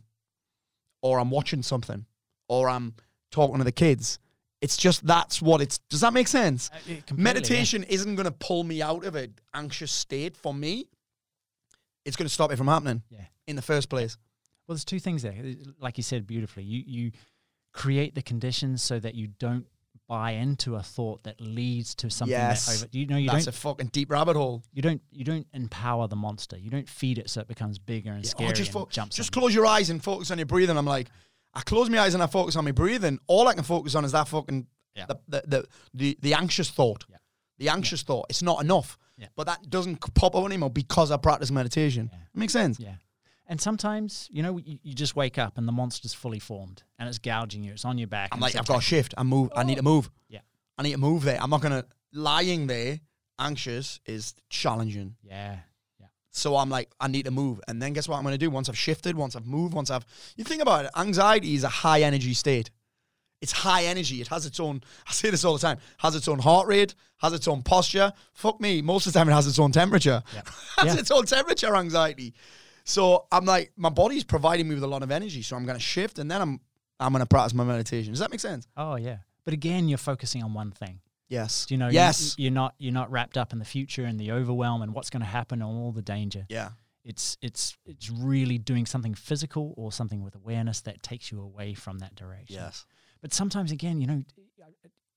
or 1.03 1.18
I'm 1.20 1.30
watching 1.30 1.62
something, 1.62 2.07
or 2.49 2.68
I'm 2.68 2.94
talking 3.30 3.59
to 3.59 3.64
the 3.64 3.72
kids. 3.72 4.18
It's 4.61 4.76
just 4.76 5.07
that's 5.07 5.40
what 5.40 5.61
it's. 5.61 5.78
Does 5.90 6.01
that 6.01 6.12
make 6.12 6.26
sense? 6.28 6.70
Uh, 6.72 6.76
completely, 6.78 7.14
yeah. 7.16 7.22
Meditation 7.22 7.84
isn't 7.84 8.16
going 8.16 8.24
to 8.26 8.32
pull 8.32 8.64
me 8.64 8.82
out 8.82 9.05
of 9.05 9.14
an 9.14 9.34
anxious 9.55 9.92
state 9.92 10.36
for 10.36 10.53
me. 10.53 10.86
It's 12.05 12.16
going 12.16 12.26
to 12.26 12.32
stop 12.32 12.51
it 12.51 12.57
from 12.57 12.66
happening 12.68 13.03
Yeah. 13.11 13.24
in 13.46 13.55
the 13.55 13.62
first 13.62 13.88
place. 13.88 14.16
Well, 14.66 14.74
there's 14.74 14.84
two 14.84 14.99
things 14.99 15.22
there. 15.22 15.34
Like 15.80 15.96
you 15.96 16.03
said 16.03 16.26
beautifully, 16.26 16.64
you 16.64 16.82
you 16.86 17.12
create 17.72 18.14
the 18.14 18.22
conditions 18.22 18.82
so 18.82 18.99
that 18.99 19.14
you 19.14 19.28
don't 19.38 19.66
buy 20.09 20.31
into 20.33 20.75
a 20.77 20.83
thought 20.83 21.23
that 21.25 21.41
leads 21.41 21.95
to 21.97 22.11
something 22.11 22.33
Yes. 22.33 22.67
that 22.67 22.77
over. 22.87 22.89
You 22.93 23.07
know, 23.07 23.17
you 23.19 23.29
that's 23.31 23.45
don't 23.45 23.55
a 23.55 23.59
fucking 23.59 23.89
deep 23.89 24.11
rabbit 24.11 24.37
hole. 24.37 24.63
you 24.73 24.81
don't 24.83 25.03
you 25.11 25.25
don't 25.25 25.47
empower 25.53 26.09
the 26.09 26.17
monster. 26.17 26.57
You 26.57 26.71
don't 26.71 26.89
feed 26.89 27.19
it 27.19 27.29
so 27.31 27.41
it 27.43 27.49
becomes 27.49 27.79
bigger 27.79 28.11
and 28.13 28.25
Yeah, 28.25 28.31
scary 28.31 28.53
just 28.55 28.71
and 28.75 28.83
fo- 28.85 28.89
jumps. 28.91 29.17
just 29.17 29.33
close 29.33 29.55
your 29.55 29.67
eyes 29.67 29.91
and 29.91 30.03
focus 30.03 30.31
on 30.31 30.39
your 30.39 30.47
breathing. 30.47 30.77
I'm 30.79 30.87
like, 30.87 31.11
I 31.55 31.61
close 31.61 31.91
my 31.91 31.99
eyes 32.01 32.15
and 32.15 32.23
I 32.23 32.27
focus 32.27 32.57
on 32.57 32.65
my 32.65 32.73
breathing. 32.73 33.19
All 33.27 33.47
I 33.49 33.55
can 33.55 33.65
focus 33.65 33.95
on 33.95 34.05
is 34.05 34.13
that 34.13 34.29
fucking 34.29 34.67
Yeah. 34.97 35.07
the, 35.07 35.17
the, 35.29 35.43
the 35.47 35.67
the 35.95 36.19
the 36.23 36.35
anxious 36.35 36.71
thought. 36.71 37.05
Yeah. 37.09 37.17
The 37.59 37.69
anxious 37.69 38.03
thought. 38.03 38.27
It's 38.31 38.43
not 38.43 38.63
enough. 38.63 38.97
Yeah. 39.19 39.27
But 39.37 39.47
that 39.49 39.69
doesn't 39.69 39.97
pop 40.15 40.35
up 40.37 40.45
anymore 40.47 40.71
because 40.71 41.11
I 41.11 41.17
practice 41.19 41.51
meditation. 41.51 42.09
It 42.13 42.39
makes 42.39 42.53
sense. 42.53 42.79
Yeah. 42.81 42.95
And 43.51 43.61
sometimes, 43.61 44.28
you 44.30 44.42
know, 44.42 44.59
you, 44.59 44.78
you 44.82 44.94
just 44.94 45.16
wake 45.16 45.38
up 45.38 45.57
and 45.59 45.66
the 45.66 45.72
monster's 45.72 46.12
fully 46.12 46.38
formed 46.38 46.82
and 46.99 47.09
it's 47.09 47.18
gouging 47.18 47.64
you. 47.64 47.72
It's 47.72 47.84
on 47.84 47.96
your 47.99 48.07
back. 48.09 48.28
I'm 48.32 48.40
like, 48.40 48.55
I've 48.55 48.66
got 48.66 48.74
to 48.74 48.78
attacking 48.78 48.82
shift. 48.99 49.14
I 49.16 49.22
move. 49.22 49.51
I 49.57 49.62
need 49.64 49.76
to 49.76 49.82
move. 49.82 50.11
Yeah. 50.28 50.40
I 50.76 50.82
need 50.82 50.92
to 50.92 50.99
move 50.99 51.22
there. 51.24 51.38
I'm 51.40 51.49
not 51.51 51.62
gonna 51.62 51.84
lying 52.12 52.66
there. 52.66 53.01
Anxious 53.38 54.01
is 54.07 54.34
challenging. 54.51 55.14
you. 55.22 55.30
Yeah. 55.30 55.57
So 56.30 56.57
I'm 56.57 56.68
like, 56.68 56.90
I 57.01 57.09
need 57.09 57.24
to 57.24 57.30
move. 57.30 57.61
And 57.66 57.80
then 57.82 57.94
guess 57.94 58.07
what 58.07 58.16
I'm 58.16 58.22
going 58.22 58.34
to 58.34 58.38
do? 58.38 58.49
Once 58.51 58.68
I've 58.68 58.78
shifted, 58.78 59.16
once 59.16 59.34
I've 59.34 59.46
moved, 59.46 59.74
once 59.74 59.90
I've. 59.90 60.05
You 60.36 60.44
think 60.44 60.62
about 60.62 60.84
it, 60.84 60.90
anxiety 60.96 61.55
is 61.55 61.64
a 61.64 61.68
high 61.68 62.03
energy 62.03 62.34
state. 62.34 62.70
It's 63.40 63.51
high 63.51 63.84
energy. 63.84 64.20
It 64.20 64.28
has 64.28 64.46
its 64.46 64.61
own, 64.61 64.82
I 65.09 65.12
say 65.12 65.30
this 65.30 65.44
all 65.44 65.55
the 65.55 65.59
time, 65.59 65.78
has 65.99 66.14
its 66.14 66.28
own 66.28 66.38
heart 66.38 66.68
rate, 66.68 66.94
has 67.18 67.32
its 67.32 67.49
own 67.49 67.62
posture. 67.62 68.12
Fuck 68.34 68.61
me. 68.61 68.82
Most 68.82 69.07
of 69.07 69.12
the 69.12 69.18
time 69.18 69.28
it 69.28 69.32
has 69.32 69.46
its 69.49 69.59
own 69.59 69.72
temperature. 69.72 70.22
Yeah. 70.34 70.42
has 70.76 70.94
Yeah. 70.94 71.01
its 71.01 71.11
own 71.11 71.24
temperature 71.24 71.74
anxiety. 71.74 72.34
So 72.89 73.26
I'm 73.30 73.45
like, 73.45 73.72
my 73.76 73.91
body's 73.91 74.24
providing 74.24 74.68
me 74.68 74.74
with 74.74 74.84
a 74.84 74.89
lot 74.89 75.03
of 75.03 75.11
energy. 75.11 75.43
So 75.43 75.57
I'm 75.57 75.64
going 75.66 75.76
to 75.76 75.82
shift 75.82 76.18
and 76.18 76.30
then 76.30 76.41
I'm 76.41 76.61
I'm 77.01 77.12
going 77.12 77.20
to 77.20 77.26
practice 77.26 77.55
my 77.55 77.64
meditation. 77.64 78.12
Does 78.12 78.20
that 78.20 78.30
make 78.30 78.41
sense? 78.41 78.66
Oh, 78.76 78.97
yeah. 78.97 79.18
But 79.45 79.55
again, 79.55 79.89
you're 79.89 79.99
focusing 79.99 80.43
on 80.43 80.53
one 80.55 80.72
thing. 80.72 81.01
Yes. 81.28 81.66
Do 81.66 81.74
you 81.74 81.78
know? 81.78 81.89
you- 81.89 81.95
Yes. 81.95 82.34
You're 82.39 82.51
not 82.51 82.74
you're 82.78 82.93
not 82.93 83.11
wrapped 83.11 83.36
up 83.36 83.53
in 83.53 83.59
the 83.59 83.64
future 83.64 84.05
and 84.05 84.18
the 84.18 84.32
overwhelm 84.32 84.82
and 84.82 84.95
what's 84.95 85.11
going 85.11 85.20
to 85.20 85.26
happen 85.28 85.61
and 85.62 85.70
all 85.70 85.93
the 85.93 86.03
danger. 86.03 86.47
yeah. 86.49 86.70
It's 87.05 87.39
it's 87.41 87.76
it's 87.86 88.11
really 88.11 88.59
doing 88.59 88.84
something 88.84 89.14
physical 89.14 89.72
or 89.78 89.93
something 89.93 90.22
with 90.22 90.34
awareness 90.34 90.80
that 90.82 91.03
takes 91.03 91.30
you 91.32 91.41
away 91.41 91.72
from 91.74 92.01
that 92.01 92.14
direction. 92.14 92.57
Yes. 92.57 92.84
But 93.22 93.32
sometimes 93.32 93.70
again, 93.72 94.01
you 94.03 94.07
know, 94.07 94.22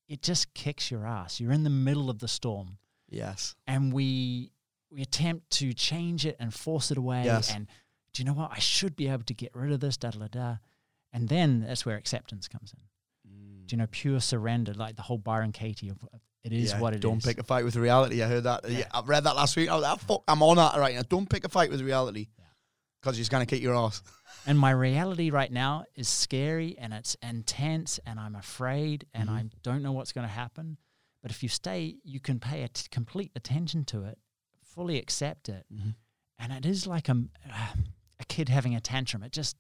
it 0.07 0.21
just 0.21 0.53
kicks 0.53 0.89
your 0.91 1.05
ass. 1.05 1.39
You're 1.41 1.51
in 1.51 1.63
the 1.63 1.69
middle 1.69 2.09
of 2.09 2.19
the 2.19 2.27
storm 2.27 2.77
Yes. 3.09 3.55
and 3.67 3.91
we 3.91 4.51
we 4.91 5.01
attempt 5.01 5.49
to 5.51 5.73
change 5.73 6.25
it 6.25 6.35
and 6.39 6.53
force 6.53 6.91
it 6.91 6.97
away 6.97 7.23
Yes. 7.25 7.53
and 7.53 7.67
do 8.13 8.21
you 8.21 8.25
know 8.25 8.33
what? 8.33 8.51
I 8.51 8.59
should 8.59 8.95
be 8.97 9.07
able 9.07 9.23
to 9.23 9.33
get 9.33 9.55
rid 9.55 9.71
of 9.71 9.79
this, 9.79 9.95
da 9.97 10.11
da 10.11 10.27
da. 10.27 10.55
And 11.13 11.29
then 11.29 11.61
that's 11.61 11.85
where 11.85 11.95
acceptance 11.95 12.47
comes 12.49 12.73
in. 12.73 12.81
Do 13.67 13.73
you 13.73 13.77
know, 13.77 13.87
pure 13.89 14.19
surrender, 14.19 14.73
like 14.73 14.97
the 14.97 15.01
whole 15.03 15.17
Byron 15.17 15.53
Katie 15.53 15.87
of 15.89 16.03
of 16.11 16.19
it 16.43 16.51
is 16.51 16.71
Yeah, 16.71 16.79
what 16.81 16.91
it 16.93 16.97
is. 16.97 17.01
don't 17.01 17.23
pick 17.23 17.37
a 17.39 17.43
fight 17.43 17.63
with 17.63 17.75
reality. 17.77 18.21
I 18.21 18.27
heard 18.27 18.43
that. 18.43 18.69
Yeah. 18.69 18.79
Yeah. 18.79 18.85
I 18.93 19.01
read 19.05 19.23
that 19.23 19.35
last 19.35 19.55
week. 19.55 19.69
I 19.69 19.75
was 19.75 19.83
like, 19.83 19.99
fuck, 19.99 20.23
I'm 20.27 20.41
on 20.43 20.57
that 20.57 20.75
right 20.77 20.93
now. 20.95 21.03
Don't 21.07 21.29
pick 21.29 21.45
a 21.45 21.49
fight 21.49 21.69
with 21.69 21.81
reality. 21.81 22.27
Yeah. 22.37 22.45
Because 22.99 23.15
you're 23.17 23.21
just 23.21 23.31
going 23.31 23.45
to 23.45 23.49
kick 23.49 23.61
your 23.63 23.75
ass. 23.75 24.01
And 24.47 24.57
my 24.57 24.71
reality 24.71 25.29
right 25.29 25.51
now 25.51 25.85
is 25.95 26.09
scary 26.09 26.75
and 26.79 26.93
it's 26.93 27.15
intense 27.21 27.99
and 28.07 28.19
I'm 28.19 28.35
afraid 28.35 29.05
and 29.13 29.29
Mhm. 29.29 29.33
I 29.33 29.49
don't 29.61 29.83
know 29.83 29.91
what's 29.91 30.11
going 30.13 30.25
to 30.27 30.33
happen. 30.33 30.77
But 31.21 31.29
if 31.29 31.43
you 31.43 31.49
stay, 31.49 31.97
you 32.03 32.19
can 32.19 32.39
pay 32.39 32.63
at 32.63 32.87
complete 32.89 33.31
attention 33.35 33.85
to 33.85 34.05
it, 34.05 34.17
fully 34.73 34.97
accept 34.97 35.49
it. 35.49 35.65
Mhm. 35.73 35.95
And 36.39 36.51
it 36.53 36.65
is 36.65 36.87
like 36.87 37.07
a, 37.09 37.17
a 38.19 38.25
kid 38.27 38.49
having 38.49 38.75
a 38.75 38.79
tantrum. 38.81 39.23
It 39.23 39.31
just 39.31 39.55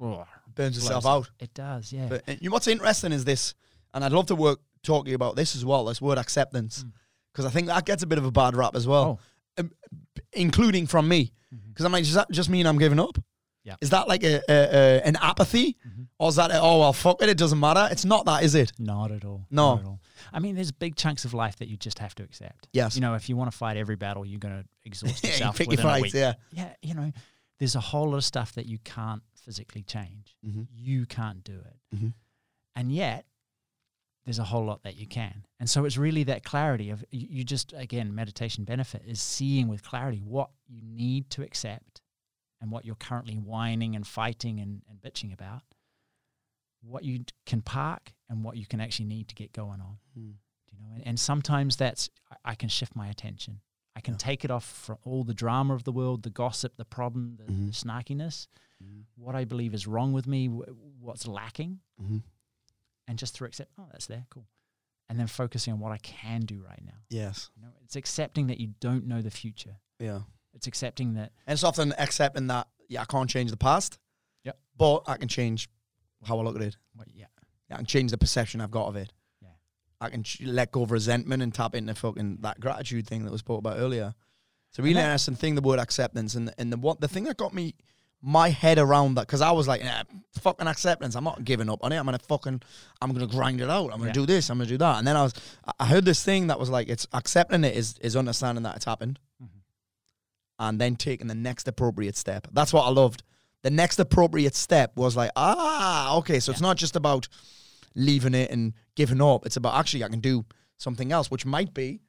oh, 0.00 0.24
Burns 0.54 0.76
itself 0.76 1.06
out. 1.06 1.30
It 1.38 1.54
does, 1.54 1.92
yeah. 1.92 2.06
But 2.08 2.42
you 2.42 2.50
what's 2.50 2.66
interesting 2.66 3.12
is 3.12 3.24
this, 3.24 3.54
and 3.94 4.04
I'd 4.04 4.12
love 4.12 4.26
to 4.26 4.34
work 4.34 4.60
talk 4.82 5.04
to 5.04 5.10
you 5.10 5.14
about 5.16 5.36
this 5.36 5.54
as 5.56 5.64
well. 5.64 5.84
This 5.84 6.00
word 6.00 6.18
acceptance, 6.18 6.84
Mm. 6.84 6.92
because 7.32 7.44
I 7.44 7.50
think 7.50 7.66
that 7.68 7.84
gets 7.84 8.02
a 8.02 8.06
bit 8.06 8.18
of 8.18 8.24
a 8.24 8.30
bad 8.30 8.56
rap 8.56 8.74
as 8.74 8.86
well, 8.86 9.20
oh, 9.58 9.62
um, 9.62 9.72
including 10.32 10.86
from 10.86 11.08
me. 11.08 11.32
Because 11.68 11.84
I'm 11.86 11.92
like, 11.92 12.04
does 12.04 12.14
that 12.14 12.30
just 12.30 12.50
mean 12.50 12.66
I'm 12.66 12.78
giving 12.78 13.00
up? 13.00 13.18
Yeah. 13.64 13.76
Is 13.80 13.90
that 13.90 14.08
like 14.08 14.22
a, 14.24 14.40
a, 14.48 14.52
a 14.52 15.02
an 15.06 15.16
apathy, 15.20 15.76
Mhm. 15.86 16.06
or 16.18 16.28
is 16.30 16.36
that 16.36 16.50
oh 16.54 16.78
well 16.80 16.92
fuck 16.92 17.22
it, 17.22 17.28
it 17.28 17.36
doesn't 17.36 17.60
matter? 17.60 17.86
It's 17.90 18.04
not 18.04 18.24
that, 18.26 18.42
is 18.42 18.54
it? 18.54 18.72
not 18.78 19.10
at 19.10 19.24
all. 19.24 19.46
No. 19.50 19.74
Not 19.74 19.80
at 19.80 19.86
all. 19.86 20.00
I 20.32 20.38
mean, 20.38 20.54
there's 20.54 20.72
big 20.72 20.96
chunks 20.96 21.24
of 21.24 21.34
life 21.34 21.56
that 21.56 21.68
you 21.68 21.76
just 21.76 21.98
have 21.98 22.14
to 22.16 22.22
accept. 22.22 22.68
Yes. 22.72 22.94
You 22.94 23.02
know, 23.02 23.14
if 23.14 23.28
you 23.28 23.36
want 23.36 23.50
to 23.50 23.56
fight 23.56 23.76
every 23.76 23.96
battle, 23.96 24.24
you're 24.24 24.38
going 24.40 24.62
to 24.62 24.68
exhaust 24.84 25.22
yeah, 25.24 25.28
you 25.30 25.32
yourself 25.34 25.56
pick 25.58 25.66
your 25.66 25.72
within 25.72 25.86
a 25.86 25.88
fights. 25.90 26.02
week. 26.02 26.14
Yeah. 26.14 26.34
yeah, 26.52 26.72
you 26.82 26.94
know, 26.94 27.12
there's 27.58 27.74
a 27.74 27.80
whole 27.80 28.08
lot 28.10 28.16
of 28.16 28.24
stuff 28.24 28.52
that 28.54 28.66
you 28.66 28.78
can't 28.78 29.22
physically 29.34 29.82
change. 29.82 30.36
Mm-hmm. 30.46 30.62
You 30.74 31.06
can't 31.06 31.42
do 31.44 31.54
it. 31.58 31.96
Mhm. 31.96 32.12
And 32.76 32.92
yet, 32.92 33.26
there's 34.24 34.38
a 34.38 34.44
whole 34.44 34.64
lot 34.66 34.82
that 34.82 34.96
you 34.96 35.06
can. 35.06 35.44
And 35.58 35.68
so 35.70 35.84
it's 35.84 35.96
really 35.96 36.22
that 36.24 36.44
clarity 36.44 36.90
of 36.90 37.04
you 37.10 37.44
just, 37.44 37.72
again, 37.76 38.14
meditation 38.14 38.64
benefit 38.64 39.02
is 39.06 39.20
seeing 39.20 39.68
with 39.68 39.82
clarity 39.82 40.18
what 40.24 40.50
you 40.66 40.80
need 40.82 41.30
to 41.30 41.42
accept 41.42 41.97
and 42.60 42.70
what 42.70 42.84
you're 42.84 42.94
currently 42.96 43.34
whining 43.36 43.94
and 43.96 44.06
fighting 44.06 44.60
and, 44.60 44.82
and 44.88 45.00
bitching 45.00 45.32
about, 45.32 45.62
what 46.82 47.04
you 47.04 47.24
can 47.46 47.60
park 47.62 48.12
and 48.28 48.44
what 48.44 48.56
you 48.56 48.66
can 48.66 48.80
actually 48.80 49.06
need 49.06 49.28
to 49.28 49.34
get 49.34 49.52
going 49.52 49.80
on. 49.80 49.98
Mm. 50.18 50.34
You 50.72 50.78
know, 50.80 50.94
and, 50.94 51.06
and 51.06 51.20
sometimes 51.20 51.76
that's 51.76 52.10
I, 52.30 52.52
I 52.52 52.54
can 52.54 52.68
shift 52.68 52.94
my 52.94 53.08
attention. 53.08 53.60
I 53.96 54.00
can 54.00 54.14
Yeah. 54.14 54.18
take 54.18 54.44
it 54.44 54.50
off 54.50 54.64
from 54.64 54.98
all 55.04 55.24
the 55.24 55.34
drama 55.34 55.74
of 55.74 55.82
the 55.84 55.90
world, 55.92 56.22
the 56.22 56.30
gossip, 56.30 56.76
the 56.76 56.84
problem, 56.84 57.36
the, 57.36 57.44
Mhm. 57.52 57.66
the 57.66 57.72
snarkiness, 57.72 58.46
what 59.16 59.34
I 59.34 59.44
believe 59.44 59.74
is 59.74 59.88
wrong 59.88 60.12
with 60.12 60.26
me, 60.28 60.46
wh- 60.46 61.02
what's 61.02 61.26
lacking, 61.26 61.80
Mhm. 62.00 62.22
and 63.08 63.18
just 63.18 63.34
through 63.34 63.48
accept, 63.48 63.72
oh, 63.76 63.88
that's 63.90 64.06
there, 64.06 64.26
cool, 64.30 64.46
and 65.08 65.18
then 65.18 65.26
focusing 65.26 65.72
on 65.72 65.80
what 65.80 65.90
I 65.90 65.98
can 65.98 66.42
do 66.42 66.62
right 66.62 66.84
now. 66.84 66.98
Yes. 67.10 67.50
You 67.56 67.62
know, 67.62 67.72
it's 67.82 67.96
accepting 67.96 68.46
that 68.48 68.60
you 68.60 68.68
don't 68.78 69.06
know 69.06 69.20
the 69.20 69.32
future. 69.32 69.80
Yeah. 69.98 70.22
It's 70.54 70.66
accepting 70.66 71.14
that 71.14 71.32
And 71.46 71.54
it's 71.54 71.64
often 71.64 71.92
accepting 71.98 72.46
that, 72.48 72.66
yeah, 72.88 73.02
I 73.02 73.04
can't 73.04 73.28
change 73.30 73.50
the 73.50 73.56
past. 73.56 73.98
Yep. 74.44 74.58
But 74.76 75.02
I 75.06 75.16
can 75.16 75.28
change 75.28 75.68
how 76.24 76.38
I 76.38 76.42
look 76.42 76.56
at 76.56 76.62
it. 76.62 76.76
what, 76.94 77.06
yeah, 77.14 77.26
I 77.70 77.76
can 77.76 77.86
change 77.86 78.10
the 78.10 78.18
perception 78.18 78.60
I've 78.60 78.70
got 78.70 78.86
of 78.88 78.96
it. 78.96 79.12
Yeah. 79.42 79.48
I 80.00 80.08
can 80.10 80.22
ch- 80.24 80.40
let 80.42 80.72
go 80.72 80.82
of 80.82 80.90
resentment 80.90 81.42
and 81.42 81.54
tap 81.54 81.74
into 81.74 81.94
fucking 81.94 82.38
that 82.40 82.58
gratitude 82.60 83.06
thing 83.06 83.24
that 83.24 83.30
was 83.30 83.40
spoke 83.40 83.58
about 83.60 83.78
earlier. 83.78 84.14
It's 84.70 84.78
a 84.78 84.82
really 84.82 85.00
interesting 85.00 85.34
thing, 85.36 85.54
the 85.54 85.62
word 85.62 85.78
acceptance. 85.78 86.34
And, 86.34 86.52
and 86.58 86.72
the, 86.72 86.76
what, 86.76 87.00
the 87.00 87.08
thing 87.08 87.24
that 87.24 87.36
got 87.36 87.54
me, 87.54 87.74
my 88.20 88.48
head 88.48 88.78
around 88.78 89.14
that, 89.14 89.26
because 89.28 89.40
I 89.40 89.52
was 89.52 89.68
like, 89.68 89.84
nah, 89.84 90.02
fucking 90.40 90.66
acceptance. 90.66 91.14
I'm 91.14 91.24
not 91.24 91.44
giving 91.44 91.70
up 91.70 91.84
on 91.84 91.92
it. 91.92 91.96
I'm 91.98 92.04
going 92.04 92.18
to 92.18 92.24
fucking, 92.24 92.60
I'm 93.00 93.12
going 93.12 93.26
to 93.26 93.32
grind 93.32 93.60
it 93.60 93.70
out. 93.70 93.92
I'm 93.92 93.98
going 94.00 94.00
to 94.00 94.06
Yeah. 94.08 94.12
do 94.12 94.26
this. 94.26 94.50
I'm 94.50 94.58
going 94.58 94.66
to 94.66 94.74
do 94.74 94.78
that. 94.78 94.98
And 94.98 95.06
then 95.06 95.16
I 95.16 95.22
was, 95.22 95.34
I- 95.78 95.86
heard 95.86 96.04
this 96.04 96.24
thing 96.24 96.48
that 96.48 96.58
was 96.58 96.68
like, 96.68 96.88
it's 96.88 97.06
accepting 97.12 97.62
it 97.64 97.76
is, 97.76 97.96
is 98.00 98.16
understanding 98.16 98.64
that 98.64 98.76
it's 98.76 98.84
happened. 98.84 99.18
And 100.58 100.80
then 100.80 100.96
taking 100.96 101.26
the 101.28 101.34
next 101.34 101.68
appropriate 101.68 102.16
step. 102.16 102.46
That's 102.52 102.72
what 102.72 102.82
I 102.82 102.90
loved. 102.90 103.22
The 103.62 103.70
next 103.70 103.98
appropriate 103.98 104.54
step 104.54 104.96
was 104.96 105.16
like, 105.16 105.30
ah, 105.36 106.16
okay, 106.18 106.40
so 106.40 106.52
it's 106.52 106.60
not 106.60 106.76
just 106.76 106.96
about 106.96 107.28
leaving 107.94 108.34
it 108.34 108.50
and 108.50 108.74
giving 108.94 109.20
up. 109.20 109.46
It's 109.46 109.56
about 109.56 109.74
actually 109.74 110.04
I 110.04 110.08
can 110.08 110.20
do 110.20 110.44
something 110.76 111.12
else, 111.12 111.30
which 111.30 111.44
might 111.44 111.74
be 111.74 112.00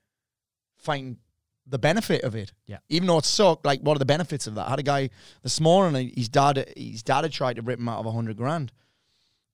find 0.77 1.17
the 1.65 1.79
benefit 1.79 2.23
of 2.23 2.35
it. 2.35 2.53
Yeah. 2.65 2.77
Even 2.89 3.07
though 3.07 3.17
it 3.17 3.25
sucked, 3.25 3.65
like 3.65 3.81
what 3.81 3.95
are 3.95 3.99
the 3.99 4.05
benefits 4.05 4.47
of 4.47 4.55
that? 4.55 4.67
I 4.67 4.69
had 4.71 4.79
a 4.79 4.83
guy 4.83 5.09
this 5.43 5.59
morning, 5.59 6.11
his 6.15 6.29
dad 6.29 6.71
his 6.75 7.03
dad 7.03 7.23
had 7.23 7.31
tried 7.31 7.57
to 7.57 7.61
rip 7.61 7.79
him 7.79 7.89
out 7.89 7.99
of 7.99 8.05
a 8.05 8.11
hundred 8.11 8.37
grand. 8.37 8.71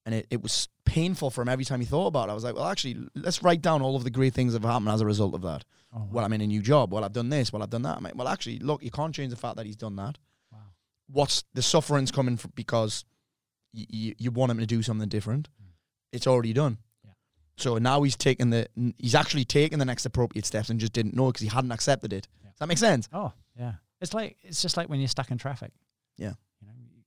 And 0.06 0.14
it, 0.14 0.28
it 0.30 0.44
was 0.44 0.68
painful 0.86 1.32
for 1.32 1.42
him 1.42 1.50
every 1.50 1.66
time 1.66 1.80
he 1.80 1.86
thought 1.86 2.08
about 2.08 2.30
it. 2.30 2.32
I 2.32 2.36
was 2.36 2.44
like, 2.44 2.56
well, 2.56 2.68
actually, 2.68 3.08
let's 3.16 3.42
write 3.42 3.62
down 3.64 3.82
all 3.82 3.96
of 3.96 4.04
the 4.04 4.12
great 4.12 4.36
things 4.36 4.54
that 4.54 4.62
have 4.62 4.72
happened 4.72 4.90
as 4.90 5.02
a 5.02 5.06
result 5.06 5.34
of 5.34 5.42
that. 5.42 5.66
Oh. 5.96 6.08
Well, 6.12 6.26
I'm 6.26 6.34
in 6.34 6.42
a 6.42 6.48
new 6.48 6.62
job. 6.62 6.92
Well, 6.94 7.04
I've 7.04 7.14
done 7.14 7.30
this. 7.30 7.52
Well, 7.54 7.64
I've 7.64 7.70
done 7.70 7.84
that. 7.84 7.98
I'm 7.98 8.08
well, 8.16 8.28
actually, 8.28 8.60
look, 8.60 8.84
you 8.84 8.92
can't 8.92 9.14
change 9.16 9.32
the 9.32 9.38
fact 9.38 9.56
that 9.58 9.66
he's 9.66 9.76
done 9.76 9.96
that. 9.96 10.18
wow. 10.52 10.60
What's 11.08 11.44
the 11.54 11.62
suffering's 11.62 12.12
coming 12.12 12.38
from 12.38 12.52
because 12.56 13.06
y- 13.74 13.86
y- 13.92 14.16
you 14.18 14.32
want 14.32 14.52
him 14.52 14.60
to 14.60 14.66
do 14.66 14.82
something 14.84 15.08
different. 15.10 15.50
Hmm. 15.60 15.70
It's 16.12 16.28
already 16.28 16.54
done. 16.54 16.78
Yeah. 17.04 17.12
So 17.58 17.78
now 17.78 18.04
he's 18.04 18.16
taking 18.16 18.50
the 18.52 18.68
he's 18.98 19.16
actually 19.16 19.46
taking 19.46 19.80
the 19.80 19.86
next 19.86 20.06
appropriate 20.06 20.46
steps 20.46 20.70
and 20.70 20.80
just 20.80 20.94
didn't 20.94 21.16
know 21.16 21.28
because 21.28 21.42
he 21.42 21.48
hadn't 21.50 21.72
accepted 21.72 22.14
it. 22.14 22.28
Yeah. 22.42 22.50
Does 22.50 22.60
that 22.60 22.68
make 22.68 22.78
sense? 22.78 23.08
Oh, 23.14 23.34
yeah. 23.58 23.74
It's 24.02 24.14
like 24.14 24.38
it's 24.44 24.62
just 24.62 24.78
like 24.78 24.90
when 24.90 25.00
you're 25.00 25.08
stuck 25.08 25.32
in 25.32 25.38
traffic. 25.38 25.72
Yeah. 26.18 26.34
You 26.62 26.68
know, 26.68 26.74
you, 26.78 27.02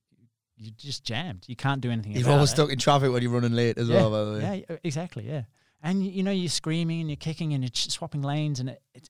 you're 0.57 0.73
just 0.77 1.03
jammed. 1.03 1.45
You 1.47 1.55
can't 1.55 1.81
do 1.81 1.89
anything. 1.91 2.11
You're 2.13 2.29
always 2.29 2.49
it. 2.51 2.53
stuck 2.55 2.69
in 2.71 2.79
traffic 2.79 3.11
when 3.11 3.21
you're 3.23 3.31
running 3.31 3.53
late 3.53 3.77
as 3.77 3.87
Yeah. 3.89 3.95
well. 3.97 4.11
By 4.11 4.23
the 4.23 4.31
way. 4.47 4.65
Yeah, 4.69 4.75
exactly. 4.83 5.27
Yeah, 5.27 5.43
and 5.81 6.05
you, 6.05 6.23
know 6.23 6.31
you're 6.31 6.49
screaming 6.49 7.01
and 7.01 7.09
you're 7.09 7.17
kicking 7.17 7.53
and 7.53 7.63
you're 7.63 7.69
ch- 7.69 7.89
swapping 7.89 8.21
lanes 8.21 8.59
and 8.59 8.69
it, 8.69 8.81
it's 8.93 9.09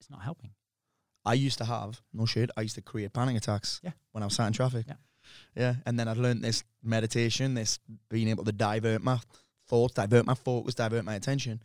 it's 0.00 0.10
not 0.10 0.22
helping. 0.22 0.50
I 1.24 1.34
used 1.34 1.58
to 1.58 1.64
have 1.64 2.00
no 2.12 2.26
shit. 2.26 2.50
I 2.56 2.62
used 2.62 2.76
to 2.76 2.82
create 2.82 3.12
panic 3.12 3.36
attacks. 3.36 3.80
Yeah. 3.82 3.92
When 4.12 4.22
I 4.22 4.26
was 4.26 4.34
sat 4.34 4.46
in 4.46 4.52
traffic. 4.52 4.86
Yeah. 4.88 4.94
Yeah. 5.54 5.74
And 5.84 5.98
then 5.98 6.08
I'd 6.08 6.16
learned 6.16 6.42
this 6.42 6.64
meditation, 6.82 7.54
this 7.54 7.78
being 8.08 8.28
able 8.28 8.44
to 8.44 8.52
divert 8.52 9.02
my 9.02 9.18
thoughts, 9.68 9.94
divert 9.94 10.26
my 10.26 10.34
focus, 10.34 10.74
divert 10.74 11.04
my 11.04 11.14
attention. 11.14 11.62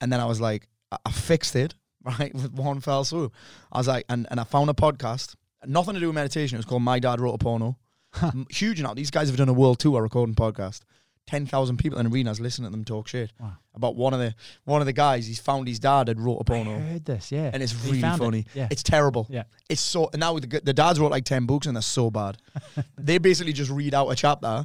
And 0.00 0.12
then 0.12 0.20
I 0.20 0.24
was 0.24 0.40
like, 0.40 0.68
I, 0.90 0.96
I 1.04 1.10
fixed 1.10 1.54
it 1.56 1.74
right 2.04 2.34
with 2.34 2.52
one 2.54 2.80
fell 2.80 3.04
swoop. 3.04 3.32
I 3.70 3.78
was 3.78 3.88
like, 3.88 4.04
and 4.08 4.26
and 4.30 4.40
I 4.40 4.44
found 4.44 4.70
a 4.70 4.74
podcast, 4.74 5.34
nothing 5.66 5.94
to 5.94 6.00
do 6.00 6.06
with 6.06 6.14
meditation. 6.14 6.56
It 6.56 6.60
was 6.60 6.66
called 6.66 6.82
My 6.82 6.98
Dad 6.98 7.20
Wrote 7.20 7.34
a 7.34 7.38
Porno. 7.38 7.76
Huge 8.50 8.80
now. 8.80 8.94
These 8.94 9.10
guys 9.10 9.28
have 9.28 9.36
done 9.36 9.48
a 9.48 9.52
world 9.52 9.78
tour 9.78 10.00
recording 10.00 10.34
podcast. 10.34 10.80
Ten 11.28 11.44
thousand 11.46 11.76
people 11.76 11.98
in 11.98 12.06
arenas 12.06 12.40
listening 12.40 12.68
to 12.68 12.70
them 12.72 12.84
talk 12.86 13.06
shit 13.06 13.30
Wow. 13.38 13.52
about 13.74 13.96
one 13.96 14.14
of 14.14 14.18
the 14.20 14.34
one 14.64 14.80
of 14.80 14.86
the 14.86 14.94
guys. 14.94 15.26
He's 15.26 15.38
found 15.38 15.68
his 15.68 15.78
dad 15.78 16.08
had 16.08 16.18
wrote 16.18 16.38
a 16.40 16.44
porno 16.44 16.74
I 16.76 16.78
heard 16.80 17.04
this. 17.04 17.30
Yeah, 17.30 17.50
and 17.52 17.62
it's 17.62 17.72
He 17.72 17.88
really 17.90 18.00
found 18.00 18.20
it. 18.20 18.24
funny. 18.24 18.46
Yeah. 18.54 18.68
It's 18.70 18.82
terrible. 18.82 19.26
Yeah. 19.28 19.42
It's 19.68 19.82
so 19.82 20.08
And 20.14 20.20
now 20.20 20.38
the, 20.38 20.46
the 20.64 20.72
dads 20.72 20.98
wrote 20.98 21.10
like 21.10 21.26
ten 21.26 21.44
books 21.44 21.66
and 21.66 21.76
they're 21.76 21.82
so 21.82 22.10
bad. 22.10 22.38
they 22.96 23.18
basically 23.18 23.52
just 23.52 23.70
read 23.70 23.92
out 23.92 24.08
a 24.08 24.14
chapter 24.14 24.64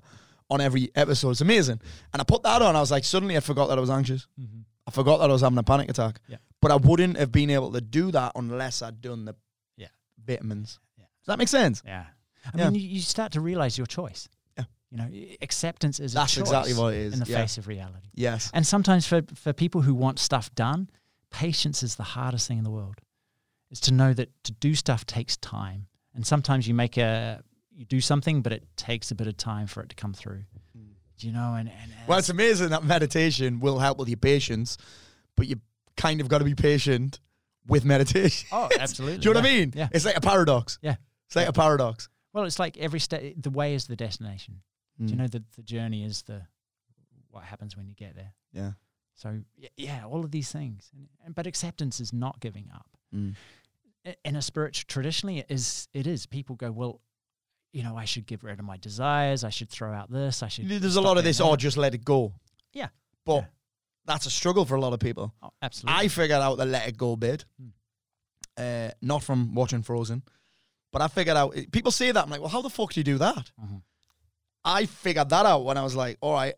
on 0.50 0.62
every 0.62 0.90
episode. 0.96 1.32
It's 1.32 1.42
amazing. 1.42 1.82
And 2.14 2.22
I 2.22 2.24
put 2.24 2.44
that 2.44 2.62
on. 2.62 2.76
I 2.78 2.80
was 2.80 2.92
like, 2.92 3.04
suddenly 3.04 3.36
I 3.36 3.42
forgot 3.42 3.68
that 3.68 3.78
I 3.78 3.82
was 3.82 3.90
anxious. 3.90 4.26
hmm 4.38 4.62
I 4.88 4.92
forgot 4.92 5.18
that 5.20 5.30
I 5.30 5.34
was 5.34 5.42
having 5.42 5.58
a 5.58 5.64
panic 5.64 5.90
attack. 5.90 6.20
Yeah. 6.28 6.38
But 6.62 6.72
I 6.72 6.76
wouldn't 6.76 7.18
have 7.18 7.32
been 7.32 7.50
able 7.50 7.72
to 7.74 7.82
do 7.82 8.12
that 8.12 8.34
unless 8.36 8.82
I'd 8.82 9.02
done 9.02 9.26
the 9.26 9.36
Yeah. 9.78 9.88
vitamins. 10.24 10.80
Yeah. 10.98 11.06
Does 11.22 11.28
that 11.28 11.38
make 11.40 11.48
sense? 11.48 11.82
Yeah. 11.86 12.06
I 12.54 12.58
Yeah. 12.58 12.70
mean, 12.70 12.82
you, 12.82 12.88
you 12.90 13.00
start 13.02 13.32
to 13.34 13.42
realize 13.42 13.78
your 13.78 13.88
choice. 13.88 14.28
Yeah. 14.96 15.08
You 15.08 15.28
know, 15.32 15.36
acceptance 15.42 16.00
is 16.00 16.14
That's 16.14 16.38
exactly 16.38 16.74
what 16.74 16.94
it 16.94 17.00
is. 17.00 17.14
in 17.14 17.20
the 17.20 17.26
yeah. 17.26 17.40
face 17.42 17.58
of 17.58 17.68
reality. 17.68 18.08
Yes. 18.14 18.52
And 18.54 18.66
sometimes 18.66 19.08
for 19.08 19.22
for 19.36 19.54
people 19.54 19.82
who 19.82 19.94
want 19.96 20.20
stuff 20.20 20.54
done, 20.56 20.90
patience 21.32 21.82
is 21.84 21.96
the 21.96 22.04
hardest 22.04 22.48
thing 22.48 22.58
in 22.60 22.64
the 22.64 22.70
world. 22.72 22.96
Is 23.72 23.80
to 23.82 23.94
know 23.94 24.14
that 24.14 24.30
to 24.44 24.52
do 24.52 24.76
stuff 24.76 25.06
takes 25.06 25.36
time, 25.38 25.88
and 26.14 26.26
sometimes 26.28 26.68
you 26.68 26.74
make 26.76 26.98
a 26.98 27.42
you 27.76 27.86
do 27.86 28.00
something, 28.02 28.42
but 28.44 28.52
it 28.54 28.64
takes 28.78 29.10
a 29.10 29.16
bit 29.16 29.26
of 29.28 29.36
time 29.36 29.66
for 29.66 29.82
it 29.82 29.90
to 29.90 29.96
come 29.96 30.14
through. 30.14 30.44
Hmm. 30.78 30.92
Do 31.18 31.26
you 31.28 31.34
know? 31.34 31.56
And, 31.56 31.70
and 31.70 31.92
Well, 32.08 32.20
it's 32.20 32.30
amazing 32.30 32.70
that 32.70 32.84
meditation 32.84 33.60
will 33.60 33.80
help 33.80 33.98
with 33.98 34.10
your 34.10 34.18
patience, 34.18 34.78
but 35.36 35.48
you 35.48 35.60
kind 35.98 36.22
of 36.22 36.28
got 36.28 36.38
to 36.40 36.46
be 36.46 36.54
patient 36.54 37.20
with 37.68 37.84
meditation. 37.84 38.48
oh, 38.52 38.70
absolutely. 38.80 39.18
Do 39.18 39.30
you 39.30 39.34
know 39.34 39.40
what 39.40 39.50
I 39.50 39.54
mean? 39.54 39.74
Yeah. 39.76 39.90
It's 39.92 40.06
like 40.06 40.18
a 40.18 40.22
paradox. 40.22 40.78
Yeah. 40.84 40.96
It's 41.28 41.36
like 41.36 41.46
Yeah. 41.46 41.50
a 41.50 41.54
paradox. 41.54 42.10
Well, 42.32 42.44
it's 42.46 42.60
like 42.60 42.78
every 42.78 43.00
step. 43.00 43.24
The 43.38 43.50
way 43.50 43.74
is 43.74 43.88
the 43.88 43.96
destination. 43.96 44.62
Do 45.00 45.06
you 45.06 45.16
Mm. 45.16 45.18
know 45.18 45.28
that 45.28 45.52
the 45.54 45.64
journey 45.64 46.04
is 46.04 46.22
the 46.24 46.46
what 47.30 47.44
happens 47.46 47.76
when 47.76 47.88
you 47.88 47.96
get 47.96 48.16
there? 48.16 48.34
Yeah. 48.52 48.74
So 49.16 49.42
yeah, 49.78 50.06
all 50.06 50.24
of 50.24 50.32
these 50.32 50.52
things, 50.52 50.90
and, 50.94 51.08
and 51.26 51.36
but 51.36 51.48
acceptance 51.48 52.00
is 52.00 52.14
not 52.14 52.40
giving 52.40 52.70
up. 52.74 52.88
Mm. 53.14 53.36
In 54.26 54.36
a 54.36 54.42
spiritual 54.42 54.86
traditionally, 54.88 55.40
it 55.40 55.46
is 55.50 55.88
it 55.94 56.06
is 56.08 56.26
people 56.26 56.56
go 56.56 56.72
well, 56.72 57.00
you 57.72 57.84
know, 57.84 57.96
I 57.98 58.06
should 58.06 58.26
get 58.28 58.44
rid 58.44 58.60
of 58.60 58.66
my 58.66 58.78
desires. 58.78 59.44
I 59.44 59.50
should 59.50 59.70
throw 59.70 59.92
out 59.94 60.12
this. 60.12 60.44
I 60.44 60.48
should. 60.48 60.68
There's 60.70 60.96
a 60.96 61.02
lot 61.02 61.18
of 61.18 61.24
this, 61.24 61.38
that." 61.38 61.44
oh, 61.46 61.56
just 61.56 61.78
let 61.78 61.94
it 61.96 62.04
go. 62.06 62.34
Yeah. 62.74 62.90
But 63.26 63.42
Yeah. 63.42 63.46
that's 64.06 64.26
a 64.26 64.30
struggle 64.30 64.66
for 64.66 64.76
a 64.76 64.82
lot 64.82 64.94
of 64.94 65.00
people. 65.00 65.34
Oh, 65.42 65.52
absolutely. 65.62 66.06
I 66.06 66.08
figured 66.08 66.40
out 66.42 66.58
the 66.58 66.66
let 66.66 66.88
it 66.88 66.98
go 66.98 67.16
bit, 67.16 67.46
Mm. 67.62 67.72
uh, 68.58 68.92
not 69.02 69.24
from 69.24 69.56
watching 69.56 69.82
Frozen, 69.84 70.24
but 70.92 71.02
I 71.02 71.08
figured 71.08 71.38
out, 71.38 71.56
people 71.72 71.92
say 71.92 72.12
that. 72.12 72.24
I'm 72.24 72.30
like, 72.30 72.42
well, 72.42 72.50
how 72.50 72.62
the 72.62 72.70
fuck 72.70 72.94
do 72.94 73.00
you 73.00 73.04
do 73.04 73.18
that? 73.20 73.52
Mhm. 73.60 73.82
I 74.66 74.86
figured 74.86 75.30
that 75.30 75.46
out 75.46 75.66
when 75.66 75.78
I 75.78 75.84
was 75.84 75.96
like, 75.96 76.18
all 76.22 76.34
right, 76.34 76.54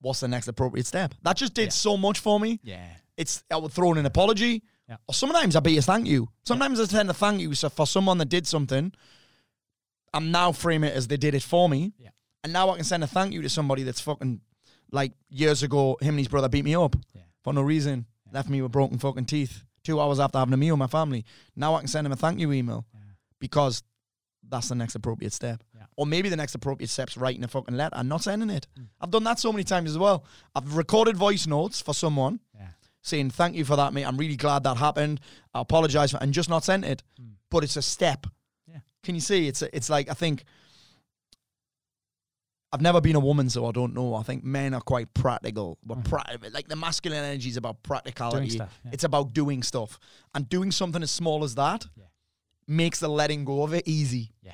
what's 0.00 0.20
the 0.20 0.28
next 0.28 0.48
appropriate 0.48 0.86
step? 0.86 1.14
That 1.22 1.36
just 1.36 1.54
did 1.54 1.64
Yeah. 1.64 1.70
so 1.70 1.96
much 1.96 2.20
for 2.20 2.38
me. 2.38 2.60
Yeah. 2.62 2.86
It's 3.16 3.42
I 3.50 3.56
would 3.56 3.72
throw 3.72 3.92
in 3.92 3.98
an 3.98 4.06
apology. 4.06 4.62
Yeah. 4.88 4.96
Or 5.06 5.12
sometimes 5.14 5.56
I 5.56 5.60
be 5.60 5.76
a 5.76 5.82
thank 5.82 6.06
you. 6.06 6.28
Sometimes 6.44 6.80
I 6.80 6.86
tend 6.86 7.08
to 7.08 7.14
thank 7.14 7.40
you 7.40 7.54
so 7.54 7.68
for 7.68 7.86
someone 7.86 8.18
that 8.18 8.28
did 8.28 8.46
something. 8.46 8.92
I'm 10.14 10.30
now 10.30 10.52
frame 10.52 10.84
it 10.84 10.94
as 10.94 11.08
they 11.08 11.16
did 11.16 11.34
it 11.34 11.42
for 11.42 11.68
me. 11.68 11.92
Yeah. 11.98 12.10
And 12.44 12.52
now 12.52 12.70
I 12.70 12.76
can 12.76 12.84
send 12.84 13.04
a 13.04 13.06
thank 13.06 13.32
you 13.34 13.42
to 13.42 13.48
somebody 13.48 13.82
that's 13.82 14.00
fucking 14.00 14.40
like 14.90 15.12
years 15.28 15.62
ago, 15.62 15.98
him 16.00 16.10
and 16.10 16.18
his 16.18 16.28
brother 16.28 16.48
beat 16.48 16.64
me 16.64 16.74
up 16.74 16.96
Yeah. 17.14 17.22
for 17.44 17.52
no 17.52 17.60
reason. 17.62 18.06
Yeah. 18.26 18.32
Left 18.34 18.48
me 18.48 18.62
with 18.62 18.72
broken 18.72 18.98
fucking 18.98 19.26
teeth. 19.26 19.64
Two 19.84 20.00
hours 20.00 20.20
after 20.20 20.38
having 20.38 20.54
a 20.54 20.56
meal 20.56 20.74
with 20.74 20.78
my 20.80 20.86
family. 20.86 21.24
Now 21.56 21.74
I 21.74 21.80
can 21.80 21.88
send 21.88 22.06
him 22.06 22.12
a 22.12 22.16
thank 22.16 22.38
you 22.40 22.52
email 22.52 22.86
Yeah. 22.94 23.00
because 23.40 23.82
that's 24.50 24.68
the 24.68 24.74
next 24.74 24.94
appropriate 24.94 25.32
step. 25.32 25.62
Yeah. 25.74 25.82
Or 25.96 26.06
maybe 26.06 26.28
the 26.28 26.36
next 26.36 26.54
appropriate 26.54 26.88
step's 26.88 27.16
writing 27.16 27.44
a 27.44 27.48
fucking 27.48 27.76
letter 27.76 27.96
and 27.96 28.08
not 28.08 28.22
sending 28.22 28.50
it. 28.50 28.66
Mm. 28.78 28.86
I've 29.00 29.10
done 29.10 29.24
that 29.24 29.38
so 29.38 29.52
many 29.52 29.64
times 29.64 29.90
as 29.90 29.98
well. 29.98 30.24
I've 30.54 30.76
recorded 30.76 31.16
voice 31.16 31.46
notes 31.46 31.80
for 31.82 31.92
someone 31.94 32.40
Yeah. 32.54 32.68
saying 33.02 33.30
thank 33.30 33.56
you 33.56 33.64
for 33.64 33.76
that, 33.76 33.92
mate. 33.92 34.04
I'm 34.04 34.16
really 34.16 34.36
glad 34.36 34.62
that 34.64 34.76
happened. 34.76 35.20
I 35.54 35.60
apologize 35.60 36.10
for 36.12 36.18
and 36.18 36.32
just 36.32 36.48
not 36.48 36.64
sent 36.64 36.84
it. 36.84 37.02
Mm. 37.20 37.32
But 37.50 37.64
it's 37.64 37.76
a 37.76 37.82
step. 37.82 38.26
Yeah. 38.66 38.80
Can 39.02 39.14
you 39.14 39.20
see? 39.20 39.48
It's 39.48 39.62
a, 39.62 39.74
it's 39.76 39.90
like 39.90 40.10
I 40.10 40.14
think 40.14 40.44
I've 42.70 42.82
never 42.82 43.00
been 43.00 43.16
a 43.16 43.20
woman, 43.20 43.48
so 43.48 43.64
I 43.66 43.72
don't 43.72 43.94
know. 43.94 44.14
I 44.14 44.22
think 44.22 44.44
men 44.44 44.74
are 44.74 44.82
quite 44.82 45.14
practical. 45.14 45.78
We're 45.86 45.96
Mhm. 45.96 46.04
pra- 46.04 46.50
like 46.52 46.68
the 46.68 46.76
masculine 46.76 47.24
energy 47.24 47.48
is 47.48 47.56
about 47.56 47.82
practicality. 47.82 48.50
Stuff. 48.50 48.78
Yeah. 48.84 48.90
It's 48.92 49.04
about 49.04 49.32
doing 49.32 49.62
stuff. 49.62 49.98
And 50.34 50.46
doing 50.50 50.70
something 50.70 51.02
as 51.02 51.10
small 51.10 51.44
as 51.44 51.54
that 51.54 51.86
Yeah. 51.96 52.04
Makes 52.68 53.00
the 53.00 53.08
letting 53.08 53.44
go 53.44 53.62
of 53.64 53.74
it 53.74 53.88
easy. 53.88 54.32
Yeah. 54.42 54.52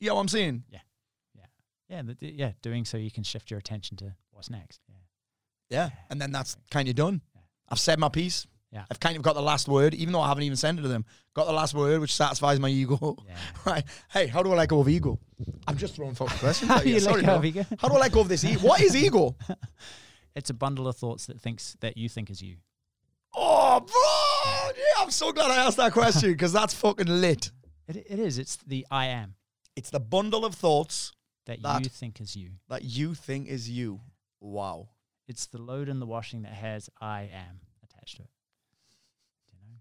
You 0.00 0.08
know 0.08 0.14
what 0.16 0.22
I'm 0.22 0.28
saying? 0.28 0.64
yeah. 0.70 0.80
yeah, 1.88 2.02
the- 2.02 2.16
yeah. 2.20 2.52
Doing 2.62 2.84
so 2.84 2.96
you 2.96 3.10
can 3.10 3.22
shift 3.22 3.50
your 3.50 3.58
attention 3.60 3.96
to 3.98 4.14
what's 4.32 4.50
next. 4.50 4.80
Yeah. 4.88 4.96
Yeah. 5.70 5.90
And 6.10 6.20
then 6.20 6.32
that's 6.32 6.56
kind 6.70 6.88
of 6.88 6.94
done. 6.94 7.20
Yeah. 7.34 7.40
I've 7.68 7.78
said 7.78 7.98
my 7.98 8.08
piece. 8.08 8.46
Yeah. 8.72 8.84
I've 8.90 8.98
kind 8.98 9.16
of 9.16 9.22
got 9.22 9.34
the 9.34 9.42
last 9.42 9.68
word, 9.68 9.94
even 9.94 10.12
though 10.12 10.20
I 10.20 10.26
haven't 10.28 10.42
even 10.42 10.56
sent 10.56 10.80
it 10.80 10.82
to 10.82 10.88
them. 10.88 11.04
Got 11.34 11.46
the 11.46 11.52
last 11.52 11.74
word, 11.74 12.00
which 12.00 12.12
satisfies 12.12 12.58
my 12.58 12.68
ego. 12.68 13.16
Yeah. 13.26 13.36
right. 13.64 13.84
Hey, 14.10 14.26
how 14.26 14.42
do 14.42 14.52
I 14.52 14.56
let 14.56 14.68
go 14.68 14.80
of 14.80 14.88
ego? 14.88 15.20
I'm 15.68 15.76
just 15.76 15.94
throwing 15.94 16.14
fucking 16.14 16.38
questions. 16.38 16.68
How 16.70 16.78
at 16.78 16.84
do 16.84 16.90
you. 16.90 16.98
Sorry, 17.00 17.22
let 17.22 17.26
go 17.26 17.32
no. 17.32 17.38
of 17.38 17.44
ego? 17.44 17.64
How 17.78 17.88
do 17.88 17.94
I 17.94 17.98
let 17.98 18.12
go 18.12 18.20
of 18.20 18.28
this 18.28 18.42
ego? 18.44 18.60
What 18.66 18.80
is 18.80 18.96
ego? 18.96 19.36
It's 20.36 20.50
a 20.50 20.54
bundle 20.54 20.88
of 20.88 20.96
thoughts 20.96 21.26
that 21.26 21.40
thinks 21.40 21.76
that 21.78 21.96
you 21.96 22.08
think 22.08 22.28
is 22.28 22.42
you. 22.42 22.56
Oh, 23.36 23.78
bro! 23.78 24.23
I'm 24.98 25.10
so 25.10 25.32
glad 25.32 25.50
I 25.50 25.56
asked 25.66 25.76
that 25.78 25.92
question 25.92 26.32
because 26.32 26.52
that's 26.52 26.74
fucking 26.74 27.06
lit. 27.06 27.50
It, 27.88 27.96
it 28.08 28.18
is. 28.18 28.38
It's 28.38 28.56
the 28.56 28.86
I 28.90 29.06
am 29.06 29.34
It's 29.76 29.90
the 29.90 30.00
bundle 30.00 30.44
of 30.44 30.54
thoughts 30.54 31.12
that, 31.46 31.62
That- 31.62 31.82
you 31.84 31.90
think 31.90 32.20
is 32.20 32.34
you. 32.36 32.52
that 32.68 32.84
you 32.84 33.14
think 33.14 33.48
is 33.48 33.68
you. 33.68 34.00
Wow. 34.40 34.88
It's 35.26 35.46
the 35.46 35.58
load 35.60 35.88
in 35.88 36.00
the 36.00 36.06
washing 36.06 36.42
that 36.42 36.52
has 36.52 36.88
I 37.00 37.22
am 37.32 37.60
attached 37.82 38.16
to 38.16 38.22
it. 38.22 38.30
You 39.52 39.58
know? 39.66 39.76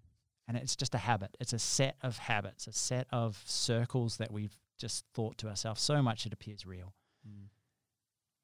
And 0.47 0.57
it's 0.57 0.75
just 0.75 0.93
a 0.95 0.97
habit. 0.99 1.35
It's 1.39 1.53
a 1.53 1.59
set 1.59 1.95
of 2.01 2.17
habits, 2.17 2.67
a 2.67 2.71
set 2.73 3.07
of 3.11 3.41
circles 3.45 4.17
that 4.17 4.31
we've 4.31 4.55
just 4.77 5.05
thought 5.13 5.37
to 5.39 5.47
ourselves 5.47 5.81
so 5.81 6.01
much 6.01 6.25
it 6.25 6.33
appears 6.33 6.65
real. 6.65 6.93
Mm. 7.27 7.47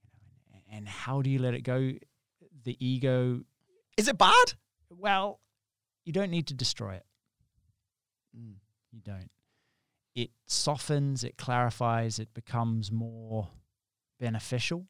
You 0.04 0.52
know, 0.54 0.60
and, 0.70 0.78
and 0.78 0.88
how 0.88 1.22
do 1.22 1.30
you 1.30 1.40
let 1.40 1.54
it 1.54 1.62
go? 1.62 1.94
The 2.64 2.78
ego, 2.86 3.42
Is 3.98 4.08
it 4.08 4.18
bad? 4.18 4.54
well, 4.90 5.40
you 6.10 6.14
don't 6.14 6.32
need 6.32 6.47
to 6.47 6.55
destroy 6.55 6.93
it. 6.95 7.05
Mm. 8.36 8.55
You 8.91 8.99
don't. 9.03 9.30
It 10.16 10.32
softens, 10.47 11.24
it 11.24 11.38
clarifies, 11.38 12.18
it 12.18 12.34
becomes 12.34 12.91
more 12.91 13.49
beneficial 14.20 14.88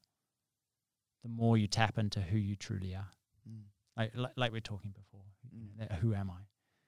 the 1.22 1.28
more 1.28 1.58
you 1.58 1.68
tap 1.68 1.98
into 1.98 2.22
who 2.22 2.38
you 2.38 2.56
truly 2.56 2.96
are. 2.96 3.10
Mm. 3.46 3.64
Like, 3.98 4.12
like, 4.16 4.32
like 4.38 4.52
we 4.54 4.58
were 4.58 4.62
talking 4.62 4.92
before. 4.92 5.20
you 5.52 5.60
know, 5.60 5.84
Mm. 5.84 5.90
that 5.90 5.98
who 6.00 6.14
am 6.14 6.30
I? 6.32 6.40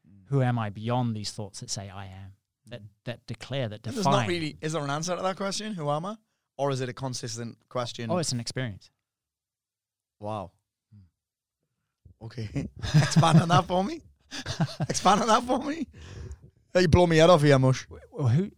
Mm. 0.09 0.29
Who 0.29 0.41
am 0.41 0.57
I 0.57 0.69
beyond 0.69 1.13
these 1.13 1.31
thoughts 1.33 1.59
that 1.59 1.69
say 1.69 1.89
I 1.89 2.05
am? 2.05 2.31
That 2.67 2.83
that 3.03 3.27
declare, 3.27 3.67
that 3.67 3.81
define. 3.81 3.95
There's 3.95 4.05
not 4.05 4.27
really. 4.29 4.57
Is 4.61 4.71
there 4.71 4.83
an 4.83 4.89
answer 4.89 5.17
to 5.17 5.21
that 5.21 5.35
question? 5.35 5.73
Who 5.73 5.89
am 5.89 6.05
I? 6.05 6.15
Or 6.57 6.71
is 6.71 6.79
it 6.79 6.87
a 6.87 6.93
consistent 6.93 7.57
question? 7.67 8.09
oh, 8.09 8.17
it's 8.19 8.31
an 8.31 8.39
experience. 8.39 8.89
wow. 10.21 10.51
Mm. 10.95 12.25
Okay. 12.27 12.69
Expand 12.95 13.41
on 13.41 13.49
that 13.49 13.65
for 13.65 13.83
me. 13.83 13.99
Expand 14.89 15.21
on 15.21 15.27
that 15.27 15.43
for 15.43 15.59
me. 15.59 15.87
You 16.75 16.87
blow 16.87 17.05
me 17.07 17.17
head 17.17 17.29
off 17.29 17.41
here, 17.41 17.59
mush. 17.59 17.85
Well, 18.11 18.27
who? 18.27 18.51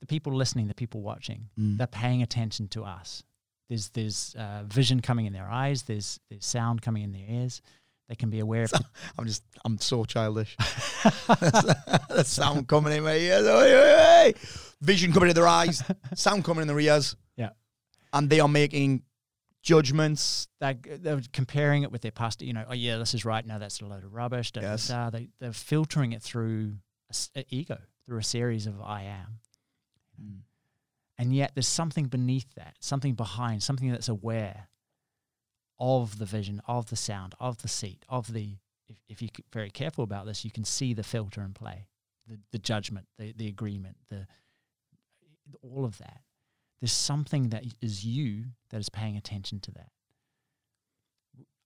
The 0.00 0.06
people 0.06 0.34
listening, 0.34 0.66
the 0.68 0.74
people 0.74 1.00
watching, 1.02 1.48
Mm. 1.58 1.78
they're 1.78 1.86
paying 1.86 2.22
attention 2.22 2.68
to 2.68 2.84
us. 2.84 3.22
There's 3.68 3.90
there's 3.90 4.34
uh, 4.36 4.64
vision 4.66 5.00
coming 5.00 5.26
in 5.26 5.32
their 5.32 5.48
eyes. 5.48 5.84
There's 5.84 6.18
there's 6.28 6.44
sound 6.44 6.82
coming 6.82 7.02
in 7.04 7.12
their 7.12 7.24
ears. 7.28 7.62
They 8.08 8.16
can 8.16 8.28
be 8.28 8.40
aware 8.40 8.64
of. 8.64 8.72
I'm 9.18 9.26
just, 9.26 9.42
I'm 9.64 9.78
so 9.78 10.04
childish. 10.04 10.56
the 10.58 12.22
sound 12.26 12.66
coming 12.68 12.92
in 12.94 13.04
my 13.04 13.14
ears. 13.16 14.34
Vision 14.82 15.12
coming 15.12 15.30
in 15.30 15.34
their 15.34 15.46
eyes. 15.46 15.82
Sound 16.14 16.44
coming 16.44 16.62
in 16.62 16.68
their 16.68 16.80
ears. 16.80 17.14
Yeah. 17.36 17.50
And 18.12 18.28
they 18.28 18.40
are 18.40 18.48
making 18.48 19.02
judgments. 19.62 20.48
they're, 20.60 20.74
they're 20.84 21.20
comparing 21.32 21.82
it 21.82 21.92
with 21.92 22.02
their 22.02 22.10
past. 22.10 22.42
You 22.42 22.52
know, 22.52 22.64
oh 22.68 22.74
yeah, 22.74 22.98
this 22.98 23.14
is 23.14 23.24
right. 23.24 23.46
No, 23.46 23.58
that's 23.58 23.80
a 23.80 23.86
load 23.86 24.04
of 24.04 24.12
rubbish. 24.12 24.52
Da, 24.52 24.60
da, 24.60 24.70
Yes. 24.70 24.88
da. 24.88 25.10
They 25.10 25.28
they're 25.40 25.52
filtering 25.52 26.12
it 26.12 26.22
through 26.22 26.74
a 27.10 27.40
a 27.40 27.44
ego, 27.48 27.78
through 28.06 28.18
a 28.18 28.24
series 28.24 28.66
of 28.66 28.80
I 28.80 29.02
am, 29.04 29.40
mm. 30.22 30.40
and 31.18 31.34
yet 31.34 31.52
there's 31.54 31.68
something 31.68 32.06
beneath 32.06 32.52
that, 32.56 32.76
something 32.80 33.14
behind, 33.14 33.62
something 33.62 33.90
that's 33.90 34.08
aware 34.08 34.68
of 35.78 36.18
the 36.18 36.26
vision, 36.26 36.60
of 36.66 36.90
the 36.90 36.96
sound, 36.96 37.34
of 37.40 37.62
the 37.62 37.68
seat, 37.68 38.04
of 38.08 38.32
the. 38.32 38.56
If, 38.88 38.96
if 39.08 39.22
you're 39.22 39.30
very 39.52 39.70
careful 39.70 40.04
about 40.04 40.26
this, 40.26 40.44
you 40.44 40.50
can 40.50 40.64
see 40.64 40.92
the 40.92 41.02
filter 41.02 41.40
in 41.42 41.54
play, 41.54 41.86
the 42.26 42.38
the 42.50 42.58
judgment, 42.58 43.06
the 43.18 43.32
the 43.32 43.48
agreement, 43.48 43.96
the 44.10 44.26
all 45.62 45.84
of 45.84 45.98
that. 45.98 46.20
There's 46.82 46.92
something 46.92 47.50
that 47.50 47.64
is 47.80 48.04
you 48.04 48.46
that 48.70 48.80
is 48.80 48.88
paying 48.90 49.16
attention 49.16 49.60
to 49.60 49.70
that. 49.70 49.86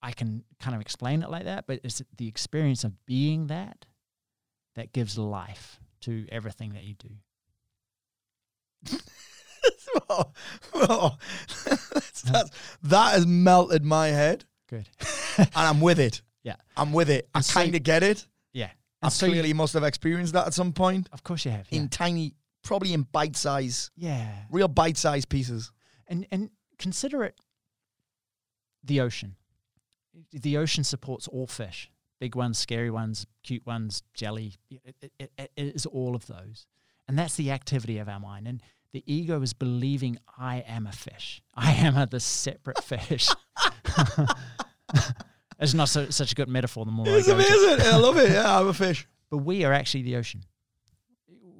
I 0.03 0.13
can 0.13 0.45
kind 0.61 0.75
of 0.77 0.81
explain 0.83 1.23
it 1.23 1.31
like 1.31 1.45
that, 1.45 1.67
but 1.67 1.81
it's 1.83 2.01
the 2.19 2.29
experience 2.29 2.85
of 2.85 2.93
being 3.07 3.47
that 3.49 3.87
that 4.75 4.93
gives 4.93 5.17
life 5.19 5.81
to 6.03 6.27
everything 6.31 6.75
that 6.75 6.85
you 6.85 6.95
do. 6.95 7.09
that's, 10.75 12.23
that's, 12.25 12.51
that 12.83 13.13
has 13.15 13.27
melted 13.27 13.85
my 13.85 14.09
head, 14.09 14.45
Good. 14.69 14.89
and 15.39 15.49
I'm 15.55 15.81
with 15.81 15.99
it. 15.99 16.23
Yeah. 16.47 16.55
I'm 16.77 16.93
with 16.93 17.11
it. 17.11 17.29
I 17.35 17.41
kind 17.43 17.75
of 17.75 17.83
get 17.83 18.05
it. 18.05 18.25
yeah. 18.53 18.71
I 19.03 19.09
so 19.09 19.27
you- 19.27 19.33
clearly 19.33 19.53
must 19.53 19.75
have 19.75 19.83
experienced 19.83 20.33
that 20.35 20.47
at 20.47 20.55
some 20.55 20.73
point 20.73 21.09
of 21.13 21.25
course 21.25 21.45
you 21.45 21.51
have. 21.51 21.67
Yeah. 21.71 21.81
in 21.81 21.89
tiny, 21.89 22.35
probably 22.67 22.93
in 22.93 23.03
bite 23.03 23.37
size, 23.37 23.91
yeah. 23.97 24.29
real 24.51 24.69
bite 24.69 24.97
size 24.97 25.25
pieces. 25.25 25.73
And 26.09 26.27
and 26.31 26.51
consider 26.79 27.25
it 27.25 27.35
the 28.85 29.01
ocean. 29.01 29.37
The 30.33 30.57
ocean 30.57 30.85
supports 30.85 31.29
all 31.29 31.47
fish. 31.47 31.91
Big 32.21 32.35
ones, 32.35 32.59
scary 32.59 32.91
ones, 32.91 33.27
cute 33.43 33.67
ones, 33.67 34.03
jelly. 34.15 34.55
It, 34.71 34.97
it, 35.03 35.13
it, 35.19 35.31
it 35.39 35.51
is 35.57 35.85
all 35.85 36.15
of 36.15 36.27
those. 36.27 36.67
And 37.09 37.19
that's 37.19 37.35
the 37.37 37.51
activity 37.51 37.99
of 37.99 38.09
our 38.09 38.19
mind. 38.21 38.49
And 38.49 38.63
the 38.93 39.03
ego 39.07 39.43
is 39.43 39.53
believing 39.53 40.19
I 40.39 40.65
am 40.67 40.87
a 40.87 40.93
fish. 40.93 41.43
I 41.55 41.73
am 41.73 41.97
a 41.97 42.07
the 42.07 42.21
separate 42.21 42.83
fish. 42.83 43.29
it's 45.61 45.75
not 45.75 45.89
so, 45.91 46.09
such 46.09 46.33
a 46.33 46.35
good 46.35 46.49
metaphor 46.49 46.87
the 46.87 46.93
more 46.93 47.07
I 47.07 47.11
It's 47.11 47.27
go 47.27 47.39
into 47.39 47.53
it. 47.53 47.75
amazing. 47.75 47.93
I 47.93 47.97
love 47.99 48.17
it. 48.17 48.31
Yeah, 48.31 48.59
I'm 48.59 48.69
a 48.69 48.75
fish. 48.75 49.07
But 49.31 49.39
we 49.39 49.65
are 49.65 49.73
actually 49.73 50.03
the 50.03 50.17
ocean. 50.17 50.43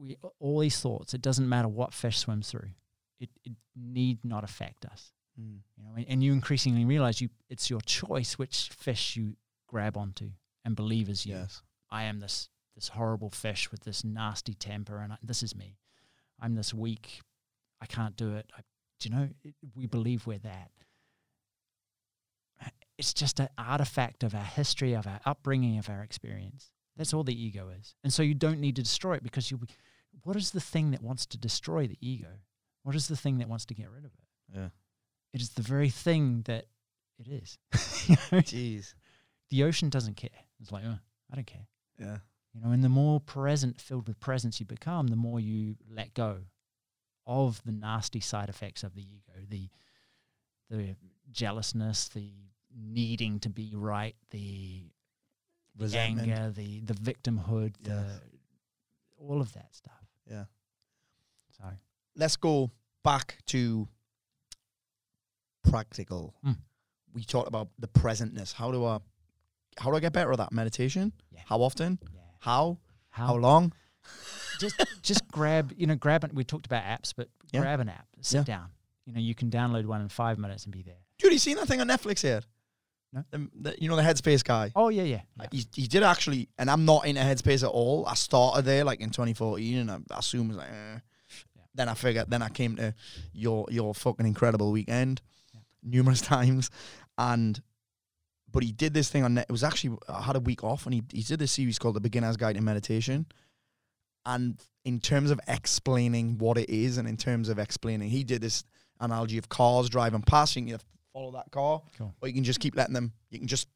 We, 0.07 0.17
all 0.39 0.61
these 0.61 0.81
thoughts, 0.81 1.15
it 1.15 1.23
doesn't 1.23 1.49
matter 1.49 1.69
what 1.69 1.93
fish 1.93 2.19
swims 2.19 2.51
through. 2.51 2.71
It, 3.19 3.31
it 3.45 3.53
need 3.75 4.25
not 4.25 4.45
affect 4.45 4.85
us. 4.85 5.13
Mm. 5.41 5.59
You 5.77 5.85
know, 5.85 5.91
and- 5.97 6.07
and 6.09 6.23
you 6.25 6.33
increasingly 6.33 6.85
realize 6.85 7.21
you 7.21 7.31
it's 7.49 7.69
your 7.71 7.81
choice 7.81 8.39
which 8.39 8.69
fish 8.71 9.17
you 9.17 9.37
grab 9.67 9.97
onto 9.97 10.31
and 10.65 10.77
believe 10.77 11.09
is 11.09 11.27
you. 11.27 11.35
Yes. 11.35 11.63
I 11.91 12.05
am 12.05 12.21
this 12.21 12.49
this 12.75 12.89
horrible 12.89 13.31
fish 13.31 13.71
with 13.71 13.85
this 13.85 14.05
nasty 14.05 14.53
temper, 14.53 14.99
and 14.99 15.15
I, 15.15 15.17
this 15.23 15.43
is 15.43 15.57
me. 15.57 15.79
I'm 16.39 16.55
this 16.55 16.75
weak. 16.75 17.21
I 17.81 17.87
can't 17.87 18.17
do 18.17 18.35
it. 18.37 18.51
I, 18.57 18.61
do 19.01 19.09
you 19.09 19.15
know? 19.15 19.29
It, 19.43 19.55
we 19.75 19.87
believe 19.87 20.27
we're 20.27 20.39
that. 20.39 20.71
It's 22.99 23.13
just 23.13 23.41
an 23.41 23.49
artifact 23.59 24.23
of 24.25 24.35
our 24.35 24.43
history, 24.45 24.95
of 24.95 25.07
our 25.07 25.21
upbringing, 25.27 25.77
of 25.79 25.91
our 25.91 26.03
experience. 26.03 26.71
That's 26.97 27.13
all 27.13 27.25
the 27.25 27.39
ego 27.39 27.69
is, 27.69 27.95
and 28.03 28.11
so 28.13 28.23
you 28.23 28.33
don't 28.35 28.59
need 28.59 28.77
to 28.77 28.83
destroy 28.83 29.15
it 29.17 29.23
because 29.23 29.51
you. 29.51 29.61
What 30.23 30.37
is 30.37 30.51
the 30.51 30.61
thing 30.61 30.91
that 30.93 31.03
wants 31.03 31.27
to 31.27 31.39
destroy 31.39 31.87
the 31.87 31.99
ego? 32.01 32.29
What 32.83 32.95
is 32.95 33.09
the 33.09 33.17
thing 33.17 33.39
that 33.39 33.49
wants 33.49 33.65
to 33.67 33.75
get 33.75 33.91
rid 33.91 34.05
of 34.05 34.13
it? 34.13 34.55
Yeah. 34.55 34.69
It 35.33 35.41
is 35.41 35.51
the 35.51 35.63
very 35.63 35.91
thing 35.91 36.43
that 36.47 36.67
it 37.19 37.29
is. 37.29 37.59
You 38.09 38.17
know? 38.33 38.39
Jeez. 38.43 38.95
the 39.51 39.65
ocean 39.65 39.89
doesn't 39.89 40.17
care. 40.17 40.31
It's 40.61 40.73
like, 40.73 40.85
oh, 40.87 40.99
I 41.31 41.35
don't 41.35 41.47
care. 41.47 41.67
Yeah. 41.99 42.19
You 42.55 42.61
know, 42.63 42.71
and 42.71 42.83
the 42.83 42.89
more 42.89 43.21
present, 43.21 43.81
filled 43.81 44.09
with 44.09 44.19
presence 44.21 44.61
you 44.61 44.67
become, 44.67 45.09
the 45.09 45.17
more 45.17 45.39
you 45.41 45.77
let 45.91 46.15
go 46.15 46.39
of 47.27 47.61
the 47.65 47.73
nasty 47.73 48.21
side 48.21 48.49
effects 48.49 48.83
of 48.83 48.95
the 48.95 49.03
ego, 49.03 49.33
the 49.49 49.69
the 50.71 50.97
jealousness, 51.31 52.09
the 52.09 52.33
needing 52.75 53.39
to 53.41 53.49
be 53.49 53.73
right, 53.75 54.17
the 54.31 54.85
Resentment. 55.79 56.29
anger, 56.31 56.51
the 56.51 56.81
the 56.81 56.95
victimhood, 56.95 57.75
Yes. 57.85 57.89
the 57.89 58.21
all 59.19 59.41
of 59.43 59.53
that 59.53 59.75
stuff. 59.75 60.06
Yeah. 60.31 60.45
So 61.57 61.65
Let's 62.17 62.37
go 62.37 62.71
back 63.05 63.39
to 63.47 63.89
practical. 65.69 66.35
Mm. 66.47 66.57
We 67.15 67.25
talked 67.25 67.49
about 67.49 67.69
the 67.79 67.89
presentness. 67.89 68.53
How 68.53 68.71
do 68.71 68.85
I 68.85 68.99
how 69.79 69.91
do 69.91 69.97
I 69.97 70.01
get 70.01 70.13
better 70.13 70.33
at 70.33 70.39
that? 70.39 70.53
Meditation? 70.53 71.13
Yeah. 71.31 71.41
How 71.47 71.59
often? 71.61 71.99
yeah, 72.15 72.21
How? 72.41 72.79
how, 73.11 73.27
How 73.27 73.35
long? 73.37 73.73
just 74.61 74.83
just 75.03 75.27
grab 75.33 75.73
you 75.77 75.87
know 75.87 75.95
grab 75.97 76.25
it. 76.25 76.35
We 76.35 76.45
talked 76.45 76.67
about 76.67 76.83
apps, 76.85 77.13
but 77.17 77.29
Yeah. 77.53 77.61
grab 77.61 77.81
an 77.81 77.89
app, 77.89 78.07
sit 78.21 78.45
down. 78.45 78.69
You 79.07 79.13
know, 79.13 79.21
you 79.21 79.35
can 79.35 79.51
download 79.51 79.87
one 79.87 80.01
in 80.01 80.09
five 80.09 80.39
minutes 80.39 80.65
and 80.65 80.73
be 80.73 80.83
there. 80.83 80.97
Dude, 81.19 81.33
you 81.33 81.39
seen 81.39 81.57
that 81.57 81.69
thing 81.69 81.81
on 81.81 81.87
Netflix 81.89 82.23
here? 82.23 82.41
No. 83.17 83.25
Um, 83.33 83.51
the, 83.59 83.75
you 83.81 83.89
know 83.89 83.97
the 83.97 84.03
Headspace 84.03 84.45
guy. 84.45 84.71
Oh 84.77 84.91
yeah, 84.91 85.03
yeah, 85.05 85.23
yeah. 85.41 85.47
He, 85.51 85.67
he 85.75 85.87
did 85.87 86.03
actually, 86.03 86.49
and 86.59 86.71
I'm 86.71 86.85
not 86.85 87.07
into 87.07 87.23
Headspace 87.23 87.63
at 87.63 87.71
all. 87.71 88.05
I 88.07 88.15
started 88.15 88.65
there 88.67 88.85
like 88.85 89.01
in 89.01 89.09
2014, 89.11 89.79
and 89.79 89.91
I, 89.91 89.99
I 90.15 90.19
assumed 90.19 90.51
it 90.51 90.57
was 90.57 90.57
like, 90.59 90.69
eh. 90.69 90.99
then 91.75 91.89
I 91.89 91.95
figured, 91.95 92.31
then 92.31 92.43
I 92.43 92.51
came 92.51 92.77
to 92.77 92.95
your 93.33 93.67
your 93.71 93.95
fucking 93.95 94.27
incredible 94.27 94.71
weekend 94.71 95.23
Yeah. 95.55 95.61
numerous 95.83 96.21
times, 96.35 96.71
and 97.17 97.61
but 98.53 98.63
he 98.63 98.71
did 98.73 98.93
this 98.93 99.09
thing 99.09 99.25
on 99.25 99.35
net. 99.35 99.47
It 99.49 99.53
was 99.53 99.65
actually 99.65 99.97
I 100.09 100.21
had 100.23 100.37
a 100.37 100.41
week 100.41 100.63
off, 100.63 100.85
and 100.85 100.93
he 100.95 101.03
he 101.13 101.23
did 101.23 101.39
this 101.39 101.53
series 101.53 101.79
called 101.79 101.97
The 101.97 102.01
Beginner's 102.01 102.37
Guide 102.37 102.57
to 102.57 102.61
Meditation, 102.63 103.25
and 104.27 104.61
in 104.85 105.01
terms 105.01 105.31
of 105.31 105.41
explaining 105.49 106.37
what 106.39 106.59
it 106.59 106.69
is, 106.71 106.99
and 106.99 107.09
in 107.09 107.17
terms 107.17 107.49
of 107.49 107.59
explaining, 107.59 108.11
he 108.11 108.25
did 108.25 108.43
this 108.43 108.63
analogy 109.01 109.39
of 109.39 109.49
cars 109.49 109.89
driving 109.89 110.23
past. 110.23 110.55
You 110.57 110.67
either 110.67 110.79
follow 111.17 111.31
that 111.33 111.51
car, 111.51 111.81
Cool. 111.97 112.15
or 112.21 112.29
you 112.29 112.35
can 112.35 112.45
just 112.45 112.61
keep 112.61 112.77
letting 112.77 112.93
them. 112.95 113.13
You 113.31 113.39
can 113.39 113.49
just 113.49 113.69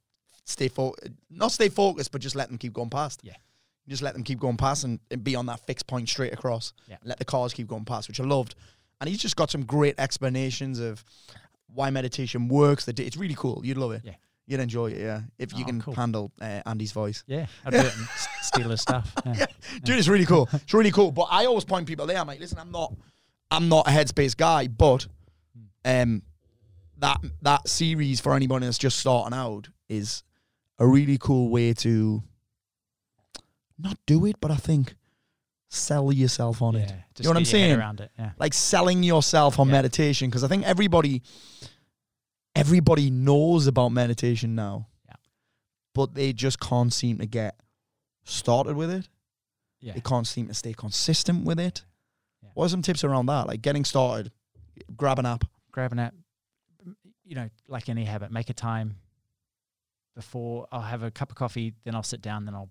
stay 0.45 0.69
fo- 0.69 0.95
not 1.31 1.53
stay 1.53 1.71
focused, 1.71 2.13
but 2.13 2.21
just 2.21 2.37
let 2.37 2.49
them 2.49 2.59
keep 2.59 2.73
going 2.75 2.91
past. 2.91 3.21
Yeah. 3.23 3.33
Just 3.89 4.03
let 4.03 4.13
them 4.13 4.23
keep 4.25 4.39
going 4.39 4.59
past 4.59 4.85
and, 4.85 5.01
and 5.11 5.25
be 5.25 5.35
on 5.35 5.47
that 5.47 5.61
fixed 5.67 5.87
point 5.87 6.09
straight 6.09 6.35
across. 6.35 6.75
Yeah. 6.87 6.97
Let 7.03 7.19
the 7.19 7.25
cars 7.25 7.55
keep 7.55 7.67
going 7.67 7.87
past, 7.87 8.09
which 8.09 8.21
I 8.21 8.25
loved. 8.25 8.55
And 9.01 9.09
he's 9.09 9.19
just 9.19 9.37
got 9.37 9.51
some 9.51 9.65
great 9.65 9.95
explanations 9.99 10.79
of 10.81 11.03
why 11.73 11.89
meditation 11.91 12.49
works. 12.49 12.85
That 12.85 13.01
it's 13.01 13.17
really 13.17 13.35
cool. 13.35 13.63
You'd 13.65 13.79
love 13.79 13.93
it. 13.93 14.03
Yeah. 14.05 14.15
You'd 14.47 14.61
enjoy 14.61 14.91
it, 14.91 14.99
yeah. 15.01 15.23
If 15.39 15.53
you 15.57 15.63
Oh, 15.63 15.67
can 15.67 15.81
cool. 15.81 15.95
handle 15.95 16.33
uh, 16.43 16.61
Andy's 16.67 16.93
voice. 16.93 17.23
Yeah, 17.27 17.47
I'd 17.65 17.73
s- 17.75 18.29
steal 18.43 18.69
his 18.69 18.81
stuff. 18.83 19.15
Yeah. 19.25 19.47
Dude, 19.85 19.97
it's 19.99 20.09
really 20.09 20.27
cool. 20.27 20.49
It's 20.53 20.75
really 20.75 20.91
cool. 20.91 21.11
But 21.13 21.29
I 21.31 21.47
always 21.47 21.65
point 21.65 21.87
people 21.87 22.07
there. 22.07 22.19
I'm 22.19 22.27
like, 22.27 22.41
listen, 22.41 22.59
I'm 22.59 22.73
not, 22.73 22.93
I'm 23.51 23.69
not 23.69 23.87
a 23.87 23.91
headspace 23.91 24.37
guy, 24.37 24.67
but 24.67 25.07
um, 25.85 26.23
that 27.01 27.19
that 27.43 27.69
series 27.69 28.21
for 28.21 28.35
anybody 28.35 28.67
that's 28.67 28.79
just 28.79 28.99
starting 28.99 29.37
out 29.37 29.69
is 29.89 30.23
a 30.79 30.87
really 30.87 31.19
cool 31.19 31.51
way 31.51 31.75
to 31.75 32.23
not 33.79 33.99
do 34.07 34.27
it, 34.27 34.37
but 34.41 34.51
I 34.51 34.57
think 34.57 34.95
sell 35.69 36.13
yourself 36.13 36.63
on 36.63 36.75
yeah. 36.75 36.81
it. 36.81 36.93
You 37.19 37.25
know 37.25 37.31
what 37.31 37.37
I'm 37.37 37.43
get 37.45 37.53
your 37.53 37.61
head 37.61 37.67
saying? 37.69 37.79
Around 37.79 38.01
it. 38.01 38.11
Yeah. 38.19 38.31
Like 38.39 38.55
selling 38.55 39.03
yourself 39.03 39.59
on 39.59 39.69
Yeah. 39.69 39.73
meditation 39.73 40.29
because 40.29 40.45
I 40.45 40.49
think 40.49 40.65
everybody, 40.65 41.23
everybody 42.55 43.11
knows 43.11 43.67
about 43.67 43.91
meditation 43.91 44.55
now, 44.55 44.89
Yeah. 45.07 45.15
but 45.95 46.15
they 46.15 46.33
just 46.33 46.61
can't 46.61 46.93
seem 46.93 47.19
to 47.19 47.27
get 47.27 47.59
started 48.25 48.77
with 48.77 48.91
it. 48.91 49.09
Yeah. 49.81 49.95
They 49.95 50.01
can't 50.01 50.27
seem 50.27 50.49
to 50.49 50.55
stay 50.55 50.75
consistent 50.75 51.45
with 51.45 51.59
it. 51.61 51.85
Yeah. 52.43 52.51
What 52.55 52.67
are 52.67 52.69
some 52.71 52.83
tips 52.83 53.05
around 53.05 53.27
that? 53.27 53.47
Like 53.47 53.63
getting 53.63 53.85
started, 53.85 54.33
grab 54.97 55.19
an 55.19 55.27
app. 55.27 55.45
grab 55.73 55.93
an 55.93 56.01
app, 56.01 56.15
you 57.31 57.37
know, 57.37 57.49
like 57.69 57.89
any 57.89 58.05
habit, 58.05 58.33
make 58.33 58.51
a 58.51 58.53
time 58.53 58.97
before 60.17 60.67
I'll 60.73 60.81
have 60.81 61.05
a 61.05 61.11
cup 61.13 61.31
of 61.31 61.37
coffee, 61.37 61.75
then 61.85 61.95
I'll 61.95 62.03
sit 62.03 62.21
down, 62.21 62.45
then 62.45 62.55
I'll 62.57 62.71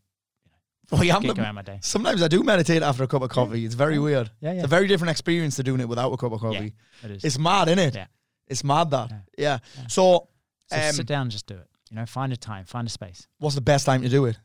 Oh, 0.91 1.01
yeah, 1.01 1.15
I'm 1.15 1.21
the- 1.23 1.35
my 1.53 1.61
day. 1.61 1.77
sometimes 1.81 2.21
I 2.23 2.27
do 2.27 2.43
meditate 2.43 2.81
after 2.81 3.03
a 3.03 3.07
cup 3.07 3.21
of 3.21 3.29
coffee. 3.29 3.63
It's 3.63 3.75
very 3.75 3.93
Yeah. 3.95 3.99
weird. 4.01 4.31
Yeah, 4.41 4.49
yeah, 4.51 4.55
It's 4.57 4.63
a 4.65 4.67
very 4.67 4.87
different 4.87 5.11
experience 5.11 5.55
to 5.57 5.63
doing 5.63 5.79
it 5.81 5.87
without 5.87 6.11
a 6.11 6.17
cup 6.17 6.31
of 6.33 6.41
coffee. 6.41 6.73
Yeah, 7.03 7.05
it 7.09 7.11
is. 7.11 7.23
It's 7.23 7.37
mad, 7.39 7.67
isn't 7.69 7.79
it? 7.79 7.95
Yeah. 7.95 8.07
It's 8.47 8.63
mad 8.63 8.89
that. 8.91 9.11
Yeah. 9.11 9.17
Yeah. 9.37 9.59
Yeah. 9.77 9.87
So, 9.87 10.27
so 10.67 10.75
um, 10.75 10.91
sit 10.93 11.05
down 11.05 11.23
and 11.23 11.31
just 11.31 11.45
do 11.45 11.55
it. 11.55 11.67
You 11.91 11.95
know, 11.97 12.05
find 12.07 12.33
a 12.33 12.37
time, 12.37 12.65
find 12.65 12.85
a 12.87 12.89
space. 12.89 13.27
what's 13.37 13.55
the 13.55 13.61
best 13.61 13.85
time 13.85 14.01
to 14.01 14.09
do 14.09 14.25
it? 14.25 14.37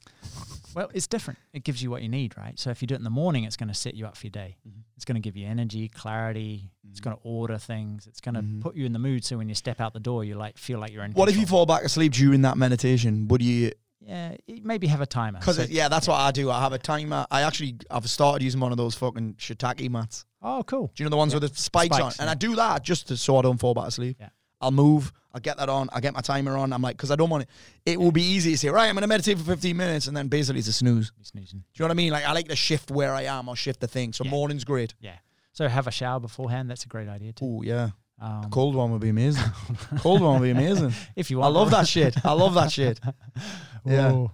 Well, 0.74 0.90
it's 0.94 1.06
different. 1.06 1.38
It 1.52 1.64
gives 1.64 1.82
you 1.82 1.90
what 1.90 2.02
you 2.02 2.08
need, 2.08 2.36
right? 2.36 2.58
So 2.58 2.70
if 2.70 2.82
you 2.82 2.86
do 2.88 2.94
it 2.94 2.98
in 2.98 3.04
the 3.04 3.10
morning, 3.10 3.44
it's 3.44 3.56
going 3.56 3.68
to 3.68 3.74
set 3.74 3.94
you 3.94 4.06
up 4.06 4.16
for 4.16 4.26
your 4.26 4.32
day. 4.32 4.56
Mhm. 4.66 4.82
It's 4.96 5.04
going 5.04 5.14
to 5.16 5.20
give 5.20 5.36
you 5.36 5.46
energy, 5.46 5.88
clarity. 5.88 6.70
It's 6.90 7.00
Mhm. 7.00 7.04
going 7.04 7.16
to 7.16 7.22
order 7.22 7.58
things. 7.58 8.06
It's 8.06 8.20
going 8.20 8.34
to 8.34 8.42
Mhm. 8.42 8.60
put 8.60 8.76
you 8.76 8.84
in 8.86 8.92
the 8.92 8.98
mood. 8.98 9.24
So 9.24 9.38
when 9.38 9.48
you 9.48 9.54
step 9.54 9.80
out 9.80 9.92
the 9.94 10.00
door, 10.00 10.24
you 10.24 10.34
like 10.36 10.58
feel 10.58 10.78
like 10.78 10.92
you're 10.92 11.04
in. 11.04 11.12
What 11.12 11.28
if 11.28 11.36
you 11.36 11.46
fall 11.46 11.66
back 11.66 11.82
asleep 11.84 12.12
during 12.12 12.42
that 12.42 12.56
meditation? 12.58 13.28
Would 13.28 13.42
you? 13.42 13.72
Yeah, 14.06 14.36
maybe 14.62 14.86
have 14.88 15.00
a 15.00 15.06
timer. 15.06 15.38
Because 15.38 15.56
So- 15.56 15.62
yeah, 15.70 15.88
that's 15.88 16.06
what 16.06 16.16
I 16.20 16.30
do. 16.30 16.50
I 16.50 16.60
have 16.60 16.74
a 16.74 16.78
timer. 16.78 17.26
I 17.30 17.40
actually 17.40 17.76
I've 17.90 18.08
started 18.10 18.44
using 18.44 18.60
one 18.60 18.70
of 18.70 18.76
those 18.76 18.94
fucking 18.94 19.36
Shakti 19.38 19.88
mats. 19.88 20.26
oh, 20.42 20.62
cool. 20.64 20.88
Do 20.94 21.02
you 21.02 21.04
know 21.06 21.10
the 21.10 21.16
ones 21.16 21.32
Yeah. 21.32 21.38
with 21.40 21.54
the 21.54 21.58
spikes, 21.58 21.96
Spikes, 21.96 22.18
on? 22.20 22.26
And 22.26 22.26
yeah. 22.28 22.32
I 22.32 22.34
do 22.34 22.54
that 22.56 22.82
just 22.84 23.08
to, 23.08 23.16
so 23.16 23.38
I 23.38 23.42
don't 23.42 23.56
fall 23.58 23.72
back 23.72 23.86
asleep. 23.86 24.18
Yeah. 24.20 24.28
I'll 24.64 24.70
move. 24.72 25.12
I'll 25.32 25.40
get 25.40 25.56
that 25.58 25.68
on. 25.68 25.88
I 25.92 26.00
get 26.00 26.14
my 26.14 26.20
timer 26.20 26.56
on. 26.56 26.72
I'm 26.72 26.80
like, 26.82 26.96
because 26.96 27.10
I 27.10 27.16
don't 27.16 27.28
want 27.30 27.42
it. 27.44 27.48
It 27.84 28.00
will 28.00 28.12
be 28.12 28.22
easy 28.22 28.52
to 28.52 28.58
say, 28.58 28.68
right, 28.68 28.88
I'm 28.88 28.94
going 28.94 29.02
to 29.02 29.08
meditate 29.08 29.36
for 29.38 29.44
15 29.44 29.76
minutes, 29.76 30.06
and 30.06 30.16
then 30.16 30.28
basically 30.28 30.60
it's 30.60 30.68
a 30.68 30.72
snooze. 30.72 31.12
Snoozing. 31.22 31.58
Do 31.60 31.64
you 31.74 31.82
know 31.82 31.86
what 31.86 31.90
I 31.90 31.94
mean? 31.94 32.12
Like 32.12 32.24
I 32.24 32.32
like 32.32 32.48
to 32.48 32.56
shift 32.56 32.90
where 32.90 33.12
I 33.14 33.22
am 33.22 33.48
or 33.48 33.56
shift 33.56 33.80
the 33.80 33.88
thing. 33.88 34.12
So 34.12 34.24
Yeah. 34.24 34.30
morning's 34.30 34.64
great. 34.64 34.94
Yeah. 35.00 35.16
So 35.52 35.68
have 35.68 35.86
a 35.86 35.90
shower 35.92 36.20
beforehand. 36.20 36.70
That's 36.70 36.84
a 36.84 36.88
great 36.88 37.08
idea 37.08 37.32
too. 37.32 37.44
Oh 37.44 37.62
yeah, 37.62 37.90
Um, 38.20 38.48
cold 38.50 38.74
one 38.76 38.90
would 38.92 39.00
be 39.00 39.08
amazing. 39.08 39.42
cold 39.98 40.20
one 40.20 40.40
would 40.40 40.46
be 40.46 40.50
amazing. 40.50 40.92
If 41.16 41.30
you 41.30 41.38
I 41.40 41.44
want, 41.44 41.54
love 41.54 41.70
that 41.72 41.86
shit. 41.88 42.16
I 42.24 42.32
love 42.32 42.54
that 42.54 42.70
shit. 42.72 43.00
Yeah. 43.84 44.12
Whoa. 44.12 44.30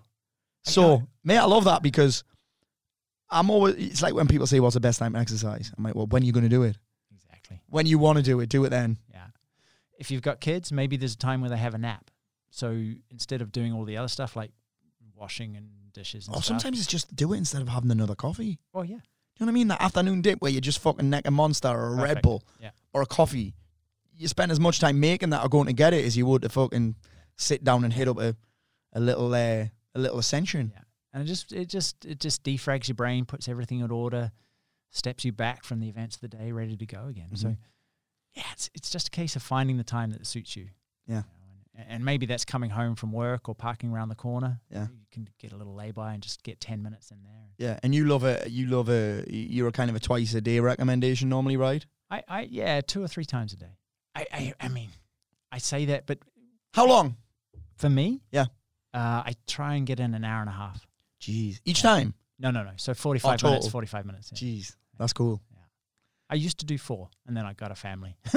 So, 0.64 1.02
mate, 1.24 1.38
I 1.38 1.44
love 1.46 1.64
that 1.64 1.82
because 1.82 2.22
I'm 3.30 3.48
always. 3.50 3.74
It's 3.76 4.02
like 4.02 4.14
when 4.14 4.28
people 4.28 4.46
say, 4.46 4.60
"What's 4.60 4.74
the 4.74 4.80
best 4.80 4.98
time 4.98 5.14
to 5.14 5.18
exercise?" 5.18 5.72
I'm 5.76 5.82
like, 5.84 5.94
"Well, 5.94 6.06
when 6.06 6.22
are 6.22 6.26
you 6.26 6.32
going 6.32 6.44
to 6.44 6.48
do 6.50 6.62
it? 6.64 6.76
Exactly. 7.12 7.60
When 7.68 7.86
you 7.86 7.98
want 7.98 8.18
to 8.18 8.22
do 8.22 8.40
it, 8.40 8.48
do 8.48 8.64
it 8.64 8.68
then." 8.70 8.98
Yeah. 9.10 9.26
If 10.00 10.10
you've 10.10 10.22
got 10.22 10.40
kids, 10.40 10.72
maybe 10.72 10.96
there's 10.96 11.14
a 11.14 11.18
time 11.18 11.40
where 11.40 11.50
they 11.50 11.56
have 11.58 11.74
a 11.74 11.78
nap. 11.78 12.10
So 12.50 12.70
instead 13.10 13.42
of 13.42 13.52
doing 13.52 13.72
all 13.72 13.84
the 13.84 13.96
other 13.98 14.08
stuff 14.08 14.34
like 14.34 14.50
washing 15.14 15.56
and 15.56 15.68
dishes 15.92 16.26
and 16.26 16.34
Or 16.34 16.42
stuff. 16.42 16.60
sometimes 16.60 16.78
it's 16.78 16.88
just 16.88 17.14
do 17.14 17.32
it 17.32 17.36
instead 17.38 17.62
of 17.62 17.68
having 17.68 17.90
another 17.90 18.14
coffee. 18.14 18.58
Oh 18.74 18.82
yeah. 18.82 18.96
Do 18.96 19.44
you 19.44 19.46
know 19.46 19.46
what 19.46 19.50
I 19.50 19.52
mean? 19.52 19.68
That 19.68 19.82
afternoon 19.82 20.22
dip 20.22 20.40
where 20.40 20.50
you 20.50 20.60
just 20.60 20.78
fucking 20.80 21.08
neck 21.10 21.26
a 21.26 21.30
monster 21.30 21.68
or 21.68 21.94
a 21.98 22.02
Red 22.02 22.22
Bull 22.22 22.42
Yeah. 22.60 22.70
or 22.92 23.02
a 23.02 23.06
coffee. 23.06 23.54
You 24.16 24.28
spend 24.28 24.50
as 24.52 24.58
much 24.60 24.80
time 24.80 24.98
making 25.00 25.30
that 25.30 25.44
or 25.44 25.48
going 25.48 25.66
to 25.66 25.72
get 25.72 25.94
it 25.94 26.04
as 26.04 26.16
you 26.16 26.26
would 26.26 26.42
to 26.42 26.48
fucking 26.48 26.96
sit 27.36 27.62
down 27.64 27.84
and 27.84 27.92
hit 27.92 28.08
up 28.08 28.18
a, 28.18 28.34
a 28.92 29.00
little 29.00 29.32
uh, 29.34 29.66
a 29.94 29.98
little 29.98 30.18
ascension. 30.18 30.72
Yeah. 30.74 30.82
And 31.12 31.22
it 31.22 31.26
just 31.26 31.52
it 31.52 31.68
just 31.68 32.04
it 32.04 32.20
just 32.20 32.42
defrags 32.44 32.88
your 32.88 32.94
brain, 32.96 33.24
puts 33.24 33.48
everything 33.48 33.80
in 33.80 33.90
order, 33.90 34.30
steps 34.90 35.24
you 35.24 35.32
back 35.32 35.64
from 35.64 35.80
the 35.80 35.88
events 35.88 36.16
of 36.16 36.20
the 36.22 36.28
day, 36.28 36.52
ready 36.52 36.76
to 36.76 36.86
go 36.86 37.06
again. 37.06 37.34
So 37.36 37.48
Mhm. 37.48 37.56
Yeah, 38.40 38.52
it's 38.52 38.70
it's 38.74 38.90
just 38.90 39.08
a 39.08 39.10
case 39.10 39.36
of 39.36 39.42
finding 39.42 39.76
the 39.76 39.84
time 39.84 40.10
that 40.12 40.26
suits 40.26 40.56
you. 40.56 40.68
Yeah. 41.06 41.16
You 41.16 41.46
know, 41.46 41.54
and, 41.76 41.86
and 41.88 42.04
maybe 42.04 42.26
that's 42.26 42.44
coming 42.44 42.70
home 42.70 42.94
from 42.96 43.12
work 43.12 43.48
or 43.48 43.54
parking 43.54 43.90
around 43.92 44.08
the 44.08 44.14
corner. 44.14 44.60
Yeah. 44.70 44.82
You 44.90 45.06
can 45.12 45.28
get 45.38 45.52
a 45.52 45.56
little 45.56 45.74
lay 45.74 45.90
by 45.90 46.14
and 46.14 46.22
just 46.22 46.42
get 46.42 46.60
ten 46.60 46.82
minutes 46.82 47.10
in 47.10 47.18
there. 47.22 47.46
Yeah, 47.58 47.78
and 47.82 47.94
you 47.94 48.06
love 48.06 48.24
a 48.24 48.42
you 48.48 48.66
love 48.66 48.88
a 48.88 49.24
you're 49.28 49.68
a 49.68 49.72
kind 49.72 49.90
of 49.90 49.96
a 49.96 50.00
twice 50.00 50.34
a 50.34 50.40
day 50.40 50.60
recommendation 50.60 51.28
normally, 51.28 51.56
right? 51.56 51.84
I, 52.10 52.22
I 52.28 52.40
yeah, 52.50 52.80
two 52.80 53.02
or 53.02 53.08
three 53.08 53.24
times 53.24 53.52
a 53.52 53.56
day. 53.56 53.76
I, 54.14 54.26
I 54.32 54.54
I 54.60 54.68
mean, 54.68 54.88
I 55.52 55.58
say 55.58 55.84
that, 55.86 56.06
but 56.06 56.18
How 56.74 56.86
long? 56.86 57.16
for 57.76 57.88
me, 57.88 58.20
Yeah. 58.32 58.46
uh, 58.92 59.22
I 59.26 59.34
try 59.46 59.74
and 59.76 59.86
get 59.86 60.00
in 60.00 60.14
an 60.14 60.24
hour 60.24 60.40
and 60.40 60.48
a 60.50 60.52
half. 60.52 60.86
Jeez, 61.20 61.60
each 61.64 61.84
Yeah. 61.84 61.90
time. 61.90 62.14
No, 62.38 62.50
no, 62.50 62.62
no. 62.64 62.72
So 62.76 62.94
forty-five 62.94 63.42
minutes. 63.42 63.68
Forty-five 63.68 64.06
minutes. 64.06 64.32
yeah. 64.32 64.38
Jeez, 64.38 64.74
that's 64.98 65.12
cool. 65.12 65.40
I 66.30 66.36
used 66.36 66.58
to 66.60 66.66
do 66.66 66.78
four, 66.78 67.08
and 67.26 67.36
then 67.36 67.44
I 67.44 67.54
got 67.54 67.72
a 67.72 67.74
family. 67.74 68.16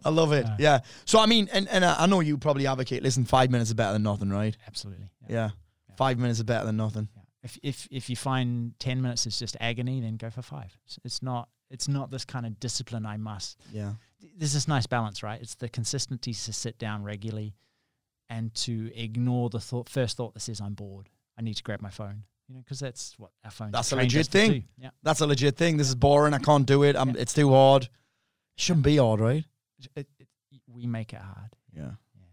I 0.00 0.10
love 0.10 0.32
it. 0.32 0.46
Yeah. 0.46 0.56
Yeah. 0.58 0.80
So 1.04 1.20
I 1.20 1.26
mean, 1.26 1.48
and 1.52 1.68
and 1.68 1.84
I 1.84 1.96
I 1.98 2.06
know 2.06 2.20
you 2.20 2.38
probably 2.38 2.66
advocate. 2.66 3.02
Listen, 3.02 3.24
five 3.24 3.50
minutes 3.50 3.70
is 3.70 3.74
better 3.74 3.92
than 3.92 4.02
nothing, 4.02 4.30
right? 4.30 4.56
Absolutely. 4.66 5.10
Yeah. 5.28 5.50
Five 5.96 6.18
minutes 6.18 6.38
is 6.38 6.44
better 6.44 6.64
than 6.66 6.76
nothing. 6.78 7.08
Yeah. 7.14 7.22
If 7.42 7.58
if 7.62 7.88
if 7.90 8.10
you 8.10 8.16
find 8.16 8.72
ten 8.78 9.02
minutes 9.02 9.26
is 9.26 9.38
just 9.38 9.56
agony, 9.60 10.00
then 10.00 10.16
go 10.16 10.30
for 10.30 10.42
five. 10.42 10.76
It's, 10.86 10.98
it's 11.04 11.22
not 11.22 11.48
it's 11.70 11.88
not 11.88 12.10
this 12.10 12.24
kind 12.24 12.46
of 12.46 12.58
discipline. 12.58 13.04
I 13.04 13.18
must. 13.18 13.60
Yeah. 13.72 13.92
There's 14.36 14.54
this 14.54 14.66
nice 14.66 14.86
balance, 14.86 15.22
right? 15.22 15.40
It's 15.40 15.56
the 15.56 15.68
consistency 15.68 16.32
to 16.32 16.52
sit 16.52 16.78
down 16.78 17.04
regularly, 17.04 17.54
and 18.30 18.54
to 18.54 18.90
ignore 18.94 19.50
the 19.50 19.60
thought 19.60 19.88
first 19.88 20.16
thought 20.16 20.32
that 20.34 20.40
says 20.40 20.60
I'm 20.60 20.74
bored. 20.74 21.10
I 21.38 21.42
need 21.42 21.54
to 21.54 21.62
grab 21.62 21.82
my 21.82 21.90
phone. 21.90 22.24
You 22.48 22.54
know, 22.54 22.60
because 22.60 22.78
that's 22.78 23.14
what 23.18 23.30
our 23.44 23.50
phone. 23.50 23.72
That's 23.72 23.92
a 23.92 23.96
legit 23.96 24.28
thing. 24.28 24.64
Yeah. 24.78 24.90
That's 25.02 25.20
a 25.20 25.26
legit 25.26 25.56
thing. 25.56 25.76
This 25.76 25.88
is 25.88 25.94
boring. 25.94 26.32
I 26.32 26.38
can't 26.38 26.66
do 26.66 26.84
it. 26.84 26.96
I'm, 26.96 27.10
Yeah. 27.10 27.20
It's 27.22 27.34
too 27.34 27.50
hard. 27.50 27.84
It 27.84 27.90
shouldn't 28.56 28.84
be 28.84 28.98
hard, 28.98 29.20
right? 29.20 29.44
It, 29.96 30.06
it, 30.18 30.28
we 30.66 30.86
make 30.86 31.12
it 31.12 31.20
hard. 31.20 31.56
Yeah. 31.72 31.82
Yeah. 32.14 32.24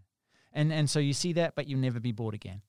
And 0.54 0.72
and 0.72 0.90
so 0.90 1.00
you 1.00 1.14
see 1.14 1.34
that, 1.34 1.56
but 1.56 1.68
you'll 1.68 1.80
never 1.80 2.00
be 2.00 2.12
bored 2.12 2.36
again, 2.36 2.62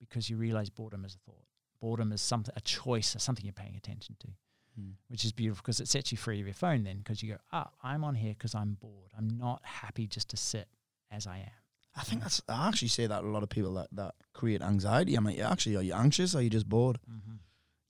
because 0.00 0.28
you 0.28 0.36
realize 0.36 0.70
boredom 0.70 1.04
is 1.04 1.14
a 1.14 1.18
thought. 1.18 1.44
Boredom 1.80 2.12
is 2.12 2.20
something, 2.20 2.52
a 2.56 2.60
choice, 2.60 3.14
or 3.14 3.18
something 3.20 3.44
you're 3.44 3.52
paying 3.52 3.76
attention 3.76 4.16
to. 4.20 4.28
Hmm. 4.74 4.92
which 5.08 5.26
is 5.26 5.32
beautiful 5.32 5.60
because 5.62 5.80
it 5.80 5.88
sets 5.88 6.12
you 6.12 6.16
free 6.16 6.40
of 6.40 6.46
your 6.46 6.54
phone 6.54 6.82
then 6.82 6.96
because 6.96 7.22
you 7.22 7.34
go, 7.34 7.38
ah, 7.52 7.68
I'm 7.82 8.04
on 8.04 8.14
here 8.14 8.32
because 8.32 8.54
I'm 8.54 8.78
bored. 8.80 9.12
I'm 9.18 9.28
not 9.28 9.60
happy 9.64 10.06
just 10.06 10.30
to 10.30 10.38
sit 10.38 10.66
as 11.10 11.26
I 11.26 11.40
am. 11.40 11.61
I 11.96 12.02
think 12.02 12.22
that's. 12.22 12.40
I 12.48 12.68
actually 12.68 12.88
say 12.88 13.06
that 13.06 13.22
a 13.22 13.26
lot 13.26 13.42
of 13.42 13.48
people 13.48 13.74
that 13.74 13.88
that 13.92 14.14
create 14.32 14.62
anxiety. 14.62 15.14
I'm 15.14 15.24
like, 15.24 15.36
yeah, 15.36 15.50
actually, 15.50 15.76
are 15.76 15.82
you 15.82 15.92
anxious? 15.94 16.34
Or 16.34 16.38
are 16.38 16.42
you 16.42 16.50
just 16.50 16.68
bored? 16.68 16.98
Mm-hmm. 17.10 17.32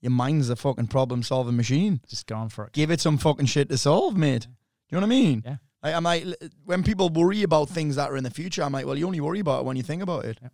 Your 0.01 0.11
mind's 0.11 0.49
a 0.49 0.55
fucking 0.57 0.87
problem 0.87 1.23
solving 1.23 1.55
machine. 1.55 2.01
Just 2.09 2.27
going 2.27 2.49
for 2.49 2.65
it. 2.65 2.73
Give 2.73 2.91
it 2.91 2.99
some 2.99 3.17
fucking 3.17 3.45
shit 3.45 3.69
to 3.69 3.77
solve, 3.77 4.17
mate. 4.17 4.41
Do 4.41 4.47
you 4.95 4.97
know 4.99 5.07
what 5.07 5.13
I 5.13 5.19
mean? 5.19 5.43
Yeah. 5.45 5.55
Like, 5.81 5.95
I'm 5.95 6.03
like, 6.03 6.25
when 6.65 6.83
people 6.83 7.09
worry 7.09 7.43
about 7.43 7.69
things 7.69 7.95
that 7.95 8.09
are 8.11 8.17
in 8.17 8.23
the 8.25 8.29
future, 8.29 8.63
I'm 8.63 8.73
like, 8.73 8.85
well, 8.85 8.97
you 8.97 9.05
only 9.05 9.21
worry 9.21 9.39
about 9.39 9.61
it 9.61 9.65
when 9.65 9.77
you 9.77 9.83
think 9.83 10.01
about 10.01 10.25
it. 10.25 10.39
Yeah. 10.41 10.49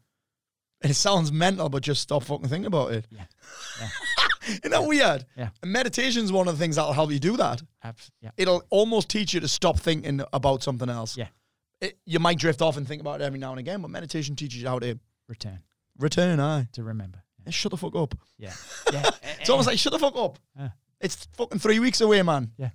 It 0.81 0.93
sounds 0.93 1.31
mental, 1.31 1.67
but 1.69 1.83
just 1.83 2.01
stop 2.01 2.23
fucking 2.23 2.47
thinking 2.47 2.67
about 2.67 2.91
it. 2.93 3.05
Yeah. 3.11 3.23
Yeah. 3.81 3.87
Isn't 4.47 4.71
that 4.71 4.85
weird? 4.87 5.25
Yeah. 5.37 5.49
And 5.61 5.71
meditation's 5.71 6.31
one 6.31 6.47
of 6.47 6.57
the 6.57 6.63
things 6.63 6.75
that'll 6.77 6.93
help 6.93 7.11
you 7.11 7.19
do 7.19 7.37
that. 7.37 7.61
Abs- 7.83 8.09
yeah. 8.21 8.31
It'll 8.37 8.63
almost 8.71 9.07
teach 9.09 9.33
you 9.33 9.39
to 9.41 9.47
stop 9.47 9.77
thinking 9.79 10.21
about 10.33 10.63
something 10.63 10.89
else. 10.89 11.15
Yeah. 11.17 11.27
It, 11.81 11.97
you 12.05 12.19
might 12.19 12.37
drift 12.37 12.61
off 12.61 12.75
and 12.77 12.87
think 12.87 13.01
about 13.01 13.21
it 13.21 13.23
every 13.23 13.39
now 13.39 13.51
and 13.51 13.59
again, 13.59 13.81
but 13.81 13.89
meditation 13.89 14.35
teaches 14.35 14.61
you 14.61 14.67
how 14.67 14.79
to 14.79 14.99
Return 15.27 15.59
return. 15.97 16.39
Aye. 16.39 16.67
to 16.73 16.83
remember. 16.83 17.23
And 17.45 17.53
shut 17.53 17.71
the 17.71 17.77
fuck 17.77 17.95
up. 17.95 18.15
Yeah. 18.37 18.53
yeah. 18.93 19.09
It's 19.39 19.49
almost 19.49 19.67
like 19.67 19.77
shut 19.79 19.93
the 19.93 19.99
fuck 19.99 20.15
up. 20.15 20.39
Yeah. 20.57 20.69
It's 21.01 21.27
fucking 21.37 21.59
three 21.59 21.79
weeks 21.79 22.01
away, 22.01 22.21
man. 22.21 22.51
Yeah. 22.57 22.69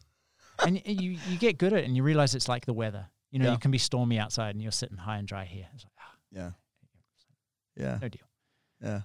and 0.64 0.80
you, 0.86 1.18
you 1.28 1.38
get 1.38 1.58
good 1.58 1.72
at 1.72 1.80
it 1.80 1.84
and 1.84 1.96
you 1.96 2.02
realize 2.02 2.34
it's 2.34 2.48
like 2.48 2.64
the 2.66 2.72
weather. 2.72 3.06
You 3.30 3.38
know, 3.40 3.46
Yeah. 3.46 3.52
you 3.52 3.58
can 3.58 3.70
be 3.70 3.78
stormy 3.78 4.18
outside 4.18 4.54
and 4.54 4.62
you're 4.62 4.72
sitting 4.72 4.96
high 4.96 5.18
and 5.18 5.26
dry 5.28 5.44
here. 5.44 5.66
It's 5.74 5.84
like, 5.84 5.92
ah, 6.00 6.14
Yeah. 6.30 6.50
Yeah. 7.76 7.98
no 8.00 8.08
deal. 8.08 8.22
Yeah. 8.82 9.00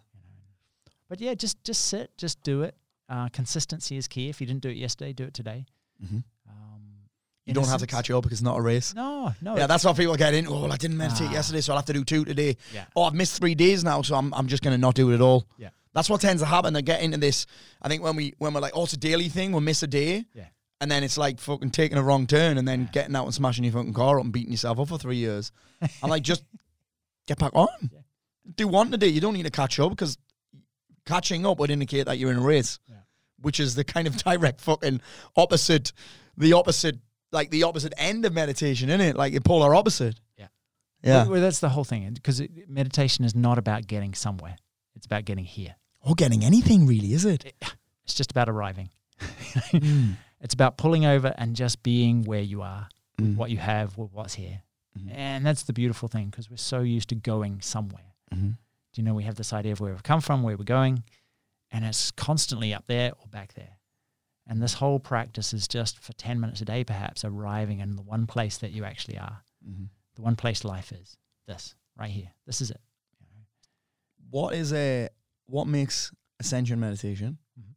But 1.10 1.20
yeah, 1.22 1.34
just 1.34 1.64
just 1.64 1.86
sit, 1.86 2.16
just 2.18 2.42
do 2.44 2.62
it. 2.62 2.76
Uh, 3.10 3.30
consistency 3.30 3.98
is 3.98 4.08
key. 4.08 4.30
If 4.30 4.40
you 4.40 4.46
didn't 4.48 4.62
do 4.62 4.70
it 4.70 4.78
yesterday, 4.78 5.12
do 5.14 5.24
it 5.24 5.34
today. 5.34 5.66
Mhm. 6.04 6.24
You 7.50 7.54
don't 7.56 7.68
have 7.68 7.82
to 7.82 7.88
catch 7.88 8.10
up 8.12 8.24
because 8.24 8.38
it's 8.40 8.44
not 8.44 8.58
a 8.58 8.62
race. 8.62 8.94
No, 8.96 9.34
no. 9.42 9.58
Yeah, 9.58 9.68
that's 9.68 9.84
what 9.84 9.98
people 9.98 10.16
get 10.16 10.34
into. 10.34 10.52
Oh, 10.52 10.62
well, 10.62 10.72
I 10.72 10.78
didn't 10.78 10.98
meditate 10.98 11.28
Ah. 11.30 11.34
yesterday, 11.34 11.62
so 11.62 11.74
I'll 11.74 11.80
have 11.80 11.86
to 11.86 11.94
do 11.94 12.04
two 12.04 12.24
today. 12.26 12.56
Yeah. 12.74 12.86
Oh, 12.96 13.04
I've 13.04 13.14
missed 13.14 13.38
three 13.40 13.56
days 13.56 13.84
now, 13.84 14.02
so 14.02 14.16
I'm, 14.16 14.34
I'm 14.34 14.48
just 14.48 14.64
going 14.64 14.74
to 14.74 14.78
not 14.80 14.96
do 14.96 15.12
it 15.12 15.16
at 15.16 15.22
all. 15.22 15.46
Yeah. 15.58 15.70
That's 15.94 16.10
what 16.10 16.22
tends 16.22 16.42
to 16.42 16.46
happen. 16.48 16.74
They 16.74 16.82
get 16.84 17.02
into 17.02 17.18
this. 17.18 17.46
I 17.82 17.88
think 17.90 18.04
when 18.04 18.16
we 18.16 18.34
when 18.38 18.54
we're 18.54 18.62
like, 18.62 18.74
oh, 18.76 18.84
it's 18.84 18.94
a 18.94 18.98
daily 18.98 19.28
thing, 19.30 19.52
we'll 19.52 19.62
miss 19.62 19.82
a 19.84 19.88
day. 19.88 20.26
Yeah. 20.34 20.46
And 20.82 20.90
then 20.90 21.04
it's 21.04 21.18
like 21.18 21.40
fucking 21.42 21.72
taking 21.72 21.98
a 21.98 22.04
wrong 22.04 22.28
turn 22.28 22.58
and 22.58 22.68
then 22.68 22.88
getting 22.94 23.16
out 23.16 23.26
and 23.26 23.34
smashing 23.34 23.64
your 23.66 23.74
fucking 23.74 23.94
car 23.94 24.18
up 24.20 24.24
and 24.24 24.32
beating 24.32 24.52
yourself 24.52 24.80
up 24.80 24.88
for 24.88 24.98
three 24.98 25.18
years. 25.18 25.52
I'm 26.04 26.10
like, 26.10 26.24
just 26.24 26.44
get 27.28 27.38
back 27.40 27.52
on. 27.56 27.68
Yeah. 27.92 28.00
Do 28.56 28.68
one 28.68 28.92
today. 28.92 29.08
You 29.08 29.20
don't 29.20 29.34
need 29.34 29.44
to 29.44 29.52
catch 29.52 29.80
up 29.80 29.90
because 29.90 30.18
catching 31.06 31.46
up 31.46 31.60
would 31.60 31.72
indicate 31.72 32.06
that 32.06 32.18
you're 32.18 32.32
in 32.32 32.38
a 32.38 32.42
race, 32.42 32.80
Yeah. 32.88 32.96
which 33.42 33.60
is 33.60 33.76
the 33.76 33.84
kind 33.84 34.08
of 34.08 34.16
direct 34.24 34.62
fucking 34.62 35.02
opposite, 35.36 35.92
the 36.38 36.54
opposite, 36.54 36.98
like 37.32 37.50
the 37.52 37.64
opposite 37.64 37.94
end 37.98 38.26
of 38.26 38.34
meditation, 38.34 38.90
isn't 38.90 39.02
it? 39.02 39.16
Like 39.16 39.34
the 39.34 39.42
polar 39.42 39.74
opposite. 39.76 40.20
Yeah. 40.38 40.48
Yeah. 41.04 41.28
Well, 41.28 41.42
that's 41.42 41.60
the 41.60 41.70
whole 41.70 41.84
thing 41.84 42.12
because 42.14 42.42
meditation 42.68 43.24
is 43.26 43.36
not 43.36 43.58
about 43.58 43.88
getting 43.88 44.14
somewhere; 44.14 44.56
it's 44.96 45.06
about 45.06 45.26
getting 45.26 45.46
here. 45.46 45.76
Or 46.02 46.16
getting 46.16 46.44
anything 46.46 46.86
really, 46.88 47.14
is 47.14 47.26
it? 47.26 47.54
It's 48.06 48.16
just 48.16 48.32
about 48.32 48.50
arriving. 48.50 48.90
It's 50.42 50.54
about 50.54 50.78
pulling 50.78 51.06
over 51.06 51.34
and 51.38 51.54
just 51.56 51.84
being 51.84 52.24
where 52.24 52.42
you 52.42 52.62
are, 52.62 52.88
Mm. 53.20 53.36
what 53.36 53.52
you 53.52 53.58
have, 53.58 53.98
with 53.98 54.14
what's 54.14 54.36
here. 54.36 54.62
Mhm. 54.98 55.12
And 55.14 55.46
that's 55.46 55.64
the 55.64 55.74
beautiful 55.74 56.08
thing 56.08 56.30
because 56.30 56.50
we're 56.50 56.56
so 56.56 56.80
used 56.80 57.10
to 57.10 57.16
going 57.16 57.60
somewhere. 57.60 58.14
Mhm. 58.34 58.52
Do 58.94 59.02
you 59.02 59.04
know 59.04 59.14
we 59.14 59.26
have 59.26 59.36
this 59.36 59.52
idea 59.52 59.74
of 59.74 59.82
where 59.82 59.92
we've 59.92 60.02
come 60.04 60.22
from, 60.22 60.42
where 60.42 60.56
we're 60.56 60.64
going, 60.64 61.04
and 61.70 61.84
it's 61.84 62.12
constantly 62.12 62.74
up 62.74 62.86
there 62.88 63.12
or 63.20 63.28
back 63.28 63.54
there. 63.56 63.78
And 64.50 64.62
this 64.62 64.74
whole 64.74 65.00
practice 65.00 65.54
is 65.54 65.68
just 65.68 66.00
for 66.00 66.12
10 66.14 66.40
minutes 66.40 66.60
a 66.62 66.66
day, 66.66 66.84
perhaps, 66.84 67.24
arriving 67.24 67.80
in 67.80 67.96
the 67.96 68.02
one 68.02 68.26
place 68.28 68.58
that 68.58 68.72
you 68.72 68.84
actually 68.84 69.18
are, 69.20 69.44
Mhm. 69.66 69.90
the 70.16 70.22
one 70.24 70.36
place 70.36 70.64
life 70.66 70.92
is. 70.92 71.16
This, 71.48 71.76
right 71.96 72.10
here. 72.12 72.34
This 72.46 72.60
is 72.60 72.72
it. 72.72 72.82
you 73.20 73.28
know. 73.28 73.46
What 74.32 74.56
is 74.56 74.74
a 74.74 75.10
what 75.46 75.68
makes 75.68 76.12
ascension 76.40 76.80
meditation 76.80 77.38
Mhm. 77.60 77.76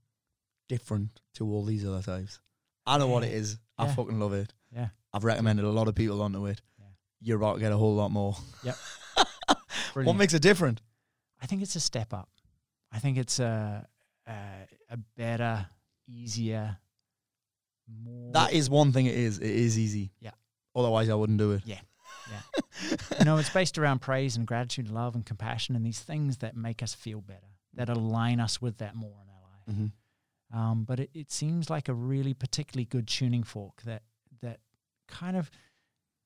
different 0.68 1.20
to 1.34 1.46
all 1.46 1.64
these 1.64 1.84
other 1.86 2.02
types? 2.02 2.40
I 2.86 2.96
know 2.98 3.06
what 3.08 3.22
it 3.24 3.32
is. 3.32 3.52
Yeah. 3.78 3.84
I 3.84 3.86
Yeah. 3.88 3.94
fucking 3.94 4.18
love 4.18 4.32
it. 4.32 4.52
Yeah. 4.70 4.88
I've 5.12 5.24
recommended 5.24 5.64
a 5.66 5.70
lot 5.70 5.88
of 5.88 5.94
people 5.94 6.20
onto 6.22 6.46
it. 6.46 6.60
Yeah. 6.78 6.86
You're 7.20 7.36
about 7.38 7.54
to 7.54 7.60
get 7.60 7.72
a 7.72 7.76
whole 7.76 7.94
lot 7.94 8.10
more. 8.10 8.36
What 9.94 10.14
makes 10.16 10.32
it 10.34 10.40
different? 10.42 10.80
I 11.40 11.46
think 11.46 11.60
it's 11.62 11.76
a 11.76 11.80
step 11.80 12.14
up. 12.14 12.30
I 12.90 12.98
think 12.98 13.18
it's 13.18 13.38
a 13.38 13.86
a, 14.26 14.68
a 14.90 14.96
better, 15.16 15.66
easier, 16.08 16.78
more. 17.88 18.32
That 18.32 18.52
is 18.52 18.68
one 18.70 18.92
thing. 18.92 19.06
It 19.06 19.14
is. 19.14 19.38
It 19.38 19.50
is 19.50 19.78
easy. 19.78 20.12
Yeah. 20.20 20.30
Otherwise, 20.74 21.08
I 21.08 21.14
wouldn't 21.14 21.38
do 21.38 21.52
it. 21.52 21.62
Yeah. 21.64 21.80
Yeah. 22.30 22.96
you 23.18 23.24
know, 23.24 23.36
it's 23.36 23.50
based 23.50 23.78
around 23.78 24.00
praise 24.00 24.36
and 24.36 24.46
gratitude, 24.46 24.86
and 24.86 24.94
love 24.94 25.14
and 25.14 25.24
compassion, 25.26 25.76
and 25.76 25.84
these 25.84 26.00
things 26.00 26.38
that 26.38 26.56
make 26.56 26.82
us 26.82 26.94
feel 26.94 27.20
better, 27.20 27.48
that 27.74 27.88
align 27.88 28.40
us 28.40 28.60
with 28.62 28.78
that 28.78 28.94
more 28.94 29.10
in 29.22 29.28
our 29.28 29.42
life. 29.50 29.76
Mm-hmm. 29.76 30.58
Um, 30.58 30.84
but 30.84 31.00
it, 31.00 31.10
it 31.14 31.30
seems 31.32 31.68
like 31.70 31.88
a 31.88 31.94
really 31.94 32.34
particularly 32.34 32.84
good 32.84 33.08
tuning 33.08 33.42
fork 33.42 33.82
that 33.82 34.02
that 34.42 34.60
kind 35.08 35.36
of, 35.36 35.50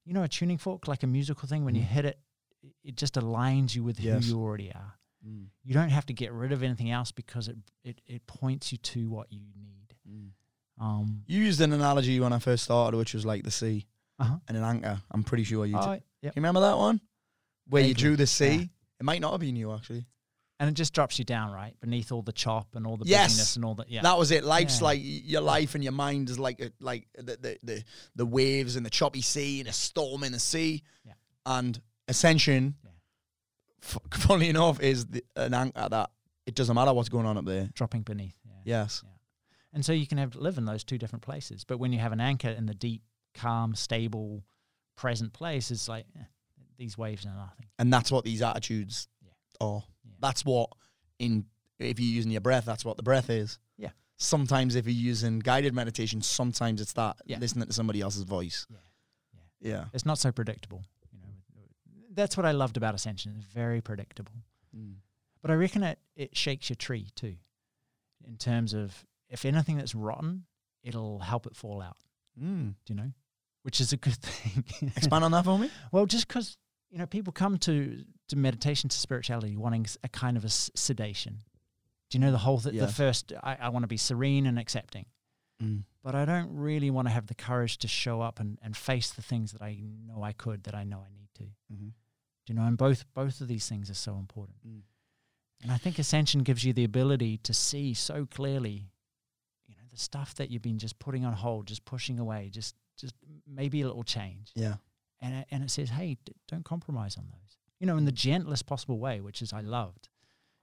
you 0.04 0.12
know, 0.12 0.22
a 0.22 0.28
tuning 0.28 0.58
fork 0.58 0.86
like 0.86 1.02
a 1.02 1.06
musical 1.06 1.48
thing. 1.48 1.64
When 1.64 1.74
you 1.74 1.82
Mm. 1.82 1.86
hit 1.86 2.04
it, 2.04 2.18
it- 2.62 2.74
it 2.84 2.96
just 2.96 3.14
aligns 3.14 3.74
you 3.74 3.82
with 3.84 3.98
Yes. 4.00 4.24
who 4.24 4.30
you 4.30 4.40
already 4.42 4.72
are. 4.72 4.98
Mm. 5.26 5.46
You 5.64 5.74
don't 5.74 5.88
have 5.88 6.06
to 6.06 6.12
get 6.12 6.32
rid 6.32 6.52
of 6.52 6.62
anything 6.62 6.90
else 6.90 7.10
because 7.12 7.48
it 7.48 7.56
it, 7.84 8.00
it 8.06 8.26
points 8.26 8.70
you 8.72 8.78
to 8.78 9.08
what 9.10 9.26
you 9.32 9.40
need. 9.56 10.32
Um, 10.80 11.22
You 11.26 11.40
used 11.42 11.60
an 11.60 11.72
analogy 11.72 12.20
when 12.20 12.32
I 12.32 12.38
first 12.38 12.64
started, 12.64 12.96
which 12.96 13.14
was 13.14 13.24
like 13.24 13.44
the 13.44 13.50
sea 13.50 13.86
Uh-huh. 14.18 14.36
and 14.46 14.56
an 14.56 14.62
anchor. 14.62 15.00
I'm 15.10 15.24
pretty 15.24 15.44
sure 15.44 15.64
you. 15.66 15.76
oh, 15.76 15.94
did. 15.94 16.02
yep. 16.22 16.36
You 16.36 16.40
remember 16.40 16.60
that 16.60 16.76
one 16.76 17.00
where 17.68 17.82
you 17.82 17.94
drew 17.94 18.16
the 18.16 18.26
sea? 18.26 18.54
yeah. 18.56 18.62
It 19.00 19.04
might 19.04 19.20
not 19.20 19.32
have 19.32 19.40
been 19.40 19.56
you 19.56 19.72
actually. 19.72 20.06
and 20.60 20.68
it 20.70 20.74
just 20.74 20.92
drops 20.94 21.18
you 21.18 21.24
down 21.24 21.50
right 21.52 21.74
beneath 21.80 22.12
all 22.12 22.22
the 22.22 22.32
chop 22.32 22.68
and 22.74 22.86
all 22.86 22.96
the 22.96 23.04
Yes. 23.06 23.28
busyness 23.32 23.56
and 23.56 23.64
all 23.64 23.74
that. 23.76 23.90
Yeah, 23.90 24.02
That 24.02 24.18
was 24.18 24.30
it. 24.30 24.44
Life's 24.44 24.78
Yeah. 24.80 24.84
like 24.84 25.00
your 25.02 25.40
life 25.42 25.74
and 25.74 25.82
your 25.84 25.92
mind 25.92 26.30
is 26.30 26.38
like 26.38 26.60
a, 26.60 26.70
like 26.80 27.08
the, 27.16 27.36
the 27.36 27.58
the 27.62 27.84
the 28.14 28.26
waves 28.26 28.76
and 28.76 28.84
the 28.86 28.90
choppy 28.90 29.22
sea 29.22 29.60
and 29.60 29.68
a 29.68 29.72
storm 29.72 30.22
in 30.24 30.32
the 30.32 30.38
sea. 30.38 30.82
Yeah. 31.04 31.12
And 31.44 31.80
ascension, 32.08 32.76
funnily 34.14 34.48
enough, 34.48 34.80
is 34.80 35.06
the, 35.06 35.24
an 35.36 35.54
anchor 35.54 35.88
that 35.90 36.10
it 36.46 36.54
doesn't 36.54 36.74
matter 36.74 36.92
what's 36.92 37.08
going 37.08 37.26
on 37.26 37.36
up 37.38 37.44
there. 37.44 37.68
dropping 37.74 38.02
beneath. 38.02 38.36
Yeah. 38.44 38.52
Yes. 38.82 39.02
Yeah. 39.04 39.10
And 39.72 39.84
so 39.84 39.92
you 39.92 40.06
can 40.06 40.18
have 40.18 40.34
live 40.36 40.58
in 40.58 40.64
those 40.64 40.84
two 40.84 40.96
different 40.98 41.22
places. 41.22 41.64
But 41.64 41.78
when 41.78 41.92
you 41.92 41.98
have 41.98 42.12
an 42.12 42.20
anchor 42.20 42.48
in 42.48 42.66
the 42.66 42.74
deep, 42.74 43.02
calm, 43.34 43.74
stable, 43.74 44.42
present 44.96 45.32
place, 45.32 45.70
it's 45.70 45.88
like 45.88 46.06
eh, 46.18 46.22
these 46.78 46.96
waves 46.96 47.26
are 47.26 47.34
nothing. 47.34 47.66
And 47.78 47.92
that's 47.92 48.10
what 48.10 48.24
these 48.24 48.42
attitudes 48.42 49.08
Yeah. 49.22 49.30
are. 49.60 49.82
Yeah. 50.04 50.12
That's 50.20 50.44
what 50.44 50.70
in 51.18 51.46
if 51.78 52.00
you're 52.00 52.08
using 52.14 52.30
your 52.30 52.40
breath, 52.40 52.64
that's 52.64 52.84
what 52.86 52.96
the 52.96 53.02
breath 53.02 53.28
is. 53.28 53.58
Yeah. 53.76 53.90
Sometimes 54.16 54.76
if 54.76 54.86
you're 54.86 54.92
using 54.94 55.40
guided 55.40 55.74
meditation, 55.74 56.22
sometimes 56.22 56.80
it's 56.80 56.94
that 56.94 57.16
Yeah. 57.26 57.38
listening 57.38 57.66
to 57.66 57.72
somebody 57.74 58.00
else's 58.00 58.22
voice. 58.22 58.66
Yeah. 58.70 58.78
Yeah. 59.60 59.84
It's 59.92 60.06
not 60.06 60.18
so 60.18 60.32
predictable. 60.32 60.84
That's 62.16 62.36
what 62.36 62.44
I 62.46 62.50
loved 62.52 62.76
about 62.76 62.94
Ascension. 62.94 63.34
It's 63.36 63.46
very 63.46 63.80
predictable. 63.80 64.32
Mm. 64.76 64.94
But 65.42 65.50
I 65.52 65.54
reckon 65.54 65.82
it 65.84 65.98
it 66.16 66.36
shakes 66.36 66.68
your 66.68 66.76
tree 66.76 67.06
too, 67.14 67.36
in 68.26 68.36
terms 68.36 68.74
of 68.74 69.04
if 69.28 69.44
anything 69.44 69.76
that's 69.76 69.94
rotten, 69.94 70.44
it'll 70.82 71.20
help 71.20 71.46
it 71.46 71.54
fall 71.54 71.80
out. 71.80 71.96
Mm. 72.42 72.74
Do 72.84 72.92
you 72.92 72.96
know? 72.96 73.12
Which 73.62 73.80
is 73.80 73.92
a 73.92 73.96
good 73.96 74.16
thing. 74.22 74.64
Expand 74.96 75.22
on 75.24 75.30
that 75.32 75.44
for 75.44 75.58
me. 75.58 75.70
Well, 75.92 76.06
just 76.06 76.26
because 76.26 76.56
you 76.90 76.98
know 76.98 77.06
people 77.06 77.32
come 77.32 77.58
to 77.58 78.02
to 78.28 78.36
meditation 78.36 78.88
to 78.90 78.96
spirituality 78.96 79.56
wanting 79.56 79.86
a 80.02 80.08
kind 80.08 80.36
of 80.36 80.42
a 80.44 80.46
s- 80.46 80.70
sedation. 80.74 81.38
Do 82.10 82.18
you 82.18 82.24
know 82.24 82.32
the 82.32 82.38
whole 82.38 82.58
th- 82.60 82.74
the 82.78 82.88
first? 82.88 83.32
I, 83.42 83.56
I 83.60 83.68
want 83.68 83.82
to 83.84 83.88
be 83.88 83.96
serene 83.96 84.46
and 84.46 84.58
accepting, 84.58 85.06
Mm. 85.62 85.84
but 86.02 86.14
I 86.14 86.24
don't 86.24 86.54
really 86.54 86.90
want 86.90 87.08
to 87.08 87.12
have 87.12 87.26
the 87.26 87.34
courage 87.34 87.78
to 87.78 87.88
show 87.88 88.20
up 88.20 88.38
and, 88.40 88.58
and 88.62 88.76
face 88.76 89.10
the 89.10 89.22
things 89.22 89.52
that 89.52 89.62
I 89.62 89.80
know 90.06 90.22
I 90.22 90.32
could, 90.32 90.64
that 90.64 90.74
I 90.74 90.84
know 90.84 90.98
I 90.98 91.10
need 91.12 91.28
to. 91.36 91.42
Mm-hmm. 91.72 91.88
Do 92.46 92.52
you 92.52 92.58
know? 92.58 92.64
And 92.64 92.78
both 92.78 93.04
both 93.12 93.40
of 93.40 93.48
these 93.48 93.68
things 93.68 93.90
are 93.90 93.94
so 93.94 94.16
important. 94.16 94.56
Mm. 94.66 94.82
And 95.62 95.72
I 95.72 95.78
think 95.78 95.98
ascension 95.98 96.42
gives 96.42 96.64
you 96.64 96.72
the 96.72 96.84
ability 96.84 97.38
to 97.38 97.52
see 97.54 97.92
so 97.94 98.26
clearly, 98.26 98.90
you 99.66 99.74
know, 99.74 99.82
the 99.90 99.96
stuff 99.98 100.34
that 100.36 100.50
you've 100.50 100.62
been 100.62 100.78
just 100.78 100.98
putting 100.98 101.24
on 101.24 101.32
hold, 101.32 101.66
just 101.66 101.84
pushing 101.84 102.18
away, 102.18 102.50
just 102.52 102.74
just 102.96 103.14
maybe 103.46 103.82
a 103.82 103.86
little 103.86 104.04
change 104.04 104.52
Yeah. 104.54 104.76
and 105.20 105.34
it, 105.34 105.48
and 105.50 105.62
it 105.64 105.70
says, 105.70 105.90
"Hey, 105.90 106.16
d- 106.24 106.32
don't 106.48 106.64
compromise 106.64 107.16
on 107.16 107.26
those." 107.26 107.58
You 107.78 107.86
know, 107.86 107.96
in 107.98 108.04
the 108.06 108.12
gentlest 108.12 108.64
possible 108.66 108.98
way, 108.98 109.20
which 109.20 109.42
is 109.42 109.52
I 109.52 109.60
loved, 109.60 110.08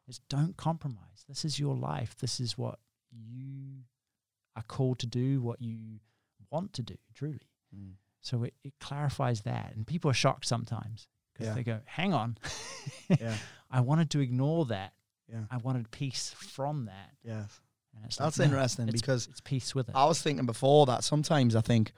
is 0.08 0.20
don't 0.30 0.56
compromise. 0.58 1.26
This 1.28 1.46
is 1.46 1.60
your 1.60 1.76
life. 1.76 2.16
This 2.18 2.40
is 2.40 2.58
what 2.58 2.80
you 3.12 3.84
are 4.56 4.64
called 4.64 5.00
to 5.00 5.06
do. 5.08 5.42
What 5.42 5.62
you 5.62 6.00
want 6.50 6.74
to 6.74 6.82
do, 6.82 6.96
truly. 7.14 7.50
Mm. 7.76 7.94
So 8.22 8.44
it, 8.44 8.54
it 8.64 8.74
clarifies 8.80 9.42
that, 9.42 9.74
and 9.76 9.86
people 9.86 10.10
are 10.10 10.14
shocked 10.16 10.46
sometimes 10.46 11.08
because 11.34 11.48
Yeah. 11.48 11.54
they 11.56 11.64
go, 11.64 11.80
"Hang 11.86 12.14
on, 12.14 12.38
Yeah. 13.10 13.36
I 13.72 13.82
wanted 13.82 14.10
to 14.12 14.20
ignore 14.20 14.66
that. 14.66 14.94
Yeah. 15.32 15.46
I 15.52 15.58
wanted 15.58 15.90
peace 15.92 16.34
from 16.38 16.86
that." 16.86 17.12
Yes. 17.24 17.60
And 17.96 18.06
it's 18.06 18.18
That's 18.18 18.40
like, 18.40 18.50
no, 18.50 18.54
interesting 18.56 18.88
it's- 18.88 19.02
because 19.02 19.28
it's 19.28 19.42
peace 19.42 19.76
with 19.76 19.90
it. 19.90 19.96
I 19.96 20.06
was 20.06 20.22
thinking 20.22 20.46
before 20.46 20.86
that 20.88 21.04
sometimes 21.04 21.56
I 21.56 21.62
think 21.62 21.92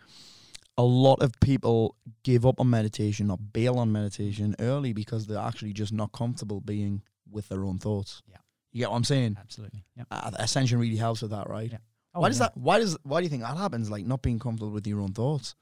a 0.78 0.84
lot 0.84 1.22
of 1.22 1.32
people 1.40 1.96
give 2.24 2.46
up 2.46 2.60
on 2.60 2.70
meditation 2.70 3.32
or 3.32 3.38
bail 3.38 3.78
on 3.80 3.92
meditation 3.94 4.56
early 4.60 4.92
because 4.92 5.26
they're 5.26 5.38
actually 5.40 5.72
just 5.72 5.94
not 5.94 6.12
comfortable 6.12 6.60
being 6.60 7.02
with 7.32 7.48
their 7.48 7.64
own 7.64 7.78
thoughts. 7.78 8.22
Yeah. 8.28 8.38
You 8.74 8.80
get 8.82 8.90
what 8.92 8.98
I'm 8.98 9.04
saying? 9.06 9.38
Absolutely. 9.40 9.86
Yeah. 9.96 10.04
Uh, 10.12 10.32
Ascension 10.38 10.78
really 10.80 10.98
helps 10.98 11.22
with 11.22 11.32
that, 11.32 11.50
right? 11.50 11.72
Yeah. 11.72 11.78
Oh, 12.14 12.20
why 12.20 12.28
does 12.28 12.40
yeah. 12.40 12.48
that? 12.48 12.58
Why 12.58 12.80
does? 12.80 12.98
Why 13.04 13.22
do 13.22 13.24
you 13.24 13.30
think 13.30 13.44
that 13.44 13.56
happens? 13.58 13.90
Like 13.90 14.06
not 14.06 14.22
being 14.22 14.38
comfortable 14.38 14.72
with 14.72 14.86
your 14.86 15.00
own 15.00 15.14
thoughts. 15.14 15.56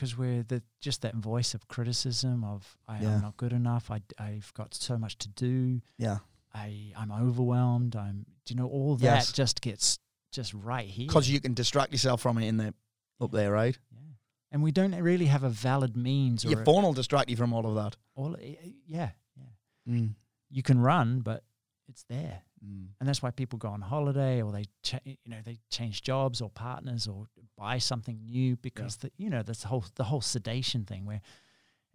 Because 0.00 0.16
we're 0.16 0.42
the 0.42 0.62
just 0.80 1.02
that 1.02 1.14
voice 1.14 1.52
of 1.52 1.68
criticism 1.68 2.42
of 2.42 2.78
I 2.88 3.02
Yeah. 3.02 3.16
am 3.16 3.20
not 3.20 3.36
good 3.36 3.52
enough. 3.52 3.90
I 3.90 4.00
I've 4.18 4.50
got 4.54 4.72
so 4.72 4.96
much 4.96 5.18
to 5.18 5.28
do. 5.28 5.82
Yeah, 5.98 6.18
I 6.54 6.92
I'm 6.96 7.12
overwhelmed. 7.12 7.94
I'm 7.96 8.24
do 8.46 8.54
you 8.54 8.56
know 8.56 8.66
all 8.66 8.96
that 8.96 9.04
Yes. 9.04 9.32
just 9.32 9.60
gets 9.60 9.98
just 10.32 10.54
right 10.54 10.88
here. 10.88 11.06
because 11.06 11.28
you 11.28 11.38
can 11.40 11.52
distract 11.54 11.92
yourself 11.92 12.22
from 12.22 12.38
it 12.38 12.46
in 12.46 12.56
the 12.56 12.72
up 13.20 13.30
there, 13.32 13.52
right? 13.52 13.78
yeah. 13.92 13.98
And 14.52 14.62
we 14.62 14.72
don't 14.72 14.94
really 14.94 15.26
have 15.26 15.42
a 15.44 15.50
valid 15.50 15.96
means 15.96 16.44
or 16.46 16.50
Your 16.50 16.64
phone 16.64 16.82
will 16.82 16.94
distract 16.94 17.28
you 17.28 17.36
from 17.36 17.52
all 17.52 17.66
of 17.66 17.74
that. 17.74 17.96
all 18.14 18.36
yeah 18.40 19.10
yeah. 19.36 19.50
Mm. 19.86 20.14
You 20.48 20.62
can 20.62 20.78
run, 20.80 21.20
but 21.20 21.44
it's 21.88 22.04
there, 22.04 22.42
Mm. 22.64 22.88
and 23.00 23.08
that's 23.08 23.22
why 23.22 23.30
people 23.30 23.58
go 23.58 23.68
on 23.68 23.80
holiday 23.80 24.42
or 24.42 24.52
they 24.52 24.66
cha- 24.82 24.98
you 25.04 25.16
know 25.26 25.38
they 25.44 25.58
change 25.70 26.02
jobs 26.02 26.42
or 26.42 26.50
partners 26.50 27.08
or 27.08 27.24
buy 27.56 27.78
something 27.78 28.20
new 28.26 28.56
because 28.56 28.98
the 28.98 29.10
you 29.16 29.30
know 29.30 29.42
that's 29.42 29.62
the 29.62 29.68
whole 29.68 29.84
the 29.94 30.04
whole 30.04 30.20
sedation 30.20 30.84
thing 30.84 31.06
where. 31.06 31.20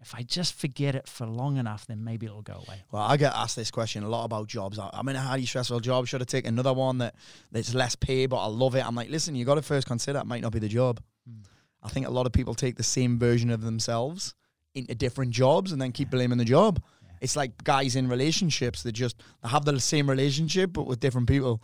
If 0.01 0.13
I 0.13 0.23
just 0.23 0.53
forget 0.55 0.93
it 0.93 1.07
for 1.07 1.25
long 1.25 1.55
enough, 1.55 1.87
then 1.87 2.03
maybe 2.03 2.25
it'll 2.25 2.41
go 2.41 2.55
away. 2.67 2.83
Well, 2.91 3.01
I 3.01 3.15
get 3.15 3.33
asked 3.33 3.55
this 3.55 3.71
question 3.71 4.03
a 4.03 4.09
lot 4.09 4.25
about 4.25 4.47
jobs. 4.47 4.77
I- 4.77 4.89
I'm 4.91 5.07
in 5.07 5.15
a 5.15 5.21
highly 5.21 5.45
stressful 5.45 5.79
job. 5.79 6.05
Should 6.05 6.21
I 6.21 6.25
take 6.25 6.45
another 6.45 6.73
one 6.73 6.97
that 6.97 7.15
that's 7.49 7.73
less 7.73 7.95
pay, 7.95 8.25
but 8.25 8.35
I 8.35 8.47
love 8.47 8.75
it? 8.75 8.85
I'm 8.85 8.93
like, 8.93 9.09
listen, 9.09 9.35
you 9.35 9.45
got 9.45 9.55
to 9.55 9.61
first 9.61 9.87
consider 9.87 10.19
it 10.19 10.25
might 10.25 10.41
not 10.41 10.51
be 10.51 10.59
the 10.59 10.67
job. 10.67 10.99
Mm. 11.27 11.45
I 11.81 11.87
think 11.87 12.05
a 12.05 12.11
lot 12.11 12.25
of 12.25 12.33
people 12.33 12.53
take 12.55 12.75
the 12.75 12.83
same 12.83 13.17
version 13.17 13.49
of 13.49 13.61
themselves 13.61 14.35
into 14.75 14.93
different 14.95 15.31
jobs 15.31 15.71
and 15.71 15.81
then 15.81 15.93
keep 15.93 16.09
blaming 16.09 16.39
the 16.39 16.45
job. 16.45 16.83
Yeah. 17.15 17.23
It's 17.23 17.35
like 17.35 17.63
guys 17.63 17.95
in 17.95 18.07
relationships 18.07 18.83
that 18.83 18.91
just 18.93 19.17
they 19.41 19.49
have 19.49 19.65
the 19.65 19.79
same 19.79 20.09
relationship 20.09 20.73
but 20.73 20.85
with 20.85 20.99
different 20.99 21.27
people. 21.27 21.61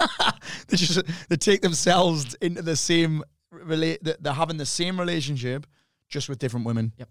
they 0.68 0.76
just 0.76 1.02
they 1.28 1.36
take 1.36 1.62
themselves 1.62 2.34
into 2.40 2.62
the 2.62 2.76
same 2.76 3.22
relate. 3.50 4.00
They're 4.02 4.32
having 4.32 4.56
the 4.56 4.66
same 4.66 4.98
relationship 4.98 5.66
just 6.08 6.28
with 6.28 6.38
different 6.38 6.66
women. 6.66 6.92
Yep. 6.98 7.08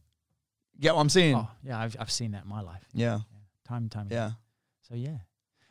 Get 0.80 0.96
what 0.96 1.02
I'm 1.02 1.10
saying? 1.10 1.36
Oh, 1.36 1.48
yeah, 1.64 1.80
I've 1.80 1.96
I've 2.00 2.12
seen 2.12 2.32
that 2.32 2.44
in 2.44 2.50
my 2.50 2.62
life. 2.62 2.84
Yeah. 2.94 3.20
Time 3.68 3.84
and 3.84 3.92
time 3.92 4.08
again. 4.08 4.18
Yeah. 4.18 4.32
So 4.82 4.96
yeah, 4.96 5.18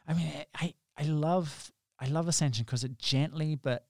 I 0.07 0.15
mean, 0.15 0.33
I 0.55 0.75
I 0.97 1.03
love 1.05 1.71
I 1.99 2.07
love 2.07 2.29
ascension 2.29 2.65
because 2.65 2.85
it 2.85 2.99
gently, 2.99 3.57
but 3.57 3.85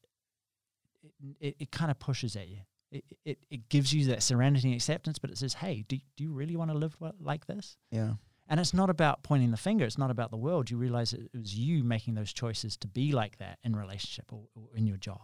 it 1.02 1.12
it, 1.40 1.56
it 1.60 1.70
kind 1.70 1.90
of 1.90 1.98
pushes 1.98 2.36
at 2.36 2.48
you. 2.48 2.58
It, 2.90 3.04
it 3.24 3.38
it 3.50 3.68
gives 3.68 3.92
you 3.92 4.06
that 4.06 4.22
serenity 4.22 4.68
and 4.68 4.76
acceptance, 4.76 5.18
but 5.18 5.30
it 5.30 5.38
says, 5.38 5.54
"Hey, 5.54 5.84
do 5.86 5.96
do 6.16 6.24
you 6.24 6.32
really 6.32 6.56
want 6.56 6.70
to 6.70 6.76
live 6.76 6.96
like 7.20 7.46
this?" 7.46 7.76
Yeah. 7.90 8.14
And 8.48 8.58
it's 8.58 8.74
not 8.74 8.90
about 8.90 9.22
pointing 9.22 9.52
the 9.52 9.56
finger. 9.56 9.84
It's 9.84 9.96
not 9.96 10.10
about 10.10 10.32
the 10.32 10.36
world. 10.36 10.70
You 10.70 10.76
realize 10.76 11.12
it 11.12 11.30
was 11.32 11.54
you 11.54 11.84
making 11.84 12.14
those 12.14 12.32
choices 12.32 12.76
to 12.78 12.88
be 12.88 13.12
like 13.12 13.38
that 13.38 13.60
in 13.62 13.76
relationship 13.76 14.32
or, 14.32 14.48
or 14.56 14.76
in 14.76 14.88
your 14.88 14.96
job. 14.96 15.20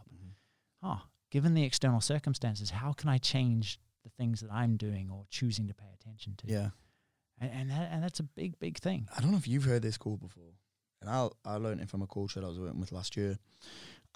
Oh, 0.83 1.03
given 1.31 1.55
the 1.55 1.65
external 1.65 2.01
circumstances, 2.01 2.71
how 2.71 2.93
can 2.93 3.09
I 3.09 3.19
change 3.19 3.81
the 4.05 4.11
things 4.11 4.41
that 4.41 4.53
I'm 4.53 4.77
doing 4.77 5.11
or 5.11 5.25
choosing 5.31 5.67
to 5.67 5.75
pay 5.75 5.89
attention 5.93 6.35
to? 6.37 6.47
Yeah. 6.47 6.69
And 7.41 7.51
and, 7.51 7.71
that, 7.71 7.89
and 7.91 8.03
that's 8.03 8.21
a 8.21 8.23
big, 8.23 8.59
big 8.61 8.79
thing. 8.79 9.09
I 9.17 9.21
don't 9.21 9.33
know 9.33 9.37
if 9.37 9.49
you've 9.49 9.65
heard 9.65 9.83
this 9.83 9.99
quote 9.99 10.21
before, 10.21 10.53
and 11.01 11.11
I 11.11 11.29
I 11.45 11.57
learned 11.57 11.81
it 11.81 11.91
from 11.91 12.03
a 12.03 12.07
coach 12.07 12.35
that 12.35 12.45
I 12.45 12.49
was 12.49 12.61
working 12.61 12.81
with 12.81 12.93
last 12.93 13.17
year, 13.17 13.39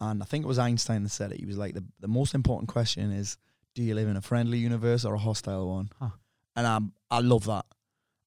and 0.00 0.22
I 0.22 0.26
think 0.26 0.44
it 0.44 0.48
was 0.48 0.58
Einstein 0.58 1.02
that 1.02 1.10
said 1.10 1.32
it. 1.32 1.40
He 1.40 1.46
was 1.46 1.58
like, 1.58 1.74
the 1.74 1.84
the 2.00 2.08
most 2.08 2.34
important 2.34 2.68
question 2.68 3.12
is, 3.12 3.36
do 3.74 3.82
you 3.82 3.94
live 3.94 4.08
in 4.08 4.16
a 4.16 4.22
friendly 4.22 4.58
universe 4.58 5.04
or 5.04 5.14
a 5.14 5.18
hostile 5.18 5.68
one? 5.68 5.90
Huh. 5.98 6.10
And 6.56 6.66
I 6.66 6.78
I 7.10 7.20
love 7.20 7.44
that. 7.46 7.66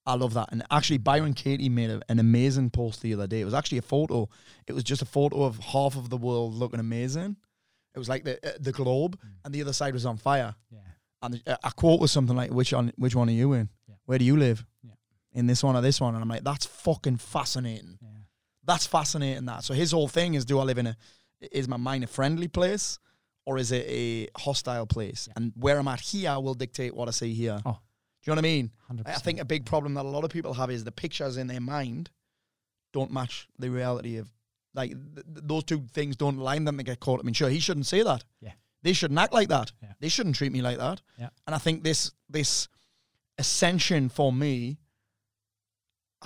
I 0.05 0.15
love 0.15 0.33
that. 0.33 0.49
And 0.51 0.63
actually, 0.69 0.97
Byron 0.97 1.33
Katie 1.33 1.69
made 1.69 1.89
a, 1.89 2.01
an 2.09 2.19
amazing 2.19 2.69
post 2.71 3.01
the 3.01 3.13
other 3.13 3.25
day. 3.27 3.39
It 3.39 3.45
was 3.45 3.53
actually 3.53 3.77
a 3.77 3.83
photo. 3.83 4.27
It 4.67 4.73
was 4.73 4.83
just 4.83 5.01
a 5.01 5.05
photo 5.05 5.43
of 5.43 5.57
half 5.59 5.95
of 5.95 6.09
the 6.09 6.17
world 6.17 6.53
looking 6.53 6.79
amazing. 6.81 7.37
It 7.95 7.99
was 7.99 8.09
like 8.09 8.23
the 8.25 8.35
uh, 8.45 8.57
the 8.59 8.71
globe, 8.71 9.17
Mm. 9.19 9.29
and 9.45 9.53
the 9.55 9.61
other 9.61 9.73
side 9.73 9.93
was 9.93 10.05
on 10.05 10.17
fire. 10.17 10.55
Yeah. 10.71 10.79
And 11.21 11.35
the, 11.35 11.59
a 11.65 11.71
quote 11.71 12.01
was 12.01 12.11
something 12.11 12.35
like, 12.35 12.51
"Which 12.51 12.73
one? 12.73 12.91
Which 12.97 13.15
one 13.15 13.29
are 13.29 13.33
you 13.33 13.53
in? 13.53 13.69
Yeah. 13.87 13.95
Where 14.05 14.17
do 14.19 14.25
you 14.25 14.35
live? 14.35 14.65
Yeah. 14.83 14.91
In 15.39 15.47
this 15.47 15.63
one 15.63 15.75
or 15.77 15.81
this 15.81 16.01
one?" 16.01 16.15
And 16.15 16.21
I'm 16.21 16.29
like, 16.29 16.43
"That's 16.43 16.65
fucking 16.65 17.17
fascinating. 17.17 17.97
Yeah. 18.01 18.09
That's 18.65 18.85
fascinating." 18.85 19.45
That. 19.45 19.63
So 19.63 19.73
his 19.73 19.91
whole 19.93 20.09
thing 20.09 20.33
is, 20.33 20.43
do 20.43 20.59
I 20.59 20.63
live 20.63 20.79
in 20.79 20.87
a? 20.87 20.97
Is 21.51 21.67
my 21.67 21.77
mind 21.77 22.03
a 22.03 22.07
friendly 22.07 22.47
place, 22.47 22.99
or 23.45 23.57
is 23.57 23.71
it 23.71 23.85
a 23.87 24.29
hostile 24.37 24.85
place? 24.85 25.27
Yeah. 25.27 25.33
And 25.37 25.53
where 25.55 25.77
I'm 25.77 25.87
at 25.87 25.99
here 25.99 26.39
will 26.39 26.53
dictate 26.53 26.95
what 26.95 27.07
I 27.07 27.11
see 27.11 27.33
here. 27.33 27.59
Oh. 27.65 27.71
Do 28.23 28.31
you 28.31 28.35
know 28.35 28.39
what 28.39 28.45
I 28.45 28.49
mean? 28.49 28.71
100%. 28.91 29.07
I 29.07 29.13
think 29.13 29.39
a 29.39 29.45
big 29.45 29.65
problem 29.65 29.95
that 29.95 30.05
a 30.05 30.07
lot 30.07 30.23
of 30.23 30.29
people 30.29 30.53
have 30.53 30.71
is 30.71 30.83
the 30.83 30.91
pictures 30.91 31.35
in 31.37 31.47
their 31.47 31.59
mind 31.59 32.09
don't 32.93 33.11
match 33.11 33.47
the 33.59 33.69
reality 33.69 34.17
of 34.17 34.31
like 34.73 34.91
th- 34.91 35.25
those 35.25 35.63
two 35.65 35.83
things 35.93 36.15
don't 36.15 36.37
line 36.37 36.63
them 36.63 36.77
to 36.77 36.83
get 36.83 36.99
caught. 36.99 37.19
I 37.19 37.23
mean, 37.23 37.33
sure, 37.33 37.49
he 37.49 37.59
shouldn't 37.59 37.85
say 37.85 38.01
that. 38.03 38.23
Yeah. 38.39 38.53
They 38.81 38.93
shouldn't 38.93 39.19
act 39.19 39.33
like 39.33 39.49
that. 39.49 39.71
Yeah. 39.81 39.93
They 39.99 40.09
shouldn't 40.09 40.35
treat 40.35 40.51
me 40.51 40.61
like 40.61 40.77
that. 40.77 41.01
Yeah. 41.17 41.29
And 41.45 41.55
I 41.55 41.57
think 41.57 41.83
this 41.83 42.11
this 42.29 42.67
ascension 43.37 44.09
for 44.09 44.31
me 44.31 44.77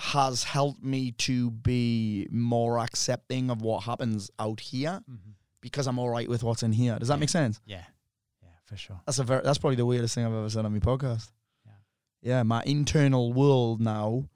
has 0.00 0.44
helped 0.44 0.82
me 0.82 1.12
to 1.12 1.50
be 1.50 2.28
more 2.30 2.78
accepting 2.78 3.50
of 3.50 3.62
what 3.62 3.84
happens 3.84 4.30
out 4.38 4.60
here 4.60 5.00
Mhm. 5.10 5.34
because 5.60 5.86
I'm 5.86 5.98
all 5.98 6.08
right 6.10 6.28
with 6.28 6.42
what's 6.42 6.62
in 6.62 6.72
here. 6.72 6.98
Does 6.98 7.08
that 7.08 7.14
Yeah. 7.14 7.20
make 7.20 7.28
sense? 7.28 7.60
Yeah. 7.66 7.84
Yeah, 8.42 8.48
for 8.64 8.76
sure. 8.76 9.00
That's 9.06 9.18
a 9.18 9.24
very, 9.24 9.42
that's 9.42 9.58
probably 9.58 9.76
the 9.76 9.86
weirdest 9.86 10.14
thing 10.14 10.24
I've 10.24 10.32
ever 10.32 10.48
said 10.50 10.64
on 10.64 10.72
my 10.72 10.78
podcast. 10.78 11.30
Yeah. 11.66 11.72
Yeah, 12.22 12.42
my 12.44 12.62
internal 12.64 13.32
world 13.32 13.80
now 13.80 14.28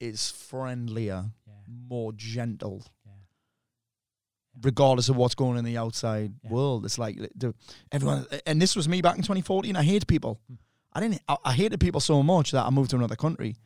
is 0.00 0.30
friendlier, 0.30 1.32
Yeah. 1.46 1.52
more 1.66 2.12
gentle, 2.12 2.84
Yeah. 3.04 3.12
regardless 4.62 5.08
of 5.08 5.16
what's 5.16 5.34
going 5.34 5.52
on 5.52 5.58
in 5.58 5.64
the 5.64 5.76
outside 5.76 6.32
world. 6.44 6.84
It's 6.84 6.98
like 6.98 7.16
the, 7.34 7.54
everyone, 7.92 8.26
and 8.46 8.60
this 8.60 8.74
was 8.76 8.88
me 8.88 9.00
back 9.02 9.16
in 9.16 9.22
2014. 9.22 9.76
I 9.76 9.82
hate 9.82 10.06
people. 10.06 10.40
Hmm. 10.48 10.54
I 10.92 11.00
didn't. 11.00 11.22
I, 11.28 11.36
I 11.44 11.52
hated 11.52 11.78
people 11.80 12.00
so 12.00 12.22
much 12.22 12.50
that 12.52 12.64
I 12.64 12.70
moved 12.70 12.90
to 12.90 12.96
another 12.96 13.14
country. 13.16 13.56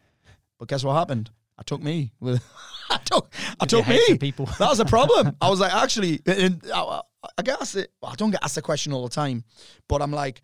But 0.63 0.69
guess 0.69 0.85
what 0.85 0.95
happened? 0.95 1.29
I 1.59 1.65
took 1.65 1.83
me 1.83 2.13
with. 2.21 2.41
I 2.89 2.99
took. 2.99 3.35
I 3.59 3.67
took 3.67 3.89
me. 3.89 4.17
people. 4.17 4.47
That 4.61 4.69
was 4.69 4.79
a 4.79 4.85
problem. 4.85 5.35
I 5.41 5.51
was 5.51 5.59
like, 5.59 5.75
actually, 5.75 6.21
and 6.25 6.63
I, 6.73 7.01
I 7.37 7.43
get 7.43 7.61
asked 7.61 7.75
it. 7.75 7.91
I 8.01 8.15
don't 8.15 8.31
get 8.31 8.45
asked 8.45 8.55
the 8.55 8.63
question 8.63 8.93
all 8.93 9.03
the 9.03 9.13
time, 9.13 9.43
but 9.89 10.01
I'm 10.01 10.13
like, 10.13 10.41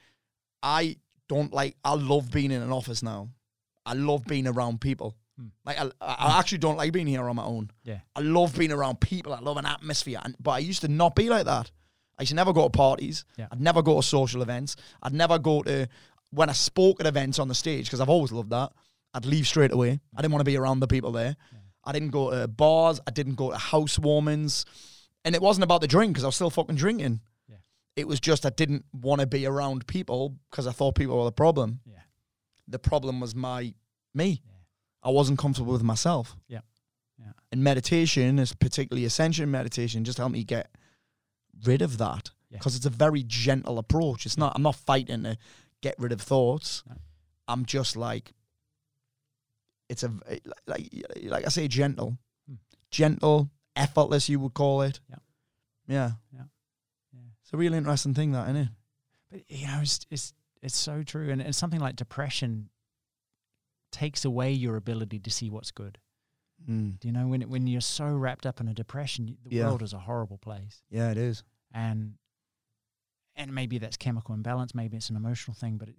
I 0.61 0.97
don't 1.28 1.53
like. 1.53 1.77
I 1.85 1.95
love 1.95 2.32
being 2.32 2.51
in 2.51 2.62
an 2.62 2.73
office 2.73 3.01
now. 3.01 3.28
I 3.86 3.93
love 3.93 4.24
being 4.24 4.49
around 4.49 4.81
people. 4.81 5.15
Hmm. 5.39 5.51
Like 5.65 5.78
I, 5.78 5.89
I 6.01 6.40
actually 6.40 6.59
don't 6.59 6.77
like 6.77 6.93
being 6.93 7.07
here 7.07 7.28
on 7.28 7.36
my 7.36 7.45
own. 7.45 7.70
Yeah. 7.85 8.01
I 8.16 8.20
love 8.20 8.59
being 8.59 8.73
around 8.73 9.01
people. 9.01 9.32
I 9.32 9.39
love 9.39 9.57
an 9.57 9.66
atmosphere. 9.66 10.19
And, 10.24 10.35
but 10.40 10.51
I 10.51 10.59
used 10.59 10.81
to 10.81 10.89
not 10.89 11.15
be 11.15 11.28
like 11.28 11.45
that. 11.45 11.70
I 12.19 12.23
used 12.23 12.31
to 12.31 12.35
never 12.35 12.53
go 12.53 12.65
to 12.65 12.70
parties. 12.70 13.24
Yeah. 13.36 13.47
I'd 13.53 13.61
never 13.61 13.82
go 13.82 14.01
to 14.01 14.03
social 14.05 14.43
events. 14.43 14.74
I'd 15.01 15.15
never 15.15 15.39
go 15.39 15.62
to 15.62 15.86
when 16.31 16.51
I 16.51 16.55
spoke 16.55 16.99
at 16.99 17.07
events 17.07 17.39
on 17.39 17.47
the 17.47 17.55
stage 17.55 17.85
because 17.86 18.01
I've 18.01 18.09
always 18.09 18.32
loved 18.32 18.51
that. 18.51 18.73
I'd 19.14 19.26
leave 19.26 19.47
straight 19.47 19.72
away. 19.72 20.01
I 20.16 20.22
didn't 20.22 20.32
want 20.32 20.40
to 20.40 20.51
be 20.51 20.56
around 20.56 20.80
the 20.80 20.86
people 20.86 21.12
there. 21.12 21.36
Yeah. 21.52 21.59
I 21.85 21.93
didn't 21.93 22.10
go 22.10 22.30
to 22.30 22.47
bars. 22.47 23.01
I 23.06 23.10
didn't 23.10 23.36
go 23.36 23.51
to 23.51 23.56
housewarmings. 23.56 24.64
And 25.24 25.35
it 25.35 25.43
wasn't 25.43 25.64
about 25.64 25.80
the 25.80 25.89
drink 25.89 26.12
because 26.12 26.24
I 26.24 26.28
was 26.28 26.35
still 26.35 26.51
fucking 26.51 26.76
drinking. 26.76 27.20
Yeah. 27.48 27.56
It 27.97 28.06
was 28.06 28.20
just 28.20 28.44
I 28.44 28.51
didn't 28.51 28.85
want 28.93 29.20
to 29.20 29.26
be 29.26 29.47
around 29.47 29.86
people 29.86 30.36
because 30.51 30.66
I 30.66 30.72
thought 30.72 30.94
people 30.94 31.18
were 31.18 31.24
the 31.24 31.32
problem. 31.32 31.80
Yeah. 31.86 32.01
The 32.68 32.78
problem 32.78 33.20
was 33.20 33.35
my 33.35 33.74
me. 34.14 34.43
Yeah. 34.44 34.52
I 35.02 35.10
wasn't 35.10 35.39
comfortable 35.39 35.72
with 35.72 35.82
myself. 35.82 36.36
Yeah. 36.48 36.60
Yeah. 37.18 37.32
And 37.51 37.64
meditation 37.64 38.39
is 38.39 38.52
particularly 38.52 39.06
ascension 39.06 39.51
meditation 39.51 40.05
just 40.05 40.18
helped 40.18 40.35
me 40.35 40.44
get 40.44 40.70
rid 41.64 41.82
of 41.82 41.98
that 41.98 42.30
because 42.51 42.76
it's 42.76 42.86
a 42.86 42.90
very 42.90 43.24
gentle 43.26 43.78
approach. 43.78 44.26
It's 44.26 44.39
not 44.39 44.52
I'm 44.55 44.62
not 44.62 44.76
fighting 44.76 45.24
to 45.24 45.36
get 45.80 45.94
rid 45.98 46.12
of 46.12 46.20
thoughts. 46.20 46.82
No. 46.89 46.97
I'm 47.48 47.64
just 47.64 47.97
like 47.97 48.32
it's 49.89 50.02
a 50.02 50.12
like 50.66 50.89
like 51.24 51.47
I 51.47 51.48
say 51.48 51.69
gentle. 51.69 52.19
Hmm. 52.48 52.55
Gentle, 52.90 53.51
effortless 53.77 54.28
you 54.28 54.40
would 54.40 54.55
call 54.55 54.82
it. 54.82 55.01
Yeah. 55.09 55.16
Yeah. 55.86 56.10
Yeah. 56.32 56.43
Yeah. 57.12 57.20
It's 57.43 57.52
a 57.52 57.56
real 57.56 57.74
interesting 57.74 58.15
thing 58.15 58.32
that, 58.32 58.44
isn't 58.48 58.56
it? 58.56 58.69
But 59.31 59.40
you 59.48 59.66
know, 59.66 59.81
it's 59.82 60.01
it's 60.10 60.32
it's 60.62 60.77
so 60.77 61.02
true, 61.02 61.31
and, 61.31 61.40
and 61.40 61.55
something 61.55 61.81
like 61.81 61.97
depression 61.97 62.69
takes 63.93 64.24
away 64.24 64.52
your 64.52 64.77
ability 64.77 65.19
to 65.20 65.31
see 65.31 65.48
what's 65.51 65.70
good. 65.70 65.98
Mm. 66.69 66.98
Do 67.01 67.09
you 67.09 67.12
know 67.12 67.27
when 67.28 67.43
when 67.43 67.66
you're 67.66 67.81
so 67.81 68.06
wrapped 68.06 68.44
up 68.47 68.60
in 68.60 68.69
a 68.69 68.74
depression, 68.74 69.36
the 69.44 69.56
Yeah. 69.56 69.66
world 69.69 69.82
is 69.82 69.93
a 69.93 69.98
horrible 70.01 70.39
place, 70.39 70.82
Yeah, 70.90 71.10
it 71.10 71.16
is. 71.16 71.44
and 71.73 72.15
and 73.36 73.55
maybe 73.55 73.78
that's 73.78 73.97
chemical 73.97 74.35
imbalance, 74.35 74.74
maybe 74.74 74.97
it's 74.97 75.10
an 75.10 75.16
emotional 75.16 75.55
thing, 75.55 75.78
but 75.78 75.89
it, 75.89 75.94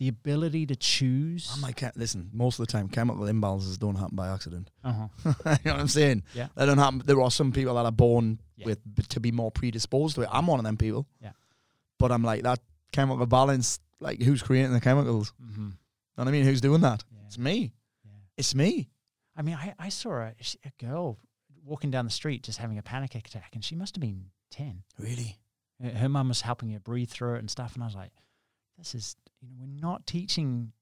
the 0.00 0.08
ability 0.08 0.64
to 0.66 0.74
choose. 0.74 1.48
I'm 1.54 1.60
like, 1.60 1.82
listen, 1.94 2.30
most 2.32 2.58
of 2.58 2.66
the 2.66 2.72
time, 2.72 2.88
chemical 2.88 3.24
imbalances 3.26 3.78
don't 3.78 3.96
happen 3.96 4.16
by 4.16 4.28
accident. 4.28 4.70
uh-huh. 4.84 5.08
you 5.24 5.30
know 5.66 5.72
what 5.74 5.80
I'm 5.80 5.88
saying? 5.88 6.22
Yeah. 6.34 6.48
They 6.56 6.64
don't 6.66 6.78
happen. 6.78 7.02
There 7.04 7.20
are 7.20 7.30
some 7.30 7.52
people 7.52 7.74
that 7.74 7.84
are 7.84 7.92
born 7.92 8.40
Yeah. 8.56 8.66
with 8.66 9.08
to 9.10 9.20
be 9.20 9.30
more 9.30 9.50
predisposed 9.50 10.14
to 10.16 10.22
it. 10.22 10.28
I'm 10.32 10.46
one 10.46 10.58
of 10.58 10.64
them 10.64 10.78
people. 10.78 11.06
Yeah. 11.20 11.32
But 11.98 12.10
I'm 12.12 12.24
like 12.24 12.42
that 12.44 12.58
chemical 12.92 13.26
balance. 13.26 13.78
Like, 14.00 14.22
who's 14.22 14.42
creating 14.42 14.72
the 14.72 14.80
chemicals? 14.80 15.34
Mm-hmm. 15.40 15.68
know 15.68 15.74
what 16.16 16.28
I 16.28 16.30
mean? 16.32 16.44
Who's 16.46 16.62
doing 16.62 16.80
that? 16.80 17.04
Yeah. 17.12 17.18
It's 17.26 17.38
me. 17.38 17.74
Yeah. 18.02 18.10
It's 18.38 18.54
me. 18.54 18.88
I 19.36 19.42
mean, 19.42 19.54
I, 19.54 19.74
I 19.78 19.90
saw 19.90 20.12
a, 20.16 20.32
a 20.64 20.72
girl 20.84 21.18
walking 21.62 21.90
down 21.90 22.06
the 22.06 22.10
street 22.10 22.42
just 22.42 22.56
having 22.58 22.78
a 22.78 22.82
panic 22.82 23.14
attack, 23.14 23.50
and 23.52 23.62
she 23.62 23.76
must 23.76 23.94
have 23.96 24.00
been 24.00 24.30
10. 24.50 24.82
Really? 24.98 25.38
Her- 25.82 25.90
Her 25.90 26.08
mum 26.08 26.28
was 26.28 26.40
helping 26.40 26.70
her 26.70 26.80
breathe 26.80 27.10
through 27.10 27.34
it 27.34 27.40
and 27.40 27.50
stuff. 27.50 27.74
And 27.74 27.82
I 27.82 27.86
was 27.86 27.94
like, 27.94 28.12
this 28.78 28.94
is, 28.94 29.14
you 29.40 29.48
know, 29.48 29.54
we're 29.58 29.66
not 29.66 30.06
teaching, 30.06 30.72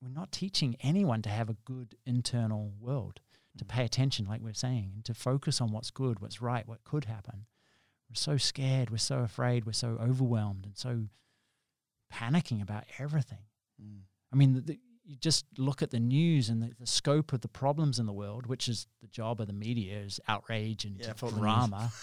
we're 0.00 0.08
not 0.08 0.32
teaching 0.32 0.76
anyone 0.80 1.22
to 1.22 1.30
have 1.30 1.50
a 1.50 1.56
good 1.64 1.96
internal 2.06 2.72
world, 2.80 3.20
to 3.58 3.64
mm. 3.64 3.68
pay 3.68 3.84
attention, 3.84 4.26
like 4.26 4.40
we're 4.40 4.54
saying, 4.54 4.92
and 4.94 5.04
to 5.04 5.14
focus 5.14 5.60
on 5.60 5.72
what's 5.72 5.90
good, 5.90 6.20
what's 6.20 6.40
right, 6.40 6.66
what 6.66 6.84
could 6.84 7.04
happen. 7.04 7.46
We're 8.08 8.16
so 8.16 8.36
scared, 8.36 8.90
we're 8.90 8.98
so 8.98 9.18
afraid, 9.18 9.64
we're 9.64 9.72
so 9.72 9.98
overwhelmed 10.00 10.66
and 10.66 10.76
so 10.76 11.04
panicking 12.12 12.62
about 12.62 12.84
everything. 12.98 13.44
Mm. 13.82 14.00
I 14.32 14.36
mean, 14.36 14.54
the, 14.54 14.60
the, 14.60 14.80
you 15.04 15.16
just 15.16 15.46
look 15.58 15.82
at 15.82 15.90
the 15.90 16.00
news 16.00 16.48
and 16.48 16.62
the, 16.62 16.72
the 16.78 16.86
scope 16.86 17.32
of 17.32 17.40
the 17.40 17.48
problems 17.48 17.98
in 17.98 18.06
the 18.06 18.12
world, 18.12 18.46
which 18.46 18.68
is 18.68 18.86
the 19.00 19.08
job 19.08 19.40
of 19.40 19.46
the 19.46 19.52
media, 19.52 19.98
is 19.98 20.20
outrage 20.28 20.84
and 20.84 20.98
Yeah, 20.98 21.08
fuck 21.08 21.30
the 21.30 21.36
news. 21.36 21.40
drama. 21.40 21.92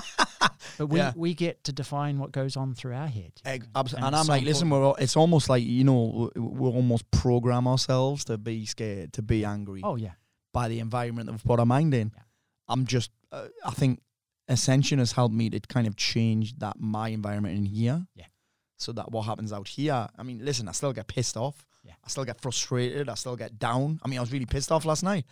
but 0.78 0.86
we, 0.86 0.98
Yeah. 0.98 1.12
we 1.16 1.34
get 1.34 1.64
to 1.64 1.72
define 1.72 2.18
what 2.18 2.32
goes 2.32 2.56
on 2.56 2.74
through 2.74 2.94
our 2.94 3.06
head. 3.06 3.32
Egg, 3.44 3.66
and, 3.74 3.86
it's 3.88 3.94
I'm 4.00 4.26
like, 4.26 4.44
listen, 4.44 4.68
we're 4.70 4.84
all, 4.84 4.94
it's 4.96 5.16
almost 5.16 5.48
like 5.48 5.62
you 5.64 5.84
know 5.84 6.30
we 6.36 6.68
almost 6.68 7.10
program 7.10 7.66
ourselves 7.66 8.24
to 8.26 8.38
be 8.38 8.66
scared, 8.66 9.12
to 9.14 9.22
be 9.22 9.44
angry 9.44 9.80
Oh 9.84 9.96
yeah, 9.96 10.12
by 10.52 10.68
the 10.68 10.80
environment 10.80 11.26
that 11.26 11.32
we've 11.32 11.44
put 11.44 11.60
our 11.60 11.66
mind 11.66 11.94
in. 11.94 12.12
Yeah. 12.14 12.22
I'm 12.68 12.84
just, 12.86 13.10
uh, 13.32 13.46
I 13.64 13.70
think 13.70 14.00
Ascension 14.48 14.98
has 14.98 15.12
helped 15.12 15.34
me 15.34 15.50
to 15.50 15.60
kind 15.60 15.86
of 15.86 15.96
change 15.96 16.56
that 16.58 16.78
my 16.80 17.08
environment 17.08 17.56
in 17.56 17.64
here. 17.64 18.06
Yeah. 18.14 18.24
So 18.78 18.92
that 18.92 19.10
what 19.10 19.22
happens 19.22 19.52
out 19.52 19.68
here, 19.68 20.06
I 20.18 20.22
mean, 20.22 20.40
listen, 20.44 20.68
I 20.68 20.72
still 20.72 20.92
get 20.92 21.06
pissed 21.06 21.36
off. 21.36 21.64
Yeah. 21.84 21.92
I 22.04 22.08
still 22.08 22.24
get 22.24 22.40
frustrated. 22.40 23.08
I 23.08 23.14
still 23.14 23.36
get 23.36 23.58
down. 23.58 24.00
I 24.04 24.08
mean, 24.08 24.18
I 24.18 24.20
was 24.20 24.32
really 24.32 24.44
pissed 24.46 24.70
off 24.72 24.84
last 24.84 25.02
night. 25.04 25.24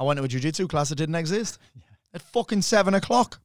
I 0.00 0.04
went 0.04 0.16
to 0.18 0.24
a 0.24 0.28
jiu-jitsu 0.28 0.66
class 0.68 0.88
that 0.88 0.96
didn't 0.96 1.14
exist 1.14 1.58
Yeah. 1.76 1.82
at 2.14 2.22
fucking 2.22 2.62
seven 2.62 2.94
o'clock. 2.94 3.40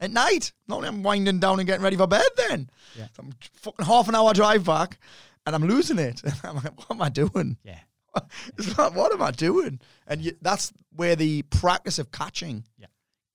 At 0.00 0.10
night. 0.10 0.52
Not 0.66 0.84
I'm 0.84 1.02
winding 1.02 1.38
down 1.40 1.60
and 1.60 1.66
getting 1.66 1.82
ready 1.82 1.96
for 1.96 2.06
bed 2.06 2.26
then. 2.36 2.70
Yeah. 2.98 3.06
So 3.16 3.22
I'm 3.22 3.32
fucking 3.54 3.86
half 3.86 4.08
an 4.08 4.14
hour 4.14 4.32
drive 4.32 4.64
back 4.64 4.98
and 5.46 5.54
I'm 5.54 5.64
losing 5.64 5.98
it. 5.98 6.22
I'm 6.44 6.56
like, 6.56 6.76
what 6.78 6.90
am 6.90 7.02
I 7.02 7.08
doing? 7.08 7.56
Yeah. 7.64 7.78
It's 8.58 8.76
like, 8.76 8.94
what 8.96 9.12
am 9.12 9.22
I 9.22 9.30
doing? 9.30 9.80
And 10.06 10.20
you, 10.22 10.32
that's 10.42 10.72
where 10.96 11.14
the 11.14 11.42
practice 11.42 11.98
of 12.00 12.10
catching, 12.10 12.64
Yeah. 12.78 12.86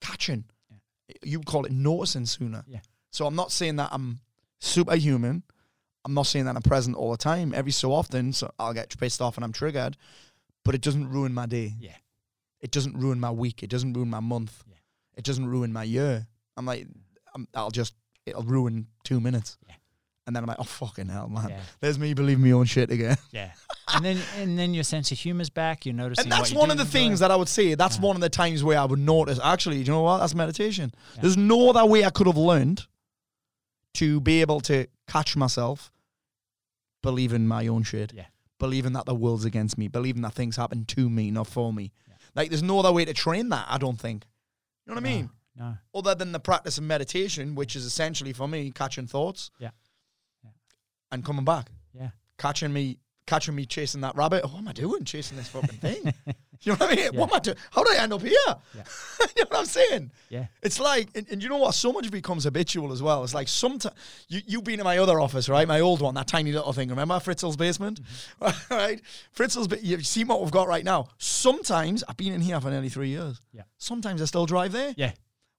catching, 0.02 0.44
you 1.24 1.40
call 1.42 1.66
it 1.66 1.72
noticing 1.72 2.26
sooner. 2.26 2.64
Yeah. 2.68 2.80
So 3.12 3.26
I'm 3.26 3.36
not 3.36 3.52
saying 3.54 3.78
that 3.78 3.90
I'm 3.94 4.20
superhuman. 4.60 5.44
I'm 6.04 6.14
not 6.14 6.28
saying 6.28 6.46
that 6.46 6.56
I'm 6.56 6.62
present 6.62 6.96
all 6.98 7.12
the 7.12 7.18
time. 7.18 7.54
Every 7.54 7.72
so 7.72 7.94
often, 7.94 8.34
so 8.34 8.52
I'll 8.60 8.74
get 8.74 8.96
pissed 9.00 9.22
off 9.22 9.38
and 9.38 9.44
I'm 9.46 9.54
triggered, 9.54 9.96
but 10.64 10.76
it 10.76 10.82
doesn't 10.82 11.10
ruin 11.10 11.34
my 11.34 11.46
day. 11.46 11.74
Yeah. 11.80 11.96
It 12.60 12.72
doesn't 12.72 12.98
ruin 12.98 13.20
my 13.20 13.32
week. 13.32 13.64
It 13.64 13.70
doesn't 13.70 13.94
ruin 13.94 14.10
my 14.10 14.20
month. 14.20 14.64
Yeah. 14.68 14.76
It 15.16 15.24
doesn't 15.24 15.48
ruin 15.48 15.72
my 15.72 15.84
year. 15.84 16.28
I'm 16.58 16.66
like, 16.66 16.88
I'm, 17.34 17.48
I'll 17.54 17.72
just, 17.72 17.94
it'll 18.26 18.44
ruin 18.44 18.88
two 19.04 19.20
minutes. 19.20 19.58
Yeah. 19.68 19.76
And 20.28 20.36
then 20.36 20.44
I'm 20.44 20.48
like, 20.48 20.58
oh 20.60 20.64
fucking 20.64 21.08
hell, 21.08 21.28
man. 21.28 21.50
Yeah. 21.50 21.60
There's 21.82 22.00
me 22.00 22.14
believing 22.16 22.44
my 22.44 22.52
own 22.52 22.66
shit 22.66 22.90
again. 22.90 23.18
Yeah. 23.32 23.52
and 23.94 24.04
then 24.04 24.18
and 24.38 24.58
then 24.58 24.74
your 24.74 24.84
sense 24.84 25.12
of 25.12 25.20
humor's 25.20 25.52
back. 25.52 25.86
You're 25.86 25.94
noticing. 25.94 26.24
And 26.24 26.32
that's 26.32 26.52
one 26.52 26.72
of 26.72 26.78
the 26.78 26.86
things 26.86 27.20
that 27.20 27.30
I 27.30 27.36
would 27.36 27.48
say. 27.48 27.76
That's 27.76 28.00
one 28.00 28.16
of 28.16 28.22
the 28.22 28.30
times 28.30 28.64
where 28.64 28.80
I 28.80 28.86
would 28.86 29.00
notice. 29.00 29.40
Actually, 29.44 29.78
do 29.78 29.82
you 29.82 29.92
know 29.92 30.02
what? 30.02 30.20
That's 30.20 30.34
meditation. 30.34 30.92
Yeah. 31.16 31.22
There's 31.22 31.38
no 31.38 31.70
other 31.70 31.86
way 31.86 32.04
I 32.06 32.10
could 32.10 32.26
have 32.26 32.38
learned 32.38 32.88
to 33.96 34.20
be 34.20 34.42
able 34.42 34.62
to 34.62 34.88
catch 35.08 35.36
myself 35.38 35.92
believing 37.04 37.46
my 37.46 37.68
own 37.68 37.84
shit. 37.84 38.12
Yeah. 38.12 38.26
Believing 38.58 38.94
that 38.94 39.06
the 39.06 39.14
world's 39.14 39.46
against 39.46 39.78
me. 39.78 39.90
Believing 39.90 40.24
that 40.24 40.34
things 40.34 40.56
happen 40.56 40.86
to 40.86 41.08
me, 41.08 41.30
not 41.30 41.46
for 41.46 41.72
me. 41.72 41.92
Like 42.36 42.50
there's 42.50 42.64
no 42.64 42.80
other 42.80 42.92
way 42.92 43.06
to 43.06 43.14
train 43.14 43.50
that. 43.50 43.68
I 43.70 43.78
don't 43.78 44.00
think. 44.00 44.26
You 44.86 44.94
know 44.94 45.02
what 45.02 45.08
I 45.08 45.14
mean? 45.14 45.30
No. 45.58 45.78
Other 45.94 46.16
than 46.16 46.32
the 46.34 46.40
practice 46.40 46.78
of 46.78 46.84
meditation, 46.84 47.56
which 47.56 47.76
is 47.76 47.86
essentially 47.86 48.34
for 48.34 48.48
me 48.48 48.72
catching 48.72 49.08
thoughts. 49.08 49.52
Yeah. 49.60 49.70
Yeah. 50.44 50.50
And 51.12 51.24
coming 51.24 51.46
back 51.46 51.70
Yeah. 51.98 52.10
catching 52.38 52.74
me 52.74 53.00
catching 53.28 53.56
me 53.56 53.66
chasing 53.66 54.02
that 54.02 54.16
rabbit. 54.16 54.42
Oh, 54.44 54.50
what 54.50 54.60
am 54.60 54.68
I 54.68 54.74
doing 54.74 55.04
chasing 55.04 55.36
this 55.36 55.48
fucking 55.48 55.80
thing? 55.80 56.14
you 56.62 56.72
know 56.72 56.76
what 56.76 56.92
I 56.92 56.96
mean? 56.96 57.10
Yeah. 57.12 57.20
What 57.20 57.30
am 57.32 57.36
I 57.38 57.40
doing? 57.40 57.58
How 57.72 57.84
did 57.84 57.98
I 57.98 58.04
end 58.04 58.14
up 58.14 58.22
here? 58.22 58.32
Yeah. 58.46 58.84
you 59.36 59.44
know 59.46 59.48
what 59.50 59.60
I'm 59.62 59.66
saying? 59.66 60.12
Yeah. 60.30 60.46
It's 60.62 60.80
like, 60.80 61.08
and, 61.16 61.26
and 61.32 61.42
you 61.42 61.50
know 61.50 61.58
what? 61.58 61.74
So 61.74 61.92
much 61.92 62.12
becomes 62.12 62.44
habitual 62.44 62.92
as 62.92 63.02
well. 63.02 63.24
It's 63.24 63.34
like 63.34 63.48
sometimes 63.48 63.96
you 64.28 64.42
you've 64.46 64.64
been 64.64 64.80
in 64.80 64.84
my 64.84 65.00
other 65.00 65.20
office, 65.20 65.50
right? 65.50 65.68
My 65.68 65.80
old 65.80 66.02
one, 66.02 66.14
that 66.16 66.28
tiny 66.28 66.52
little 66.52 66.72
thing. 66.72 66.90
Remember 66.90 67.16
Fritzl's 67.16 67.56
basement, 67.58 68.00
Mm-hmm. 68.42 68.74
right? 68.76 69.02
Fritzl's. 69.36 69.68
Ba- 69.70 69.84
you've 69.84 70.06
seen 70.06 70.28
what 70.28 70.42
we've 70.42 70.52
got 70.52 70.68
right 70.68 70.84
now. 70.86 71.08
Sometimes 71.18 72.04
I've 72.08 72.18
been 72.18 72.34
in 72.34 72.42
here 72.42 72.62
for 72.62 72.70
nearly 72.70 72.90
three 72.90 73.10
years. 73.10 73.40
Yeah. 73.54 73.64
Sometimes 73.80 74.22
I 74.22 74.26
still 74.26 74.46
drive 74.46 74.72
there. 74.72 74.94
Yeah. 74.98 75.14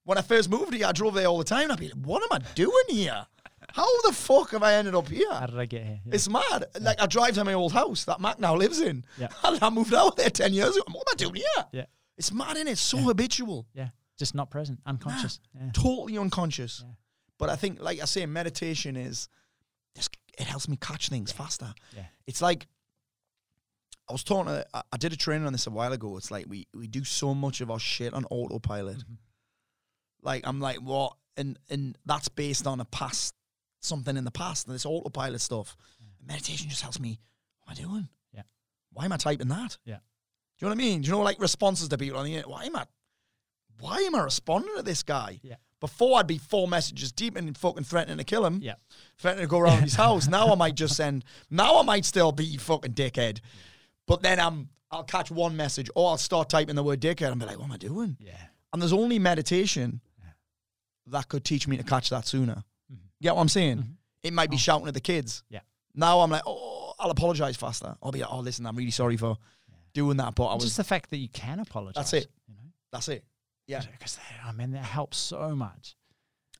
When 0.07 0.17
I 0.17 0.21
first 0.21 0.49
moved 0.49 0.73
here, 0.73 0.85
I 0.87 0.93
drove 0.93 1.15
there 1.15 1.25
all 1.25 1.37
the 1.37 1.43
time. 1.43 1.69
I'd 1.69 1.79
be 1.79 1.89
like, 1.89 2.05
"What 2.05 2.23
am 2.23 2.29
I 2.31 2.39
doing 2.55 2.85
here? 2.87 3.27
How 3.73 4.01
the 4.03 4.13
fuck 4.13 4.51
have 4.51 4.63
I 4.63 4.75
ended 4.75 4.95
up 4.95 5.09
here?" 5.09 5.29
How 5.29 5.47
did 5.47 5.59
I 5.59 5.65
get 5.65 5.83
here? 5.83 5.99
Yeah. 6.05 6.15
It's 6.15 6.29
mad. 6.29 6.63
Like 6.79 7.01
I 7.01 7.07
drive 7.07 7.33
to 7.35 7.43
my 7.43 7.51
old 7.51 7.73
house 7.73 8.05
that 8.05 8.21
Mac 8.21 8.39
now 8.39 8.55
lives 8.55 8.79
in. 8.79 9.03
Yeah. 9.19 9.27
I 9.43 9.69
moved 9.69 9.93
out 9.93 10.15
there 10.15 10.29
ten 10.29 10.53
years 10.53 10.77
ago. 10.77 10.85
What 10.93 11.05
am 11.09 11.13
I 11.13 11.15
doing 11.17 11.35
here? 11.35 11.65
Yeah. 11.73 11.85
It's 12.17 12.31
mad, 12.31 12.55
is 12.55 12.65
It's 12.67 12.81
so 12.81 12.99
habitual, 12.99 13.67
yeah. 13.73 13.89
Just 14.17 14.33
not 14.33 14.49
present, 14.49 14.79
unconscious. 14.85 15.41
Yeah. 15.53 15.71
totally 15.73 16.17
unconscious. 16.17 16.83
Yeah. 16.85 16.93
But 17.37 17.49
I 17.49 17.57
think, 17.57 17.81
like 17.81 18.01
I 18.01 18.05
say, 18.05 18.25
meditation 18.25 18.95
is. 18.95 19.27
It 20.39 20.45
helps 20.45 20.69
me 20.69 20.77
catch 20.77 21.09
things 21.09 21.33
faster. 21.33 21.73
Yeah. 21.95 22.05
It's 22.27 22.41
like 22.41 22.65
I 24.07 24.13
was 24.13 24.23
talking. 24.23 24.53
To, 24.53 24.65
I, 24.73 24.83
I 24.93 24.97
did 24.97 25.11
a 25.11 25.17
training 25.17 25.47
on 25.47 25.51
this 25.51 25.67
a 25.67 25.71
while 25.71 25.91
ago. 25.91 26.15
It's 26.15 26.31
like 26.31 26.45
we 26.47 26.65
we 26.73 26.87
do 26.87 27.03
so 27.03 27.33
much 27.33 27.59
of 27.59 27.69
our 27.69 27.79
shit 27.79 28.13
on 28.13 28.23
autopilot. 28.31 28.99
Mhm. 28.99 29.17
Like 30.21 30.45
I'm 30.45 30.59
like 30.59 30.77
what, 30.77 31.15
and 31.35 31.57
and 31.69 31.97
that's 32.05 32.29
based 32.29 32.67
on 32.67 32.79
a 32.79 32.85
past 32.85 33.33
something 33.79 34.17
in 34.17 34.25
the 34.25 34.31
past 34.31 34.67
and 34.67 34.75
this 34.75 34.85
autopilot 34.85 35.41
stuff. 35.41 35.77
Meditation 36.27 36.69
just 36.69 36.81
helps 36.81 36.99
me. 36.99 37.19
What 37.63 37.79
am 37.79 37.85
I 37.85 37.87
doing? 37.89 38.09
Yeah. 38.33 38.41
Why 38.91 39.05
am 39.05 39.13
I 39.13 39.17
typing 39.17 39.47
that? 39.47 39.77
Yeah. 39.85 39.95
Do 39.95 40.65
you 40.65 40.69
know 40.69 40.75
what 40.75 40.81
I 40.81 40.85
mean? 40.85 41.01
Do 41.01 41.07
you 41.07 41.11
know 41.13 41.21
like 41.21 41.39
responses 41.39 41.87
to 41.89 41.97
people 41.97 42.17
on 42.17 42.25
the 42.25 42.31
internet? 42.35 42.49
Why 42.49 42.65
am 42.65 42.75
I? 42.75 42.85
Why 43.79 43.97
am 43.99 44.15
I 44.15 44.23
responding 44.23 44.75
to 44.75 44.83
this 44.83 45.03
guy? 45.03 45.39
Yeah. 45.43 45.55
Before 45.79 46.17
I'd 46.17 46.25
be 46.27 46.39
four 46.39 46.67
messages 46.67 47.11
deep 47.11 47.37
and 47.37 47.55
fucking 47.55 47.83
threatening 47.83 48.17
to 48.17 48.23
kill 48.23 48.45
him. 48.45 48.59
Yeah. 48.61 48.73
Threatening 49.19 49.45
to 49.45 49.49
go 49.49 49.59
around 49.59 49.83
his 49.83 49.93
house. 49.93 50.27
Now 50.29 50.51
I 50.51 50.55
might 50.55 50.75
just 50.75 50.95
send. 50.95 51.23
Now 51.49 51.79
I 51.79 51.83
might 51.83 52.03
still 52.03 52.31
be 52.31 52.57
fucking 52.57 52.93
dickhead. 52.93 53.39
But 54.07 54.21
then 54.21 54.39
I'm. 54.39 54.69
I'll 54.89 55.03
catch 55.03 55.29
one 55.29 55.57
message 55.57 55.89
or 55.95 56.11
I'll 56.11 56.17
start 56.17 56.49
typing 56.49 56.75
the 56.75 56.83
word 56.83 57.01
dickhead 57.01 57.29
and 57.29 57.39
be 57.39 57.45
like, 57.45 57.57
what 57.57 57.65
am 57.65 57.73
I 57.73 57.77
doing? 57.77 58.15
Yeah. 58.21 58.37
And 58.73 58.81
there's 58.81 58.93
only 58.93 59.19
meditation 59.19 60.01
that 61.07 61.27
could 61.29 61.45
teach 61.45 61.67
me 61.67 61.77
to 61.77 61.83
catch 61.83 62.09
that 62.09 62.27
sooner. 62.27 62.63
Mhm. 62.91 62.97
Get 63.21 63.35
what 63.35 63.41
I'm 63.41 63.49
saying? 63.49 63.77
Mhm. 63.77 63.95
It 64.23 64.33
might 64.33 64.49
be 64.49 64.55
Oh. 64.57 64.59
shouting 64.59 64.87
at 64.87 64.93
the 64.93 64.99
kids. 65.01 65.43
Yeah. 65.49 65.61
Now 65.93 66.19
I'm 66.19 66.29
like, 66.31 66.43
oh, 66.45 66.93
I'll 66.99 67.09
apologize 67.11 67.55
faster. 67.55 67.97
I'll 68.03 68.11
be 68.11 68.19
like, 68.21 68.31
oh, 68.31 68.39
listen, 68.39 68.65
I'm 68.65 68.75
really 68.75 68.91
sorry 68.91 69.15
for 69.17 69.37
doing 69.93 70.17
that, 70.17 70.35
but 70.35 70.45
I 70.47 70.55
was. 70.55 70.65
Just 70.65 70.77
the 70.77 70.83
fact 70.83 71.09
that 71.11 71.17
you 71.17 71.29
can 71.29 71.59
apologize. 71.59 71.95
That's 71.95 72.13
it. 72.13 72.31
You 72.47 72.55
know. 72.55 72.61
that's 72.91 73.07
it. 73.07 73.23
Yeah. 73.67 73.83
Because 73.85 74.19
I 74.43 74.51
mean 74.51 74.71
that 74.71 74.83
helps 74.83 75.17
so 75.17 75.55
much. 75.55 75.95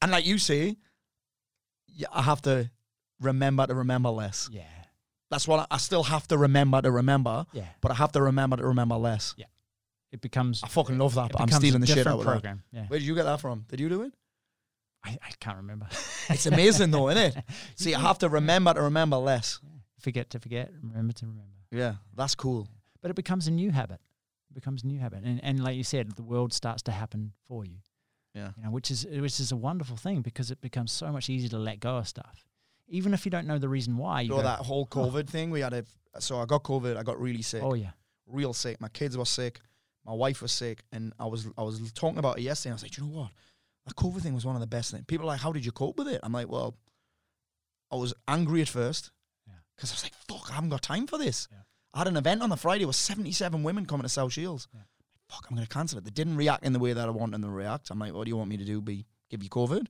And 0.02 0.12
like 0.12 0.26
you 0.26 0.38
say, 0.38 0.78
yeah, 1.88 2.08
I 2.12 2.22
have 2.22 2.42
to 2.44 2.72
remember 3.20 3.68
to 3.68 3.76
remember 3.76 4.10
less. 4.10 4.50
Yeah. 4.52 4.64
That's 5.30 5.48
what 5.48 5.60
I, 5.60 5.76
I 5.76 5.78
still 5.78 6.04
have 6.04 6.28
to 6.30 6.38
remember 6.38 6.82
to 6.82 6.90
remember, 6.92 7.46
Yeah. 7.52 7.68
but 7.82 7.92
I 7.92 7.96
have 7.96 8.12
to 8.14 8.22
remember 8.22 8.58
to 8.58 8.66
remember 8.66 8.96
less. 8.96 9.36
It 10.12 10.22
becomes. 10.22 10.64
I 10.64 10.68
fucking 10.68 10.98
love 10.98 11.16
that, 11.16 11.32
but 11.32 11.42
I'm 11.42 11.50
stealing 11.50 11.82
the 11.82 11.88
shit 11.88 12.08
out 12.08 12.14
of 12.14 12.20
that. 12.20 12.26
program. 12.26 12.64
Yeah. 12.72 12.86
Where 12.88 13.00
did 13.00 13.06
you 13.08 13.16
get 13.16 13.24
that 13.24 13.42
from? 13.42 13.66
Did 13.70 13.80
you 13.80 13.90
do 13.90 14.04
it? 14.04 14.14
I, 15.04 15.18
I 15.22 15.32
can't 15.40 15.58
remember. 15.58 15.88
It's 16.30 16.46
amazing 16.46 16.92
though, 16.92 17.10
isn't 17.10 17.38
it? 17.38 17.44
See, 17.76 17.96
I 17.96 18.02
have 18.02 18.18
to 18.20 18.28
remember 18.28 18.74
to 18.74 18.82
remember 18.82 19.16
less. 19.16 19.62
forget 20.00 20.30
to 20.32 20.40
forget, 20.40 20.72
remember 20.84 21.14
to 21.14 21.26
remember. 21.26 21.52
Yeah, 21.72 21.96
that's 22.16 22.36
cool. 22.36 22.68
But 23.02 23.12
it 23.12 23.16
becomes 23.16 23.48
a 23.48 23.52
new 23.52 23.72
habit. 23.72 24.02
It 24.52 24.54
becomes 24.56 24.84
a 24.84 24.88
new 24.88 25.00
habit, 25.00 25.24
and 25.24 25.42
and 25.44 25.64
like 25.64 25.78
you 25.78 25.84
said, 25.86 26.12
the 26.18 26.24
world 26.24 26.52
starts 26.52 26.82
to 26.84 26.92
happen 26.92 27.32
for 27.48 27.64
you. 27.64 27.78
Yeah. 28.34 28.50
You 28.58 28.64
know, 28.64 28.72
which 28.72 28.92
is 28.92 29.06
which 29.06 29.40
is 29.40 29.52
a 29.54 29.56
wonderful 29.56 29.96
thing 29.98 30.22
because 30.22 30.52
it 30.52 30.60
becomes 30.60 30.92
so 30.92 31.12
much 31.14 31.30
easier 31.30 31.50
to 31.50 31.58
let 31.60 31.80
go 31.80 31.98
of 31.98 32.08
stuff, 32.08 32.46
even 32.90 33.14
if 33.14 33.24
you 33.26 33.32
don't 33.32 33.48
know 33.48 33.58
the 33.60 33.70
reason 33.70 33.96
why. 33.98 34.22
You 34.22 34.26
You 34.26 34.30
know 34.32 34.38
go, 34.38 34.44
that 34.44 34.60
whole 34.60 34.86
COVID 34.86 35.30
thing 35.30 35.50
we 35.50 35.62
had. 35.62 35.74
A, 35.74 35.86
so 36.20 36.40
I 36.40 36.46
got 36.46 36.64
COVID. 36.64 36.98
I 36.98 37.04
got 37.04 37.20
really 37.22 37.42
sick, 37.42 37.64
oh 37.64 37.74
yeah, 37.74 37.92
real 38.26 38.54
sick. 38.54 38.82
My 38.82 38.90
kids 38.90 39.18
were 39.18 39.26
sick. 39.26 39.62
My 40.08 40.14
wife 40.14 40.42
was 40.42 40.52
sick, 40.54 40.84
and 40.92 41.14
I 41.20 41.26
was 41.26 41.48
I 41.58 41.64
was 41.64 41.92
talking 41.92 42.18
about 42.18 42.40
it 42.40 42.44
yesterday. 42.44 42.70
And 42.70 42.74
I 42.74 42.78
was 42.78 42.84
like, 42.84 42.98
you 42.98 43.04
know 43.04 43.20
what? 43.20 43.30
That 43.86 43.96
COVID 43.96 44.22
thing 44.22 44.34
was 44.34 44.46
one 44.46 44.56
of 44.56 44.62
the 44.62 44.68
best 44.68 44.92
things. 44.92 45.04
People 45.06 45.26
are 45.26 45.34
like, 45.34 45.42
how 45.42 45.52
did 45.52 45.66
you 45.66 45.72
cope 45.72 45.98
with 45.98 46.08
it? 46.08 46.20
I'm 46.24 46.32
like, 46.34 46.50
well, 46.50 46.76
I 47.92 47.96
was 47.98 48.14
angry 48.28 48.62
at 48.62 48.70
first 48.70 49.12
Yeah. 49.48 49.54
because 49.76 49.92
I 49.92 49.96
was 49.96 50.04
like, 50.04 50.14
fuck, 50.28 50.52
I 50.52 50.56
haven't 50.56 50.70
got 50.70 50.82
time 50.82 51.08
for 51.08 51.18
this. 51.18 51.48
Yeah. 51.52 51.60
I 51.94 52.00
had 52.00 52.08
an 52.08 52.18
event 52.18 52.42
on 52.42 52.50
the 52.50 52.58
Friday 52.58 52.86
with 52.86 52.96
77 52.96 53.64
women 53.64 53.86
coming 53.86 54.04
to 54.04 54.10
South 54.10 54.34
Shields. 54.34 54.68
Yeah. 54.74 54.82
Fuck, 55.30 55.46
I'm 55.50 55.56
going 55.56 55.66
to 55.68 55.74
cancel 55.74 55.98
it. 55.98 56.04
They 56.06 56.12
didn't 56.12 56.38
react 56.38 56.64
in 56.64 56.74
the 56.74 56.80
way 56.80 56.94
that 56.94 57.08
I 57.08 57.12
wanted 57.12 57.34
them 57.34 57.42
to 57.44 57.50
react. 57.50 57.90
I'm 57.90 58.00
like, 58.00 58.14
what 58.14 58.26
do 58.26 58.30
you 58.30 58.38
want 58.38 58.50
me 58.50 58.58
to 58.58 58.66
do? 58.66 58.82
Be 58.82 59.06
give 59.30 59.44
you 59.44 59.50
COVID? 59.50 59.88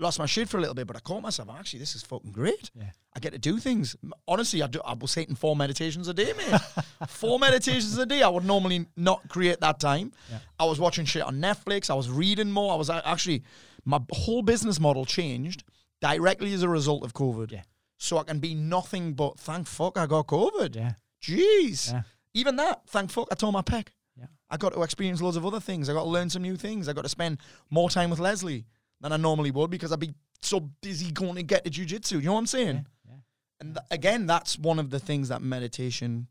Lost 0.00 0.20
my 0.20 0.26
shit 0.26 0.48
for 0.48 0.58
a 0.58 0.60
little 0.60 0.74
bit, 0.74 0.86
but 0.86 0.96
I 0.96 1.00
caught 1.00 1.22
myself. 1.22 1.48
Actually, 1.58 1.80
this 1.80 1.96
is 1.96 2.02
fucking 2.04 2.30
great. 2.30 2.70
Yeah. 2.72 2.90
I 3.16 3.18
get 3.18 3.32
to 3.32 3.38
do 3.38 3.58
things. 3.58 3.96
Honestly, 4.28 4.62
I, 4.62 4.68
do, 4.68 4.80
I 4.84 4.94
was 4.94 5.12
taking 5.12 5.34
four 5.34 5.56
meditations 5.56 6.06
a 6.06 6.14
day, 6.14 6.32
mate. 6.36 6.60
four 7.08 7.40
meditations 7.40 7.98
a 7.98 8.06
day. 8.06 8.22
I 8.22 8.28
would 8.28 8.44
normally 8.44 8.86
not 8.96 9.28
create 9.28 9.58
that 9.60 9.80
time. 9.80 10.12
Yeah. 10.30 10.38
I 10.60 10.66
was 10.66 10.78
watching 10.78 11.04
shit 11.04 11.22
on 11.22 11.40
Netflix. 11.40 11.90
I 11.90 11.94
was 11.94 12.08
reading 12.08 12.52
more. 12.52 12.72
I 12.72 12.76
was 12.76 12.90
actually, 12.90 13.42
my 13.84 13.98
whole 14.12 14.42
business 14.42 14.78
model 14.78 15.04
changed 15.04 15.64
directly 16.00 16.52
as 16.52 16.62
a 16.62 16.68
result 16.68 17.02
of 17.04 17.12
COVID. 17.12 17.50
Yeah. 17.50 17.62
So 17.96 18.18
I 18.18 18.22
can 18.22 18.38
be 18.38 18.54
nothing 18.54 19.14
but 19.14 19.40
thank 19.40 19.66
fuck 19.66 19.98
I 19.98 20.06
got 20.06 20.28
COVID. 20.28 20.76
yeah, 20.76 20.92
Jeez. 21.20 21.92
yeah, 21.92 22.02
Even 22.34 22.54
that, 22.54 22.82
thank 22.86 23.10
fuck 23.10 23.26
I 23.32 23.34
tore 23.34 23.52
my 23.52 23.62
pec. 23.62 23.88
Yeah. 24.16 24.26
I 24.48 24.56
got 24.58 24.74
to 24.74 24.82
experience 24.82 25.20
loads 25.20 25.36
of 25.36 25.44
other 25.44 25.58
things. 25.58 25.88
I 25.90 25.92
got 25.92 26.04
to 26.04 26.08
learn 26.08 26.30
some 26.30 26.42
new 26.42 26.56
things. 26.56 26.88
I 26.88 26.92
got 26.92 27.02
to 27.02 27.08
spend 27.08 27.38
more 27.68 27.90
time 27.90 28.10
with 28.10 28.20
Leslie 28.20 28.66
than 29.00 29.12
I 29.12 29.16
normally 29.16 29.50
would 29.50 29.70
because 29.70 29.92
I'd 29.92 30.00
be 30.00 30.14
so 30.42 30.60
busy 30.60 31.10
going 31.10 31.36
to 31.36 31.42
get 31.42 31.64
to 31.64 31.70
jujitsu. 31.70 32.12
You 32.12 32.22
know 32.22 32.32
what 32.34 32.40
I'm 32.40 32.46
saying? 32.46 32.86
yeah, 33.06 33.12
yeah. 33.12 33.16
And 33.60 33.74
th- 33.74 33.86
again, 33.90 34.26
that's 34.26 34.58
one 34.58 34.78
of 34.78 34.90
the 34.90 34.98
things 34.98 35.28
that 35.28 35.42
meditation 35.42 36.28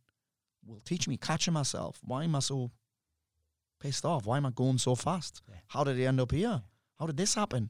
will 0.65 0.81
teach 0.85 1.07
me. 1.07 1.17
Catching 1.17 1.53
myself. 1.53 1.99
Why 2.03 2.23
am 2.23 2.35
I 2.35 2.39
so 2.39 2.71
pissed 3.79 4.05
off? 4.05 4.25
Why 4.25 4.37
am 4.37 4.45
I 4.45 4.51
going 4.51 4.77
so 4.77 4.95
fast? 4.95 5.41
Yeah. 5.49 5.55
How 5.67 5.83
did 5.83 5.99
I 5.99 6.03
end 6.03 6.19
up 6.19 6.31
here? 6.31 6.61
How 6.99 7.05
did 7.05 7.17
this 7.17 7.35
happen? 7.35 7.69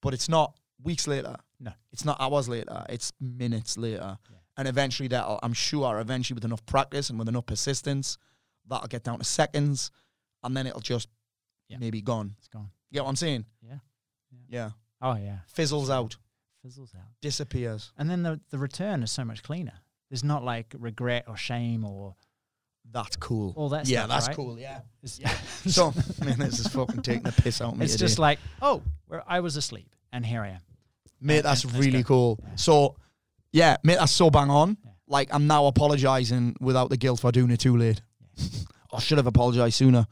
But 0.00 0.14
it's 0.14 0.28
not 0.28 0.54
weeks 0.82 1.06
later. 1.06 1.36
No. 1.58 1.72
It's 1.92 2.04
not 2.04 2.20
hours 2.20 2.48
later. 2.48 2.84
It's 2.88 3.12
minutes 3.20 3.78
later. 3.78 4.18
And 4.56 4.68
eventually 4.68 5.08
that'll, 5.08 5.40
I'm 5.42 5.52
sure, 5.52 5.98
eventually 5.98 6.36
with 6.36 6.44
enough 6.44 6.64
practice 6.66 7.10
and 7.10 7.18
with 7.18 7.28
enough 7.28 7.46
persistence, 7.46 8.18
that'll 8.68 8.86
get 8.86 9.02
down 9.02 9.18
to 9.18 9.24
seconds 9.24 9.90
and 10.44 10.56
then 10.56 10.66
it'll 10.66 10.80
just 10.80 11.08
maybe 11.80 12.00
gone. 12.02 12.34
It's 12.38 12.48
gone. 12.48 12.70
You 12.90 12.98
get 12.98 13.02
what 13.04 13.10
I'm 13.10 13.16
saying? 13.16 13.46
Yeah. 13.66 13.78
Yeah. 14.48 14.70
Oh 15.00 15.16
yeah, 15.16 15.38
Fizzles 15.54 15.90
out, 15.90 16.16
fizzles 16.62 16.94
out, 16.94 17.02
disappears. 17.20 17.92
and 17.98 18.08
then 18.08 18.22
the 18.22 18.40
the 18.50 18.58
return 18.58 19.02
is 19.02 19.10
so 19.12 19.24
much 19.24 19.42
cleaner. 19.42 19.74
There's 20.10 20.24
not 20.24 20.44
like 20.44 20.74
regret 20.78 21.24
or 21.28 21.36
shame 21.36 21.84
or 21.84 22.14
That's 22.90 23.16
cool. 23.16 23.52
all 23.56 23.70
that 23.70 23.86
yeah, 23.88 24.00
stuff. 24.00 24.08
that's 24.10 24.26
right? 24.28 24.36
cool. 24.36 24.58
Yeah. 24.58 24.80
It's, 25.02 25.20
So, 25.74 25.92
man, 26.24 26.38
this 26.38 26.60
is 26.60 26.68
fucking 26.68 27.02
taking 27.02 27.22
the 27.24 27.32
piss 27.32 27.60
out 27.60 27.72
of 27.72 27.78
me. 27.78 27.84
it's 27.84 27.94
today. 27.94 28.04
just 28.06 28.18
like, 28.18 28.38
oh, 28.62 28.82
where 29.06 29.22
I 29.26 29.40
was 29.40 29.56
asleep 29.56 29.88
and 30.12 30.24
here 30.24 30.42
I 30.42 30.48
am. 30.50 30.60
mate, 31.20 31.36
and- 31.38 31.44
that's 31.46 31.64
and 31.64 31.74
really 31.74 32.02
cool. 32.04 32.38
Yeah. 32.42 32.48
So, 32.56 32.96
yeah, 33.52 33.76
mate, 33.82 33.96
that's 33.98 34.12
so 34.12 34.30
bang 34.30 34.50
on. 34.50 34.76
Yeah. 34.84 34.90
Like, 35.08 35.28
I'm 35.34 35.46
now 35.46 35.66
apologising 35.66 36.56
without 36.60 36.90
the 36.90 36.96
guilt 36.96 37.20
for 37.20 37.32
doing 37.32 37.50
it 37.50 37.60
too 37.60 37.76
late. 37.76 38.00
I 38.92 39.00
should 39.00 39.18
have 39.18 39.26
apologised 39.26 39.74
sooner. 39.76 40.06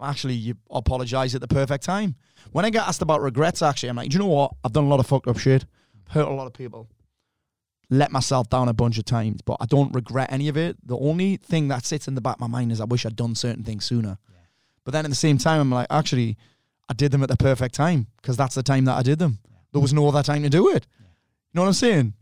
Actually, 0.00 0.34
you 0.34 0.54
apologise 0.70 1.34
at 1.34 1.40
the 1.40 1.48
perfect 1.48 1.84
time. 1.84 2.14
When 2.52 2.64
I 2.64 2.70
get 2.70 2.86
asked 2.86 3.02
about 3.02 3.20
regrets, 3.20 3.62
actually, 3.62 3.90
I'm 3.90 3.96
like, 3.96 4.10
do 4.10 4.14
you 4.14 4.20
know 4.20 4.30
what? 4.30 4.52
I've 4.64 4.72
done 4.72 4.84
a 4.84 4.88
lot 4.88 5.00
of 5.00 5.06
fucked 5.06 5.28
up 5.28 5.38
shit, 5.38 5.66
hurt 6.08 6.26
a 6.26 6.32
lot 6.32 6.46
of 6.46 6.52
people, 6.52 6.88
let 7.90 8.12
myself 8.12 8.48
down 8.48 8.68
a 8.68 8.72
bunch 8.72 8.98
of 8.98 9.04
times, 9.04 9.42
but 9.42 9.56
I 9.60 9.66
don't 9.66 9.92
regret 9.94 10.32
any 10.32 10.48
of 10.48 10.56
it. 10.56 10.76
The 10.84 10.96
only 10.96 11.36
thing 11.36 11.68
that 11.68 11.84
sits 11.84 12.08
in 12.08 12.14
the 12.14 12.20
back 12.20 12.36
of 12.36 12.40
my 12.40 12.46
mind 12.46 12.72
is 12.72 12.80
I 12.80 12.84
wish 12.84 13.04
I'd 13.04 13.16
done 13.16 13.34
certain 13.34 13.64
things 13.64 13.84
sooner. 13.84 14.16
Yeah. 14.30 14.38
But 14.84 14.92
then 14.92 15.04
at 15.04 15.10
the 15.10 15.16
same 15.16 15.38
time, 15.38 15.60
I'm 15.60 15.70
like, 15.70 15.88
actually, 15.90 16.36
I 16.88 16.94
did 16.94 17.10
them 17.10 17.22
at 17.22 17.28
the 17.28 17.36
perfect 17.36 17.74
time 17.74 18.06
because 18.22 18.36
that's 18.36 18.54
the 18.54 18.62
time 18.62 18.84
that 18.84 18.96
I 18.96 19.02
did 19.02 19.18
them. 19.18 19.40
Yeah. 19.50 19.56
There 19.72 19.82
was 19.82 19.92
no 19.92 20.08
other 20.08 20.22
time 20.22 20.42
to 20.44 20.48
do 20.48 20.68
it. 20.68 20.86
Yeah. 20.98 21.06
You 21.06 21.50
know 21.54 21.62
what 21.62 21.68
I'm 21.68 21.74
saying? 21.74 22.14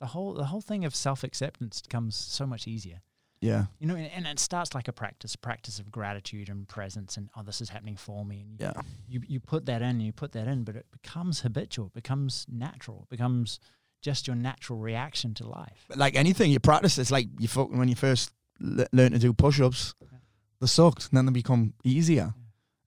The 0.00 0.06
whole 0.08 0.34
the 0.34 0.46
whole 0.46 0.60
thing 0.60 0.84
of 0.84 0.96
self 0.96 1.22
acceptance 1.22 1.80
comes 1.88 2.16
so 2.16 2.44
much 2.44 2.66
easier. 2.66 3.02
Yeah. 3.42 3.64
You 3.80 3.88
know, 3.88 3.96
and, 3.96 4.10
and 4.12 4.26
it 4.26 4.38
starts 4.38 4.74
like 4.74 4.86
a 4.88 4.92
practice, 4.92 5.34
a 5.34 5.38
practice 5.38 5.78
of 5.80 5.90
gratitude 5.90 6.48
and 6.48 6.66
presence, 6.68 7.16
and 7.16 7.28
oh, 7.36 7.42
this 7.42 7.60
is 7.60 7.68
happening 7.68 7.96
for 7.96 8.24
me. 8.24 8.40
And 8.48 8.60
Yeah. 8.60 8.72
you 9.08 9.20
you 9.26 9.40
put 9.40 9.66
that 9.66 9.82
in, 9.82 10.00
you 10.00 10.12
put 10.12 10.32
that 10.32 10.46
in, 10.46 10.62
but 10.64 10.76
it 10.76 10.86
becomes 10.92 11.40
habitual, 11.40 11.86
it 11.88 11.92
becomes 11.94 12.46
natural, 12.48 13.02
it 13.02 13.10
becomes 13.10 13.58
just 14.00 14.26
your 14.26 14.36
natural 14.36 14.78
reaction 14.78 15.34
to 15.34 15.46
life. 15.46 15.84
But 15.88 15.98
like 15.98 16.14
anything, 16.16 16.50
you 16.52 16.60
practice. 16.60 16.98
It's 16.98 17.10
like 17.10 17.28
you 17.38 17.48
fucking 17.48 17.76
when 17.78 17.88
you 17.88 17.94
first 17.96 18.32
l- 18.60 18.86
learn 18.92 19.12
to 19.12 19.18
do 19.18 19.32
push-ups, 19.32 19.94
Yeah. 20.00 20.18
they 20.60 20.66
sucked, 20.68 21.08
and 21.08 21.16
then 21.16 21.26
they 21.26 21.32
become 21.32 21.74
easier, 21.84 22.34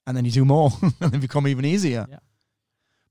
and 0.08 0.16
then 0.16 0.24
you 0.26 0.32
do 0.32 0.46
more, 0.46 0.72
and 1.02 1.12
they 1.12 1.18
become 1.18 1.48
even 1.48 1.66
easier. 1.66 2.06
Yeah. 2.10 2.20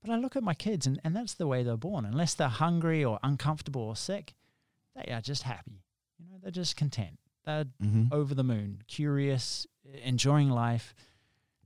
But 0.02 0.10
I 0.12 0.16
look 0.16 0.36
at 0.36 0.42
my 0.42 0.54
kids, 0.54 0.86
and, 0.86 1.00
and 1.04 1.14
that's 1.16 1.34
the 1.34 1.46
way 1.46 1.62
they're 1.62 1.78
born. 1.78 2.04
Unless 2.04 2.34
they're 2.34 2.48
hungry 2.48 3.02
or 3.04 3.18
uncomfortable 3.22 3.82
or 3.82 3.96
sick, 3.96 4.34
they 4.94 5.10
are 5.12 5.22
just 5.22 5.42
happy. 5.42 5.82
You 6.18 6.26
know, 6.30 6.36
they're 6.42 6.50
just 6.50 6.76
content. 6.76 7.18
They're 7.46 7.64
Mm-hmm. 7.82 8.04
over 8.12 8.34
the 8.34 8.44
moon, 8.44 8.82
curious, 8.88 9.66
enjoying 10.04 10.50
life. 10.50 10.94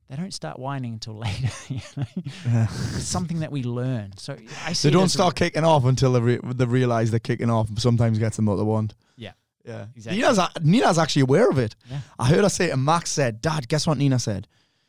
They 0.09 0.16
don't 0.16 0.32
start 0.32 0.59
whining 0.59 0.94
until 0.94 1.14
later. 1.26 1.48
you 1.68 1.80
know? 1.96 2.05
It's 2.96 3.05
something 3.05 3.40
that 3.40 3.52
we 3.52 3.62
learn. 3.62 4.12
So 4.16 4.36
I 4.64 4.72
see 4.72 4.88
They 4.88 4.92
don't 4.92 5.09
start 5.10 5.34
kicking 5.36 5.64
off 5.64 5.84
until 5.84 6.12
they, 6.14 6.20
re- 6.20 6.40
they 6.42 6.64
realize 6.64 7.10
they're 7.10 7.20
kicking 7.20 7.50
off. 7.50 7.68
Sometimes 7.78 8.18
gets 8.18 8.36
them 8.36 8.46
what 8.46 8.56
they 8.56 8.62
want. 8.62 8.94
Yeah. 9.16 9.32
Yeah. 9.64 9.86
Exactly. 9.94 10.20
Nina's, 10.22 10.40
Nina's 10.62 10.98
actually 10.98 11.22
aware 11.22 11.50
of 11.50 11.59
it. 11.59 11.76
Yeah. 11.90 12.00
I 12.18 12.28
heard 12.28 12.42
her 12.42 12.48
say, 12.48 12.70
and 12.70 12.84
Max 12.84 13.10
said, 13.10 13.42
Dad, 13.42 13.68
guess 13.68 13.86
what 13.86 13.98
Nina 13.98 14.18
said? 14.18 14.48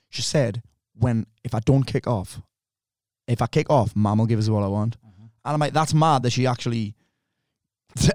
She 0.09 0.21
said, 0.21 0.63
when, 0.93 1.27
if 1.43 1.53
I 1.53 1.59
don't 1.59 1.83
kick 1.83 2.07
off, 2.07 2.41
if 3.27 3.41
I 3.41 3.47
kick 3.47 3.69
off, 3.69 3.95
mum 3.95 4.19
will 4.19 4.25
give 4.25 4.39
us 4.39 4.49
what 4.49 4.63
I 4.63 4.67
want. 4.67 4.97
Mhm. 5.01 5.29
And 5.45 5.53
I'm 5.53 5.59
like, 5.59 5.73
that's 5.73 5.93
mad 5.93 6.23
that 6.23 6.31
she 6.31 6.47
actually 6.47 6.95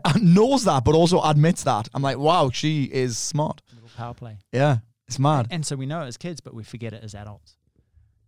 knows 0.20 0.64
that, 0.64 0.84
but 0.84 0.94
also 0.94 1.20
admits 1.22 1.64
that. 1.64 1.88
I'm 1.94 2.02
like, 2.02 2.18
wow, 2.18 2.50
she 2.50 2.84
is 2.84 3.18
smart. 3.18 3.62
little 3.74 3.90
power 3.96 4.14
play. 4.14 4.38
Yeah. 4.52 4.78
It's 5.08 5.18
mad. 5.18 5.48
And 5.50 5.64
so 5.66 5.76
we 5.76 5.86
know 5.86 6.00
it 6.02 6.06
as 6.06 6.16
kids, 6.16 6.40
but 6.40 6.54
we 6.54 6.62
forget 6.62 6.92
it 6.92 7.02
as 7.04 7.14
adults. 7.14 7.56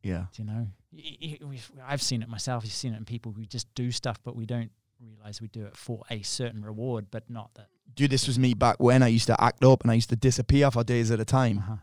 Yeah. 0.02 0.26
Do 0.34 0.42
You 0.42 0.48
know, 0.48 0.66
Y- 0.92 1.16
y- 1.20 1.38
we've- 1.46 1.62
I've 1.86 2.00
seen 2.02 2.22
it 2.22 2.28
myself. 2.28 2.64
You've 2.64 2.72
seen 2.72 2.94
it 2.94 2.98
in 2.98 3.04
people 3.04 3.32
who 3.32 3.44
just 3.44 3.66
do 3.74 3.90
stuff, 3.90 4.18
but 4.24 4.34
we 4.36 4.46
don't 4.46 4.70
realize 5.00 5.40
we 5.42 5.48
do 5.48 5.64
it 5.66 5.76
for 5.76 6.02
a 6.10 6.22
certain 6.22 6.64
reward, 6.64 7.06
but 7.10 7.28
not 7.28 7.50
that. 7.54 7.68
Dude, 7.94 8.10
this 8.10 8.26
was 8.26 8.38
me 8.38 8.54
back 8.54 8.76
when 8.78 9.02
I 9.02 9.08
used 9.08 9.26
to 9.26 9.40
act 9.42 9.64
up 9.64 9.82
and 9.82 9.90
I 9.90 9.94
used 9.94 10.08
to 10.10 10.16
disappear 10.16 10.70
for 10.70 10.84
days 10.84 11.10
at 11.10 11.20
a 11.20 11.24
time. 11.24 11.58
Uh-huh. 11.58 11.76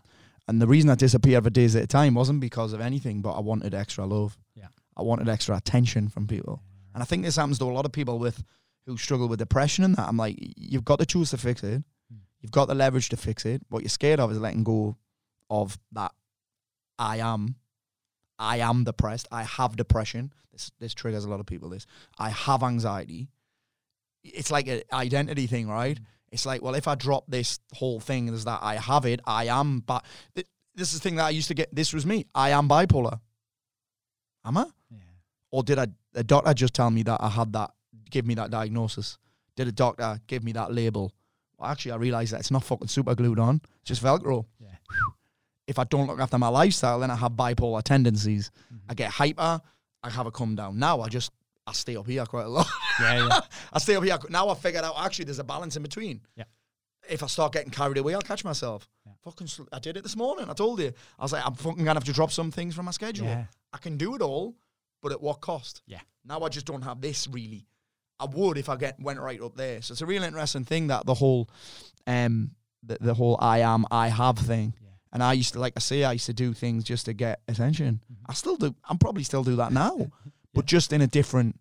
And 0.47 0.61
the 0.61 0.67
reason 0.67 0.89
I 0.89 0.95
disappeared 0.95 1.43
for 1.43 1.49
days 1.49 1.75
at 1.75 1.83
a 1.83 1.87
time 1.87 2.15
wasn't 2.15 2.39
because 2.39 2.73
of 2.73 2.81
anything, 2.81 3.21
but 3.21 3.33
I 3.33 3.39
wanted 3.39 3.73
extra 3.73 4.05
love. 4.05 4.37
Yeah. 4.55 4.67
I 4.97 5.01
wanted 5.03 5.29
extra 5.29 5.55
attention 5.55 6.09
from 6.09 6.27
people. 6.27 6.61
And 6.93 7.01
I 7.01 7.05
think 7.05 7.23
this 7.23 7.35
happens 7.37 7.59
to 7.59 7.65
a 7.65 7.73
lot 7.73 7.85
of 7.85 7.91
people 7.91 8.19
with 8.19 8.43
who 8.85 8.97
struggle 8.97 9.27
with 9.27 9.39
depression 9.39 9.83
and 9.83 9.95
that. 9.95 10.07
I'm 10.07 10.17
like, 10.17 10.37
you've 10.57 10.85
got 10.85 10.99
the 10.99 11.05
tools 11.05 11.29
to 11.31 11.37
fix 11.37 11.63
it. 11.63 11.83
Mm. 12.13 12.19
You've 12.41 12.51
got 12.51 12.67
the 12.67 12.75
leverage 12.75 13.09
to 13.09 13.17
fix 13.17 13.45
it. 13.45 13.61
What 13.69 13.83
you're 13.83 13.89
scared 13.89 14.19
of 14.19 14.31
is 14.31 14.39
letting 14.39 14.63
go 14.63 14.97
of 15.49 15.77
that 15.91 16.11
I 16.99 17.17
am. 17.17 17.55
I 18.39 18.57
am 18.57 18.83
depressed. 18.83 19.27
I 19.31 19.43
have 19.43 19.75
depression. 19.75 20.33
This 20.51 20.71
this 20.79 20.93
triggers 20.93 21.25
a 21.25 21.29
lot 21.29 21.39
of 21.39 21.45
people. 21.45 21.69
This 21.69 21.85
I 22.17 22.29
have 22.29 22.63
anxiety. 22.63 23.29
It's 24.23 24.51
like 24.51 24.67
an 24.67 24.81
identity 24.91 25.47
thing, 25.47 25.67
right? 25.67 25.99
Mm. 25.99 26.05
It's 26.33 26.47
like, 26.47 26.63
well, 26.63 26.73
if 26.73 26.87
I 26.87 26.95
drop 26.95 27.25
this 27.27 27.59
whole 27.73 27.99
thing, 27.99 28.27
is 28.29 28.45
that 28.45 28.59
I 28.63 28.75
have 28.75 29.05
it. 29.05 29.19
I 29.25 29.45
am, 29.45 29.81
but 29.81 30.03
this 30.33 30.91
is 30.91 30.93
the 30.93 30.99
thing 30.99 31.17
that 31.17 31.25
I 31.25 31.29
used 31.29 31.47
to 31.49 31.53
get. 31.53 31.73
This 31.73 31.93
was 31.93 32.07
me. 32.07 32.25
I 32.33 32.49
am 32.49 32.67
bipolar. 32.67 33.19
Am 34.43 34.57
I? 34.57 34.65
Yeah. 34.89 34.97
Or 35.51 35.61
did 35.61 35.77
I, 35.77 35.87
a 36.15 36.23
doctor 36.23 36.53
just 36.55 36.73
tell 36.73 36.89
me 36.89 37.03
that 37.03 37.21
I 37.21 37.29
had 37.29 37.53
that, 37.53 37.71
give 38.13 38.25
me 38.25 38.35
that 38.35 38.51
diagnosis? 38.51 39.17
Did 39.57 39.67
a 39.67 39.71
doctor 39.71 40.19
give 40.27 40.43
me 40.43 40.51
that 40.53 40.73
label? 40.73 41.11
Well, 41.57 41.69
actually, 41.69 41.91
I 41.91 41.95
realized 41.97 42.31
that 42.33 42.39
it's 42.39 42.51
not 42.51 42.63
fucking 42.63 42.87
super 42.87 43.13
glued 43.15 43.39
on, 43.39 43.59
it's 43.81 43.89
just 43.89 44.03
Velcro. 44.03 44.45
Yeah. 44.59 44.69
If 45.65 45.79
I 45.79 45.85
don't 45.85 46.07
look 46.07 46.19
after 46.19 46.37
my 46.37 46.49
lifestyle, 46.49 46.99
then 46.99 47.09
I 47.09 47.15
have 47.15 47.31
bipolar 47.31 47.81
tendencies. 47.81 48.51
Mhm. 48.73 48.79
I 48.89 48.93
get 48.95 49.09
hyper, 49.11 49.61
I 50.03 50.09
have 50.09 50.25
a 50.27 50.31
come 50.31 50.55
down. 50.55 50.77
Now 50.77 50.99
I 50.99 51.07
just, 51.07 51.31
I 51.65 51.71
stay 51.71 51.95
up 51.95 52.05
here 52.05 52.25
quite 52.25 52.43
a 52.45 52.49
lot. 52.49 52.67
Yeah, 52.99 53.27
yeah. 53.27 53.39
I 53.73 53.79
stay 53.79 53.95
up 53.95 54.03
here. 54.03 54.17
Now 54.29 54.49
I 54.49 54.55
figured 54.55 54.83
out 54.83 54.95
actually 54.97 55.23
there's 55.25 55.39
a 55.39 55.43
balance 55.45 55.77
in 55.77 55.81
between. 55.83 56.19
Yeah. 56.35 56.43
If 57.09 57.23
I 57.23 57.27
start 57.27 57.53
getting 57.53 57.71
carried 57.71 57.97
away, 57.97 58.13
I'll 58.13 58.21
catch 58.21 58.43
myself. 58.43 58.89
Yeah. 59.05 59.13
Fucking, 59.23 59.47
sl- 59.47 59.63
I 59.71 59.79
did 59.79 59.95
it 59.95 60.03
this 60.03 60.17
morning. 60.17 60.49
I 60.49 60.53
told 60.53 60.81
you. 60.81 60.91
I 61.17 61.23
was 61.23 61.31
like, 61.31 61.45
I'm 61.45 61.55
fucking 61.55 61.85
gonna 61.85 61.93
have 61.99 62.03
to 62.11 62.13
drop 62.13 62.31
some 62.31 62.51
things 62.51 62.75
from 62.75 62.83
my 62.85 62.91
schedule. 62.91 63.27
yeah. 63.27 63.45
I 63.71 63.77
can 63.77 63.95
do 63.95 64.15
it 64.15 64.21
all, 64.21 64.55
but 65.01 65.13
at 65.13 65.21
what 65.21 65.39
cost? 65.39 65.81
Yeah. 65.87 66.01
Now 66.25 66.41
I 66.41 66.49
just 66.49 66.65
don't 66.65 66.81
have 66.83 66.99
this 66.99 67.25
really. 67.29 67.65
I 68.23 68.25
would 68.35 68.57
if 68.57 68.69
I 68.69 68.75
get 68.75 68.99
went 68.99 69.19
right 69.19 69.41
up 69.41 69.55
there. 69.55 69.81
So 69.81 69.91
it's 69.93 70.01
a 70.01 70.05
real 70.05 70.23
interesting 70.23 70.65
thing 70.65 70.87
that 70.87 71.05
the 71.05 71.13
whole, 71.13 71.49
um, 72.07 72.51
the, 72.81 72.97
the 72.99 73.13
whole 73.13 73.37
I 73.39 73.59
am 73.59 73.85
I 73.91 74.07
have 74.09 74.37
thing. 74.37 74.73
Yeah. 74.81 74.89
And 75.13 75.21
I 75.23 75.33
used 75.33 75.53
to 75.53 75.59
like 75.59 75.73
I 75.75 75.79
say 75.79 76.03
I 76.03 76.13
used 76.13 76.25
to 76.27 76.33
do 76.33 76.53
things 76.53 76.83
just 76.83 77.05
to 77.05 77.13
get 77.13 77.41
attention. 77.47 78.01
Mhm. 78.11 78.17
I 78.27 78.33
still 78.33 78.55
do. 78.57 78.75
I'm 78.89 78.97
probably 78.97 79.23
still 79.23 79.43
do 79.43 79.55
that 79.57 79.71
now, 79.83 80.09
but 80.53 80.65
just 80.65 80.91
in 80.93 81.01
a 81.01 81.07
different, 81.07 81.59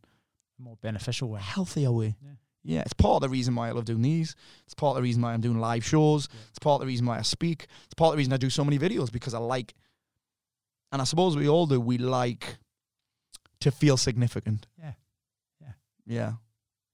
More 0.58 0.76
beneficial 0.80 1.28
way. 1.30 1.40
healthier 1.40 1.92
way. 1.92 2.16
Yeah. 2.22 2.30
Yeah, 2.64 2.80
it's 2.82 2.92
part 2.92 3.16
of 3.16 3.22
the 3.22 3.28
reason 3.28 3.56
why 3.56 3.68
I 3.68 3.72
love 3.72 3.86
doing 3.86 4.02
these. 4.02 4.36
It's 4.66 4.74
part 4.74 4.92
of 4.92 4.96
the 4.96 5.02
reason 5.02 5.20
why 5.20 5.32
I'm 5.34 5.40
doing 5.40 5.58
live 5.58 5.84
shows. 5.84 6.28
Yeah. 6.32 6.38
It's 6.50 6.58
part 6.60 6.74
of 6.76 6.80
the 6.82 6.86
reason 6.86 7.06
why 7.06 7.18
I 7.18 7.22
speak. 7.22 7.66
It's 7.86 7.94
part 7.94 8.10
of 8.10 8.12
the 8.12 8.18
reason 8.18 8.32
I 8.32 8.36
do 8.36 8.50
so 8.50 8.64
many 8.64 8.78
videos 8.78 9.10
because 9.10 9.34
I 9.34 9.38
like, 9.38 9.74
and 10.92 11.02
I 11.02 11.04
suppose 11.04 11.36
we 11.36 11.48
all 11.48 11.66
do. 11.66 11.80
We 11.80 11.98
like 11.98 12.58
to 13.62 13.70
feel 13.72 13.96
significant. 13.96 14.68
Yeah. 14.78 14.92
Yeah. 15.60 15.72
Yeah, 16.06 16.32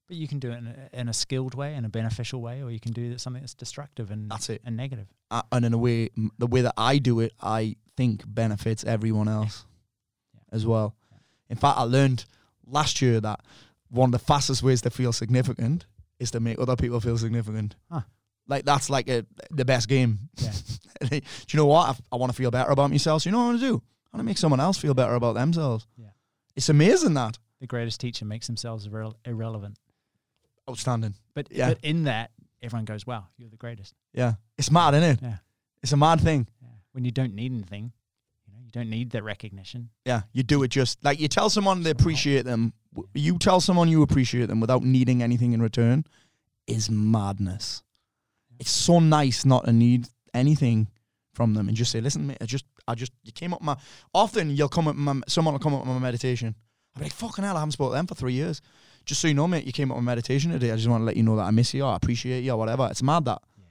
But 0.09 0.17
you 0.17 0.27
can 0.27 0.39
do 0.39 0.51
it 0.51 0.57
in 0.57 0.67
a, 0.67 0.99
in 1.01 1.07
a 1.07 1.13
skilled 1.13 1.53
way, 1.55 1.75
in 1.75 1.85
a 1.85 1.89
beneficial 1.89 2.41
way, 2.41 2.61
or 2.63 2.69
you 2.71 2.79
can 2.79 2.91
do 2.91 3.17
something 3.17 3.41
that's 3.41 3.53
destructive 3.53 4.09
and, 4.11 4.29
that's 4.29 4.49
it. 4.49 4.61
and 4.65 4.75
negative. 4.75 5.07
Uh, 5.31 5.43
and 5.51 5.63
in 5.63 5.73
a 5.73 5.77
way, 5.77 6.09
m- 6.17 6.31
the 6.37 6.47
way 6.47 6.61
that 6.61 6.73
I 6.77 6.97
do 6.97 7.19
it, 7.21 7.31
I 7.39 7.75
think 7.95 8.23
benefits 8.27 8.83
everyone 8.83 9.27
else 9.29 9.65
Yeah. 10.33 10.39
as 10.51 10.65
well. 10.65 10.95
Yeah. 11.11 11.17
In 11.51 11.57
fact, 11.57 11.77
I 11.77 11.83
learned 11.83 12.25
last 12.65 13.01
year 13.01 13.21
that 13.21 13.39
one 13.89 14.07
of 14.09 14.11
the 14.11 14.19
fastest 14.19 14.63
ways 14.63 14.81
to 14.81 14.89
feel 14.89 15.13
significant 15.13 15.85
is 16.19 16.31
to 16.31 16.39
make 16.39 16.59
other 16.59 16.75
people 16.75 16.99
feel 16.99 17.17
significant. 17.17 17.75
Huh. 17.91 18.01
Like 18.47 18.65
that's 18.65 18.89
like 18.89 19.07
a, 19.09 19.25
the 19.51 19.63
best 19.63 19.87
game. 19.87 20.17
Yeah. 20.41 20.51
do 21.09 21.15
you 21.17 21.57
know 21.57 21.67
what? 21.67 21.89
I, 22.11 22.15
I 22.15 22.17
want 22.17 22.31
to 22.31 22.35
feel 22.35 22.49
better 22.49 22.71
about 22.71 22.89
myself. 22.89 23.21
So 23.21 23.29
you 23.29 23.31
know 23.31 23.37
what 23.37 23.43
I 23.43 23.47
want 23.49 23.59
to 23.61 23.67
do? 23.67 23.83
I 24.11 24.17
want 24.17 24.21
to 24.25 24.29
make 24.31 24.39
someone 24.39 24.59
else 24.59 24.79
feel 24.79 24.95
better 24.95 25.13
about 25.13 25.35
themselves. 25.35 25.85
Yeah. 25.97 26.07
It's 26.55 26.69
amazing 26.69 27.13
that. 27.13 27.37
The 27.61 27.67
greatest 27.67 27.99
teacher 28.01 28.25
makes 28.25 28.47
themselves 28.47 28.87
irre- 28.87 29.13
irrelevant. 29.23 29.77
Outstanding. 30.69 31.15
But, 31.33 31.47
Yeah. 31.51 31.69
but 31.69 31.79
in 31.83 32.03
that, 32.03 32.31
everyone 32.61 32.85
goes, 32.85 33.05
wow, 33.07 33.27
you're 33.37 33.49
the 33.49 33.57
greatest. 33.57 33.93
Yeah. 34.13 34.33
It's 34.57 34.71
mad, 34.71 34.93
isn't 34.93 35.09
it? 35.09 35.19
Yeah. 35.21 35.37
It's 35.81 35.91
a 35.93 35.97
mad 35.97 36.21
thing. 36.21 36.47
Yeah. 36.61 36.67
When 36.91 37.05
you 37.05 37.11
don't 37.11 37.33
need 37.33 37.51
anything, 37.51 37.91
you 38.45 38.53
know, 38.53 38.59
you 38.63 38.71
don't 38.71 38.89
need 38.89 39.11
that 39.11 39.23
recognition. 39.23 39.89
Yeah, 40.05 40.21
you 40.33 40.43
do 40.43 40.63
it 40.63 40.67
just 40.69 41.03
like 41.03 41.19
you 41.19 41.27
tell 41.27 41.49
someone 41.49 41.83
they 41.83 41.91
appreciate 41.91 42.43
them. 42.45 42.73
You 43.13 43.37
tell 43.37 43.61
someone 43.61 43.87
you 43.87 44.01
appreciate 44.01 44.47
them 44.47 44.59
without 44.59 44.83
needing 44.83 45.23
anything 45.23 45.53
in 45.53 45.61
return 45.61 46.03
is 46.67 46.89
madness. 46.89 47.83
It's 48.59 48.71
so 48.71 48.99
nice 48.99 49.45
not 49.45 49.65
to 49.65 49.71
need 49.71 50.07
anything 50.33 50.87
from 51.33 51.53
them 51.53 51.67
and 51.69 51.77
just 51.77 51.91
say, 51.91 52.01
"Listen, 52.01 52.27
mate, 52.27 52.39
I 52.41 52.45
just, 52.45 52.65
I 52.87 52.95
just, 52.95 53.13
you 53.23 53.31
came 53.31 53.53
up 53.53 53.61
my." 53.61 53.77
Often 54.13 54.49
you'll 54.57 54.67
come 54.67 54.87
up, 54.87 54.95
my, 54.95 55.21
someone 55.27 55.53
will 55.53 55.59
come 55.59 55.73
up 55.75 55.81
with 55.85 55.89
my 55.95 55.99
meditation. 55.99 56.55
I'll 56.95 56.99
be 56.99 57.05
like, 57.05 57.13
"Fucking 57.13 57.43
hell, 57.45 57.55
I 57.55 57.59
haven't 57.59 57.71
spoken 57.73 57.91
to 57.91 57.95
them 57.97 58.07
for 58.07 58.15
three 58.15 58.33
years." 58.33 58.61
Just 59.05 59.21
so 59.21 59.27
you 59.27 59.33
know, 59.33 59.47
mate, 59.47 59.65
you 59.65 59.71
came 59.71 59.91
up 59.91 59.97
with 59.97 60.05
meditation 60.05 60.51
today. 60.51 60.71
I 60.71 60.75
just 60.75 60.87
want 60.87 61.01
to 61.01 61.05
let 61.05 61.17
you 61.17 61.23
know 61.23 61.35
that 61.37 61.43
I 61.43 61.51
miss 61.51 61.73
you, 61.73 61.83
or 61.83 61.91
I 61.93 61.95
appreciate 61.95 62.43
you, 62.43 62.51
or 62.51 62.57
whatever. 62.57 62.87
It's 62.91 63.01
mad 63.03 63.25
that. 63.25 63.41
Yeah. 63.57 63.63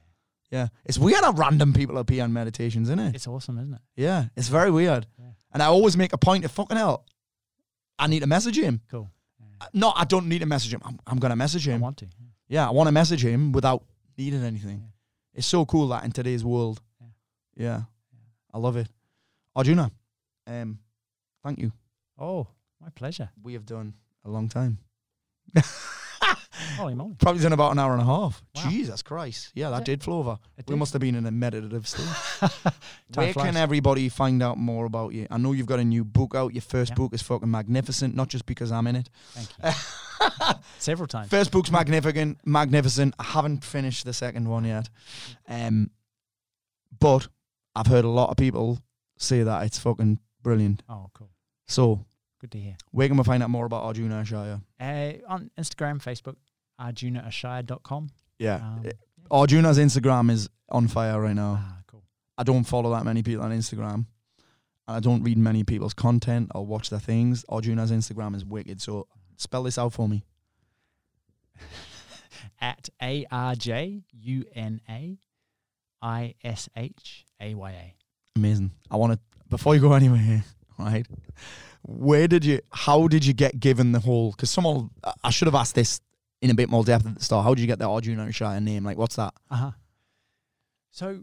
Yeah, 0.51 0.69
it's 0.85 0.99
weird 0.99 1.23
how 1.23 1.33
random 1.33 1.73
people 1.73 1.99
appear 1.99 2.25
on 2.25 2.33
meditations, 2.33 2.89
isn't 2.89 2.99
it? 2.99 3.15
It's 3.15 3.27
awesome, 3.29 3.59
isn't 3.59 3.75
it? 3.75 3.81
Yeah, 3.97 4.27
it's 4.37 4.49
very 4.49 4.71
weird. 4.71 5.07
Yeah. 5.19 5.27
And 5.53 5.63
I 5.63 5.67
always 5.67 5.97
make 5.97 6.13
a 6.13 6.19
point 6.19 6.45
of 6.45 6.51
fucking 6.51 6.77
hell. 6.77 7.05
I 7.99 8.07
need 8.07 8.21
to 8.21 8.27
message 8.27 8.59
him. 8.59 8.81
Cool. 8.91 9.11
No, 9.75 9.93
I 9.95 10.05
don't 10.05 10.27
need 10.29 10.39
to 10.41 10.47
message 10.47 10.73
him. 10.73 10.81
I'm, 10.85 10.99
I'm 11.07 11.19
going 11.19 11.31
to 11.31 11.37
message 11.37 11.69
I 11.69 11.73
him. 11.73 11.81
want 11.81 11.97
to. 11.99 12.05
yeah. 12.07 12.27
Yeah, 12.49 12.69
I 12.69 12.71
want 12.71 12.87
to 12.87 12.93
message 12.93 13.25
him 13.25 13.53
without 13.53 13.85
needing 14.17 14.43
anything. 14.45 14.79
Yeah. 14.81 14.87
It's 15.35 15.47
so 15.47 15.67
cool 15.67 15.89
that 15.89 16.05
in 16.05 16.13
today's 16.13 16.45
world. 16.45 16.81
Yeah. 17.01 17.07
Yeah. 17.67 17.81
I 18.55 18.59
love 18.59 18.77
it. 18.77 18.89
Arjuna, 19.55 19.91
um, 20.47 20.79
thank 21.45 21.59
you. 21.59 21.73
Oh, 22.19 22.47
my 22.81 22.89
pleasure. 22.91 23.29
We 23.43 23.53
have 23.55 23.67
done 23.67 23.95
a 24.25 24.31
long 24.31 24.49
time. 24.49 24.79
Holy 26.77 26.95
moly. 26.95 27.15
Probably 27.19 27.41
done 27.43 27.53
about 27.53 27.73
an 27.73 27.79
hour 27.79 27.93
and 27.93 28.03
a 28.03 28.05
half. 28.05 28.43
Wow. 28.57 28.69
Jesus 28.69 29.03
Christ. 29.03 29.51
Yeah, 29.55 29.71
that 29.71 29.79
Yeah. 29.81 29.85
did 29.85 30.03
flow 30.05 30.19
over. 30.19 30.39
It 30.57 30.67
We 30.69 30.75
must 30.75 30.93
have 30.93 31.01
been 31.01 31.15
in 31.15 31.25
a 31.27 31.31
meditative 31.31 31.87
state. 31.87 32.05
Where 33.15 33.33
flies. 33.33 33.47
can 33.47 33.57
everybody 33.57 34.09
find 34.09 34.43
out 34.43 34.59
more 34.59 34.85
about 34.85 35.13
you? 35.15 35.27
I 35.31 35.39
know 35.39 35.53
you've 35.53 35.67
got 35.67 35.79
a 35.79 35.85
new 35.85 36.05
book 36.05 36.35
out. 36.35 36.55
Your 36.55 36.63
first 36.63 36.91
Yeah. 36.91 36.97
book 36.97 37.15
is 37.15 37.23
fucking 37.23 37.51
magnificent, 37.51 38.15
not 38.17 38.29
just 38.29 38.47
because 38.47 38.73
I'm 38.73 38.87
in 38.89 38.97
it. 38.97 39.09
Thank 39.33 39.49
you. 39.63 40.55
Several 40.79 41.07
times. 41.07 41.29
First 41.31 41.53
book's 41.53 41.71
magnificent, 41.71 42.39
magnificent. 42.45 43.15
I 43.19 43.25
haven't 43.25 43.65
finished 43.65 44.05
the 44.05 44.13
second 44.13 44.49
one 44.49 44.65
yet, 44.65 44.89
um, 45.49 45.91
but 46.99 47.29
I've 47.77 47.87
heard 47.87 48.05
a 48.05 48.09
lot 48.11 48.31
of 48.31 48.37
people 48.37 48.81
say 49.17 49.45
that 49.45 49.65
it's 49.65 49.79
fucking 49.79 50.19
brilliant. 50.43 50.83
Oh, 50.89 51.11
cool. 51.15 51.31
So, 51.67 52.05
Good 52.41 52.53
to 52.53 52.59
hear. 52.59 52.77
where 52.93 53.09
can 53.09 53.17
we 53.17 53.25
find 53.25 53.43
out 53.43 53.51
more 53.51 53.67
about 53.67 53.83
Arjuna 53.85 54.23
Ishaya? 54.23 54.63
Uh, 54.81 55.13
on 55.33 55.51
Instagram, 55.59 56.01
Facebook, 56.01 56.37
arjunaishaya.com. 56.81 58.11
Yeah, 58.39 58.57
Um, 58.57 58.83
Uh, 58.87 58.91
Arjuna's 59.31 59.79
Instagram 59.79 60.31
is 60.31 60.49
on 60.69 60.87
fire 60.89 61.21
right 61.21 61.35
now. 61.35 61.59
ah, 61.61 61.79
cool. 61.87 62.03
I 62.39 62.45
don't 62.45 62.65
follow 62.65 62.91
that 62.95 63.05
many 63.05 63.23
people 63.23 63.43
on 63.45 63.51
Instagram, 63.51 63.95
and 64.87 64.97
I 64.97 65.01
don't 65.01 65.23
read 65.25 65.37
many 65.37 65.65
people's 65.65 65.95
content 65.95 66.51
or 66.55 66.65
watch 66.65 66.91
their 66.91 67.01
things. 67.01 67.45
Arjuna's 67.49 67.91
Instagram 67.91 68.35
is 68.37 68.45
wicked. 68.45 68.81
So, 68.81 69.09
spell 69.37 69.65
this 69.65 69.77
out 69.79 69.93
for 69.93 70.09
me. 70.09 70.25
At 72.61 72.89
A 73.03 73.27
R 73.31 73.55
J 73.55 74.03
U 74.13 74.45
N 74.55 74.81
A 74.89 75.19
I 76.03 76.35
S 76.43 76.69
H 76.77 77.25
A 77.41 77.55
Y 77.55 77.71
A. 77.71 77.95
Amazing. 78.37 78.71
I 78.91 78.97
want 78.97 79.13
to 79.15 79.19
before 79.49 79.75
you 79.75 79.81
go 79.81 79.93
anywhere, 79.93 80.45
right? 80.79 81.07
Where 81.83 82.29
did 82.29 82.45
you? 82.45 82.61
How 82.73 83.09
did 83.09 83.25
you 83.25 83.33
get 83.33 83.59
given 83.61 83.93
the 83.93 84.01
whole? 84.01 84.33
Because 84.33 84.51
someone, 84.51 84.91
I- 85.25 85.31
should 85.31 85.47
have 85.47 85.55
asked 85.55 85.75
this 85.75 86.01
in 86.43 86.51
a 86.51 86.55
bit 86.55 86.69
more 86.69 86.85
depth 86.85 87.07
at 87.07 87.15
the 87.17 87.25
start. 87.25 87.45
How 87.45 87.55
did 87.55 87.61
you 87.63 87.67
get 87.67 87.79
the 87.79 87.89
Arjuna 87.89 88.27
Ishaya 88.27 88.63
name? 88.63 88.85
Like, 88.85 88.99
what's 88.99 89.17
that? 89.17 89.35
Uh 89.51 89.57
huh. 89.57 89.71
So 90.91 91.23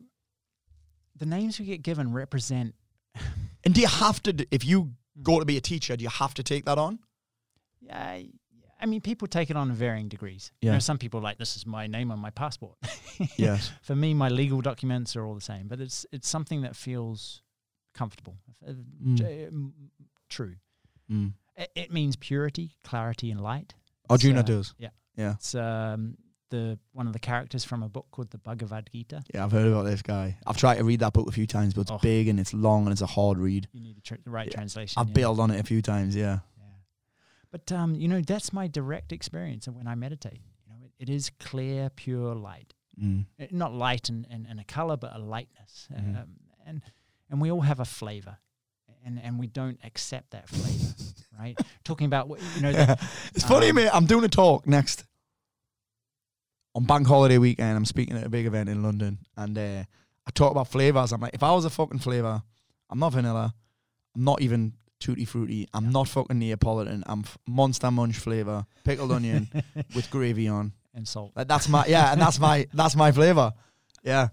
the 1.17 1.25
names 1.25 1.59
we 1.59 1.65
get 1.65 1.81
given 1.83 2.11
represent. 2.13 2.75
And 3.65 3.73
do 3.73 3.81
you 3.81 3.87
have 3.87 4.21
to? 4.23 4.45
If 4.51 4.63
you 4.63 4.91
go 5.23 5.39
to 5.39 5.45
be 5.45 5.57
a 5.57 5.61
teacher, 5.61 5.95
do 5.97 6.03
you 6.03 6.09
have 6.09 6.35
to 6.35 6.43
take 6.43 6.65
that 6.65 6.77
on? 6.77 6.99
Yeah, 7.81 8.19
I 8.79 8.85
mean, 8.85 9.01
people 9.01 9.27
take 9.27 9.49
it 9.49 9.55
on 9.57 9.69
in 9.71 9.75
varying 9.75 10.07
degrees. 10.07 10.51
You 10.61 10.67
Yeah. 10.67 10.73
know, 10.73 10.79
some 10.79 10.99
people 10.99 11.19
are 11.19 11.23
like 11.23 11.39
this 11.39 11.55
is 11.55 11.65
my 11.65 11.87
name 11.87 12.11
on 12.11 12.19
my 12.19 12.29
passport. 12.29 12.75
Yes. 13.37 13.71
For 13.81 13.95
me, 13.95 14.13
my 14.13 14.29
legal 14.29 14.61
documents 14.61 15.15
are 15.15 15.25
all 15.25 15.33
the 15.33 15.41
same, 15.41 15.67
but 15.67 15.79
it's 15.79 16.05
it's 16.11 16.27
something 16.29 16.61
that 16.61 16.75
feels 16.75 17.41
comfortable, 17.95 18.35
Mm. 18.63 19.71
True. 20.35 20.55
Mm. 21.11 21.33
It, 21.57 21.71
it 21.75 21.93
means 21.93 22.15
purity, 22.15 22.75
clarity, 22.83 23.31
and 23.31 23.39
light. 23.41 23.73
Arjuna 24.09 24.39
uh, 24.41 24.43
does. 24.43 24.73
yeah. 24.77 24.89
Yeah. 25.17 25.33
It's 25.33 25.55
um, 25.55 26.17
the 26.49 26.77
one 26.91 27.07
of 27.07 27.13
the 27.13 27.19
characters 27.19 27.63
from 27.63 27.83
a 27.83 27.89
book 27.89 28.07
called 28.11 28.29
the 28.31 28.37
Bhagavad 28.37 28.89
Gita. 28.91 29.23
Yeah, 29.33 29.45
I've 29.45 29.51
heard 29.51 29.67
about 29.67 29.83
this 29.85 30.01
guy. 30.01 30.37
I've 30.45 30.57
tried 30.57 30.77
to 30.77 30.83
read 30.83 30.99
that 30.99 31.13
book 31.13 31.27
a 31.27 31.31
few 31.31 31.47
times, 31.47 31.73
but 31.73 31.81
it's 31.81 31.91
Oh. 31.91 31.99
big 31.99 32.27
and 32.27 32.39
it's 32.39 32.53
long 32.53 32.83
and 32.85 32.91
it's 32.91 33.01
a 33.01 33.05
hard 33.07 33.37
read. 33.37 33.67
You 33.71 33.81
need 33.81 33.95
the, 33.97 34.01
tr- 34.01 34.15
the 34.23 34.29
right 34.29 34.47
Yeah. 34.47 34.55
translation. 34.55 34.99
I've 34.99 35.07
yeah. 35.09 35.13
bailed 35.13 35.39
on 35.39 35.51
it 35.51 35.59
a 35.59 35.63
few 35.63 35.81
times. 35.81 36.15
Yeah. 36.15 36.39
Yeah. 36.57 36.63
But 37.51 37.71
um, 37.71 37.95
you 37.95 38.07
know, 38.09 38.21
that's 38.21 38.51
my 38.51 38.67
direct 38.67 39.11
experience 39.13 39.67
of 39.67 39.75
when 39.75 39.87
I 39.87 39.95
meditate. 39.95 40.41
You 40.67 40.73
know, 40.73 40.79
it, 40.85 40.91
it 41.03 41.09
is 41.09 41.31
clear, 41.39 41.89
pure 41.89 42.35
light. 42.35 42.73
Mm. 43.01 43.25
Not 43.51 43.73
light 43.73 44.09
and, 44.09 44.25
in, 44.29 44.45
in 44.45 44.59
a 44.59 44.63
color, 44.65 44.97
but 44.97 45.15
a 45.15 45.19
lightness. 45.19 45.87
Mhm. 45.93 46.21
Um, 46.21 46.27
and 46.65 46.81
and 47.29 47.41
we 47.41 47.49
all 47.51 47.61
have 47.61 47.79
a 47.79 47.85
flavor. 47.85 48.37
And, 49.05 49.21
and 49.23 49.37
we 49.39 49.45
don't 49.47 49.77
accept 49.83 50.31
that 50.31 50.49
flavor, 50.49 50.93
right? 51.39 51.55
Talking 51.83 52.07
about 52.07 52.27
what 52.27 52.39
you 52.55 52.61
know, 52.63 52.71
the, 52.73 52.99
it's 53.35 53.45
funny, 53.45 53.69
Um, 53.69 53.75
mate. 53.75 53.89
I'm 53.93 54.07
doing 54.07 54.23
a 54.25 54.27
talk 54.27 54.65
next 54.67 55.03
on 56.73 56.83
Bank 56.85 57.07
Holiday 57.07 57.37
weekend. 57.37 57.77
I'm 57.77 57.85
speaking 57.85 58.17
at 58.17 58.25
a 58.25 58.29
big 58.29 58.45
event 58.45 58.67
in 58.69 58.83
London, 58.83 59.19
and 59.37 59.57
uh, 59.57 59.83
I 60.27 60.31
talk 60.33 60.51
about 60.51 60.67
flavors. 60.69 61.11
I'm 61.13 61.21
like, 61.21 61.35
if 61.35 61.43
I 61.43 61.51
was 61.51 61.65
a 61.65 61.69
fucking 61.69 61.99
flavor, 61.99 62.41
I'm 62.89 62.99
not 62.99 63.13
vanilla. 63.13 63.53
I'm 64.15 64.23
not 64.23 64.41
even 64.41 64.73
tutti 64.99 65.25
frutti. 65.25 65.67
I'm 65.73 65.85
Yeah. 65.85 65.91
not 65.91 66.07
fucking 66.07 66.39
Neapolitan. 66.39 67.03
I'm 67.05 67.19
f- 67.21 67.37
Monster 67.47 67.91
Munch 67.91 68.17
flavor, 68.17 68.65
pickled 68.83 69.11
onion 69.11 69.49
with 69.95 70.09
gravy 70.09 70.47
on. 70.47 70.73
and 70.93 71.07
salt. 71.07 71.31
Like, 71.35 71.47
that's 71.47 71.69
my 71.69 71.85
yeah, 71.85 72.11
and 72.11 72.19
that's 72.19 72.39
my 72.39 72.65
that's 72.73 72.95
my 72.95 73.11
flavor. 73.11 73.53
Yeah, 74.03 74.29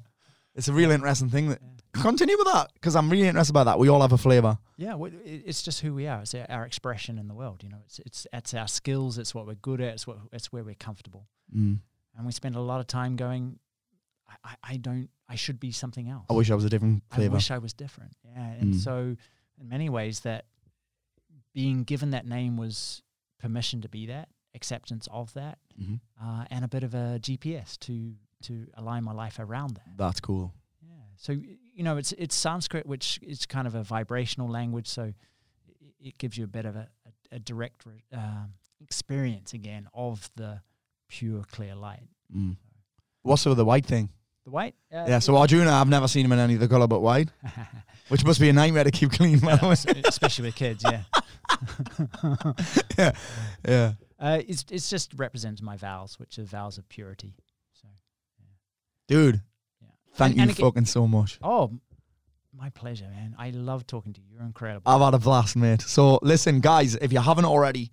it's 0.54 0.68
a 0.68 0.72
really 0.72 0.94
interesting 0.94 1.28
thing. 1.30 1.50
That 1.50 1.60
continue 1.94 2.36
with 2.38 2.46
that 2.52 2.70
because 2.74 2.96
I'm 2.96 3.10
really 3.10 3.28
interested 3.28 3.52
by 3.52 3.64
that. 3.64 3.78
We 3.78 3.88
all 3.88 4.00
have 4.00 4.12
a 4.12 4.18
flavor. 4.18 4.58
Yeah, 4.76 4.94
well, 4.94 5.10
it's 5.24 5.62
just 5.62 5.80
who 5.80 5.94
we 5.94 6.06
are. 6.06 6.22
It's 6.22 6.34
our, 6.34 6.46
our 6.48 6.64
expression 6.64 7.18
in 7.18 7.28
the 7.28 7.34
world. 7.34 7.62
You 7.62 7.68
know, 7.70 7.78
it's 7.84 7.98
it's 8.00 8.26
it's 8.32 8.54
our 8.54 8.68
skills. 8.68 9.18
It's 9.18 9.34
what 9.34 9.46
we're 9.46 9.54
good 9.54 9.80
at. 9.80 9.94
It's 9.94 10.06
what 10.06 10.18
it's 10.32 10.52
where 10.52 10.64
we're 10.64 10.74
comfortable. 10.74 11.26
Mm. 11.54 11.80
And 12.16 12.26
we 12.26 12.32
spend 12.32 12.56
a 12.56 12.60
lot 12.60 12.80
of 12.80 12.86
time 12.86 13.16
going. 13.16 13.58
I, 14.44 14.54
I, 14.64 14.76
don't. 14.78 15.10
I 15.28 15.34
should 15.34 15.60
be 15.60 15.72
something 15.72 16.08
else. 16.08 16.24
I 16.30 16.32
wish 16.32 16.50
I 16.50 16.54
was 16.54 16.64
a 16.64 16.70
different 16.70 17.02
flavour. 17.12 17.32
I 17.32 17.34
wish 17.34 17.50
I 17.50 17.58
was 17.58 17.74
different. 17.74 18.12
Yeah, 18.24 18.52
and 18.60 18.74
Mm. 18.74 18.80
so 18.80 19.16
in 19.60 19.68
many 19.68 19.90
ways, 19.90 20.20
that 20.20 20.46
being 21.52 21.84
given 21.84 22.10
that 22.10 22.26
name 22.26 22.56
was 22.56 23.02
permission 23.38 23.82
to 23.82 23.88
be 23.88 24.06
that, 24.06 24.28
acceptance 24.54 25.06
of 25.12 25.34
that, 25.34 25.58
Mhm. 25.80 26.00
uh, 26.20 26.46
and 26.50 26.64
a 26.64 26.68
bit 26.68 26.82
of 26.82 26.94
a 26.94 27.18
GPS 27.20 27.76
to 27.80 28.14
to 28.42 28.66
align 28.74 29.04
my 29.04 29.12
life 29.12 29.38
around 29.38 29.74
that. 29.76 29.96
That's 29.96 30.18
cool. 30.20 30.52
Yeah. 30.80 30.94
So 31.16 31.32
you 31.72 31.82
know, 31.82 31.96
it's 31.96 32.12
it's 32.12 32.34
Sanskrit, 32.34 32.86
which 32.86 33.18
is 33.22 33.46
kind 33.46 33.66
of 33.66 33.74
a 33.74 33.82
vibrational 33.82 34.48
language, 34.50 34.86
so 34.88 35.02
i- 35.04 35.14
it 36.00 36.18
gives 36.18 36.36
you 36.36 36.44
a 36.44 36.48
bit 36.48 36.64
of 36.66 36.76
a, 36.76 36.88
a, 37.32 37.36
a 37.36 37.38
direct 37.38 37.84
re- 37.86 38.02
um, 38.12 38.54
experience 38.80 39.52
again 39.54 39.88
of 39.94 40.30
the 40.36 40.60
pure 41.08 41.44
clear 41.50 41.74
light. 41.74 42.02
Mm. 42.34 42.56
What's 43.22 43.44
with 43.46 43.56
the 43.56 43.64
white 43.64 43.86
thing? 43.86 44.08
The 44.44 44.50
white. 44.50 44.74
Uh, 44.92 45.04
Yeah, 45.08 45.18
so 45.20 45.36
Arjuna, 45.36 45.70
I've 45.70 45.88
never 45.88 46.08
seen 46.08 46.24
him 46.24 46.32
in 46.32 46.38
any 46.40 46.56
other 46.56 46.66
colour 46.68 46.88
but 46.88 47.00
white, 47.00 47.28
which 48.08 48.24
must 48.24 48.40
be 48.40 48.48
a 48.48 48.52
nightmare 48.52 48.84
to 48.84 48.90
keep 48.90 49.12
clean, 49.12 49.38
by 49.38 49.54
the 49.56 49.66
way. 49.68 50.02
especially 50.04 50.46
with 50.46 50.56
kids. 50.56 50.82
Yeah. 50.84 51.02
yeah, 52.98 53.12
yeah. 53.66 53.92
Uh, 54.18 54.40
it's 54.46 54.64
it's 54.70 54.88
just 54.90 55.12
represents 55.16 55.60
my 55.62 55.76
vows, 55.76 56.18
which 56.18 56.38
are 56.38 56.44
vows 56.44 56.78
of 56.78 56.88
purity. 56.88 57.34
So, 57.80 57.88
yeah. 58.40 58.46
Dude. 59.08 59.40
Thank 60.14 60.30
And- 60.32 60.36
you 60.36 60.42
and 60.42 60.50
again- 60.52 60.66
fucking 60.66 60.84
so 60.86 61.06
much. 61.06 61.38
oh, 61.42 61.72
my 62.54 62.68
pleasure, 62.70 63.08
man. 63.08 63.34
I 63.38 63.50
love 63.50 63.86
talking 63.86 64.12
to 64.12 64.20
you. 64.20 64.26
You're 64.34 64.44
incredible. 64.44 64.82
I've 64.90 65.00
had 65.00 65.14
a 65.14 65.18
blast, 65.18 65.56
mate. 65.56 65.82
So 65.82 66.18
listen, 66.22 66.60
guys, 66.60 66.94
if 66.96 67.12
you 67.12 67.18
haven't 67.20 67.46
already, 67.46 67.90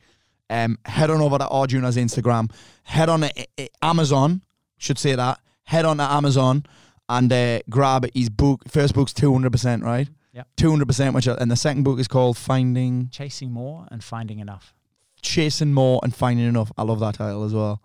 um, 0.50 0.78
head 0.86 1.10
on 1.10 1.22
over 1.22 1.38
to 1.38 1.48
Arjuna's 1.48 1.96
Instagram. 1.98 2.52
Head 2.84 3.08
on 3.10 3.22
to 3.22 3.28
uh, 3.40 3.44
uh, 3.58 3.66
Amazon. 3.82 4.42
Should 4.78 4.98
say 5.00 5.16
that. 5.16 5.40
Head 5.64 5.86
on 5.86 5.98
to 5.98 6.04
Amazon 6.04 6.66
and 7.08 7.32
uh, 7.32 7.60
grab 7.70 8.06
his 8.14 8.30
book. 8.30 8.64
First 8.68 8.94
book's 8.94 9.14
two 9.14 9.32
hundred 9.32 9.52
percent, 9.52 9.84
right? 9.84 10.08
Yep. 10.34 10.48
Two 10.58 10.70
hundred 10.70 10.88
percent. 10.88 11.16
Which 11.16 11.28
and 11.28 11.50
the 11.50 11.56
second 11.56 11.84
book 11.84 12.00
is 12.00 12.08
called 12.08 12.38
Finding, 12.38 13.10
Chasing 13.12 13.52
more 13.52 13.88
and 13.92 14.04
finding 14.04 14.40
enough. 14.40 14.74
Chasing 15.22 15.74
More, 15.74 16.00
and 16.02 16.16
Finding 16.16 16.46
Enough. 16.48 16.72
I 16.78 16.84
love 16.84 17.02
that 17.02 17.16
title 17.16 17.44
as 17.44 17.54
well. 17.54 17.82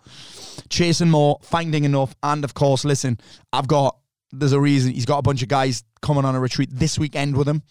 Chasing 0.68 1.10
More, 1.10 1.38
Finding 1.42 1.82
Enough, 1.82 2.14
and 2.22 2.44
of 2.44 2.54
course, 2.54 2.84
listen, 2.84 3.18
I've 3.52 3.66
got. 3.68 3.96
There's 4.38 4.52
a 4.52 4.60
reason 4.60 4.92
he's 4.92 5.06
got 5.06 5.18
a 5.18 5.22
bunch 5.22 5.42
of 5.42 5.48
guys 5.48 5.84
coming 6.02 6.24
on 6.24 6.34
a 6.34 6.40
retreat 6.40 6.70
this 6.72 6.98
weekend 6.98 7.36
with 7.36 7.48
him 7.48 7.62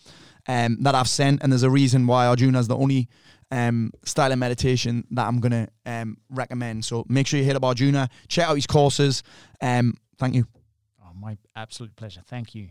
um, 0.48 0.78
that 0.82 0.96
I've 0.96 1.10
sent, 1.10 1.44
and 1.44 1.52
there's 1.52 1.64
a 1.64 1.70
reason 1.70 2.08
why 2.08 2.28
Arjuna's 2.28 2.68
the 2.68 2.78
only 2.78 3.10
um, 3.52 3.92
style 4.04 4.32
of 4.32 4.40
meditation 4.40 5.06
that 5.12 5.28
I'm 5.28 5.40
gonna 5.40 5.68
um, 5.86 6.18
recommend. 6.30 6.86
So 6.86 7.06
make 7.08 7.28
sure 7.28 7.40
you 7.40 7.46
hit 7.46 7.56
up 7.56 7.64
Arjuna, 7.64 8.10
check 8.28 8.50
out 8.50 8.56
his 8.56 8.68
courses. 8.68 9.24
Um, 9.62 9.96
thank 10.18 10.36
you. 10.36 10.48
Oh, 11.02 11.12
my 11.20 11.38
absolute 11.56 11.96
pleasure. 11.96 12.22
Thank 12.26 12.56
you. 12.56 12.70